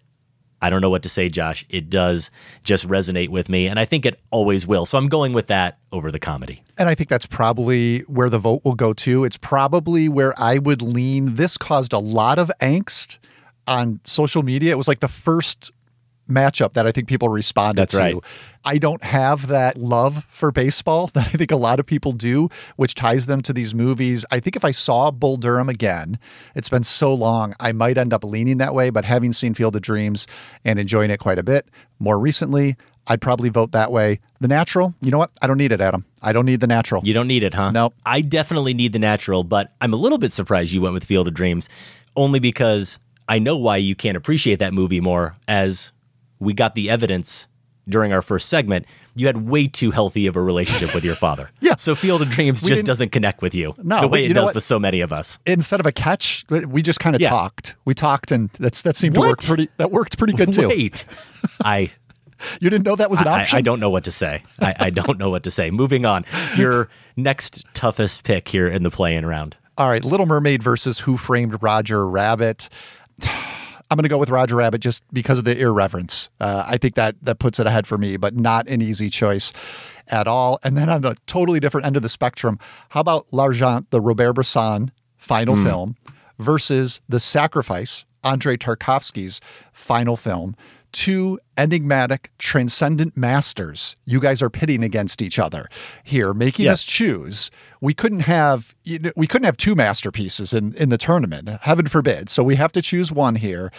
I 0.60 0.70
don't 0.70 0.80
know 0.80 0.90
what 0.90 1.02
to 1.04 1.08
say, 1.08 1.28
Josh. 1.28 1.64
It 1.68 1.88
does 1.88 2.30
just 2.64 2.88
resonate 2.88 3.28
with 3.28 3.48
me, 3.48 3.66
and 3.66 3.78
I 3.78 3.84
think 3.84 4.04
it 4.04 4.20
always 4.30 4.66
will. 4.66 4.86
So 4.86 4.98
I'm 4.98 5.08
going 5.08 5.32
with 5.32 5.46
that 5.48 5.78
over 5.92 6.10
the 6.10 6.18
comedy. 6.18 6.62
And 6.76 6.88
I 6.88 6.94
think 6.94 7.08
that's 7.08 7.26
probably 7.26 8.00
where 8.00 8.28
the 8.28 8.38
vote 8.38 8.64
will 8.64 8.74
go 8.74 8.92
to. 8.94 9.24
It's 9.24 9.36
probably 9.36 10.08
where 10.08 10.34
I 10.40 10.58
would 10.58 10.82
lean. 10.82 11.36
This 11.36 11.56
caused 11.56 11.92
a 11.92 11.98
lot 11.98 12.38
of 12.38 12.50
angst 12.60 13.18
on 13.66 14.00
social 14.04 14.42
media. 14.42 14.72
It 14.72 14.78
was 14.78 14.88
like 14.88 15.00
the 15.00 15.08
first 15.08 15.70
matchup 16.28 16.74
that 16.74 16.86
I 16.86 16.92
think 16.92 17.08
people 17.08 17.28
responded 17.28 17.82
That's 17.82 17.92
to. 17.92 17.98
right. 17.98 18.16
I 18.64 18.78
don't 18.78 19.02
have 19.02 19.46
that 19.48 19.78
love 19.78 20.26
for 20.28 20.52
baseball 20.52 21.06
that 21.14 21.28
I 21.28 21.30
think 21.30 21.50
a 21.50 21.56
lot 21.56 21.80
of 21.80 21.86
people 21.86 22.12
do, 22.12 22.48
which 22.76 22.94
ties 22.94 23.26
them 23.26 23.40
to 23.42 23.52
these 23.52 23.74
movies. 23.74 24.24
I 24.30 24.40
think 24.40 24.56
if 24.56 24.64
I 24.64 24.70
saw 24.70 25.10
Bull 25.10 25.36
Durham 25.36 25.68
again, 25.68 26.18
it's 26.54 26.68
been 26.68 26.84
so 26.84 27.12
long, 27.14 27.54
I 27.60 27.72
might 27.72 27.98
end 27.98 28.12
up 28.12 28.24
leaning 28.24 28.58
that 28.58 28.74
way. 28.74 28.90
But 28.90 29.04
having 29.04 29.32
seen 29.32 29.54
Field 29.54 29.76
of 29.76 29.82
Dreams 29.82 30.26
and 30.64 30.78
enjoying 30.78 31.10
it 31.10 31.18
quite 31.18 31.38
a 31.38 31.42
bit 31.42 31.68
more 31.98 32.18
recently, 32.18 32.76
I'd 33.06 33.20
probably 33.22 33.48
vote 33.48 33.72
that 33.72 33.90
way. 33.90 34.20
The 34.40 34.48
natural, 34.48 34.94
you 35.00 35.10
know 35.10 35.18
what? 35.18 35.30
I 35.40 35.46
don't 35.46 35.56
need 35.56 35.72
it, 35.72 35.80
Adam. 35.80 36.04
I 36.22 36.32
don't 36.32 36.44
need 36.44 36.60
the 36.60 36.66
natural. 36.66 37.02
You 37.04 37.14
don't 37.14 37.26
need 37.26 37.42
it, 37.42 37.54
huh? 37.54 37.70
No. 37.70 37.92
I 38.04 38.20
definitely 38.20 38.74
need 38.74 38.92
the 38.92 38.98
natural, 38.98 39.44
but 39.44 39.72
I'm 39.80 39.94
a 39.94 39.96
little 39.96 40.18
bit 40.18 40.30
surprised 40.30 40.72
you 40.72 40.82
went 40.82 40.94
with 40.94 41.04
Field 41.04 41.26
of 41.26 41.34
Dreams, 41.34 41.68
only 42.16 42.38
because 42.38 42.98
I 43.28 43.38
know 43.38 43.56
why 43.56 43.78
you 43.78 43.94
can't 43.94 44.16
appreciate 44.16 44.58
that 44.58 44.74
movie 44.74 45.00
more, 45.00 45.36
as 45.48 45.92
we 46.40 46.52
got 46.54 46.74
the 46.74 46.90
evidence 46.90 47.46
during 47.88 48.12
our 48.12 48.20
first 48.22 48.48
segment. 48.48 48.84
You 49.14 49.26
had 49.26 49.48
way 49.48 49.66
too 49.66 49.90
healthy 49.90 50.26
of 50.26 50.36
a 50.36 50.42
relationship 50.42 50.94
with 50.94 51.04
your 51.04 51.14
father. 51.26 51.50
yeah. 51.60 51.74
So 51.76 51.94
Field 51.94 52.22
of 52.22 52.28
Dreams 52.30 52.62
We 52.62 52.68
just 52.68 52.84
doesn't 52.84 53.10
connect 53.10 53.40
with 53.42 53.54
you 53.54 53.74
No, 53.78 54.02
the 54.02 54.08
way 54.08 54.24
you 54.24 54.30
it 54.30 54.34
does 54.34 54.44
what? 54.46 54.54
with 54.54 54.64
so 54.64 54.78
many 54.78 55.00
of 55.00 55.12
us. 55.12 55.38
Instead 55.46 55.80
of 55.80 55.86
a 55.86 55.92
catch, 55.92 56.44
we 56.50 56.82
just 56.82 57.00
kind 57.00 57.16
of 57.16 57.20
Yeah. 57.22 57.30
talked. 57.30 57.76
We 57.84 57.94
talked, 57.94 58.30
and 58.30 58.50
that's 58.60 58.82
that 58.82 58.94
seemed 58.96 59.14
to 59.14 59.20
work 59.20 59.42
pretty. 59.42 59.68
That 59.78 59.90
worked 59.90 60.18
pretty 60.18 60.34
good 60.34 60.52
too. 60.52 60.68
Wait, 60.68 61.06
I 61.64 61.90
You 62.60 62.70
didn't 62.70 62.84
know 62.84 62.94
that 62.94 63.10
was 63.10 63.20
an 63.20 63.26
I, 63.26 63.40
option. 63.42 63.58
I 63.58 63.62
don't 63.62 63.80
know 63.80 63.90
what 63.90 64.04
to 64.04 64.12
say. 64.12 64.42
I, 64.60 64.74
I 64.78 64.90
don't 64.90 65.18
know 65.18 65.30
what 65.30 65.42
to 65.44 65.50
say. 65.50 65.70
Moving 65.70 66.04
on. 66.04 66.24
Your 66.56 66.88
next 67.16 67.64
toughest 67.74 68.22
pick 68.22 68.46
here 68.48 68.68
in 68.68 68.82
the 68.84 68.90
play-in 68.90 69.26
round. 69.26 69.56
All 69.76 69.88
right, 69.88 70.04
Little 70.04 70.26
Mermaid 70.26 70.62
versus 70.62 70.98
Who 71.00 71.16
Framed 71.16 71.60
Roger 71.62 72.06
Rabbit. 72.06 72.68
I'm 73.90 73.96
going 73.96 74.02
to 74.02 74.08
go 74.08 74.18
with 74.18 74.28
Roger 74.30 74.56
Rabbit 74.56 74.80
just 74.80 75.02
because 75.12 75.38
of 75.38 75.44
the 75.44 75.58
irreverence. 75.58 76.28
Uh, 76.40 76.64
I 76.66 76.76
think 76.76 76.94
that 76.96 77.16
that 77.22 77.38
puts 77.38 77.58
it 77.58 77.66
ahead 77.66 77.86
for 77.86 77.96
me, 77.98 78.16
but 78.18 78.34
not 78.36 78.68
an 78.68 78.82
easy 78.82 79.08
choice 79.08 79.52
at 80.08 80.26
all. 80.26 80.58
And 80.62 80.76
then 80.76 80.88
on 80.90 81.00
the 81.02 81.16
totally 81.26 81.58
different 81.60 81.86
end 81.86 81.96
of 81.96 82.02
the 82.02 82.08
spectrum, 82.08 82.58
how 82.90 83.00
about 83.00 83.26
L'Argent, 83.32 83.90
the 83.90 84.00
Robert 84.00 84.34
Bresson 84.34 84.90
final 85.16 85.54
Hmm. 85.56 85.64
film, 85.64 85.96
versus 86.38 87.00
The 87.08 87.18
Sacrifice, 87.20 88.04
Andrei 88.22 88.56
Tarkovsky's 88.56 89.40
final 89.72 90.16
film? 90.16 90.54
Two 90.92 91.38
enigmatic, 91.58 92.30
transcendent 92.38 93.16
masters. 93.16 93.96
You 94.06 94.20
guys 94.20 94.40
are 94.42 94.48
pitting 94.50 94.82
against 94.82 95.20
each 95.20 95.38
other 95.38 95.68
here, 96.02 96.32
making 96.32 96.64
Yeah. 96.66 96.72
us 96.72 96.84
choose. 96.84 97.50
We 97.80 97.92
couldn't 97.94 98.20
have 98.20 98.74
you 98.84 98.98
know, 98.98 99.12
we 99.16 99.26
couldn't 99.26 99.44
have 99.46 99.56
two 99.58 99.74
masterpieces 99.74 100.54
in 100.54 100.74
in 100.74 100.88
the 100.88 100.98
tournament. 100.98 101.48
Heaven 101.62 101.86
forbid. 101.86 102.28
So 102.30 102.42
we 102.42 102.56
have 102.56 102.72
to 102.72 102.82
choose 102.82 103.12
one 103.12 103.36
here. 103.36 103.70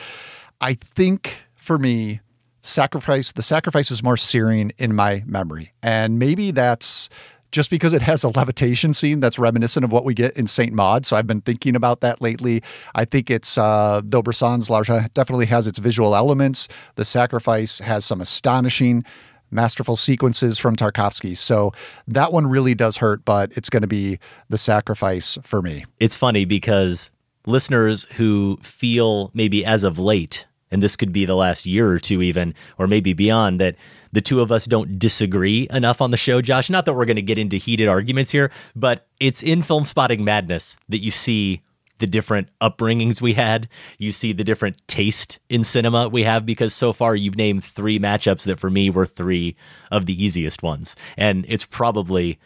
I 0.61 0.75
think 0.75 1.33
for 1.55 1.77
me, 1.79 2.19
sacrifice 2.61 3.31
the 3.31 3.41
sacrifice 3.41 3.89
is 3.89 4.03
more 4.03 4.17
searing 4.17 4.71
in 4.77 4.93
my 4.93 5.23
memory, 5.25 5.73
and 5.81 6.19
maybe 6.19 6.51
that's 6.51 7.09
just 7.51 7.69
because 7.69 7.93
it 7.93 8.01
has 8.01 8.23
a 8.23 8.29
levitation 8.29 8.93
scene 8.93 9.19
that's 9.19 9.39
reminiscent 9.39 9.83
of 9.83 9.91
what 9.91 10.05
we 10.05 10.13
get 10.13 10.35
in 10.37 10.47
Saint 10.47 10.73
Maud. 10.73 11.05
So 11.05 11.15
I've 11.15 11.27
been 11.27 11.41
thinking 11.41 11.75
about 11.75 12.01
that 12.01 12.21
lately. 12.21 12.61
I 12.95 13.05
think 13.05 13.29
it's 13.29 13.57
uh, 13.57 14.01
though 14.03 14.21
Bresson's 14.21 14.69
L'Argent 14.69 15.13
definitely 15.13 15.47
has 15.47 15.67
its 15.67 15.79
visual 15.79 16.15
elements. 16.15 16.67
The 16.95 17.05
sacrifice 17.05 17.79
has 17.79 18.05
some 18.05 18.21
astonishing 18.21 19.03
masterful 19.51 19.95
sequences 19.95 20.59
from 20.59 20.75
Tarkovsky. 20.75 21.35
So 21.35 21.73
that 22.07 22.31
one 22.31 22.47
really 22.47 22.75
does 22.75 22.97
hurt, 22.97 23.25
but 23.25 23.51
it's 23.57 23.69
going 23.69 23.81
to 23.81 23.87
be 23.87 24.19
the 24.49 24.57
sacrifice 24.57 25.37
for 25.43 25.61
me. 25.61 25.85
It's 25.99 26.15
funny 26.15 26.45
because 26.45 27.09
listeners 27.47 28.05
who 28.15 28.59
feel 28.61 29.31
maybe 29.33 29.65
as 29.65 29.83
of 29.83 29.97
late, 29.97 30.45
and 30.71 30.83
this 30.83 30.95
could 30.95 31.11
be 31.11 31.25
the 31.25 31.35
last 31.35 31.65
year 31.65 31.91
or 31.91 31.99
two 31.99 32.21
even, 32.21 32.53
or 32.77 32.85
maybe 32.85 33.13
beyond, 33.13 33.59
that 33.59 33.75
the 34.11 34.21
two 34.21 34.41
of 34.41 34.51
us 34.51 34.65
don't 34.65 34.99
disagree 34.99 35.67
enough 35.71 36.01
on 36.01 36.11
the 36.11 36.17
show, 36.17 36.41
Josh. 36.41 36.69
Not 36.69 36.85
that 36.85 36.93
we're 36.93 37.05
going 37.05 37.15
to 37.15 37.21
get 37.21 37.37
into 37.37 37.57
heated 37.57 37.87
arguments 37.87 38.31
here, 38.31 38.51
but 38.75 39.07
it's 39.19 39.43
in 39.43 39.61
Filmspotting 39.61 40.19
madness 40.19 40.77
that 40.89 41.03
you 41.03 41.11
see 41.11 41.61
the 41.99 42.07
different 42.07 42.49
upbringings 42.61 43.21
we 43.21 43.33
had. 43.33 43.69
You 43.97 44.11
see 44.11 44.33
the 44.33 44.43
different 44.43 44.81
taste 44.87 45.39
in 45.49 45.63
cinema 45.63 46.07
we 46.09 46.23
have 46.23 46.45
because 46.45 46.73
so 46.73 46.93
far 46.93 47.15
you've 47.15 47.37
named 47.37 47.63
three 47.63 47.99
matchups 47.99 48.43
that 48.43 48.59
for 48.59 48.69
me 48.69 48.89
were 48.89 49.05
three 49.05 49.55
of 49.91 50.05
the 50.05 50.23
easiest 50.23 50.63
ones. 50.63 50.95
And 51.17 51.45
it's 51.47 51.65
probably 51.65 52.39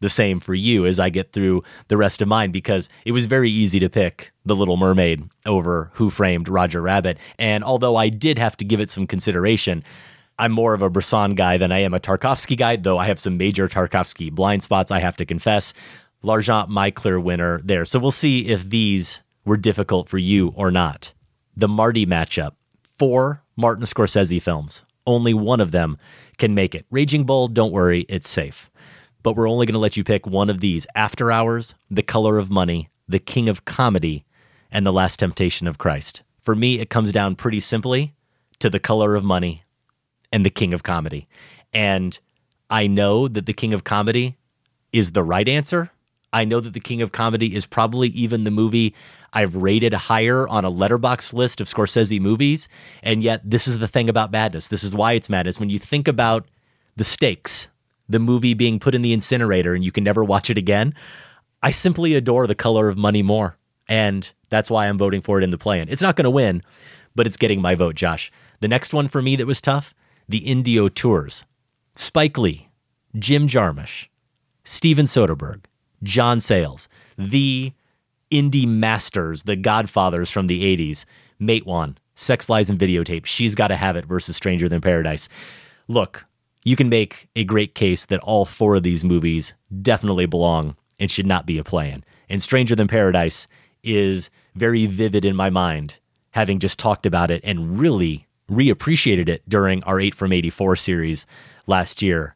the 0.00 0.08
same 0.08 0.40
for 0.40 0.54
you 0.54 0.86
as 0.86 0.98
I 0.98 1.10
get 1.10 1.32
through 1.32 1.62
the 1.88 1.96
rest 1.96 2.22
of 2.22 2.28
mine 2.28 2.50
because 2.50 2.88
it 3.04 3.12
was 3.12 3.26
very 3.26 3.50
easy 3.50 3.78
to 3.80 3.90
pick 3.90 4.32
The 4.46 4.56
Little 4.56 4.78
Mermaid 4.78 5.28
over 5.44 5.90
Who 5.94 6.08
Framed 6.08 6.48
Roger 6.48 6.80
Rabbit. 6.80 7.18
And 7.38 7.62
although 7.62 7.96
I 7.96 8.08
did 8.08 8.38
have 8.38 8.56
to 8.58 8.64
give 8.64 8.80
it 8.80 8.88
some 8.88 9.06
consideration, 9.06 9.84
I'm 10.40 10.52
more 10.52 10.72
of 10.72 10.80
a 10.80 10.88
Bresson 10.88 11.34
guy 11.34 11.58
than 11.58 11.70
I 11.70 11.80
am 11.80 11.92
a 11.92 12.00
Tarkovsky 12.00 12.56
guy, 12.56 12.76
though 12.76 12.96
I 12.96 13.08
have 13.08 13.20
some 13.20 13.36
major 13.36 13.68
Tarkovsky 13.68 14.32
blind 14.32 14.62
spots, 14.62 14.90
I 14.90 14.98
have 14.98 15.18
to 15.18 15.26
confess. 15.26 15.74
L'Argent, 16.22 16.70
my 16.70 16.90
clear 16.90 17.20
winner 17.20 17.60
there. 17.62 17.84
So 17.84 17.98
we'll 17.98 18.10
see 18.10 18.48
if 18.48 18.70
these 18.70 19.20
were 19.44 19.58
difficult 19.58 20.08
for 20.08 20.16
you 20.16 20.50
or 20.56 20.70
not. 20.70 21.12
The 21.56 21.68
Marty 21.68 22.06
matchup, 22.06 22.52
four 22.98 23.42
Martin 23.54 23.84
Scorsese 23.84 24.40
films. 24.40 24.82
Only 25.06 25.34
one 25.34 25.60
of 25.60 25.72
them 25.72 25.98
can 26.38 26.54
make 26.54 26.74
it. 26.74 26.86
Raging 26.90 27.24
Bull, 27.24 27.46
don't 27.46 27.72
worry, 27.72 28.06
it's 28.08 28.28
safe. 28.28 28.70
But 29.22 29.36
we're 29.36 29.48
only 29.48 29.66
going 29.66 29.74
to 29.74 29.78
let 29.78 29.98
you 29.98 30.04
pick 30.04 30.26
one 30.26 30.48
of 30.48 30.60
these 30.60 30.86
After 30.94 31.30
Hours, 31.30 31.74
The 31.90 32.02
Color 32.02 32.38
of 32.38 32.50
Money, 32.50 32.88
The 33.06 33.18
King 33.18 33.50
of 33.50 33.66
Comedy, 33.66 34.24
and 34.72 34.86
The 34.86 34.92
Last 34.92 35.18
Temptation 35.18 35.68
of 35.68 35.76
Christ. 35.76 36.22
For 36.40 36.54
me, 36.54 36.80
it 36.80 36.88
comes 36.88 37.12
down 37.12 37.36
pretty 37.36 37.60
simply 37.60 38.14
to 38.58 38.70
The 38.70 38.80
Color 38.80 39.16
of 39.16 39.22
Money 39.24 39.64
and 40.32 40.44
The 40.44 40.50
King 40.50 40.74
of 40.74 40.82
Comedy. 40.82 41.28
And 41.72 42.18
I 42.68 42.86
know 42.86 43.28
that 43.28 43.46
The 43.46 43.52
King 43.52 43.74
of 43.74 43.84
Comedy 43.84 44.36
is 44.92 45.12
the 45.12 45.22
right 45.22 45.48
answer. 45.48 45.90
I 46.32 46.44
know 46.44 46.60
that 46.60 46.72
The 46.72 46.80
King 46.80 47.02
of 47.02 47.12
Comedy 47.12 47.54
is 47.54 47.66
probably 47.66 48.08
even 48.08 48.44
the 48.44 48.50
movie 48.50 48.94
I've 49.32 49.56
rated 49.56 49.92
higher 49.92 50.46
on 50.48 50.64
a 50.64 50.70
Letterboxd 50.70 51.32
list 51.32 51.60
of 51.60 51.68
Scorsese 51.68 52.20
movies. 52.20 52.68
And 53.02 53.22
yet, 53.22 53.42
this 53.44 53.66
is 53.68 53.78
the 53.78 53.88
thing 53.88 54.08
about 54.08 54.32
madness. 54.32 54.68
This 54.68 54.84
is 54.84 54.94
why 54.94 55.12
it's 55.12 55.30
madness. 55.30 55.60
When 55.60 55.70
you 55.70 55.78
think 55.78 56.08
about 56.08 56.46
the 56.96 57.04
stakes, 57.04 57.68
the 58.08 58.18
movie 58.18 58.54
being 58.54 58.80
put 58.80 58.94
in 58.94 59.02
the 59.02 59.12
incinerator 59.12 59.74
and 59.74 59.84
you 59.84 59.92
can 59.92 60.04
never 60.04 60.24
watch 60.24 60.50
it 60.50 60.58
again, 60.58 60.94
I 61.62 61.70
simply 61.70 62.14
adore 62.14 62.46
The 62.46 62.54
Color 62.54 62.88
of 62.88 62.96
Money 62.96 63.22
more. 63.22 63.56
And 63.88 64.30
that's 64.50 64.70
why 64.70 64.88
I'm 64.88 64.98
voting 64.98 65.20
for 65.20 65.38
it 65.38 65.44
in 65.44 65.50
the 65.50 65.58
play 65.58 65.80
in. 65.80 65.88
It's 65.88 66.02
not 66.02 66.16
going 66.16 66.24
to 66.24 66.30
win, 66.30 66.62
but 67.14 67.26
it's 67.26 67.36
getting 67.36 67.60
my 67.60 67.74
vote, 67.74 67.94
Josh. 67.94 68.30
The 68.60 68.68
next 68.68 68.92
one 68.92 69.08
for 69.08 69.22
me 69.22 69.36
that 69.36 69.46
was 69.46 69.60
tough 69.60 69.94
the 70.30 70.42
indie 70.42 70.80
auteurs. 70.80 71.44
Spike 71.96 72.38
Lee, 72.38 72.68
Jim 73.18 73.48
Jarmusch, 73.48 74.06
Steven 74.64 75.04
Soderbergh, 75.04 75.64
John 76.04 76.38
Sayles, 76.38 76.88
the 77.18 77.72
indie 78.30 78.66
masters, 78.66 79.42
the 79.42 79.56
godfathers 79.56 80.30
from 80.30 80.46
the 80.46 80.62
80s, 80.76 81.04
Matewan, 81.40 81.96
Sex, 82.14 82.48
Lies, 82.48 82.70
and 82.70 82.78
Videotape, 82.78 83.26
She's 83.26 83.56
Gotta 83.56 83.74
Have 83.74 83.96
It 83.96 84.04
versus 84.04 84.36
Stranger 84.36 84.68
Than 84.68 84.80
Paradise. 84.80 85.28
Look, 85.88 86.24
you 86.64 86.76
can 86.76 86.88
make 86.88 87.28
a 87.34 87.42
great 87.42 87.74
case 87.74 88.06
that 88.06 88.20
all 88.20 88.44
four 88.44 88.76
of 88.76 88.84
these 88.84 89.04
movies 89.04 89.54
definitely 89.82 90.26
belong 90.26 90.76
and 91.00 91.10
should 91.10 91.26
not 91.26 91.44
be 91.44 91.58
a 91.58 91.64
play-in. 91.64 92.04
And 92.28 92.40
Stranger 92.40 92.76
Than 92.76 92.86
Paradise 92.86 93.48
is 93.82 94.30
very 94.54 94.86
vivid 94.86 95.24
in 95.24 95.34
my 95.34 95.50
mind, 95.50 95.98
having 96.30 96.60
just 96.60 96.78
talked 96.78 97.04
about 97.04 97.32
it 97.32 97.40
and 97.42 97.80
really 97.80 98.28
reappreciated 98.50 99.28
it 99.28 99.48
during 99.48 99.82
our 99.84 100.00
8 100.00 100.14
from 100.14 100.32
84 100.32 100.76
series 100.76 101.26
last 101.66 102.02
year. 102.02 102.34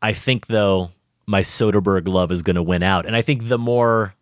I 0.00 0.12
think, 0.12 0.48
though, 0.48 0.90
my 1.26 1.42
Soderbergh 1.42 2.08
love 2.08 2.32
is 2.32 2.42
going 2.42 2.56
to 2.56 2.62
win 2.62 2.82
out. 2.82 3.06
And 3.06 3.14
I 3.14 3.22
think 3.22 3.48
the 3.48 3.58
more, 3.58 4.14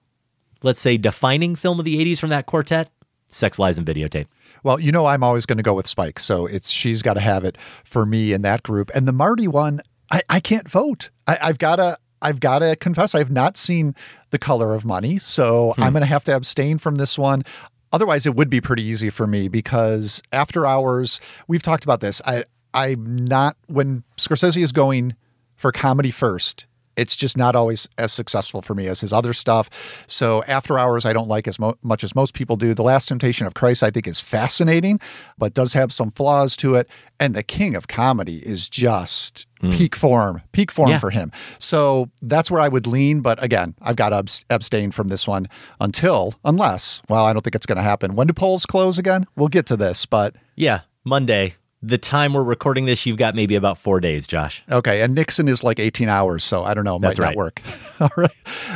let's 0.63 0.81
say, 0.81 0.97
defining 0.97 1.57
film 1.57 1.79
of 1.79 1.85
the 1.85 2.05
80s 2.05 2.19
from 2.19 2.31
that 2.31 2.47
quartet, 2.47 2.91
Sex, 3.31 3.59
Lies, 3.59 3.79
and 3.79 3.87
Videotape. 3.87 4.27
Well, 4.63 4.79
you 4.79 4.93
know, 4.93 5.07
I'm 5.07 5.23
always 5.23 5.47
going 5.47 5.57
to 5.57 5.63
go 5.63 5.75
with 5.75 5.87
Spike. 5.87 6.19
So 6.19 6.47
it's 6.47 6.71
she's 6.71 7.03
got 7.03 7.15
to 7.15 7.21
have 7.21 7.45
it 7.45 7.57
for 7.85 8.05
me 8.05 8.33
in 8.33 8.43
that 8.43 8.63
group. 8.63 8.91
And 8.95 9.09
the 9.09 9.13
Marty 9.13 9.49
one, 9.49 9.81
I, 10.11 10.23
I 10.29 10.41
can't 10.41 10.69
vote. 10.69 11.11
I, 11.27 11.39
I've 11.43 11.59
got 11.59 11.77
to. 11.77 11.99
I've 12.23 12.39
got 12.39 12.59
to 12.59 12.77
confess, 12.77 13.15
I've 13.15 13.31
not 13.31 13.57
seen 13.57 13.95
The 14.29 14.39
Color 14.39 14.75
of 14.75 14.85
Money, 14.85 15.17
so 15.17 15.73
hmm. 15.75 15.83
I'm 15.83 15.95
going 15.95 16.03
to 16.03 16.07
have 16.07 16.25
to 16.25 16.37
abstain 16.37 16.77
from 16.77 16.97
this 16.97 17.19
one. 17.19 17.45
Otherwise, 17.93 18.27
it 18.27 18.35
would 18.35 18.51
be 18.51 18.61
pretty 18.61 18.83
easy 18.83 19.11
for 19.11 19.27
me 19.27 19.49
because 19.49 20.23
After 20.33 20.67
Hours, 20.67 21.21
we've 21.49 21.63
talked 21.63 21.85
about 21.85 22.01
this. 22.01 22.23
I 22.25 22.45
I'm 22.73 23.17
not 23.17 23.57
when 23.67 24.05
Scorsese 24.17 24.63
is 24.63 24.73
going 24.73 25.17
for 25.57 25.73
comedy 25.73 26.11
first. 26.11 26.67
It's 26.97 27.17
just 27.17 27.37
not 27.37 27.57
always 27.57 27.89
as 27.99 28.13
successful 28.13 28.63
for 28.63 28.75
me 28.75 28.87
as 28.87 29.01
his 29.01 29.13
other 29.13 29.33
stuff. 29.33 29.71
So 30.07 30.43
After 30.45 30.79
Hours, 30.79 31.07
I 31.07 31.13
don't 31.13 31.29
like 31.29 31.49
as 31.49 31.59
mo- 31.59 31.77
much 31.83 32.05
as 32.05 32.15
most 32.15 32.35
people 32.35 32.57
do. 32.57 32.75
The 32.75 32.83
Last 32.83 33.07
Temptation 33.07 33.47
of 33.47 33.55
Christ, 33.55 33.83
I 33.83 33.91
think, 33.91 34.07
is 34.07 34.21
fascinating, 34.21 35.01
but 35.39 35.55
does 35.55 35.73
have 35.73 35.93
some 35.93 36.11
flaws 36.11 36.57
to 36.59 36.75
it. 36.75 36.89
And 37.19 37.35
The 37.35 37.43
King 37.43 37.75
of 37.77 37.89
Comedy 37.89 38.39
is 38.39 38.69
just 38.69 39.47
hmm. 39.61 39.71
peak 39.71 39.95
form, 39.97 40.43
peak 40.53 40.71
form 40.71 40.91
Yeah. 40.91 40.99
for 40.99 41.11
him. 41.11 41.31
So 41.59 42.11
that's 42.23 42.51
where 42.51 42.61
I 42.61 42.69
would 42.69 42.87
lean. 42.87 43.21
But 43.21 43.43
again, 43.43 43.75
I've 43.81 43.97
got 43.97 44.11
to 44.11 44.17
abs- 44.17 44.45
abstain 44.51 44.91
from 44.91 45.09
this 45.09 45.29
one 45.29 45.47
until, 45.81 46.35
unless, 46.45 47.03
well, 47.09 47.25
I 47.25 47.33
don't 47.33 47.43
think 47.43 47.55
it's 47.55 47.67
going 47.67 47.77
to 47.77 47.83
happen. 47.83 48.15
When 48.17 48.27
do 48.27 48.33
polls 48.33 48.67
close 48.67 48.99
again? 48.99 49.27
We'll 49.37 49.49
get 49.49 49.67
to 49.67 49.77
this, 49.77 50.07
but 50.07 50.35
Yeah, 50.57 50.81
Monday. 51.05 51.55
The 51.83 51.97
time 51.97 52.35
we're 52.35 52.43
recording 52.43 52.85
this, 52.85 53.07
you've 53.07 53.17
got 53.17 53.35
maybe 53.35 53.55
about 53.55 53.79
four 53.79 54.01
days, 54.01 54.27
Josh. 54.27 54.63
Okay, 54.71 55.01
and 55.01 55.15
Nixon 55.15 55.49
is 55.49 55.65
like 55.65 55.79
18 55.79 56.11
hours, 56.11 56.45
so 56.45 56.63
I 56.63 56.75
don't 56.75 56.85
know, 56.85 56.99
might 56.99 57.09
That's 57.09 57.19
not 57.21 57.27
right. 57.29 57.37
work. 57.37 57.63
All 58.01 58.11
right. 58.19 58.31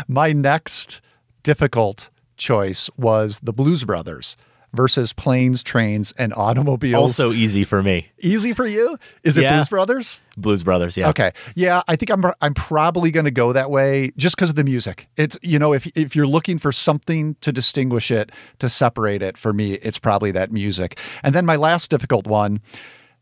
My 0.08 0.32
next 0.32 1.02
difficult 1.42 2.08
choice 2.38 2.88
was 2.96 3.40
the 3.40 3.52
Blues 3.52 3.84
Brothers 3.84 4.38
versus 4.74 5.12
planes, 5.12 5.62
trains, 5.62 6.12
and 6.18 6.32
automobiles. 6.34 7.18
Also 7.18 7.32
easy 7.32 7.64
for 7.64 7.82
me. 7.82 8.08
Easy 8.18 8.52
for 8.52 8.66
you? 8.66 8.98
Is 9.22 9.36
it 9.36 9.42
Yeah. 9.42 9.56
Blues 9.56 9.68
Brothers? 9.68 10.20
Blues 10.36 10.62
Brothers, 10.62 10.96
yeah. 10.96 11.08
Okay. 11.10 11.32
Yeah, 11.54 11.82
I 11.88 11.96
think 11.96 12.10
I'm 12.10 12.24
I'm 12.40 12.54
probably 12.54 13.10
going 13.10 13.24
to 13.24 13.30
go 13.30 13.52
that 13.52 13.70
way 13.70 14.10
just 14.16 14.36
because 14.36 14.50
of 14.50 14.56
the 14.56 14.64
music. 14.64 15.08
It's 15.16 15.38
you 15.42 15.58
know 15.58 15.72
if 15.72 15.86
if 15.96 16.14
you're 16.16 16.26
looking 16.26 16.58
for 16.58 16.72
something 16.72 17.36
to 17.40 17.52
distinguish 17.52 18.10
it, 18.10 18.30
to 18.58 18.68
separate 18.68 19.22
it, 19.22 19.38
for 19.38 19.52
me 19.52 19.74
it's 19.74 19.98
probably 19.98 20.30
that 20.32 20.52
music. 20.52 20.98
And 21.22 21.34
then 21.34 21.46
my 21.46 21.56
last 21.56 21.90
difficult 21.90 22.26
one, 22.26 22.60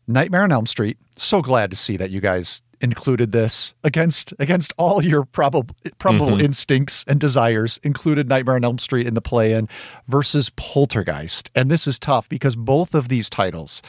Nightmare 0.07 0.43
on 0.43 0.51
Elm 0.51 0.65
Street. 0.65 0.97
So 1.17 1.41
glad 1.41 1.69
to 1.71 1.77
see 1.77 1.97
that 1.97 2.09
you 2.11 2.19
guys 2.19 2.61
included 2.83 3.31
this 3.31 3.73
against 3.83 4.33
against 4.37 4.73
all 4.77 5.03
your 5.03 5.23
probable 5.23 5.75
probable 5.97 6.37
Mhm. 6.37 6.41
instincts 6.43 7.03
and 7.07 7.19
desires 7.19 7.79
included 7.83 8.27
Nightmare 8.29 8.55
on 8.55 8.63
Elm 8.63 8.77
Street 8.77 9.07
in 9.07 9.13
the 9.13 9.21
play-in 9.21 9.67
versus 10.07 10.51
Poltergeist. 10.57 11.49
And 11.55 11.71
this 11.71 11.87
is 11.87 11.97
tough 11.97 12.27
because 12.29 12.55
both 12.55 12.93
of 12.93 13.07
these 13.07 13.29
titles 13.29 13.81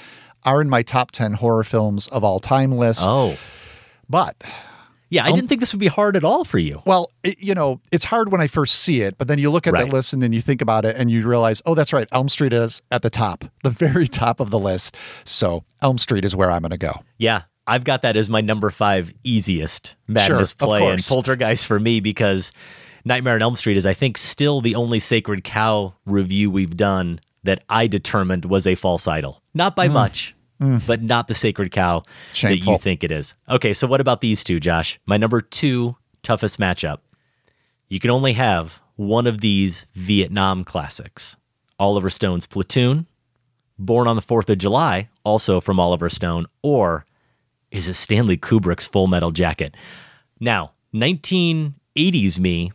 are 0.44 0.60
in 0.60 0.68
my 0.70 0.82
top 0.82 1.10
10 1.10 1.34
horror 1.34 1.64
films 1.64 2.06
of 2.08 2.22
all 2.22 2.38
time 2.38 2.72
list. 2.78 3.04
Oh. 3.08 3.36
But 4.08 4.42
Yeah, 5.10 5.24
I 5.24 5.30
didn't 5.32 5.48
think 5.48 5.60
this 5.60 5.72
would 5.72 5.80
be 5.80 5.86
hard 5.86 6.16
at 6.16 6.24
all 6.24 6.44
for 6.44 6.58
you. 6.58 6.82
well, 6.86 7.10
it, 7.22 7.36
you 7.38 7.54
know, 7.54 7.80
it's 7.92 8.04
hard 8.04 8.32
when 8.32 8.40
I 8.40 8.46
first 8.48 8.76
see 8.80 9.02
it, 9.02 9.16
but 9.16 9.28
then 9.28 9.38
you 9.38 9.50
look 9.50 9.66
at 9.66 9.72
Right. 9.72 9.84
that 9.86 9.92
list 9.92 10.12
and 10.12 10.20
then 10.22 10.32
you 10.32 10.40
think 10.40 10.60
about 10.60 10.84
it 10.84 10.96
and 10.96 11.10
you 11.10 11.26
realize, 11.28 11.62
oh, 11.66 11.74
that's 11.74 11.92
right. 11.92 12.08
Elm 12.10 12.28
Street 12.28 12.52
is 12.52 12.82
at 12.90 13.02
the 13.02 13.10
top, 13.10 13.44
the 13.62 13.70
very 13.70 14.08
top 14.22 14.40
of 14.40 14.50
the 14.50 14.58
list. 14.58 14.96
So 15.24 15.62
Elm 15.82 15.98
Street 15.98 16.24
is 16.24 16.34
where 16.34 16.50
I'm 16.50 16.62
going 16.62 16.70
to 16.70 16.78
go. 16.78 16.94
Yeah, 17.18 17.42
I've 17.66 17.84
got 17.84 18.02
that 18.02 18.16
as 18.16 18.28
my 18.28 18.40
number 18.40 18.70
five 18.70 19.12
easiest 19.22 19.94
madness 20.06 20.54
Sure, 20.58 20.68
play 20.68 20.86
and 20.88 21.02
poltergeist 21.02 21.66
for 21.66 21.80
me 21.80 22.00
because 22.00 22.52
Nightmare 23.04 23.34
on 23.34 23.42
Elm 23.42 23.56
Street 23.56 23.76
is, 23.76 23.86
I 23.86 23.94
think, 23.94 24.18
still 24.18 24.60
the 24.60 24.74
only 24.74 24.98
Sacred 25.00 25.44
Cow 25.44 25.94
review 26.06 26.50
we've 26.50 26.76
done 26.76 27.20
that 27.42 27.62
I 27.68 27.86
determined 27.86 28.44
was 28.46 28.66
a 28.66 28.74
false 28.74 29.06
idol. 29.06 29.42
Not 29.54 29.76
by 29.76 29.88
Mm. 29.88 29.92
much, 29.92 30.34
Mm. 30.60 30.86
but 30.86 31.02
not 31.02 31.28
the 31.28 31.34
Sacred 31.34 31.70
Cow 31.72 32.02
that 32.42 32.64
you 32.64 32.78
think 32.78 33.02
it 33.04 33.10
is. 33.10 33.34
Okay, 33.48 33.72
so 33.74 33.86
what 33.86 34.00
about 34.00 34.20
these 34.20 34.42
two, 34.44 34.58
Josh? 34.60 34.98
My 35.06 35.16
number 35.16 35.40
two 35.40 35.96
toughest 36.22 36.58
matchup. 36.58 36.98
You 37.88 38.00
can 38.00 38.10
only 38.10 38.32
have 38.34 38.80
one 38.96 39.26
of 39.26 39.40
these 39.40 39.84
Vietnam 39.94 40.64
classics 40.64 41.36
Oliver 41.78 42.08
Stone's 42.10 42.46
Platoon, 42.46 43.06
Born 43.78 44.06
on 44.06 44.16
the 44.16 44.22
Fourth 44.22 44.48
of 44.48 44.58
July, 44.58 45.08
also 45.24 45.60
from 45.60 45.80
Oliver 45.80 46.08
Stone, 46.08 46.46
or 46.62 47.04
is 47.74 47.88
a 47.88 47.94
Stanley 47.94 48.36
Kubrick's 48.36 48.86
Full 48.86 49.08
Metal 49.08 49.32
Jacket? 49.32 49.76
Now, 50.40 50.72
1980s 50.94 52.38
me, 52.38 52.72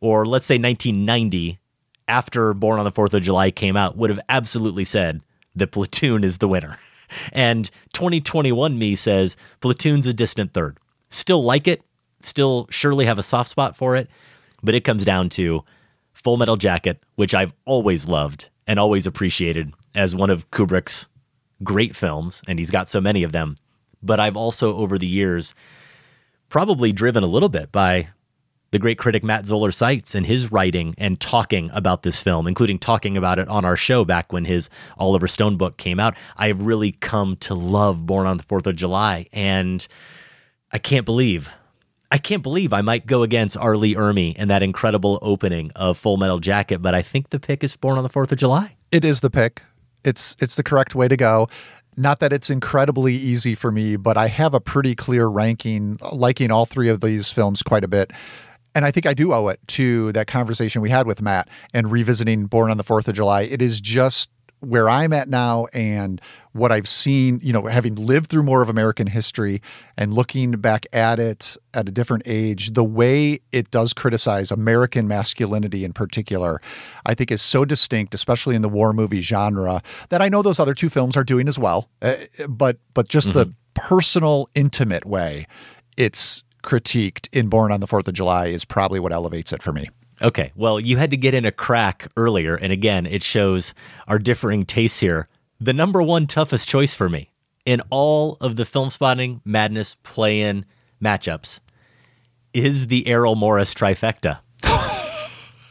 or 0.00 0.26
let's 0.26 0.44
say 0.44 0.58
1990, 0.58 1.58
after 2.06 2.54
Born 2.54 2.78
on 2.78 2.84
the 2.84 2.92
Fourth 2.92 3.14
of 3.14 3.22
July 3.22 3.50
came 3.50 3.76
out, 3.76 3.96
would 3.96 4.10
have 4.10 4.20
absolutely 4.28 4.84
said 4.84 5.22
that 5.56 5.72
Platoon 5.72 6.22
is 6.22 6.38
the 6.38 6.48
winner. 6.48 6.78
And 7.32 7.70
2021 7.94 8.78
me 8.78 8.94
says 8.94 9.34
Platoon's 9.62 10.06
a 10.06 10.12
distant 10.12 10.52
third. 10.52 10.76
Still 11.08 11.42
like 11.42 11.66
it, 11.66 11.80
still 12.20 12.66
surely 12.68 13.06
have 13.06 13.18
a 13.18 13.22
soft 13.22 13.48
spot 13.48 13.78
for 13.78 13.96
it, 13.96 14.10
but 14.62 14.74
it 14.74 14.84
comes 14.84 15.06
down 15.06 15.30
to 15.30 15.64
Full 16.12 16.36
Metal 16.36 16.58
Jacket, 16.58 17.02
which 17.14 17.34
I've 17.34 17.54
always 17.64 18.06
loved 18.08 18.50
and 18.66 18.78
always 18.78 19.06
appreciated 19.06 19.72
as 19.94 20.14
one 20.14 20.28
of 20.28 20.50
Kubrick's 20.50 21.08
great 21.64 21.96
films, 21.96 22.42
and 22.46 22.58
he's 22.58 22.70
got 22.70 22.90
so 22.90 23.00
many 23.00 23.22
of 23.22 23.32
them. 23.32 23.56
But 24.02 24.20
I've 24.20 24.36
also, 24.36 24.76
over 24.76 24.98
the 24.98 25.06
years, 25.06 25.54
probably 26.48 26.92
driven 26.92 27.22
a 27.22 27.26
little 27.26 27.48
bit 27.48 27.72
by 27.72 28.08
the 28.70 28.78
great 28.78 28.98
critic 28.98 29.24
Matt 29.24 29.46
Zoller 29.46 29.70
Seitz 29.70 30.14
and 30.14 30.26
his 30.26 30.52
writing 30.52 30.94
and 30.98 31.18
talking 31.18 31.70
about 31.72 32.02
this 32.02 32.22
film, 32.22 32.46
including 32.46 32.78
talking 32.78 33.16
about 33.16 33.38
it 33.38 33.48
on 33.48 33.64
our 33.64 33.76
show 33.76 34.04
back 34.04 34.32
when 34.32 34.44
his 34.44 34.68
Oliver 34.98 35.26
Stone 35.26 35.56
book 35.56 35.76
came 35.78 35.98
out. 35.98 36.14
I 36.36 36.48
have 36.48 36.62
really 36.62 36.92
come 36.92 37.36
to 37.36 37.54
love 37.54 38.04
Born 38.04 38.26
on 38.26 38.36
the 38.36 38.42
Fourth 38.42 38.66
of 38.66 38.76
July, 38.76 39.26
and 39.32 39.86
I 40.70 40.78
can't 40.78 41.06
believe. 41.06 41.48
I 42.10 42.18
can't 42.18 42.42
believe 42.42 42.72
I 42.72 42.80
might 42.80 43.06
go 43.06 43.22
against 43.22 43.56
R. 43.56 43.76
Lee 43.76 43.94
Ermey 43.94 44.34
and 44.38 44.50
that 44.50 44.62
incredible 44.62 45.18
opening 45.20 45.70
of 45.76 45.98
Full 45.98 46.16
Metal 46.16 46.38
Jacket, 46.38 46.80
but 46.80 46.94
I 46.94 47.02
think 47.02 47.30
the 47.30 47.40
pick 47.40 47.62
is 47.62 47.76
Born 47.76 47.98
on 47.98 48.02
the 48.02 48.08
Fourth 48.08 48.32
of 48.32 48.38
July. 48.38 48.76
It 48.90 49.04
is 49.04 49.20
the 49.20 49.30
pick. 49.30 49.62
It's 50.04 50.36
it's 50.40 50.54
the 50.54 50.62
correct 50.62 50.94
way 50.94 51.08
to 51.08 51.16
go. 51.16 51.48
Not 51.98 52.20
that 52.20 52.32
it's 52.32 52.48
incredibly 52.48 53.12
easy 53.14 53.56
for 53.56 53.72
me, 53.72 53.96
but 53.96 54.16
I 54.16 54.28
have 54.28 54.54
a 54.54 54.60
pretty 54.60 54.94
clear 54.94 55.26
ranking, 55.26 55.98
liking 56.12 56.52
all 56.52 56.64
three 56.64 56.88
of 56.88 57.00
these 57.00 57.32
films 57.32 57.60
quite 57.60 57.82
a 57.82 57.88
bit. 57.88 58.12
And 58.76 58.84
I 58.84 58.92
think 58.92 59.04
I 59.04 59.14
do 59.14 59.32
owe 59.32 59.48
it 59.48 59.58
to 59.68 60.12
that 60.12 60.28
conversation 60.28 60.80
we 60.80 60.90
had 60.90 61.08
with 61.08 61.20
Matt 61.20 61.48
and 61.74 61.90
revisiting 61.90 62.46
Born 62.46 62.70
on 62.70 62.76
the 62.76 62.84
Fourth 62.84 63.08
of 63.08 63.16
July. 63.16 63.42
It 63.42 63.60
is 63.60 63.80
just 63.80 64.30
where 64.60 64.88
I'm 64.88 65.12
at 65.12 65.28
now 65.28 65.66
and 65.72 66.20
what 66.52 66.72
I've 66.72 66.88
seen, 66.88 67.40
you 67.42 67.52
know, 67.52 67.66
having 67.66 67.94
lived 67.94 68.30
through 68.30 68.42
more 68.42 68.62
of 68.62 68.68
American 68.68 69.06
history 69.06 69.62
and 69.96 70.12
looking 70.12 70.52
back 70.52 70.86
at 70.92 71.20
it 71.20 71.56
at 71.74 71.88
a 71.88 71.92
different 71.92 72.24
age, 72.26 72.72
the 72.72 72.84
way 72.84 73.40
it 73.52 73.70
does 73.70 73.92
criticize 73.92 74.50
American 74.50 75.06
masculinity 75.06 75.84
in 75.84 75.92
particular, 75.92 76.60
I 77.06 77.14
think 77.14 77.30
is 77.30 77.42
so 77.42 77.64
distinct, 77.64 78.14
especially 78.14 78.56
in 78.56 78.62
the 78.62 78.68
war 78.68 78.92
movie 78.92 79.20
genre, 79.20 79.82
that 80.08 80.20
I 80.20 80.28
know 80.28 80.42
those 80.42 80.58
other 80.58 80.74
two 80.74 80.88
films 80.88 81.16
are 81.16 81.24
doing 81.24 81.48
as 81.48 81.58
well. 81.58 81.88
Uh, 82.02 82.14
but 82.48 82.78
but 82.94 83.08
just 83.08 83.32
the 83.32 83.52
personal, 83.74 84.48
intimate 84.54 85.06
way 85.06 85.46
it's 85.98 86.44
critiqued 86.62 87.28
in 87.32 87.48
Born 87.48 87.72
on 87.72 87.80
the 87.80 87.86
Fourth 87.86 88.08
of 88.08 88.14
July 88.14 88.46
is 88.46 88.64
probably 88.64 89.00
what 89.00 89.12
elevates 89.12 89.52
it 89.52 89.62
for 89.62 89.72
me. 89.72 89.88
Okay. 90.20 90.52
Well, 90.56 90.80
you 90.80 90.96
had 90.96 91.10
to 91.12 91.16
get 91.16 91.34
in 91.34 91.44
a 91.44 91.52
crack 91.52 92.10
earlier. 92.16 92.56
And 92.56 92.72
again, 92.72 93.06
it 93.06 93.22
shows 93.22 93.74
our 94.06 94.18
differing 94.18 94.64
tastes 94.66 95.00
here. 95.00 95.28
The 95.60 95.72
number 95.72 96.02
one 96.02 96.26
toughest 96.26 96.68
choice 96.68 96.94
for 96.94 97.08
me 97.08 97.30
in 97.64 97.82
all 97.90 98.36
of 98.40 98.56
the 98.56 98.64
Filmspotting 98.64 99.40
madness 99.44 99.96
play 99.96 100.40
in 100.40 100.64
matchups 101.02 101.60
is 102.52 102.86
the 102.86 103.06
Errol 103.06 103.34
Morris 103.34 103.74
trifecta. 103.74 104.38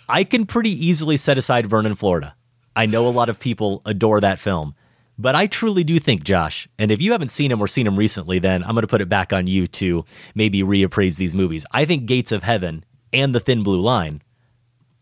I 0.09 0.23
can 0.23 0.45
pretty 0.45 0.69
easily 0.69 1.17
set 1.17 1.37
aside 1.37 1.67
Vernon, 1.67 1.95
Florida. 1.95 2.35
I 2.75 2.85
know 2.85 3.07
a 3.07 3.09
lot 3.09 3.29
of 3.29 3.39
people 3.39 3.81
adore 3.85 4.21
that 4.21 4.39
film, 4.39 4.75
but 5.17 5.33
I 5.35 5.47
truly 5.47 5.83
do 5.83 5.99
think, 5.99 6.23
Josh, 6.23 6.69
and 6.77 6.91
if 6.91 7.01
you 7.01 7.11
haven't 7.11 7.29
seen 7.29 7.51
him 7.51 7.61
or 7.61 7.67
seen 7.67 7.87
him 7.87 7.97
recently, 7.97 8.39
then 8.39 8.63
I'm 8.63 8.75
going 8.75 8.83
to 8.83 8.87
put 8.87 9.01
it 9.01 9.09
back 9.09 9.33
on 9.33 9.47
you 9.47 9.65
to 9.67 10.05
maybe 10.35 10.61
reappraise 10.61 11.17
these 11.17 11.33
movies. 11.33 11.65
I 11.71 11.85
think 11.85 12.05
Gates 12.05 12.31
of 12.31 12.43
Heaven 12.43 12.85
and 13.11 13.33
The 13.33 13.39
Thin 13.39 13.63
Blue 13.63 13.81
Line 13.81 14.21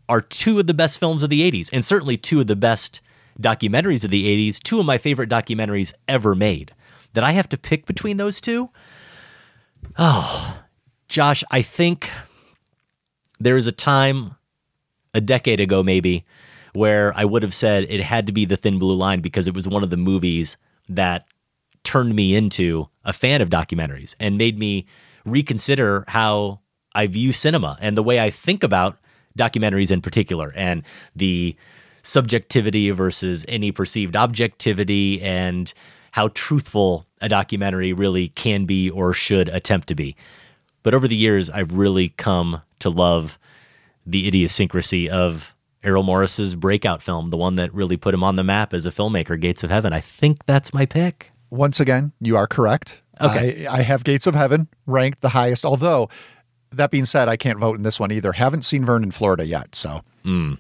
are 0.08 0.22
two 0.22 0.60
of 0.60 0.68
the 0.68 0.74
best 0.74 1.00
films 1.00 1.24
of 1.24 1.30
the 1.30 1.50
80s, 1.50 1.70
and 1.74 1.84
certainly 1.84 2.18
two 2.18 2.40
of 2.40 2.48
the 2.48 2.56
best 2.56 3.02
documentaries 3.40 4.04
of 4.04 4.12
the 4.12 4.50
80s, 4.50 4.62
two 4.62 4.80
of 4.80 4.86
my 4.86 4.98
favorite 4.98 5.30
documentaries 5.30 5.94
ever 6.08 6.36
made. 6.36 6.74
That 7.14 7.24
I 7.24 7.32
have 7.32 7.50
to 7.50 7.58
pick 7.58 7.86
between 7.86 8.18
those 8.18 8.42
two? 8.42 8.70
Oh, 9.98 10.62
Josh, 11.08 11.44
I 11.50 11.62
think 11.62 12.10
there 13.40 13.58
is 13.58 13.68
a 13.68 13.72
time, 13.72 14.36
a 15.14 15.22
decade 15.22 15.60
ago 15.60 15.82
maybe, 15.82 16.26
where 16.74 17.14
I 17.16 17.24
would 17.24 17.44
have 17.44 17.54
said 17.54 17.86
it 17.90 18.02
had 18.02 18.28
to 18.28 18.34
be 18.34 18.46
The 18.46 18.58
Thin 18.58 18.80
Blue 18.80 18.96
Line 18.96 19.22
because 19.22 19.48
it 19.48 19.54
was 19.54 19.68
one 19.68 19.84
of 19.84 19.90
the 19.90 19.98
movies 19.98 20.58
that 20.90 21.26
turned 21.84 22.16
me 22.16 22.36
into 22.36 22.90
a 23.06 23.14
fan 23.14 23.42
of 23.42 23.50
documentaries 23.50 24.16
and 24.20 24.38
made 24.38 24.60
me 24.60 24.86
reconsider 25.24 26.04
how 26.08 26.60
I 26.94 27.08
view 27.08 27.32
cinema 27.32 27.78
and 27.80 27.96
the 27.96 28.04
way 28.04 28.20
I 28.20 28.30
think 28.30 28.64
about 28.64 28.98
documentaries 29.38 29.92
in 29.92 30.02
particular 30.02 30.54
and 30.56 30.84
the 31.16 31.56
subjectivity 32.04 32.92
versus 32.92 33.46
any 33.48 33.72
perceived 33.72 34.16
objectivity 34.16 35.22
and 35.22 35.74
how 36.12 36.30
truthful 36.30 37.06
a 37.20 37.28
documentary 37.28 37.92
really 37.92 38.30
can 38.30 38.66
be 38.66 38.90
or 38.90 39.12
should 39.12 39.50
attempt 39.50 39.88
to 39.88 39.96
be. 39.96 40.16
But 40.84 40.94
over 40.94 41.08
the 41.08 41.16
years, 41.16 41.50
I've 41.50 41.74
really 41.74 42.10
come 42.10 42.62
to 42.80 42.90
love 42.90 43.40
the 44.06 44.28
idiosyncrasy 44.28 45.10
of 45.10 45.54
Errol 45.84 46.04
Morris's 46.04 46.56
breakout 46.56 47.02
film, 47.02 47.32
the 47.32 47.38
one 47.38 47.56
that 47.56 47.74
really 47.74 47.98
put 47.98 48.14
him 48.14 48.24
on 48.24 48.36
the 48.36 48.44
map 48.44 48.74
as 48.74 48.86
a 48.86 48.92
filmmaker, 48.92 49.40
Gates 49.40 49.64
of 49.64 49.70
Heaven. 49.70 49.94
I 49.94 50.00
think 50.00 50.46
that's 50.46 50.74
my 50.74 50.86
pick. 50.86 51.32
Once 51.50 51.80
again, 51.80 52.12
you 52.22 52.38
are 52.38 52.48
correct. 52.48 53.02
Okay. 53.22 53.66
I, 53.66 53.80
I 53.80 53.82
have 53.82 54.04
Gates 54.04 54.28
of 54.28 54.36
Heaven 54.36 54.68
ranked 54.86 55.22
the 55.22 55.30
highest, 55.30 55.66
although 55.66 56.10
that 56.72 56.92
being 56.92 57.06
said, 57.06 57.28
I 57.28 57.38
can't 57.38 57.60
vote 57.60 57.78
in 57.78 57.84
this 57.84 58.00
one 58.00 58.12
either. 58.12 58.34
Haven't 58.34 58.64
seen 58.64 58.86
Vernon, 58.86 59.06
in 59.06 59.12
Florida 59.12 59.46
yet. 59.46 59.76
So 59.76 60.02
Mm. 60.26 60.58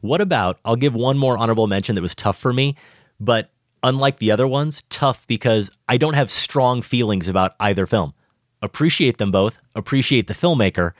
What 0.00 0.20
about, 0.20 0.58
I'll 0.64 0.76
give 0.76 0.94
one 0.94 1.18
more 1.18 1.36
honorable 1.36 1.66
mention 1.66 1.94
that 1.94 2.02
was 2.02 2.14
tough 2.14 2.38
for 2.38 2.52
me, 2.52 2.76
but 3.18 3.50
unlike 3.82 4.18
the 4.18 4.30
other 4.30 4.46
ones, 4.46 4.82
tough 4.90 5.26
because 5.26 5.70
I 5.88 5.96
don't 5.96 6.14
have 6.14 6.30
strong 6.30 6.82
feelings 6.82 7.28
about 7.28 7.54
either 7.60 7.86
film. 7.86 8.14
Appreciate 8.62 9.18
them 9.18 9.30
both, 9.30 9.58
appreciate 9.74 10.26
the 10.26 10.34
filmmaker, 10.34 10.92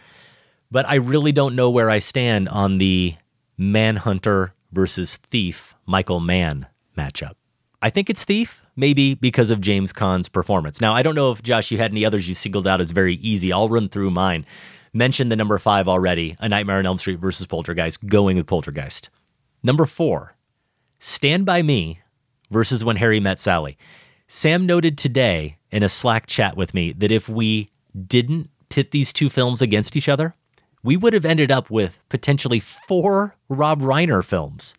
but 0.71 0.89
I 0.89 0.95
really 0.97 1.33
don't 1.33 1.57
know 1.57 1.69
where 1.69 1.91
I 1.91 1.99
stand 1.99 2.49
on 2.49 2.79
the 2.79 3.17
Manhunter 3.59 4.55
versus 4.73 5.17
Thief 5.17 5.75
Michael 5.85 6.21
Mann 6.21 6.67
matchup. 6.97 7.35
I 7.83 7.91
think 7.91 8.09
it's 8.09 8.25
Thief, 8.25 8.60
maybe 8.81 9.15
because 9.15 9.51
of 9.51 9.61
James 9.61 9.93
Caan's 9.93 10.29
performance. 10.29 10.81
Now, 10.81 10.93
I 10.93 11.03
don't 11.03 11.15
know 11.15 11.31
if, 11.31 11.43
Josh, 11.43 11.71
you 11.71 11.79
had 11.79 11.93
any 11.93 12.05
others 12.05 12.29
you 12.29 12.35
singled 12.35 12.67
out 12.67 12.81
as 12.81 12.91
very 12.91 13.15
easy. 13.17 13.53
I'll 13.53 13.69
run 13.69 13.89
through 13.89 14.11
mine. 14.11 14.45
Mentioned 14.93 15.31
the 15.31 15.37
number 15.37 15.59
five 15.59 15.87
already 15.87 16.37
A 16.41 16.49
Nightmare 16.49 16.79
on 16.79 16.87
Elm 16.87 16.99
Street 16.99 17.21
versus 17.21 17.47
Poltergeist, 17.47 18.05
going 18.07 18.37
with 18.37 18.47
Poltergeist. 18.47 19.11
Number 19.63 19.87
four, 19.87 20.35
Stand 20.99 21.47
By 21.47 21.63
Me 21.63 22.01
versus 22.51 22.85
When 22.85 22.97
Harry 22.97 23.21
Met 23.21 23.39
Sally. 23.39 23.79
Sam 24.27 24.67
noted 24.67 24.99
today 24.99 25.59
in 25.71 25.83
a 25.83 25.89
Slack 25.89 26.27
chat 26.27 26.57
with 26.57 26.75
me 26.75 26.93
that 26.95 27.13
if 27.13 27.29
we 27.29 27.71
didn't 28.07 28.51
pit 28.69 28.91
these 28.91 29.13
two 29.13 29.31
films 29.31 29.63
against 29.63 29.97
each 29.97 30.09
other, 30.09 30.35
we 30.83 30.97
would 30.97 31.13
have 31.13 31.25
ended 31.25 31.51
up 31.51 31.71
with 31.71 32.01
potentially 32.09 32.61
four 32.61 33.37
Rob 33.49 33.83
Reiner 33.83 34.25
films 34.25 34.75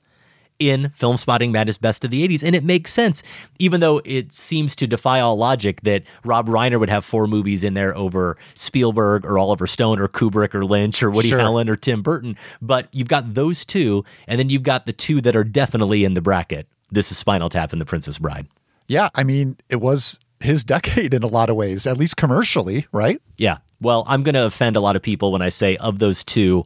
in 0.62 0.94
Filmspotting 0.98 1.52
Madness 1.52 1.80
Best 1.80 2.06
of 2.06 2.12
the 2.12 2.26
80s. 2.28 2.44
And 2.44 2.56
it 2.56 2.64
makes 2.64 2.94
sense, 2.94 3.24
even 3.58 3.80
though 3.80 4.00
it 4.06 4.32
seems 4.32 4.76
to 4.76 4.86
defy 4.86 5.20
all 5.20 5.36
logic 5.36 5.82
that 5.82 6.04
Rob 6.24 6.48
Reiner 6.48 6.80
would 6.80 6.90
have 6.90 7.04
four 7.04 7.26
movies 7.26 7.64
in 7.64 7.74
there 7.74 7.98
over 7.98 8.38
Spielberg 8.54 9.26
or 9.26 9.40
Oliver 9.40 9.66
Stone 9.66 10.00
or 10.00 10.08
Kubrick 10.08 10.54
or 10.54 10.64
Lynch 10.64 11.02
or 11.02 11.10
Woody 11.10 11.30
Sure. 11.30 11.40
Allen 11.40 11.68
or 11.68 11.76
Tim 11.76 12.04
Burton. 12.04 12.38
But 12.62 12.88
you've 12.94 13.08
got 13.08 13.34
those 13.34 13.66
two, 13.66 14.06
and 14.28 14.40
then 14.40 14.50
you've 14.50 14.64
got 14.64 14.86
the 14.86 14.94
two 14.94 15.20
that 15.22 15.36
are 15.36 15.44
definitely 15.44 16.06
in 16.06 16.14
the 16.14 16.22
bracket. 16.22 16.68
This 16.92 17.12
is 17.12 17.18
Spinal 17.18 17.50
Tap 17.50 17.72
and 17.72 17.82
The 17.82 17.86
Princess 17.86 18.20
Bride. 18.20 18.48
Yeah, 18.88 19.10
I 19.16 19.24
mean, 19.24 19.58
it 19.70 19.78
was 19.78 20.20
his 20.42 20.64
decade 20.64 21.14
in 21.14 21.24
a 21.24 21.28
lot 21.28 21.50
of 21.50 21.56
ways, 21.56 21.88
at 21.88 21.98
least 21.98 22.18
commercially, 22.18 22.86
right? 22.92 23.20
Yeah. 23.38 23.58
Well, 23.80 24.04
I'm 24.08 24.22
going 24.22 24.36
to 24.36 24.46
offend 24.46 24.76
a 24.76 24.80
lot 24.80 24.96
of 24.96 25.02
people 25.02 25.32
when 25.32 25.42
I 25.42 25.50
say 25.50 25.76
of 25.78 25.98
those 26.00 26.24
two, 26.24 26.66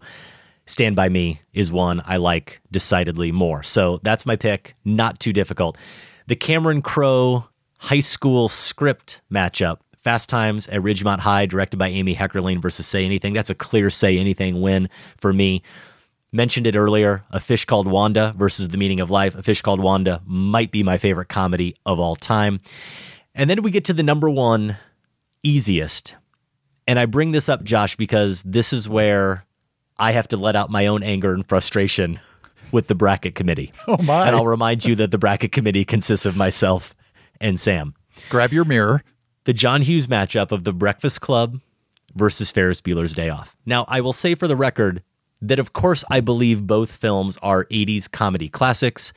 Stand 0.65 0.95
By 0.95 1.09
Me 1.09 1.41
is 1.53 1.71
one 1.71 2.01
I 2.05 2.17
like 2.17 2.61
decidedly 2.71 3.31
more. 3.31 3.63
So 3.63 3.99
that's 4.03 4.25
my 4.25 4.35
pick. 4.35 4.75
Not 4.83 5.19
too 5.19 5.33
difficult. 5.33 5.77
The 6.27 6.35
Cameron 6.35 6.81
Crowe 6.81 7.45
high 7.77 7.99
school 7.99 8.49
script 8.49 9.21
matchup, 9.31 9.77
Fast 9.97 10.27
Times 10.29 10.67
at 10.67 10.81
Ridgemont 10.81 11.19
High, 11.19 11.45
directed 11.45 11.77
by 11.77 11.89
Amy 11.89 12.15
Heckerling 12.15 12.61
versus 12.61 12.87
Say 12.87 13.05
Anything. 13.05 13.33
That's 13.33 13.49
a 13.49 13.55
clear 13.55 13.89
Say 13.89 14.17
Anything 14.17 14.61
win 14.61 14.89
for 15.17 15.31
me. 15.31 15.61
Mentioned 16.31 16.67
it 16.67 16.75
earlier, 16.75 17.23
A 17.31 17.39
Fish 17.39 17.65
Called 17.65 17.87
Wanda 17.87 18.33
versus 18.35 18.69
The 18.69 18.77
Meaning 18.77 18.99
of 18.99 19.11
Life. 19.11 19.35
A 19.35 19.43
Fish 19.43 19.61
Called 19.61 19.79
Wanda 19.79 20.21
might 20.25 20.71
be 20.71 20.83
my 20.83 20.97
favorite 20.97 21.29
comedy 21.29 21.75
of 21.85 21.99
all 21.99 22.15
time. 22.15 22.59
And 23.33 23.49
then 23.49 23.61
we 23.61 23.71
get 23.71 23.85
to 23.85 23.93
the 23.93 24.03
number 24.03 24.29
one 24.29 24.77
easiest. 25.43 26.15
And 26.87 26.99
I 26.99 27.05
bring 27.05 27.31
this 27.31 27.49
up, 27.49 27.63
Josh, 27.63 27.95
because 27.95 28.43
this 28.43 28.73
is 28.73 28.89
where 28.89 29.44
I 29.97 30.11
have 30.11 30.27
to 30.29 30.37
let 30.37 30.55
out 30.55 30.69
my 30.69 30.87
own 30.87 31.03
anger 31.03 31.33
and 31.33 31.47
frustration 31.47 32.19
with 32.71 32.87
the 32.87 32.95
bracket 32.95 33.35
committee. 33.35 33.71
Oh, 33.87 34.01
my. 34.03 34.27
And 34.27 34.35
I'll 34.35 34.47
remind 34.47 34.85
you 34.85 34.95
that 34.95 35.11
the 35.11 35.17
bracket 35.17 35.51
committee 35.51 35.85
consists 35.85 36.25
of 36.25 36.35
myself 36.35 36.95
and 37.39 37.59
Sam. 37.59 37.93
Grab 38.29 38.51
your 38.51 38.65
mirror. 38.65 39.03
The 39.45 39.53
John 39.53 39.81
Hughes 39.83 40.07
matchup 40.07 40.51
of 40.51 40.63
The 40.63 40.73
Breakfast 40.73 41.21
Club 41.21 41.59
versus 42.15 42.49
Ferris 42.49 42.81
Bueller's 42.81 43.13
Day 43.13 43.29
Off. 43.29 43.55
Now, 43.65 43.85
I 43.87 44.01
will 44.01 44.13
say 44.13 44.33
for 44.35 44.47
the 44.47 44.55
record 44.55 45.03
that, 45.41 45.59
of 45.59 45.73
course, 45.73 46.03
I 46.09 46.19
believe 46.21 46.65
both 46.65 46.91
films 46.91 47.37
are 47.43 47.65
80s 47.65 48.09
comedy 48.09 48.49
classics, 48.49 49.13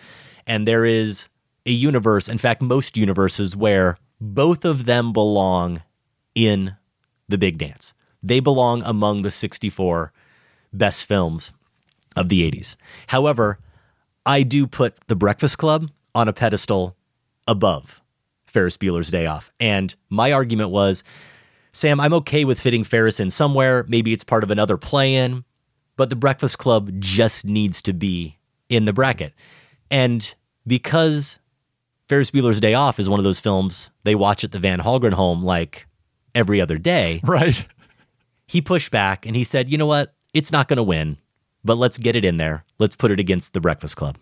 and 0.47 0.69
there 0.69 0.85
is 0.85 1.29
a 1.65 1.71
universe, 1.71 2.29
in 2.29 2.39
fact, 2.39 2.61
most 2.61 2.97
universes, 2.97 3.57
where 3.57 3.97
both 4.21 4.65
of 4.65 4.85
them 4.85 5.13
belong 5.13 5.83
in 6.35 6.77
the 7.29 7.39
big 7.39 7.57
dance. 7.59 7.95
They 8.23 8.41
belong 8.41 8.83
among 8.85 9.23
the 9.23 9.31
64 9.31 10.13
best 10.73 11.07
films 11.07 11.53
of 12.17 12.29
the 12.29 12.49
80s. 12.51 12.77
However, 13.07 13.59
I 14.27 14.43
do 14.43 14.67
put 14.67 14.97
The 15.09 15.17
Breakfast 15.17 15.59
Club 15.59 15.91
on 16.15 16.29
a 16.29 16.33
pedestal 16.33 16.97
above 17.47 18.01
Ferris 18.47 18.77
Bueller's 18.77 19.11
Day 19.11 19.27
Off. 19.27 19.51
And 19.61 19.95
my 20.11 20.33
argument 20.33 20.71
was 20.71 21.03
Sam, 21.73 22.01
I'm 22.01 22.13
okay 22.15 22.45
with 22.45 22.61
fitting 22.61 22.85
Ferris 22.85 23.21
in 23.21 23.31
somewhere. 23.31 23.85
Maybe 23.89 24.13
it's 24.13 24.25
part 24.25 24.43
of 24.43 24.51
another 24.51 24.77
play 24.77 25.15
in, 25.15 25.45
but 25.97 26.11
The 26.11 26.17
Breakfast 26.17 26.59
Club 26.59 26.91
just 26.99 27.45
needs 27.45 27.83
to 27.83 27.93
be 27.93 28.39
in 28.69 28.85
the 28.85 28.93
bracket. 28.93 29.33
And 29.91 30.35
because 30.67 31.39
Ferris 32.09 32.31
Bueller's 32.31 32.61
Day 32.61 32.75
Off 32.75 32.99
is 32.99 33.09
one 33.09 33.21
of 33.21 33.25
those 33.25 33.41
films 33.41 33.91
they 34.05 34.15
watch 34.15 34.43
at 34.45 34.53
the 34.53 34.59
Van 34.59 34.81
Hallgren 34.81 35.13
home 35.13 35.45
like 35.45 35.87
every 36.35 36.61
other 36.61 36.79
day. 36.79 37.21
Right. 37.29 37.67
He 38.47 38.63
pushed 38.63 38.91
back 38.91 39.27
and 39.27 39.37
he 39.37 39.45
said, 39.45 39.69
you 39.69 39.77
know 39.77 39.87
what? 39.87 40.15
It's 40.35 40.53
not 40.53 40.69
going 40.69 40.77
to 40.77 40.83
win, 40.83 41.19
but 41.65 41.79
let's 41.79 41.99
get 41.99 42.17
it 42.17 42.25
in 42.25 42.37
there. 42.37 42.65
Let's 42.79 42.97
put 42.97 43.11
it 43.11 43.21
against 43.21 43.53
The 43.55 43.61
Breakfast 43.61 43.97
Club. 43.97 44.17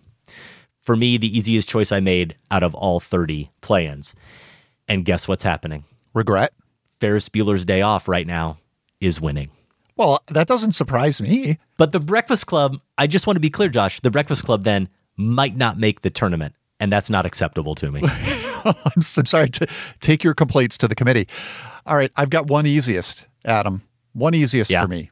For 0.81 0.95
me, 0.97 1.17
the 1.19 1.37
easiest 1.37 1.69
choice 1.69 1.91
I 1.91 2.01
made 2.01 2.37
out 2.51 2.63
of 2.63 2.75
all 2.75 3.01
30 3.01 3.51
play 3.61 3.87
ins. 3.87 4.15
And 4.89 5.05
guess 5.05 5.27
what's 5.27 5.43
happening? 5.43 5.85
Regret. 6.15 6.53
Ferris 7.01 7.29
Bueller's 7.29 7.65
Day 7.65 7.83
Off 7.83 8.09
right 8.09 8.27
now 8.27 8.59
is 9.01 9.21
winning. 9.21 9.51
Well, 9.97 10.23
that 10.29 10.47
doesn't 10.47 10.73
surprise 10.73 11.21
me. 11.21 11.59
But 11.77 11.93
the 11.93 12.01
Breakfast 12.01 12.47
Club, 12.47 12.79
I 12.99 13.07
just 13.07 13.27
want 13.27 13.37
to 13.37 13.41
be 13.41 13.51
clear, 13.51 13.69
Josh, 13.69 14.01
the 14.01 14.11
Breakfast 14.11 14.45
Club 14.45 14.63
then 14.65 14.89
might 15.17 15.57
not 15.57 15.79
make 15.79 16.03
the 16.03 16.11
tournament. 16.11 16.55
And 16.79 16.93
that's 16.93 17.09
not 17.11 17.25
acceptable 17.27 17.75
to 17.77 17.91
me. 17.91 18.03
I'm, 18.65 19.01
sorry 19.03 19.49
to 19.49 19.67
take 20.01 20.23
your 20.23 20.35
complaints 20.35 20.77
to 20.79 20.89
the 20.89 20.95
committee. 20.95 21.27
All 21.87 21.97
right, 21.97 22.13
I've 22.17 22.29
got 22.31 22.49
one 22.49 22.67
easiest, 22.67 23.27
Adam. 23.45 23.83
One 24.13 24.35
easiest 24.35 24.71
Yeah. 24.71 24.83
for 24.83 24.89
me. 24.89 25.11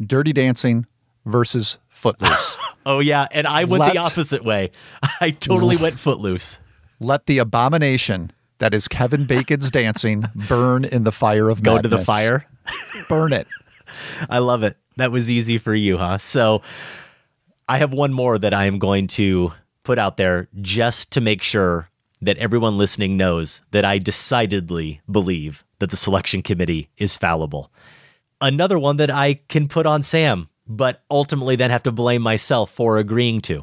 Dirty 0.00 0.32
Dancing 0.32 0.86
versus 1.24 1.78
Footloose. 1.88 2.58
oh, 2.86 2.98
yeah. 2.98 3.26
And 3.30 3.46
I 3.46 3.64
went 3.64 3.80
Let- 3.80 3.92
the 3.92 3.98
opposite 4.00 4.44
way. 4.44 4.70
I 5.20 5.30
totally 5.30 5.76
went 5.76 5.98
footloose. 5.98 6.58
Let 7.00 7.26
the 7.26 7.38
abomination 7.38 8.32
that 8.58 8.74
is 8.74 8.86
Kevin 8.86 9.26
Bacon's 9.26 9.72
dancing 9.72 10.24
burn 10.48 10.84
in 10.84 11.02
the 11.02 11.10
fire 11.10 11.50
of 11.50 11.62
Go 11.62 11.82
to 11.82 11.88
the 11.88 12.04
fire. 12.04 12.46
Burn 13.08 13.32
it. 13.32 13.48
I 14.30 14.38
love 14.38 14.62
it. 14.62 14.76
That 14.98 15.10
was 15.10 15.28
easy 15.28 15.58
for 15.58 15.74
you, 15.74 15.98
huh? 15.98 16.18
So 16.18 16.62
I 17.68 17.78
have 17.78 17.92
one 17.92 18.12
more 18.12 18.38
that 18.38 18.54
I 18.54 18.66
am 18.66 18.78
going 18.78 19.08
to 19.08 19.52
put 19.82 19.98
out 19.98 20.16
there 20.16 20.48
just 20.60 21.10
to 21.12 21.20
make 21.20 21.42
sure 21.42 21.88
that 22.20 22.38
everyone 22.38 22.78
listening 22.78 23.16
knows 23.16 23.62
that 23.72 23.84
I 23.84 23.98
decidedly 23.98 25.00
believe 25.10 25.64
that 25.80 25.90
the 25.90 25.96
selection 25.96 26.40
committee 26.40 26.88
is 26.96 27.16
fallible. 27.16 27.72
Another 28.42 28.76
one 28.76 28.96
that 28.96 29.08
I 29.08 29.34
can 29.34 29.68
put 29.68 29.86
on 29.86 30.02
Sam, 30.02 30.48
but 30.66 31.04
ultimately 31.08 31.54
then 31.54 31.70
have 31.70 31.84
to 31.84 31.92
blame 31.92 32.22
myself 32.22 32.72
for 32.72 32.98
agreeing 32.98 33.40
to. 33.42 33.62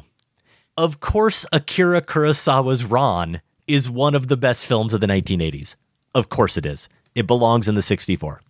Of 0.74 1.00
course, 1.00 1.44
Akira 1.52 2.00
Kurosawa's 2.00 2.86
Ran 2.86 3.42
is 3.66 3.90
one 3.90 4.14
of 4.14 4.28
the 4.28 4.38
best 4.38 4.66
films 4.66 4.94
of 4.94 5.02
the 5.02 5.06
1980s. 5.06 5.76
Of 6.14 6.30
course 6.30 6.56
it 6.56 6.64
is. 6.64 6.88
It 7.14 7.26
belongs 7.26 7.68
in 7.68 7.74
the 7.74 7.82
64. 7.82 8.40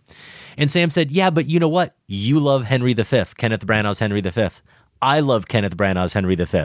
And 0.57 0.71
Sam 0.71 0.91
said, 0.91 1.11
Yeah, 1.11 1.31
but 1.31 1.47
you 1.47 1.59
know 1.59 1.69
what? 1.69 1.97
You 2.07 2.39
love 2.39 2.63
Henry 2.63 2.95
V, 2.95 3.25
Kenneth 3.37 3.67
Branagh's 3.67 3.99
Henry 3.99 4.21
V. 4.21 4.49
I 5.03 5.19
love 5.19 5.49
Kenneth 5.49 5.77
Branagh's 5.77 6.13
Henry 6.13 6.37
V. 6.37 6.65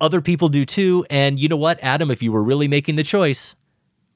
Other 0.00 0.20
people 0.20 0.48
do 0.48 0.64
too. 0.64 1.04
And 1.10 1.36
you 1.40 1.48
know 1.48 1.56
what, 1.56 1.80
Adam, 1.82 2.12
if 2.12 2.22
you 2.22 2.30
were 2.30 2.44
really 2.44 2.68
making 2.68 2.94
the 2.94 3.02
choice, 3.02 3.56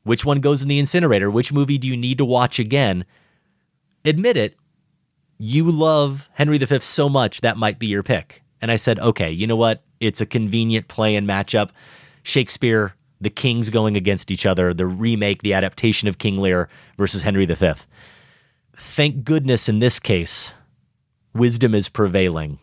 which 0.05 0.24
one 0.24 0.39
goes 0.39 0.62
in 0.62 0.68
the 0.68 0.78
incinerator? 0.78 1.32
Which 1.32 1.52
movie 1.52 1.78
do 1.78 1.89
you 1.89 1.97
need 1.97 2.18
to 2.18 2.24
watch 2.24 2.60
again? 2.60 3.05
Admit 4.05 4.37
it, 4.37 4.57
you 5.39 5.70
love 5.70 6.29
Henry 6.33 6.59
V 6.59 6.81
so 6.81 7.09
much 7.09 7.41
that 7.41 7.57
might 7.57 7.79
be 7.79 7.87
your 7.87 8.03
pick. 8.03 8.43
And 8.61 8.70
I 8.70 8.77
said, 8.77 8.99
okay, 9.01 9.31
you 9.31 9.47
know 9.47 9.57
what? 9.57 9.83
It's 10.01 10.20
a 10.20 10.27
convenient 10.27 10.89
play 10.89 11.16
and 11.16 11.29
matchup. 11.29 11.70
Shakespeare, 12.23 12.95
the 13.20 13.31
kings 13.31 13.70
going 13.70 13.97
against 13.97 14.31
each 14.31 14.47
other, 14.47 14.73
the 14.73 14.87
remake, 14.87 15.43
the 15.43 15.55
adaptation 15.55 16.09
of 16.09 16.19
King 16.19 16.39
Lear 16.39 16.69
versus 16.97 17.23
Henry 17.23 17.47
V. 17.47 17.73
Thank 18.74 19.24
goodness 19.24 19.69
in 19.69 19.81
this 19.81 19.99
case, 19.99 20.53
wisdom 21.35 21.74
is 21.74 21.89
prevailing 21.89 22.59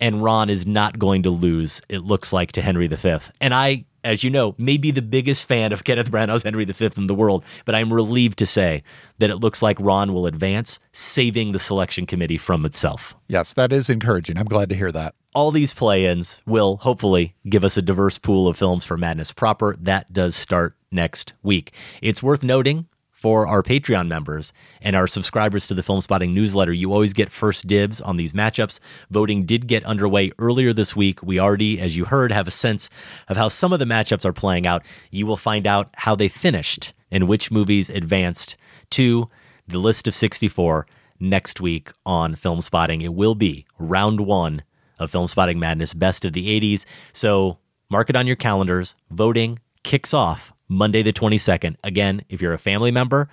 and 0.00 0.24
Ran 0.24 0.50
is 0.50 0.66
not 0.66 0.98
going 0.98 1.22
to 1.22 1.30
lose, 1.30 1.80
it 1.88 2.00
looks 2.00 2.32
like, 2.32 2.52
to 2.52 2.62
Henry 2.62 2.88
V. 2.88 3.18
And 3.40 3.54
I, 3.54 3.84
as 4.04 4.24
you 4.24 4.30
know, 4.30 4.54
may 4.58 4.76
be 4.76 4.90
the 4.90 5.02
biggest 5.02 5.46
fan 5.46 5.72
of 5.72 5.84
Kenneth 5.84 6.10
Branagh's 6.10 6.42
Henry 6.42 6.64
V 6.64 6.90
in 6.96 7.06
the 7.06 7.14
world, 7.14 7.44
but 7.64 7.74
I'm 7.74 7.92
relieved 7.92 8.38
to 8.38 8.46
say 8.46 8.82
that 9.18 9.30
it 9.30 9.36
looks 9.36 9.62
like 9.62 9.78
Ran 9.80 10.12
will 10.12 10.26
advance, 10.26 10.78
saving 10.92 11.52
the 11.52 11.58
selection 11.58 12.06
committee 12.06 12.38
from 12.38 12.64
itself. 12.64 13.14
Yes, 13.28 13.54
that 13.54 13.72
is 13.72 13.88
encouraging. 13.88 14.38
I'm 14.38 14.46
glad 14.46 14.68
to 14.70 14.76
hear 14.76 14.92
that. 14.92 15.14
All 15.34 15.50
these 15.50 15.72
play 15.72 16.06
ins 16.06 16.42
will 16.46 16.76
hopefully 16.78 17.34
give 17.48 17.64
us 17.64 17.76
a 17.76 17.82
diverse 17.82 18.18
pool 18.18 18.48
of 18.48 18.58
films 18.58 18.84
for 18.84 18.98
Madness 18.98 19.32
proper. 19.32 19.76
That 19.80 20.12
does 20.12 20.36
start 20.36 20.76
next 20.90 21.32
week. 21.42 21.72
It's 22.02 22.22
worth 22.22 22.42
noting 22.42 22.86
for 23.22 23.46
our 23.46 23.62
Patreon 23.62 24.08
members 24.08 24.52
and 24.80 24.96
our 24.96 25.06
subscribers 25.06 25.68
to 25.68 25.74
the 25.74 25.82
Filmspotting 25.82 26.34
newsletter, 26.34 26.72
you 26.72 26.92
always 26.92 27.12
get 27.12 27.30
first 27.30 27.68
dibs 27.68 28.00
on 28.00 28.16
these 28.16 28.32
matchups. 28.32 28.80
Voting 29.10 29.44
did 29.44 29.68
get 29.68 29.84
underway 29.84 30.32
earlier 30.40 30.72
this 30.72 30.96
week. 30.96 31.22
We 31.22 31.38
already, 31.38 31.80
as 31.80 31.96
you 31.96 32.04
heard, 32.04 32.32
have 32.32 32.48
a 32.48 32.50
sense 32.50 32.90
of 33.28 33.36
how 33.36 33.46
some 33.46 33.72
of 33.72 33.78
the 33.78 33.84
matchups 33.84 34.24
are 34.24 34.32
playing 34.32 34.66
out. 34.66 34.82
You 35.12 35.24
will 35.24 35.36
find 35.36 35.68
out 35.68 35.90
how 35.94 36.16
they 36.16 36.26
finished 36.26 36.94
and 37.12 37.28
which 37.28 37.52
movies 37.52 37.88
advanced 37.88 38.56
to 38.90 39.30
the 39.68 39.78
list 39.78 40.08
of 40.08 40.16
64 40.16 40.88
next 41.20 41.60
week 41.60 41.92
on 42.04 42.34
Filmspotting. 42.34 43.04
It 43.04 43.14
will 43.14 43.36
be 43.36 43.66
round 43.78 44.18
one 44.18 44.64
of 44.98 45.12
Filmspotting 45.12 45.58
Madness 45.58 45.94
Best 45.94 46.24
of 46.24 46.32
the 46.32 46.60
80s. 46.60 46.86
So 47.12 47.58
mark 47.88 48.10
it 48.10 48.16
on 48.16 48.26
your 48.26 48.34
calendars. 48.34 48.96
Voting 49.12 49.60
kicks 49.84 50.12
off 50.12 50.52
Monday, 50.72 51.02
the 51.02 51.12
22nd. 51.12 51.76
Again, 51.84 52.24
if 52.28 52.40
you're 52.42 52.54
a 52.54 52.58
family 52.58 52.90
member 52.90 53.28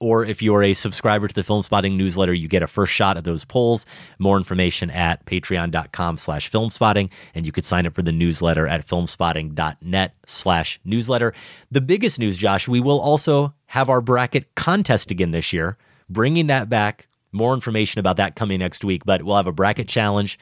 or 0.00 0.24
if 0.24 0.42
you're 0.42 0.62
a 0.62 0.72
subscriber 0.72 1.26
to 1.26 1.34
the 1.34 1.42
Filmspotting 1.42 1.96
newsletter, 1.96 2.32
you 2.32 2.48
get 2.48 2.62
a 2.62 2.66
first 2.66 2.92
shot 2.92 3.16
at 3.16 3.24
those 3.24 3.44
polls. 3.44 3.84
More 4.18 4.36
information 4.36 4.90
at 4.90 5.26
patreon.com 5.26 6.16
slash 6.18 6.50
filmspotting, 6.50 7.10
and 7.34 7.44
you 7.44 7.52
could 7.52 7.64
sign 7.64 7.86
up 7.86 7.94
for 7.94 8.02
the 8.02 8.12
newsletter 8.12 8.66
at 8.66 8.86
filmspotting.net 8.86 10.14
slash 10.26 10.80
newsletter. 10.84 11.34
The 11.70 11.80
biggest 11.80 12.20
news, 12.20 12.38
Josh, 12.38 12.68
we 12.68 12.80
will 12.80 13.00
also 13.00 13.54
have 13.66 13.90
our 13.90 14.00
bracket 14.00 14.54
contest 14.54 15.10
again 15.10 15.32
this 15.32 15.52
year, 15.52 15.76
bringing 16.08 16.46
that 16.46 16.68
back. 16.68 17.08
More 17.32 17.52
information 17.52 17.98
about 17.98 18.16
that 18.16 18.36
coming 18.36 18.60
next 18.60 18.84
week, 18.84 19.04
but 19.04 19.22
we'll 19.22 19.36
have 19.36 19.46
a 19.46 19.52
bracket 19.52 19.88
challenge. 19.88 20.38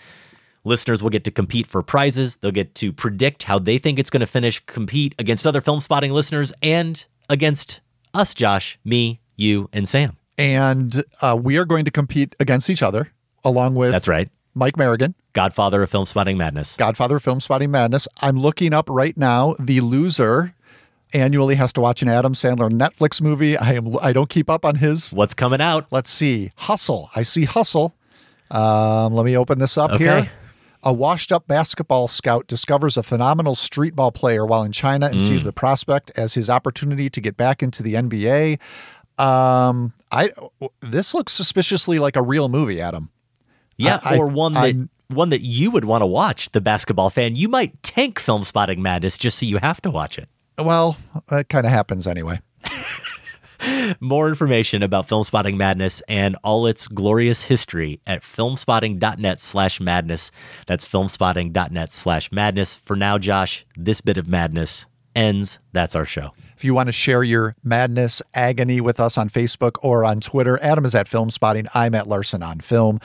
Listeners 0.66 1.00
will 1.00 1.10
get 1.10 1.22
to 1.24 1.30
compete 1.30 1.66
for 1.66 1.80
prizes. 1.82 2.36
They'll 2.36 2.50
get 2.50 2.74
to 2.76 2.92
predict 2.92 3.44
how 3.44 3.58
they 3.60 3.78
think 3.78 4.00
it's 4.00 4.10
going 4.10 4.20
to 4.20 4.26
finish, 4.26 4.58
compete 4.66 5.14
against 5.18 5.46
other 5.46 5.60
Filmspotting 5.60 6.10
listeners, 6.10 6.52
and 6.60 7.04
against 7.28 7.80
us, 8.12 8.34
Josh, 8.34 8.76
me, 8.84 9.20
you, 9.36 9.68
and 9.72 9.88
Sam. 9.88 10.16
And 10.36 11.04
uh, 11.22 11.38
we 11.40 11.56
are 11.56 11.64
going 11.64 11.84
to 11.84 11.90
compete 11.92 12.34
against 12.40 12.68
each 12.68 12.82
other, 12.82 13.12
along 13.44 13.76
with 13.76 13.92
That's 13.92 14.08
right. 14.08 14.28
Mike 14.54 14.74
Merrigan, 14.76 15.14
Godfather 15.34 15.82
of 15.84 15.90
Filmspotting 15.90 16.36
Madness. 16.36 16.74
Godfather 16.76 17.16
of 17.16 17.24
Filmspotting 17.24 17.68
Madness. 17.70 18.08
I'm 18.20 18.36
looking 18.36 18.72
up 18.72 18.88
right 18.90 19.16
now. 19.16 19.54
The 19.60 19.80
loser 19.82 20.52
annually 21.12 21.54
has 21.54 21.72
to 21.74 21.80
watch 21.80 22.02
an 22.02 22.08
Adam 22.08 22.32
Sandler 22.32 22.70
Netflix 22.70 23.22
movie. 23.22 23.56
I 23.56 23.74
am. 23.74 23.96
I 24.02 24.12
don't 24.12 24.28
keep 24.28 24.50
up 24.50 24.64
on 24.64 24.74
his. 24.74 25.12
What's 25.12 25.34
coming 25.34 25.60
out? 25.60 25.86
Let's 25.92 26.10
see. 26.10 26.50
Hustle. 26.56 27.08
I 27.14 27.22
see 27.22 27.44
Hustle. 27.44 27.94
Um, 28.50 29.14
let 29.14 29.24
me 29.24 29.36
open 29.36 29.58
this 29.60 29.78
up 29.78 29.92
Okay. 29.92 30.04
here. 30.04 30.30
A 30.86 30.92
washed 30.92 31.32
up 31.32 31.48
basketball 31.48 32.06
scout 32.06 32.46
discovers 32.46 32.96
a 32.96 33.02
phenomenal 33.02 33.56
street 33.56 33.96
ball 33.96 34.12
player 34.12 34.46
while 34.46 34.62
in 34.62 34.70
China 34.70 35.06
and 35.06 35.16
Mm. 35.16 35.20
sees 35.20 35.42
the 35.42 35.52
prospect 35.52 36.12
as 36.16 36.34
his 36.34 36.48
opportunity 36.48 37.10
to 37.10 37.20
get 37.20 37.36
back 37.36 37.60
into 37.60 37.82
the 37.82 37.94
NBA. 37.96 38.58
Um, 39.18 39.92
I 40.12 40.30
this 40.80 41.12
looks 41.12 41.32
suspiciously 41.32 41.98
like 41.98 42.14
a 42.14 42.22
real 42.22 42.48
movie, 42.48 42.80
Adam. 42.80 43.10
Yeah, 43.76 43.98
I- 44.04 44.16
or 44.16 44.28
one 44.28 44.52
that 44.52 44.60
I'm- 44.64 44.90
one 45.08 45.30
that 45.30 45.40
you 45.42 45.70
would 45.72 45.84
want 45.84 46.02
to 46.02 46.06
watch, 46.06 46.50
the 46.52 46.60
basketball 46.60 47.10
fan. 47.10 47.34
You 47.36 47.48
might 47.48 47.82
tank 47.82 48.20
Filmspotting 48.20 48.78
Madness 48.78 49.18
just 49.18 49.38
so 49.38 49.46
you 49.46 49.58
have 49.58 49.80
to 49.82 49.90
watch 49.90 50.18
it. 50.18 50.28
Well, 50.58 50.96
it 51.32 51.48
kind 51.48 51.66
of 51.66 51.72
happens 51.72 52.06
anyway. 52.06 52.40
More 54.00 54.28
information 54.28 54.82
about 54.82 55.08
Filmspotting 55.08 55.56
Madness 55.56 56.02
and 56.08 56.36
all 56.42 56.66
its 56.66 56.86
glorious 56.88 57.44
history 57.44 58.00
at 58.06 58.22
filmspotting.net 58.22 59.38
slash 59.38 59.80
madness. 59.80 60.30
That's 60.66 60.86
filmspotting.net 60.86 61.92
slash 61.92 62.32
madness. 62.32 62.76
For 62.76 62.96
now, 62.96 63.18
Josh, 63.18 63.66
this 63.76 64.00
bit 64.00 64.18
of 64.18 64.28
madness 64.28 64.86
ends. 65.14 65.58
That's 65.72 65.96
our 65.96 66.04
show. 66.04 66.32
If 66.56 66.64
you 66.64 66.74
want 66.74 66.86
to 66.86 66.92
share 66.92 67.22
your 67.22 67.56
madness, 67.62 68.22
agony 68.34 68.80
with 68.80 69.00
us 69.00 69.18
on 69.18 69.28
Facebook 69.28 69.76
or 69.82 70.04
on 70.04 70.20
Twitter, 70.20 70.58
Adam 70.62 70.84
is 70.84 70.94
at 70.94 71.06
Filmspotting. 71.06 71.66
I'm 71.74 71.94
at 71.94 72.06
Larsen 72.06 72.42
on 72.42 72.60
Film. 72.60 73.00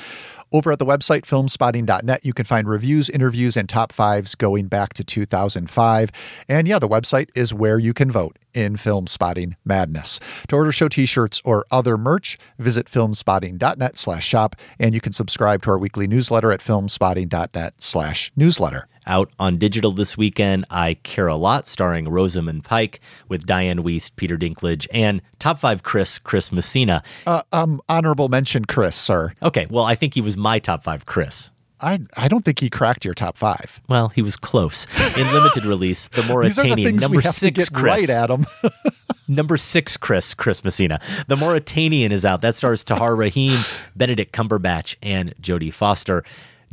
Over 0.53 0.73
at 0.73 0.79
the 0.79 0.85
website, 0.85 1.21
filmspotting.net, 1.21 2.25
you 2.25 2.33
can 2.33 2.45
find 2.45 2.67
reviews, 2.67 3.09
interviews, 3.09 3.55
and 3.55 3.69
top 3.69 3.93
fives 3.93 4.35
going 4.35 4.67
back 4.67 4.93
to 4.95 5.03
2005. 5.03 6.11
And 6.49 6.67
yeah, 6.67 6.77
the 6.77 6.89
website 6.89 7.29
is 7.35 7.53
where 7.53 7.79
you 7.79 7.93
can 7.93 8.11
vote 8.11 8.37
in 8.53 8.75
Filmspotting 8.75 9.55
Madness. 9.63 10.19
To 10.49 10.57
order 10.57 10.73
show 10.73 10.89
t-shirts 10.89 11.41
or 11.45 11.65
other 11.71 11.97
merch, 11.97 12.37
visit 12.59 12.87
filmspotting.net 12.87 13.97
slash 13.97 14.27
shop, 14.27 14.57
and 14.77 14.93
you 14.93 14.99
can 14.99 15.13
subscribe 15.13 15.61
to 15.61 15.69
our 15.69 15.77
weekly 15.77 16.05
newsletter 16.05 16.51
at 16.51 16.59
filmspotting.net 16.59 17.75
slash 17.77 18.33
newsletter. 18.35 18.89
Out 19.07 19.31
on 19.39 19.57
digital 19.57 19.91
this 19.91 20.17
weekend, 20.17 20.65
I 20.69 20.95
Care 21.03 21.27
a 21.27 21.35
Lot, 21.35 21.65
starring 21.65 22.07
Rosamund 22.07 22.63
Pike 22.63 22.99
with 23.27 23.45
Dianne 23.45 23.79
Wiest, 23.79 24.15
Peter 24.15 24.37
Dinklage, 24.37 24.87
and 24.91 25.21
Top 25.39 25.59
5 25.59 25.83
Chris, 25.83 26.19
Chris 26.19 26.51
Messina. 26.51 27.03
Uh, 27.25 27.41
um, 27.51 27.81
honorable 27.89 28.29
mention, 28.29 28.65
Chris, 28.65 28.95
sir. 28.95 29.33
Okay, 29.41 29.67
well, 29.69 29.85
I 29.85 29.95
think 29.95 30.13
he 30.13 30.21
was 30.21 30.37
my 30.37 30.59
Top 30.59 30.83
5 30.83 31.05
Chris. 31.05 31.51
I, 31.81 31.99
I 32.15 32.27
don't 32.27 32.45
think 32.45 32.59
he 32.59 32.69
cracked 32.69 33.05
your 33.05 33.15
top 33.15 33.37
five. 33.37 33.81
Well, 33.89 34.09
he 34.09 34.21
was 34.21 34.35
close. 34.35 34.85
In 35.17 35.25
limited 35.33 35.65
release, 35.65 36.07
the 36.09 36.23
Mauritanian 36.23 36.97
number 36.97 37.21
six 37.23 37.69
Chris. 37.69 38.07
right, 38.07 38.09
Adam. 38.09 38.45
number 39.27 39.57
six 39.57 39.97
Chris, 39.97 40.33
Chris 40.33 40.63
Messina. 40.63 40.99
The 41.27 41.35
Mauritanian 41.35 42.11
is 42.11 42.23
out. 42.23 42.41
That 42.41 42.55
stars 42.55 42.83
Tahar 42.83 43.15
Rahim, 43.15 43.59
Benedict 43.95 44.31
Cumberbatch, 44.31 44.95
and 45.01 45.33
Jodie 45.41 45.73
Foster. 45.73 46.23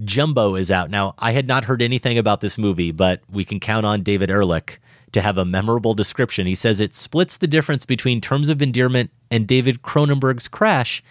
Jumbo 0.04 0.54
is 0.54 0.70
out. 0.70 0.90
Now, 0.90 1.14
I 1.18 1.32
had 1.32 1.46
not 1.46 1.64
heard 1.64 1.82
anything 1.82 2.18
about 2.18 2.40
this 2.40 2.58
movie, 2.58 2.92
but 2.92 3.20
we 3.30 3.44
can 3.44 3.60
count 3.60 3.84
on 3.84 4.02
David 4.02 4.30
Ehrlich 4.30 4.80
to 5.12 5.20
have 5.20 5.38
a 5.38 5.44
memorable 5.44 5.94
description. 5.94 6.46
He 6.46 6.54
says 6.54 6.80
it 6.80 6.94
splits 6.94 7.38
the 7.38 7.46
difference 7.46 7.84
between 7.86 8.20
Terms 8.20 8.48
of 8.48 8.62
Endearment 8.62 9.10
and 9.30 9.46
David 9.46 9.82
Cronenberg's 9.82 10.48
Crash 10.48 11.02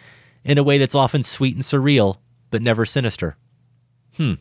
in 0.46 0.58
a 0.58 0.64
way 0.64 0.78
that's 0.78 0.96
often 0.96 1.24
sweet 1.24 1.56
and 1.56 1.64
surreal, 1.64 2.18
but 2.52 2.62
never 2.62 2.86
sinister. 2.86 3.36
Hmm. 4.16 4.34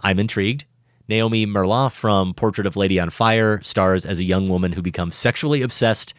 I'm 0.00 0.18
intrigued. 0.18 0.64
Noémie 1.08 1.46
Merlant 1.46 1.92
from 1.92 2.34
Portrait 2.34 2.66
of 2.66 2.76
Lady 2.76 2.98
on 2.98 3.10
Fire 3.10 3.60
stars 3.62 4.04
as 4.04 4.18
a 4.18 4.24
young 4.24 4.48
woman 4.48 4.72
who 4.72 4.82
becomes 4.82 5.14
sexually 5.14 5.62
obsessed 5.62 6.14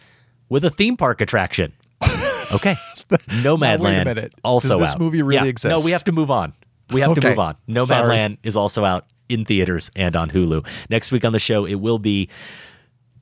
with 0.49 0.63
a 0.63 0.69
theme 0.69 0.97
park 0.97 1.21
attraction. 1.21 1.73
Okay. 2.49 2.75
Nomadland 3.09 3.79
wait 3.81 3.99
a 3.99 4.05
minute. 4.05 4.33
also 4.41 4.69
Does 4.69 4.79
this 4.79 4.91
out. 4.91 4.99
movie 4.99 5.21
really 5.21 5.53
Yeah. 5.61 5.69
No, 5.69 5.81
we 5.81 5.91
have 5.91 6.05
to 6.05 6.13
move 6.13 6.31
on. 6.31 6.53
We 6.91 7.01
have 7.01 7.13
to 7.15 7.29
move 7.29 7.39
on. 7.39 7.55
No 7.67 7.83
Sorry. 7.83 8.07
Land 8.07 8.37
is 8.43 8.55
also 8.55 8.85
out 8.85 9.05
in 9.29 9.45
theaters 9.45 9.91
and 9.95 10.15
on 10.15 10.29
Hulu. 10.29 10.65
Next 10.89 11.11
week 11.11 11.25
on 11.25 11.33
the 11.33 11.39
show, 11.39 11.65
it 11.65 11.75
will 11.75 11.99
be 11.99 12.29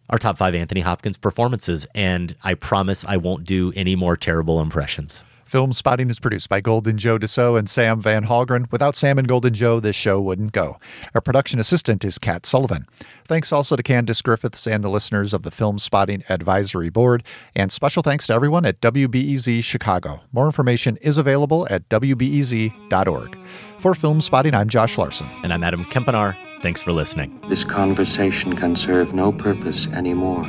our 0.10 0.18
top 0.18 0.38
five 0.38 0.54
Anthony 0.54 0.82
Hopkins 0.82 1.18
performances, 1.18 1.88
and 1.96 2.36
I 2.44 2.54
promise 2.54 3.04
I 3.08 3.18
won't 3.18 3.44
do 3.44 3.74
any 3.76 3.96
more 3.96 4.16
terrible 4.16 4.62
impressions. 4.62 5.24
Filmspotting 5.50 6.10
is 6.10 6.20
produced 6.20 6.50
by 6.50 6.60
Golden 6.60 6.98
Joe 6.98 7.20
Deso 7.20 7.58
and 7.58 7.70
Sam 7.70 8.00
Van 8.00 8.26
Hallgren. 8.26 8.72
Without 8.72 8.96
Sam 8.96 9.20
and 9.20 9.28
Golden 9.28 9.54
Joe, 9.54 9.80
this 9.80 9.96
show 9.96 10.20
wouldn't 10.20 10.54
go. 10.54 10.80
Our 11.14 11.22
production 11.22 11.60
assistant 11.60 12.04
is 12.04 12.18
Kat 12.18 12.46
Sullivan. 12.46 12.88
Thanks 13.28 13.52
also 13.52 13.76
to 13.76 13.84
Candace 13.84 14.22
Griffiths 14.22 14.66
and 14.66 14.84
the 14.84 14.90
listeners 14.90 15.34
of 15.34 15.44
the 15.44 15.52
Filmspotting 15.52 16.28
Advisory 16.30 16.90
Board. 16.90 17.24
And 17.56 17.72
special 17.72 18.02
thanks 18.02 18.28
to 18.28 18.34
everyone 18.34 18.66
at 18.66 18.82
WBEZ 18.82 19.64
Chicago. 19.64 20.22
More 20.32 20.48
information 20.48 20.98
is 20.98 21.18
available 21.18 21.68
at 21.70 21.88
WBEZ.org. 21.90 23.38
For 23.80 23.94
Filmspotting, 23.94 24.56
I'm 24.56 24.68
Josh 24.68 24.98
Larsen. 24.98 25.28
And 25.44 25.54
I'm 25.54 25.64
Adam 25.64 25.86
Kempenaar. 25.86 26.36
Thanks 26.62 26.82
for 26.82 26.92
listening. 26.92 27.40
This 27.48 27.64
conversation 27.64 28.56
can 28.56 28.76
serve 28.76 29.14
no 29.14 29.32
purpose 29.32 29.88
anymore. 29.88 30.44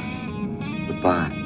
Goodbye. 0.86 1.45